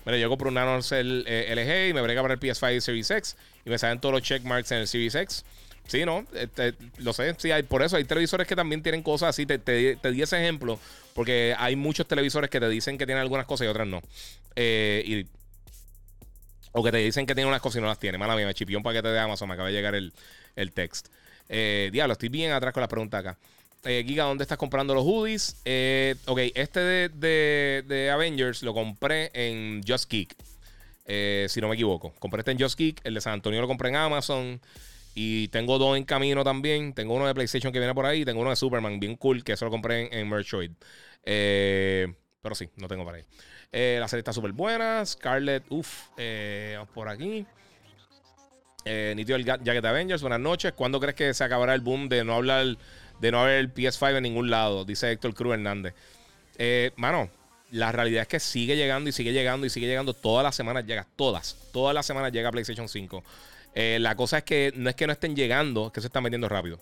[0.05, 3.35] Mira, yo compré un Nano LG y me brega para el PS5 y Series X
[3.65, 5.43] y me salen todos los checkmarks en el Series X.
[5.87, 6.25] Sí, ¿no?
[6.33, 7.35] Este, lo sé.
[7.37, 9.45] Sí, hay, por eso hay televisores que también tienen cosas así.
[9.45, 10.79] Te, te, di ese ejemplo
[11.13, 14.01] porque hay muchos televisores que te dicen que tienen algunas cosas y otras no.
[14.55, 15.35] Eh, y
[16.77, 18.17] o que te dicen que tiene unas cosas y no las tiene.
[18.17, 19.47] Mala mía, me chipió un paquete de Amazon.
[19.47, 20.11] Me acaba de llegar el,
[20.57, 21.07] el text.
[21.47, 23.37] Eh, diablo, estoy bien atrás con la pregunta acá.
[23.85, 25.61] Eh, Giga, ¿dónde estás comprando los hoodies?
[25.63, 30.35] Eh, ok, este de, de, Avengers lo compré en Just Geek.
[31.47, 32.13] si no me equivoco.
[32.19, 32.99] Compré este en Just Geek.
[33.05, 34.59] El de San Antonio lo compré en Amazon.
[35.13, 36.93] Y tengo dos en camino también.
[36.93, 38.25] Tengo uno de PlayStation que viene por ahí.
[38.25, 40.71] Tengo uno de Superman, bien cool, que eso lo compré en, en Merchoid.
[41.23, 43.23] pero sí, no tengo para ahí.
[43.77, 45.05] Eh, la serie está súper buena.
[45.05, 47.45] Scarlett, uff, eh, vamos por aquí.
[48.85, 50.71] Eh, Nitio el Jacket Avengers, buenas noches.
[50.71, 52.77] ¿Cuándo crees que se acabará el boom de no hablar,
[53.19, 54.85] de no haber el PS5 en ningún lado?
[54.85, 55.93] Dice Héctor Cruz Hernández.
[56.57, 57.29] Eh, mano,
[57.69, 60.13] la realidad es que sigue llegando y sigue llegando y sigue llegando.
[60.13, 61.57] Todas las semanas llega, todas.
[61.73, 63.25] Todas las semanas llega PlayStation 5.
[63.75, 66.47] la cosa es que no es que no estén llegando, es que se están vendiendo
[66.47, 66.79] rápido.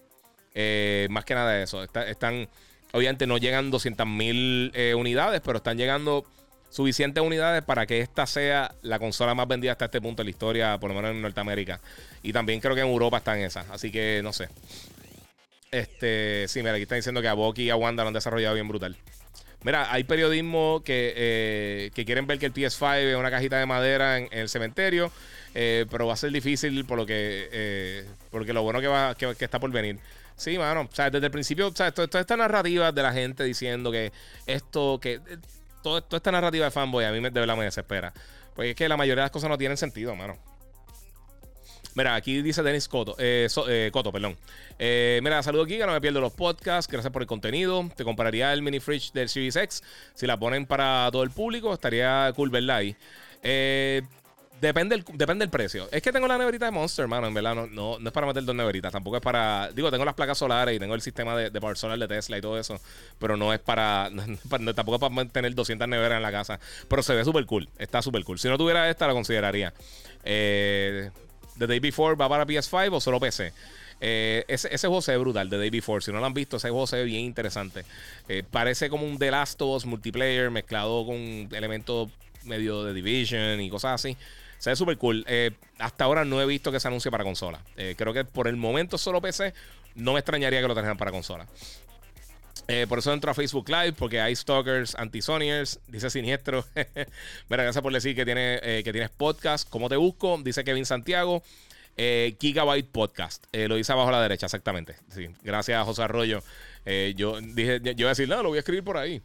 [1.09, 1.81] más que nada eso.
[1.81, 2.47] están,
[2.91, 6.27] obviamente no llegan 200 mil unidades, pero están llegando
[6.73, 10.29] suficientes unidades para que esta sea la consola más vendida hasta este punto de la
[10.31, 11.79] historia, por lo menos en Norteamérica.
[12.23, 13.63] Y también creo que en Europa está en esa.
[13.69, 14.49] Así que no sé.
[15.71, 18.55] Este, sí, mira, aquí está diciendo que a Boki y a Wanda lo han desarrollado
[18.55, 18.97] bien brutal.
[19.63, 23.67] Mira, hay periodismo que, eh, que quieren ver que el PS5 es una cajita de
[23.67, 25.11] madera en, el cementerio,
[25.53, 29.15] eh, pero va a ser difícil por lo que, eh, porque lo bueno que, va,
[29.15, 29.99] que, está por venir.
[30.35, 33.43] Sí, mano, o sea, desde el principio, o sea, toda esta narrativa de la gente
[33.43, 34.11] diciendo que
[34.47, 35.21] esto, que
[35.83, 38.13] toda esta narrativa de fanboy a mí me, de verdad me desespera.
[38.55, 40.37] Porque es que la mayoría de las cosas no tienen sentido, mano.
[41.95, 44.35] Mira, aquí dice Dennis Coto, eh, eh Coto, perdón.
[44.79, 46.91] Eh, mira, saludo aquí, que no me pierdo los podcasts.
[46.91, 47.87] Gracias por el contenido.
[47.95, 49.83] Te compraría el mini fridge del Series X.
[50.15, 52.95] Si la ponen para todo el público, estaría cool verla ahí.
[53.43, 54.01] Eh,
[54.63, 55.89] Depende del, depende del precio.
[55.91, 57.27] Es que tengo la neverita de Monster, hermano.
[57.27, 58.93] En verdad, no, no, es para meter dos neveritas.
[58.93, 59.69] Tampoco es para.
[59.73, 62.37] Digo, tengo las placas solares y tengo el sistema de, de power solar de Tesla
[62.37, 62.79] y todo eso.
[63.19, 64.09] Pero no es para.
[64.73, 66.61] tampoco es para tener 200 neveras en la casa.
[66.87, 67.67] Pero se ve súper cool.
[67.77, 68.39] Está súper cool.
[68.39, 69.73] Si no tuviera esta, la consideraría.
[70.23, 71.11] Eh,
[71.59, 73.51] The Day Before va para PS5 o solo PC.
[73.99, 76.01] Eh, ese, ese, juego se ve brutal, The Day Before.
[76.01, 77.83] Si no lo han visto, ese juego se ve bien interesante.
[78.29, 81.17] Eh, parece como un The Last of Us multiplayer mezclado con
[81.51, 82.09] elementos
[82.45, 84.15] medio de Division y cosas así.
[84.63, 85.25] Se ve súper cool.
[85.27, 87.59] Eh, hasta ahora no he visto que se anuncie para consola.
[87.75, 89.53] Eh, creo que por el momento solo PC.
[89.95, 91.45] No me extrañaría que lo trajeran para consola.
[92.69, 96.63] Eh, por eso entro a Facebook Live, porque hay stalkers, anti-soniers, dice Siniestro.
[97.49, 99.67] Mira, gracias por decir que, tiene, que tienes podcast.
[99.69, 100.39] ¿Cómo te busco?
[100.41, 101.43] Dice Kevin Santiago.
[101.97, 103.45] Gigabyte Podcast.
[103.51, 104.95] lo dice abajo a la derecha, exactamente.
[105.41, 106.41] Gracias José Arroyo.
[107.17, 109.21] yo dije, yo iba a decir, no, lo voy a escribir por ahí.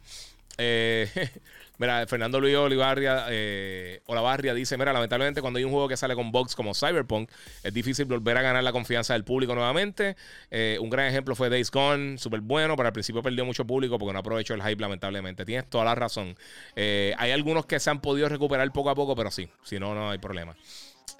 [0.57, 1.09] Eh,
[1.77, 6.13] Mira, Fernando Luis Olivarria, eh, Olavarria dice: Mira, lamentablemente, cuando hay un juego que sale
[6.13, 7.31] con bugs como Cyberpunk,
[7.63, 10.17] es difícil volver a ganar la confianza del público nuevamente.
[10.51, 13.97] Eh, un gran ejemplo fue Days Gone, súper bueno, pero al principio perdió mucho público
[13.97, 15.45] porque no aprovechó el hype, lamentablemente.
[15.45, 16.35] Tienes toda la razón.
[16.75, 20.09] Hay algunos que se han podido recuperar poco a poco, pero sí, si no, no
[20.09, 20.57] hay problema.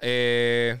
[0.02, 0.78] Eh.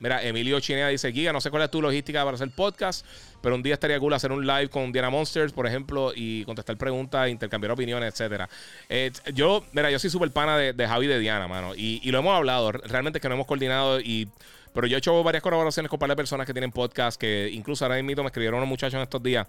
[0.00, 3.04] Mira, Emilio Chinea dice: Giga, no sé cuál es tu logística para hacer podcast,
[3.42, 6.76] pero un día estaría cool hacer un live con Diana Monsters, por ejemplo, y contestar
[6.76, 8.48] preguntas, intercambiar opiniones, etcétera.
[8.88, 12.18] Eh, yo, mira, yo soy súper pana de, Javi y de Diana, mano, y, lo
[12.18, 12.72] hemos hablado.
[12.72, 14.28] Realmente es que no hemos coordinado y.
[14.74, 18.00] Pero yo he hecho varias colaboraciones con varias personas que tienen podcast, que incluso ahora
[18.00, 19.46] mismo me escribieron unos muchachos en estos días.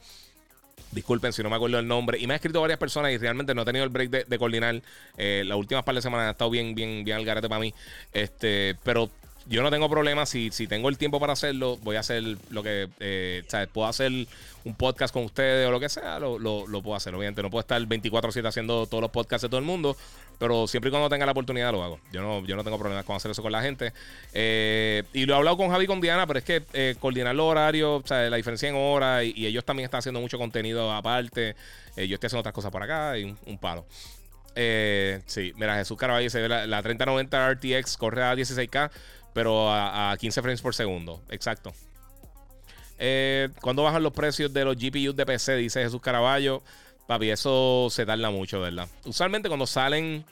[0.92, 2.18] Disculpen si no me acuerdo el nombre.
[2.18, 4.82] Y me han escrito varias personas y realmente no he tenido el break de, coordinar.
[5.18, 7.74] Eh, las últimas par de semanas han estado bien, bien, bien al garete para mí.
[8.14, 9.12] Este, pero
[9.50, 10.26] yo no tengo problema.
[10.28, 12.88] Si, si tengo el tiempo para hacerlo, voy a hacer lo que.
[13.00, 13.68] Eh, ¿sabes?
[13.68, 14.12] Puedo hacer
[14.64, 17.16] un podcast con ustedes o lo que sea, lo, lo, puedo hacer.
[17.16, 19.98] Obviamente, no puedo estar 24-7 haciendo todos los podcasts de todo el mundo.
[20.38, 22.00] Pero siempre y cuando tenga la oportunidad lo hago.
[22.14, 23.92] Yo no, yo no tengo problemas con hacer eso con la gente.
[24.34, 27.36] Eh, y lo he hablado con Javi y con Diana, pero es que eh, coordinar
[27.36, 30.92] los horarios, o sea, la diferencia en horas, y, ellos también están haciendo mucho contenido
[30.94, 31.56] aparte.
[31.98, 33.86] yo estoy haciendo otras cosas por acá y un, palo.
[35.26, 38.92] sí, mira, Jesús Caraballo dice: la, la 3090 RTX corre a 16K
[39.40, 41.24] pero a, 15 frames por segundo.
[41.30, 41.74] Exacto.
[42.98, 45.56] Eh, ¿Cuándo bajan los precios de los GPUs de PC?
[45.56, 46.61] Dice Jesús Caraballo.
[47.07, 48.90] Papi, eso se tarda mucho, ¿verdad?
[49.06, 50.26] Usualmente cuando salen.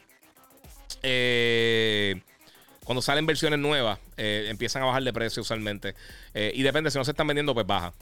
[1.03, 2.19] Eh,
[2.83, 5.95] cuando salen versiones nuevas, eh, empiezan a bajar de precio usualmente.
[6.33, 7.93] y depende, si no se están vendiendo, pues baja.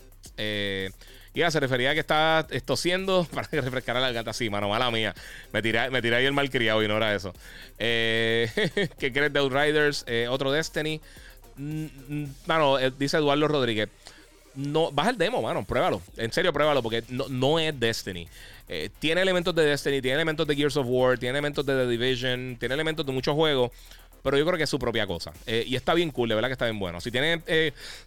[1.35, 4.33] Ya se refería a que estaba estosiendo para que refrescara la gata.
[4.33, 5.13] Sí, mano, mala mía.
[5.51, 7.33] Me tiré, me tiré ahí el malcriado y no era eso.
[7.77, 8.49] Eh,
[8.99, 10.05] ¿Qué crees de Outriders?
[10.07, 11.01] Eh, otro Destiny.
[11.57, 13.89] Mm, mm, mano, eh, dice Eduardo Rodríguez.
[14.55, 16.01] No, baja el demo, mano, pruébalo.
[16.15, 18.27] En serio, pruébalo, porque no, no es Destiny.
[18.69, 21.87] Eh, tiene elementos de Destiny, tiene elementos de Gears of War, tiene elementos de The
[21.87, 23.71] Division, tiene elementos de muchos juegos.
[24.23, 25.33] Pero yo creo que es su propia cosa.
[25.45, 26.99] y está bien cool, de verdad que está bien bueno.
[26.99, 27.43] Si tiene,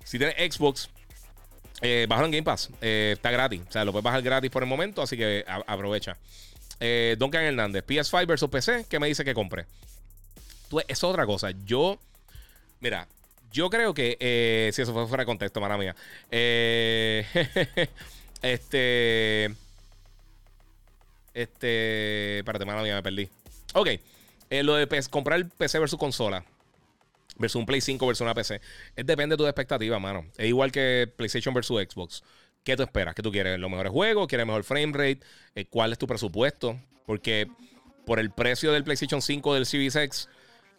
[0.03, 0.89] si tiene Xbox,
[1.83, 2.71] eh, en Game Pass.
[2.81, 3.61] Eh, está gratis.
[3.69, 6.17] O sea, lo puedes bajar gratis por el momento, así que aprovecha.
[6.81, 9.67] Eh, Duncan Hernández, PS5 versus PC, ¿qué me dice que compre?
[10.69, 11.51] Tú, es otra cosa.
[11.65, 11.99] Yo,
[12.81, 13.09] mira,
[13.51, 15.97] yo creo que, eh, si eso fue fuera de contexto, mala mía.
[18.43, 19.55] este,
[21.35, 23.29] este, espérate, mala mía, me perdí.
[23.75, 23.89] Ok,
[24.51, 26.45] lo de comprar PC versus consola
[27.39, 28.61] versus un Play 5 versus una PC.
[28.97, 30.27] Es depende de tu expectativa, mano.
[30.37, 32.23] Es igual que PlayStation versus Xbox.
[32.65, 33.15] ¿Qué tú esperas?
[33.15, 33.59] ¿Qué tú quieres?
[33.59, 34.27] ¿Los mejores juegos?
[34.27, 35.21] ¿Quieres mejor frame rate?
[35.55, 36.79] Eh, ¿Cuál es tu presupuesto?
[37.07, 37.49] Porque
[38.05, 40.29] por el precio del PlayStation 5 del Series X,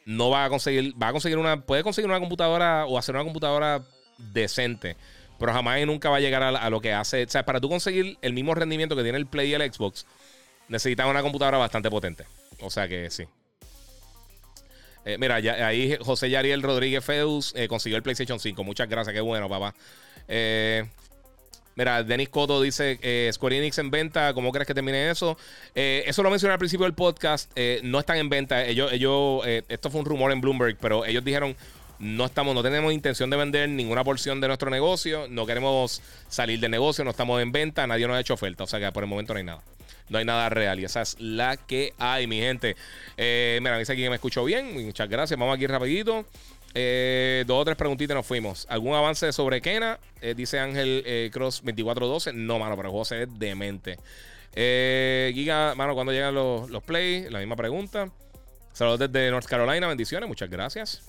[0.05, 3.23] no va a conseguir, va a conseguir una, puede conseguir una computadora o hacer una
[3.23, 3.83] computadora
[4.17, 4.97] decente,
[5.37, 7.23] pero jamás y nunca va a llegar a, lo que hace.
[7.23, 10.05] O sea, para tú conseguir el mismo rendimiento que tiene el Play y el Xbox,
[10.67, 12.25] necesitas una computadora bastante potente.
[12.61, 13.25] O sea que sí.
[15.09, 18.63] Eh, mira, ahí José Yariel Rodríguez Feus eh, consiguió el PlayStation 5.
[18.63, 19.73] Muchas gracias, qué bueno, papá.
[20.27, 20.85] Eh,
[21.75, 22.99] mira, Denis Coto dice:
[23.33, 24.33] Square Enix en venta.
[24.35, 25.35] ¿Cómo crees que termine eso?
[25.73, 27.51] eso lo mencioné al principio del podcast.
[27.83, 28.63] no están en venta.
[28.65, 31.55] Ellos, ellos esto fue un rumor en Bloomberg, pero ellos dijeron:
[31.97, 35.27] no estamos, no tenemos intención de vender ninguna porción de nuestro negocio.
[35.27, 37.87] No queremos salir del negocio, no estamos en venta.
[37.87, 38.63] Nadie nos ha hecho oferta.
[38.63, 39.63] O sea que por el momento no hay nada
[40.09, 40.79] no hay nada real.
[40.79, 42.75] Y esa es la que hay, mi gente.
[43.17, 44.85] Eh, mira, dice aquí que me escuchó bien.
[44.85, 45.39] Muchas gracias.
[45.39, 46.25] Vamos aquí rapidito.
[46.73, 48.65] Eh, dos o tres preguntitas nos fuimos.
[48.69, 49.99] ¿Algún avance sobre Kena?
[50.21, 52.33] Eh, dice Ángel Cross 2412.
[52.33, 53.97] No, mano, pero el juego se ve demente.
[54.53, 57.29] Giga, mano, cuando llegan los, los play?
[57.29, 58.09] La misma pregunta.
[58.73, 59.87] Saludos desde North Carolina.
[59.87, 60.27] Bendiciones.
[60.27, 61.03] Muchas gracias.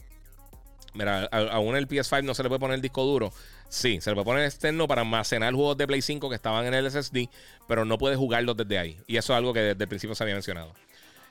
[0.93, 3.33] Mira, aún el PS5 no se le puede poner el disco duro.
[3.69, 6.75] Sí, se le puede poner externo para almacenar juegos de Play 5 que estaban en
[6.75, 7.29] el SSD,
[7.69, 8.99] pero no puedes jugarlos desde ahí.
[9.07, 10.73] Y eso es algo que desde el principio se había mencionado.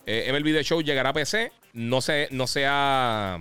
[0.06, 1.52] Eh, MLB The Show llegará a PC.
[1.73, 3.40] No se, no se ha.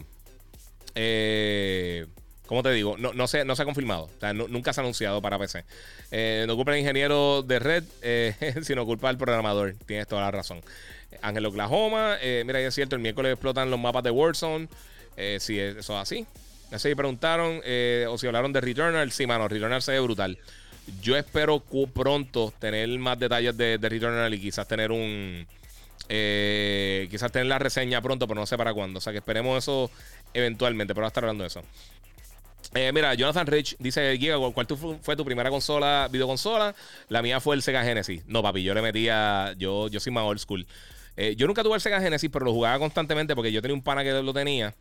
[0.94, 2.06] Eh,
[2.46, 2.96] ¿Cómo te digo?
[2.98, 4.04] No, no, se, no se ha confirmado.
[4.04, 5.64] O sea, nunca se ha anunciado para PC.
[6.10, 9.76] Eh, no culpa al ingeniero de red, eh, sino culpa al programador.
[9.86, 10.60] Tienes toda la razón.
[11.22, 12.18] Ángel Oklahoma.
[12.44, 14.68] mira, es cierto, el miércoles explotan los mapas de Warzone.
[15.38, 16.26] Si eso es así.
[16.70, 19.10] Así preguntaron eh, o si hablaron de Returnal.
[19.10, 20.38] Sí, mano, Returnal se ve brutal.
[21.02, 21.62] Yo espero
[21.92, 25.46] pronto tener más detalles de, de Returnal y quizás tener un.
[26.10, 28.98] Eh, quizás tener la reseña pronto, pero no sé para cuándo.
[28.98, 29.90] O sea que esperemos eso
[30.34, 31.62] eventualmente, pero va a estar hablando de eso.
[32.74, 34.66] Eh, mira, Jonathan Rich dice: Giga, ¿cuál
[35.02, 36.74] fue tu primera consola, videoconsola?
[37.08, 38.22] La mía fue el Sega Genesis.
[38.26, 39.54] No, papi, yo le metía.
[39.56, 40.66] Yo, yo soy más old school.
[41.36, 44.04] yo nunca tuve el Sega Genesis, pero lo jugaba constantemente porque yo tenía un pana
[44.04, 44.74] que lo tenía.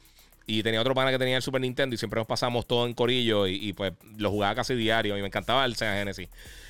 [0.49, 2.93] Y tenía otro pana que tenía el Super Nintendo y siempre nos pasamos todo en
[2.93, 6.29] corillo y, pues lo jugaba casi diario y me encantaba el Sega Genesis.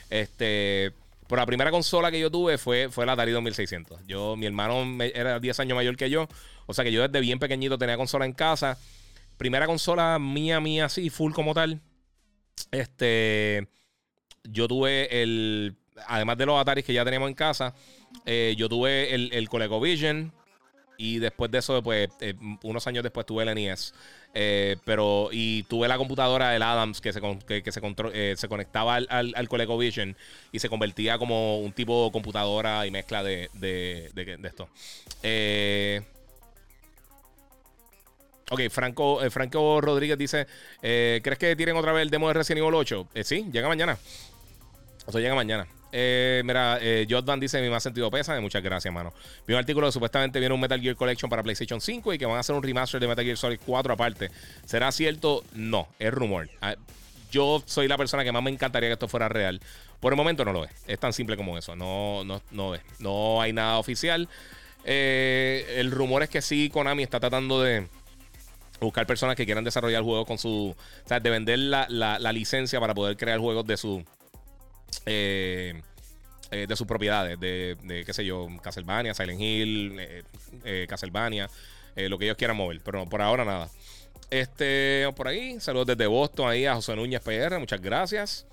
[0.10, 0.92] Este,
[1.28, 4.08] pero la primera consola que yo tuve fue, fue la Atari 2600.
[4.08, 6.28] Yo, mi hermano era 10 años mayor que yo,
[6.66, 8.80] o sea que yo desde bien pequeñito tenía consola en casa.
[9.38, 11.80] Primera consola mía, mía, así, full como tal.
[12.72, 13.68] Este,
[14.44, 15.76] yo tuve el,
[16.08, 17.76] además de los Ataris que ya teníamos en casa,
[18.26, 20.34] eh, yo tuve el, el ColecoVision,
[20.98, 23.94] y después de eso, pues, eh, unos años después tuve el NES.
[24.34, 27.82] Eh, pero, y tuve la computadora del Adams que se, que, se,
[28.14, 30.16] eh, se conectaba al, al, ColecoVision
[30.52, 34.70] y se convertía como un tipo de computadora y mezcla de, de, de, esto.
[38.52, 40.46] ok, Franco, Franco Rodríguez dice:
[40.82, 43.08] ¿Crees que tiren otra vez el demo de Resident Evil 8?
[43.24, 43.98] sí, llega mañana.
[45.06, 45.68] O sea, llega mañana.
[45.92, 48.40] Eh, mira, eh, Jordan dice: Mi más sentido pesa.
[48.42, 49.14] Muchas gracias, mano.
[49.46, 52.26] Vi un artículo que supuestamente viene un Metal Gear Collection para PlayStation 5 y que
[52.26, 54.30] van a hacer un remaster de Metal Gear Solid 4 aparte.
[54.66, 55.44] ¿Será cierto?
[55.54, 56.50] No, es rumor.
[56.62, 56.76] Ah,
[57.32, 59.62] yo soy la persona que más me encantaría que esto fuera real.
[60.00, 60.72] Por el momento no lo es.
[60.88, 61.76] Es tan simple como eso.
[61.76, 62.82] No, no, no es.
[63.00, 64.30] No hay nada oficial.
[64.84, 67.88] Eh, el rumor es que sí, Konami está tratando de
[68.80, 70.76] buscar personas que quieran desarrollar juegos con su.
[71.04, 74.06] O sea, de vender la, la licencia para poder crear juegos de su
[75.06, 75.82] eh,
[76.52, 80.00] eh, de sus propiedades, de, qué sé yo, Castlevania, Silent Hill,
[80.64, 81.50] eh, Castlevania,
[81.96, 83.70] lo que ellos quieran mover, pero por ahora nada.
[84.30, 88.46] Este, por ahí, saludos desde Boston ahí a José Núñez PR, muchas gracias.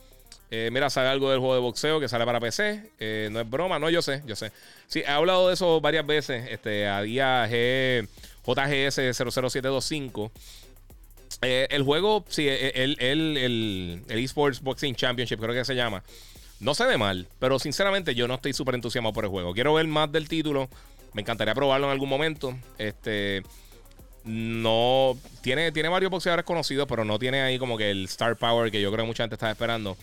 [0.50, 3.28] mira, sale algo del juego de boxeo que sale para PC.
[3.30, 4.50] no es broma, no, yo sé, yo sé.
[4.86, 6.50] Sí, he hablado de eso varias veces.
[6.50, 8.08] Este, a día G,
[8.46, 10.32] JGS 00725.
[11.44, 16.02] El juego, sí, el, el, el, el, Esports Boxing Championship, creo que se llama.
[16.60, 19.52] No se ve mal, pero sinceramente yo no estoy súper entusiasmado por el juego.
[19.52, 20.68] Quiero ver más del título.
[21.12, 22.56] Me encantaría probarlo en algún momento.
[22.78, 23.42] Este.
[24.24, 25.18] No.
[25.42, 28.81] Tiene, tiene varios boxeadores conocidos, pero no tiene ahí como que el star power que
[28.81, 29.97] yo creo que mucha gente estaba esperando.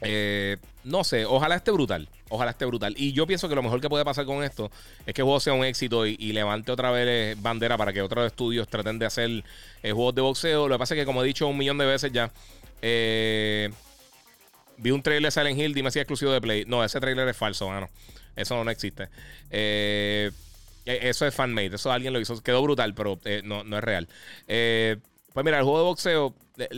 [0.00, 2.08] Eh, no sé, ojalá esté brutal.
[2.28, 2.94] Ojalá esté brutal.
[2.96, 4.70] Y yo pienso que lo mejor que puede pasar con esto
[5.06, 8.02] es que el juego sea un éxito y, levante otra vez eh, bandera para que
[8.02, 9.44] otros estudios traten de hacer
[9.82, 10.68] eh, juegos de boxeo.
[10.68, 12.32] Lo que pasa es que, como he dicho un millón de veces ya,
[14.78, 16.64] vi un trailer de Silent Hill, dime si es exclusivo de Play.
[16.66, 17.88] No, ese trailer es falso, mano.
[18.34, 19.08] Eso no, existe.
[19.50, 21.76] eso es fanmade.
[21.76, 22.42] Eso alguien lo hizo.
[22.42, 24.08] Quedó brutal, pero no, no, es real.
[25.34, 26.34] Pues mira, el juego de boxeo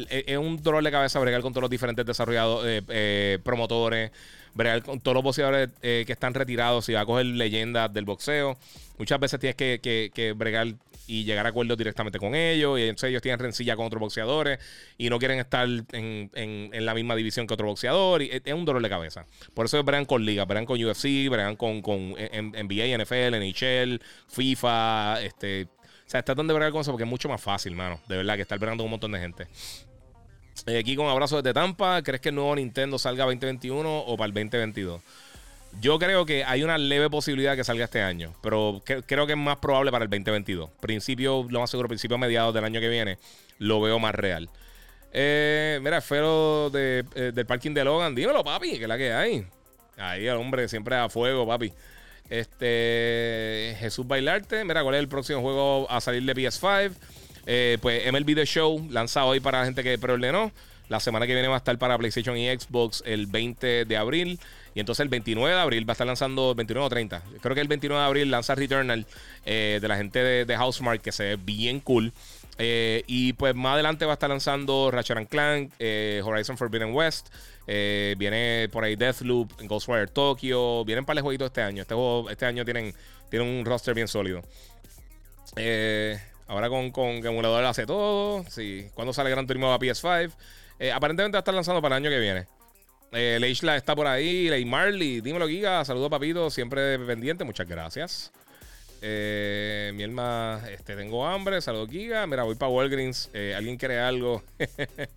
[0.08, 4.10] es un dolor de cabeza bregar con todos los diferentes desarrolladores, eh, eh, promotores,
[4.54, 8.06] bregar con todos los boxeadores eh, que están retirados y va a coger leyendas del
[8.06, 8.56] boxeo.
[8.96, 10.68] Muchas veces tienes que, bregar
[11.06, 12.78] y llegar a acuerdos directamente con ellos.
[12.78, 14.58] Y entonces ellos tienen rencilla con otros boxeadores
[14.96, 18.22] y no quieren estar en, la misma división que otro boxeador.
[18.22, 19.26] Y es un dolor de cabeza.
[19.52, 25.20] Por eso bregan con ligas, bregan con UFC, bregan con, con NBA, NFL, NHL, FIFA,
[25.20, 25.68] este
[26.06, 28.00] o sea, tratan de bregar con eso porque es mucho más fácil, mano.
[28.06, 29.48] De verdad, que estar bregando con un montón de gente.
[30.66, 32.02] Eh, aquí con abrazo desde Tampa.
[32.02, 35.02] ¿Crees que el nuevo Nintendo salga 2021 o para el 2022?
[35.80, 39.38] Yo creo que hay una leve posibilidad que salga este año, pero creo que es
[39.38, 40.70] más probable para el 2022.
[40.80, 43.18] Principio, lo más seguro, principio mediados del año que viene,
[43.58, 44.48] lo veo más real.
[45.12, 49.12] Eh, mira, Fero de, eh, del parking de Logan, dímelo, papi, que es la que
[49.12, 49.46] hay.
[49.98, 51.72] Ahí el hombre siempre a fuego, papi.
[52.30, 54.64] Este Jesús Bailarte.
[54.64, 56.92] Mira, ¿cuál es el próximo juego a salir de PS5?
[57.46, 60.50] Eh, pues MLB The Show, lanzado hoy para la gente que preordenó.
[60.88, 64.38] La semana que viene va a estar para PlayStation y Xbox el 20 de abril.
[64.74, 67.22] Y entonces el 29 de abril va a estar lanzando 29 o 30.
[67.40, 69.06] Creo que el 29 de abril lanza Returnal
[69.44, 72.12] eh, de la gente de, de Housemark, que se ve bien cool.
[72.58, 77.28] Eh, y pues más adelante va a estar lanzando Ratchet Clank, eh, Horizon Forbidden West.
[77.66, 80.84] Eh, viene por ahí Deathloop, Ghostwire Tokyo.
[80.84, 81.82] Vienen para el jueguito este año.
[81.82, 81.94] Este,
[82.30, 82.94] este año tienen,
[83.30, 84.42] tienen un roster bien sólido.
[86.48, 88.44] ahora con, con emulador hace todo.
[88.48, 88.88] Sí.
[88.94, 90.32] ¿Cuándo sale Gran Turismo a PS5?
[90.94, 92.46] aparentemente va a estar lanzando para el año que viene.
[93.12, 94.48] Eh, Leishla está por ahí.
[94.48, 95.20] Ley Marley.
[95.20, 95.84] Dímelo, Giga.
[95.84, 96.50] Saludos, papito.
[96.50, 97.44] Siempre pendiente.
[97.44, 98.32] Muchas gracias.
[99.02, 101.60] Eh, mi alma, este, tengo hambre.
[101.60, 102.26] Saludos, Giga.
[102.26, 103.30] Mira, voy para Walgreens.
[103.32, 104.42] Eh, ¿Alguien quiere algo?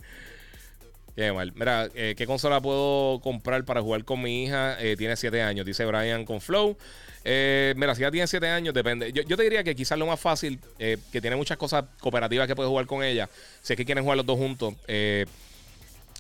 [1.55, 4.77] Mira, eh, ¿qué consola puedo comprar para jugar con mi hija?
[4.97, 6.77] tiene 7 años, dice Brian con Flow.
[7.25, 9.11] mira, si ya tiene 7 años, depende.
[9.11, 12.69] Yo, te diría que quizás lo más fácil, que tiene muchas cosas cooperativas que puedes
[12.69, 13.29] jugar con ella.
[13.61, 14.75] Si es que quieren jugar los dos juntos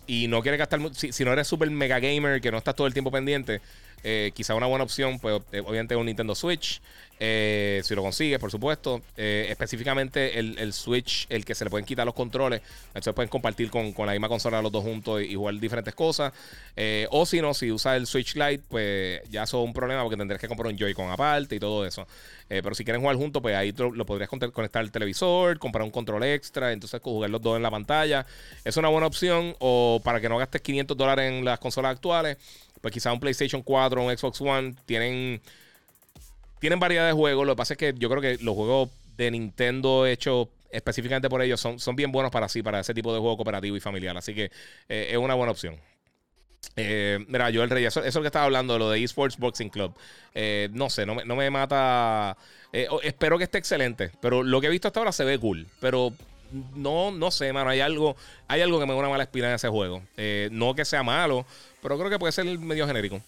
[0.09, 0.81] y no quieres gastar.
[0.95, 3.61] Si, si no eres super mega gamer, que no estás todo el tiempo pendiente,
[4.03, 6.81] eh, quizá una buena opción, pues eh, obviamente un Nintendo Switch.
[7.21, 9.01] Eh, si lo consigues, por supuesto.
[9.17, 12.61] específicamente el, Switch, el que se le pueden quitar los controles.
[12.87, 16.31] Entonces pueden compartir con, la misma consola los dos juntos y, jugar diferentes cosas.
[17.09, 20.15] o si no, si usas el Switch Lite, pues ya eso es un problema porque
[20.15, 22.07] tendrías que comprar un Joy-Con aparte y todo eso.
[22.47, 26.23] pero si quieren jugar juntos, pues ahí lo, podrías conectar al televisor, comprar un control
[26.23, 28.25] extra, entonces jugar los dos en la pantalla.
[28.63, 29.57] Es una buena opción.
[29.59, 32.37] O para que no gastes 500 dólares en las consolas actuales
[32.81, 35.41] pues quizá un PlayStation 4, un Xbox One, tienen,
[36.59, 37.45] tienen variedad de juegos.
[37.45, 41.41] Lo que pasa es que yo creo que los juegos de Nintendo hechos específicamente por
[41.41, 44.15] ellos son, son bien buenos para sí, para ese tipo de juego cooperativo y familiar.
[44.17, 44.51] Así que
[44.87, 45.75] eh, es una buena opción.
[46.75, 49.69] Eh, mira, yo el Rey, eso, es lo que estaba hablando, lo de eSports Boxing
[49.69, 49.93] Club.
[50.33, 52.37] Eh, no sé, no me, no me mata.
[52.71, 55.67] espero que esté excelente, pero lo que he visto hasta ahora se ve cool.
[55.81, 56.13] Pero
[56.75, 57.69] no, no sé, mano.
[57.69, 58.15] Hay algo,
[58.47, 60.03] hay algo que me da una mala espina en ese juego.
[60.51, 61.45] no que sea malo,
[61.81, 63.21] pero creo que puede ser medio genérico.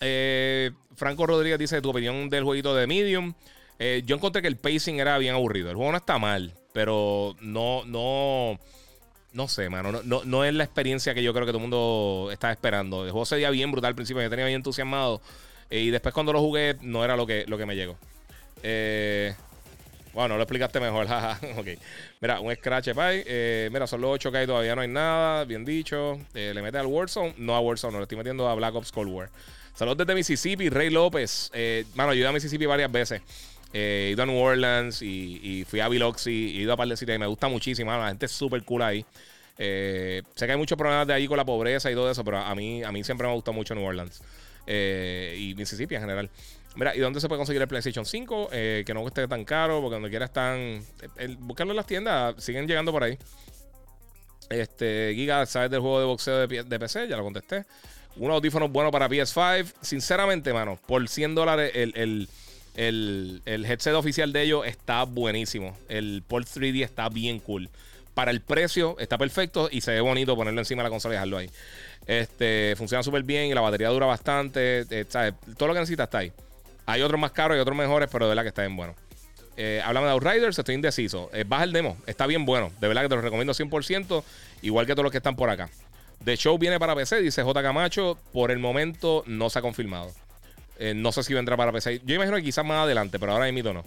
[0.00, 3.34] Eh, Franco Rodríguez dice tu opinión del jueguito de Medium.
[3.78, 5.70] Eh, yo encontré que el pacing era bien aburrido.
[5.70, 8.58] El juego no está mal, pero no, no,
[9.32, 10.02] no sé, mano.
[10.04, 13.04] No, no, es la experiencia que yo creo que todo el mundo está esperando.
[13.04, 15.20] El juego se veía bien brutal al principio, yo tenía bien entusiasmado.
[15.70, 17.96] Eh, y después cuando lo jugué, no era lo que, lo que me llegó.
[18.62, 19.34] Eh,
[20.12, 21.06] bueno, lo explicaste mejor.
[21.56, 21.66] ok.
[22.20, 23.24] Mira, un Scratch Pie.
[23.26, 25.44] Eh, mira, son los 8K y todavía no hay nada.
[25.44, 26.18] Bien dicho.
[26.34, 27.34] Eh, le mete al Warzone.
[27.38, 29.30] No a Warzone, no le estoy metiendo a Black Ops Cold War.
[29.74, 31.50] Saludos desde Mississippi, Rey López.
[31.54, 33.22] Eh, mano, yo he ido a Mississippi varias veces.
[33.72, 36.58] he ido a New Orleans y, fui a Biloxi.
[36.58, 37.92] He ido a par de sitios y me gusta muchísimo.
[37.92, 39.04] La gente es súper cool ahí.
[39.56, 42.54] sé que hay muchos problemas de ahí con la pobreza y todo eso, pero a
[42.54, 44.20] mí, a mí siempre me gustó mucho New Orleans.
[44.66, 46.30] y Mississippi en general.
[46.78, 48.50] Mira, ¿y dónde se puede conseguir el PlayStation 5?
[48.52, 50.80] Eh, que no esté tan caro, porque donde quiera están.
[51.16, 53.18] El, buscarlo en las tiendas, siguen llegando por ahí.
[54.48, 57.08] Este, Giga, ¿sabes del juego de boxeo de, PC?
[57.08, 57.64] Ya lo contesté.
[58.16, 59.72] Un audífono bueno para PS5.
[59.80, 62.28] Sinceramente, mano, por 100 dólares el,
[62.76, 65.76] el, headset oficial de ellos está buenísimo.
[65.88, 67.68] El Port 3D está bien cool.
[68.14, 71.16] para el precio está perfecto y se ve bonito ponerlo encima de la consola y
[71.16, 71.50] dejarlo ahí.
[72.06, 74.86] Este, funciona súper bien y la batería dura bastante.
[74.88, 76.32] Eh, Todo lo que necesitas está ahí.
[76.88, 78.94] Hay otros más caros y otros mejores, pero de verdad que está bien bueno.
[79.58, 81.28] Eh, de Outriders, estoy indeciso.
[81.34, 82.72] Eh, baja el demo, está bien bueno.
[82.80, 84.24] De verdad que te lo recomiendo 100%,
[84.62, 85.68] igual que todos los que están por acá.
[86.24, 87.62] The Show viene para PC, dice J.
[87.62, 88.18] Camacho.
[88.32, 90.10] Por el momento no se ha confirmado.
[90.78, 92.00] Eh, no sé si vendrá para PC.
[92.06, 93.84] Yo imagino que quizás más adelante, pero ahora mismo no.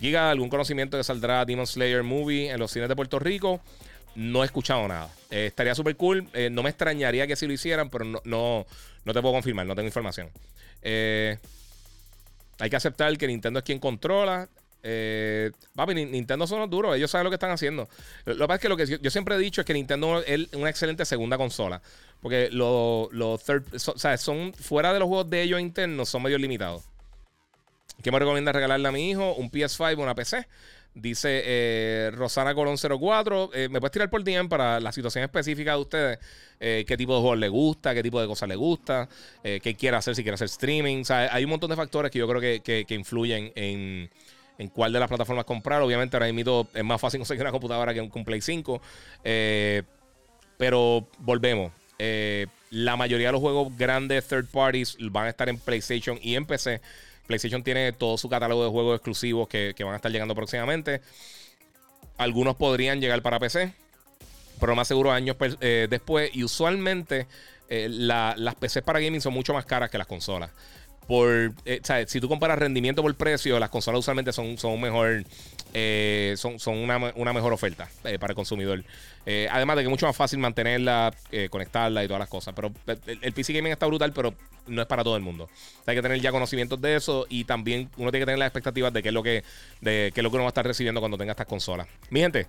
[0.00, 3.60] Giga, ¿algún conocimiento que saldrá Demon Slayer Movie en los cines de Puerto Rico?
[4.14, 5.10] No he escuchado nada.
[5.30, 6.26] Eh, estaría súper cool.
[6.50, 8.66] No me extrañaría que si lo hicieran, pero no, no,
[9.04, 10.30] no te puedo confirmar, no tengo información.
[12.58, 14.48] Hay que aceptar que Nintendo es quien controla.
[14.82, 17.88] Eh, papi, Nintendo son los duros, ellos saben lo que están haciendo.
[18.24, 20.52] Lo, que pasa es que lo que yo, siempre he dicho es que Nintendo es
[20.54, 21.82] una excelente segunda consola.
[22.20, 26.38] Porque los third, o sea, son fuera de los juegos de ellos internos, son medio
[26.38, 26.84] limitados.
[28.02, 29.34] ¿Qué me recomienda regalarle a mi hijo?
[29.34, 30.46] Un PS5 una PC.
[31.00, 33.50] Dice eh, Rosana Colón 04.
[33.54, 36.18] Eh, ¿Me puedes tirar por DM para la situación específica de ustedes?
[36.60, 37.94] Eh, ¿Qué tipo de juegos le gusta?
[37.94, 39.08] ¿Qué tipo de cosas le gusta?
[39.42, 40.16] ¿Qué quiere hacer?
[40.16, 41.02] Si quiere hacer streaming.
[41.02, 44.10] O sea, hay un montón de factores que yo creo que influyen en,
[44.58, 45.80] en cuál de las plataformas comprar.
[45.80, 48.82] Obviamente ahora mismo es más fácil conseguir una computadora que un, Play 5.
[49.24, 49.82] Eh,
[50.58, 51.72] pero volvemos.
[52.70, 56.44] La mayoría de los juegos grandes third parties van a estar en PlayStation y en
[56.44, 56.80] PC.
[57.28, 61.00] PlayStation tiene todo su catálogo de juegos exclusivos que, van a estar llegando próximamente.
[62.16, 63.72] Algunos podrían llegar para PC,
[64.58, 66.30] pero más seguro años eh, después.
[66.34, 67.28] Y usualmente
[67.68, 70.50] las PCs para gaming son mucho más caras que las consolas
[71.08, 75.24] por, eh, si tú comparas rendimiento por precio, las consolas usualmente son, son mejor,
[75.72, 78.84] eh, son, son una, mejor oferta eh, para el consumidor.
[79.50, 81.10] además de que es mucho más fácil mantenerla,
[81.48, 82.52] conectarla y todas las cosas.
[82.54, 82.72] Pero
[83.06, 84.34] el, PC gaming está brutal, pero
[84.66, 85.48] no es para todo el mundo.
[85.86, 88.92] hay que tener ya conocimientos de eso y también uno tiene que tener las expectativas
[88.92, 89.44] de qué es lo que,
[89.80, 91.88] de qué es lo que uno va a estar recibiendo cuando tenga estas consolas.
[92.10, 92.46] Mi gente.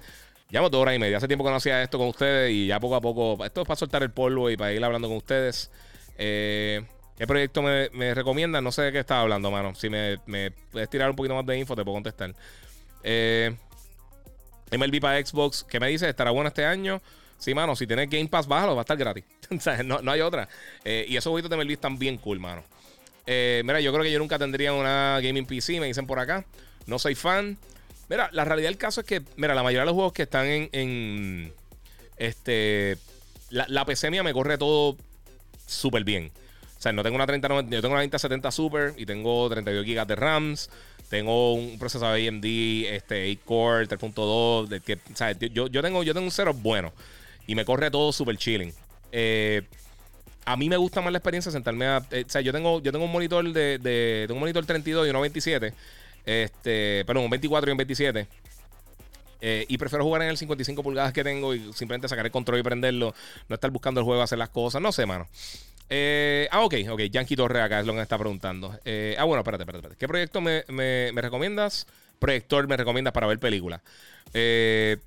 [0.49, 1.15] Llevamos dos horas y media.
[1.15, 3.45] Hace tiempo que no hacía esto con ustedes y ya poco a poco.
[3.45, 5.69] Esto es para soltar el polvo y para ir hablando con ustedes.
[6.17, 6.81] Eh,
[7.19, 8.63] ¿Qué proyecto me, me recomiendan?
[8.63, 9.75] No sé de qué estaba hablando, mano.
[9.75, 10.19] Si me,
[10.71, 12.33] puedes tirar un poquito más de info, te puedo contestar.
[13.03, 13.53] Eh,
[14.71, 16.07] MLB para Xbox, ¿qué me dices?
[16.07, 17.01] ¿Estará bueno este año?
[17.37, 19.25] Sí, mano, si tienes Game Pass, bájalo, va a estar gratis.
[19.83, 20.47] no, no, hay otra.
[20.85, 22.63] Eh, y esos jueguitos de MLB están bien cool, mano.
[23.25, 26.45] Eh, mira, yo creo que yo nunca tendría una gaming PC, me dicen por acá.
[26.85, 27.57] No soy fan.
[28.07, 30.47] Mira, la realidad del caso es que, mira, la mayoría de los juegos que están
[30.47, 31.51] en.
[32.15, 32.97] este.
[33.49, 34.95] La, la PC mía me corre todo
[35.67, 36.31] súper bien.
[36.79, 40.07] O sea, no tengo una 3090, yo tengo una 2070 Super y tengo 32 GB
[40.07, 40.69] de RAMs.
[41.09, 44.81] Tengo un procesador AMD, este, 8 Core, 3.2.
[44.81, 46.93] Que, o sea, yo, yo, tengo, yo tengo un setup bueno
[47.47, 48.73] y me corre todo súper chilling.
[49.11, 49.63] Eh,
[50.45, 52.01] a mí me gusta más la experiencia sentarme a.
[52.11, 55.05] Eh, o sea, yo tengo, yo tengo un monitor de, de, tengo un monitor 32
[55.05, 55.73] y uno 27.
[56.25, 58.27] Este, perdón, un 24 y un 27.
[59.41, 62.59] Eh, y prefiero jugar en el 55 pulgadas que tengo y simplemente sacar el control
[62.59, 63.13] y prenderlo.
[63.49, 64.81] No estar buscando el juego, hacer las cosas.
[64.81, 65.27] No sé, mano.
[65.89, 67.01] Eh, ah, ok, ok.
[67.01, 68.77] Yankee Torre acá es lo que me está preguntando.
[68.85, 70.63] Eh, ah, bueno, espérate, espérate, ¿Qué proyecto me,
[71.15, 71.87] recomiendas?
[72.19, 73.81] Proyector me recomiendas para ver películas.
[74.33, 74.97] Eh,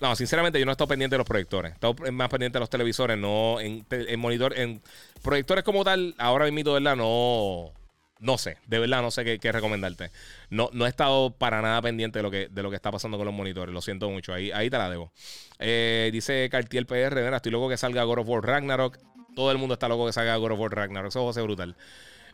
[0.00, 1.72] no, sinceramente yo no he estado pendiente de los proyectores.
[1.72, 3.84] He estado más pendiente de los televisores, no en,
[4.18, 4.58] monitor.
[4.58, 4.80] En
[5.22, 7.72] proyectores como tal, ahora mismo, de verdad, no.
[8.20, 10.10] No sé, de verdad no sé qué, recomendarte.
[10.48, 13.18] No, no he estado para nada pendiente de lo que, de lo que está pasando
[13.18, 13.74] con los monitores.
[13.74, 14.32] Lo siento mucho.
[14.32, 15.12] Ahí, ahí te la debo.
[15.58, 18.98] dice Cartier PR, estoy loco que salga God of War Ragnarok.
[19.34, 21.08] Todo el mundo está loco que salga God of War Ragnarok.
[21.08, 21.74] Eso a brutal.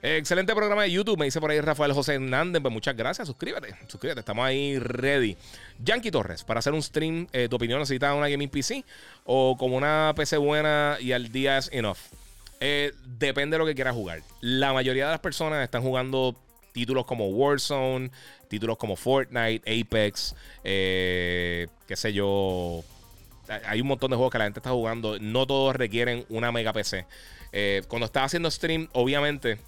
[0.03, 2.61] excelente programa de YouTube, me dice por ahí Rafael José Hernández.
[2.62, 5.37] Pues muchas gracias, suscríbete, suscríbete, estamos ahí ready.
[5.83, 8.85] Yankee Torres, para hacer un stream, eh, tu opinión, ¿necesitas una gaming PC
[9.25, 11.99] o como una PC buena y al día es enough?
[12.61, 14.23] Eh, depende de lo que quieras jugar.
[14.43, 16.37] La mayoría de las personas están jugando
[16.73, 18.11] títulos como Warzone,
[18.49, 22.85] títulos como Fortnite, Apex, eh, qué sé yo,
[23.65, 25.19] hay un montón de juegos que la gente está jugando.
[25.19, 27.07] No todos requieren una mega PC.
[27.53, 29.59] Eh, cuando estás haciendo stream, obviamente,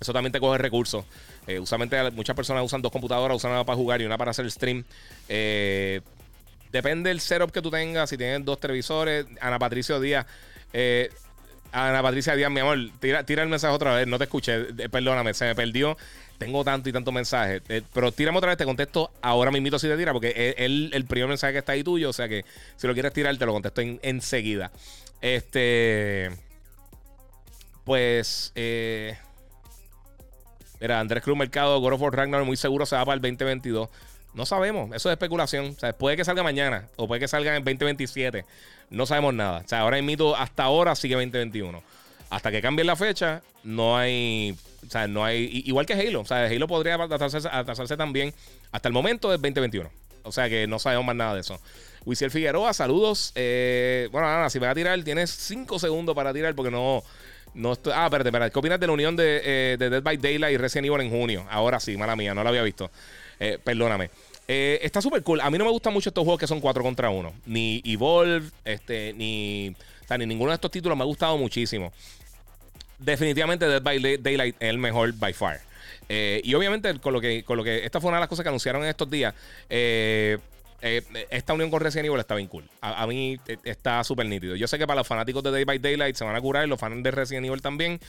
[0.00, 1.04] eso también te coge recursos.
[1.46, 4.48] Eh, usualmente muchas personas usan dos computadoras, usan una para jugar y una para hacer
[4.50, 4.84] stream.
[5.28, 6.00] Eh,
[6.70, 8.10] depende del setup que tú tengas.
[8.10, 10.26] Si tienes dos televisores, Ana Patricio Díaz.
[11.72, 14.06] Ana Patricia Díaz, mi amor, tira, tira el mensaje otra vez.
[14.06, 15.96] No te escuché, perdóname, se me perdió
[16.44, 17.62] tengo tanto y tanto mensaje.
[17.68, 21.04] Eh, pero tírame otra vez, te contesto ahora mismito si te tira, porque el, el
[21.04, 22.10] primer mensaje que está ahí tuyo.
[22.10, 22.44] O sea que
[22.76, 24.70] si lo quieres tirar, te lo contesto enseguida.
[25.20, 26.30] este.
[27.84, 28.52] Pues.
[28.54, 29.16] Eh,
[30.80, 33.88] mira, Andrés Cruz Mercado, God of War Ragnar, muy seguro se va para el 2022.
[34.34, 35.74] No sabemos, eso es especulación.
[35.76, 38.44] O sea, puede que salga mañana o puede que salga en el 2027.
[38.90, 39.62] No sabemos nada.
[39.64, 41.82] O sea, ahora mismo, hasta ahora sigue 2021.
[42.30, 45.62] Hasta que cambie la fecha, no hay o sea, no hay.
[45.66, 46.20] Igual que Halo.
[46.20, 48.34] O sea, Halo podría atrasarse, también.
[48.70, 49.90] Hasta el momento es 2021.
[50.24, 51.60] O sea que no sabemos más nada de eso.
[52.04, 53.32] Wisiel Figueroa, saludos.
[53.34, 57.02] Eh, bueno, nada, si me va a tirar, tienes 5 segundos para tirar porque no.
[57.54, 58.50] No estoy, ah, espérate, espérate.
[58.50, 61.10] ¿Qué opinas de la unión de, eh, de Dead by Daylight y Resident Evil en
[61.10, 61.46] junio?
[61.50, 62.90] Ahora sí, mala mía, no la había visto.
[63.38, 64.08] Eh, perdóname.
[64.48, 65.40] Eh, está súper cool.
[65.40, 67.32] A mí no me gustan mucho estos juegos que son 4 contra 1.
[67.46, 71.92] Ni Evolve, este, ni, o sea, ni ninguno de estos títulos me ha gustado muchísimo.
[73.02, 75.60] Definitivamente Dead by Daylight es el mejor by far.
[76.08, 78.42] Eh, y obviamente con lo que con lo que esta fue una de las cosas
[78.42, 79.34] que anunciaron en estos días.
[79.68, 80.38] Eh,
[80.82, 82.68] eh, esta unión con Resident Evil está bien cool.
[82.80, 84.56] A, mí está súper nítido.
[84.56, 86.68] Yo sé que para los fanáticos de Day by Daylight se van a curar, y
[86.68, 88.00] los fans de Resident Evil también.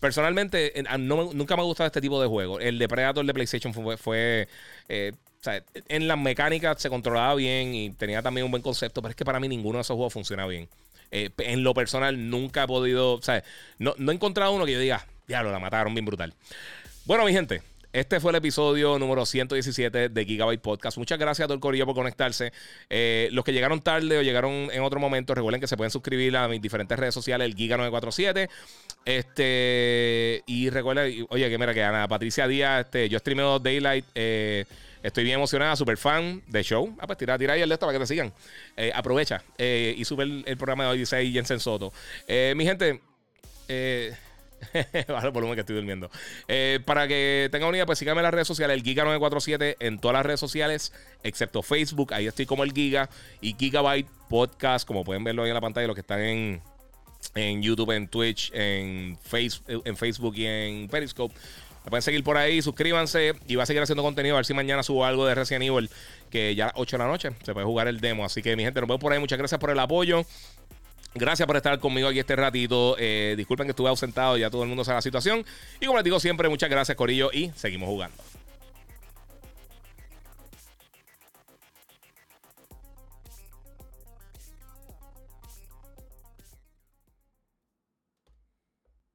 [0.00, 2.58] Personalmente, nunca me ha gustado este tipo de juego.
[2.58, 4.48] El de Predator de PlayStation fue.
[4.86, 9.10] O sea, en las mecánicas se controlaba bien y tenía también un buen concepto, pero
[9.10, 10.68] es que para mí ninguno de esos juegos funciona bien.
[11.10, 13.14] En lo personal, nunca he podido.
[13.14, 13.42] O sea,
[13.78, 16.34] no, no he encontrado uno que yo diga, diablo, la mataron bien brutal.
[17.04, 20.96] Bueno, mi gente, este fue el episodio número 117 de Gigabyte Podcast.
[20.96, 22.52] Muchas gracias a todo el corillo por conectarse.
[22.88, 26.36] Eh, los que llegaron tarde o llegaron en otro momento, recuerden que se pueden suscribir
[26.36, 28.48] a mis diferentes redes sociales, el Giga947.
[29.04, 34.04] Este, y recuerden, oye, que mira, que Ana Patricia Díaz, este, yo streameo Daylight.
[34.14, 34.66] Eh,
[35.02, 36.96] estoy bien emocionada, super fan de show.
[36.98, 38.32] Ah, pues tira, tira ahí el de esto para que te sigan.
[38.76, 41.92] Eh, aprovecha y sube el, programa de hoy, dice Jensen Soto.
[42.28, 43.00] mi gente,
[43.68, 44.14] eh.
[44.94, 46.10] El volumen que estoy durmiendo.
[46.48, 50.14] Eh, para que tengan una pues síganme en las redes sociales, el Giga947 en todas
[50.14, 52.12] las redes sociales, excepto Facebook.
[52.12, 53.08] Ahí estoy como el Giga
[53.40, 56.62] y Gigabyte Podcast, como pueden verlo ahí en la pantalla, los que están en,
[57.34, 61.34] en YouTube, en Twitch, en, face, en Facebook y en Periscope.
[61.84, 64.36] Me pueden seguir por ahí, suscríbanse y va a seguir haciendo contenido.
[64.36, 65.90] A ver si mañana subo algo de Resident Evil,
[66.30, 68.24] que ya a 8 de la noche se puede jugar el demo.
[68.24, 69.18] Así que, mi gente, nos vemos por ahí.
[69.18, 70.24] Muchas gracias por el apoyo.
[71.14, 72.96] Gracias por estar conmigo aquí este ratito.
[72.98, 75.44] Eh, disculpen que estuve ausentado, ya todo el mundo sabe la situación.
[75.80, 78.29] Y como les digo siempre, muchas gracias, Corillo, y seguimos jugando.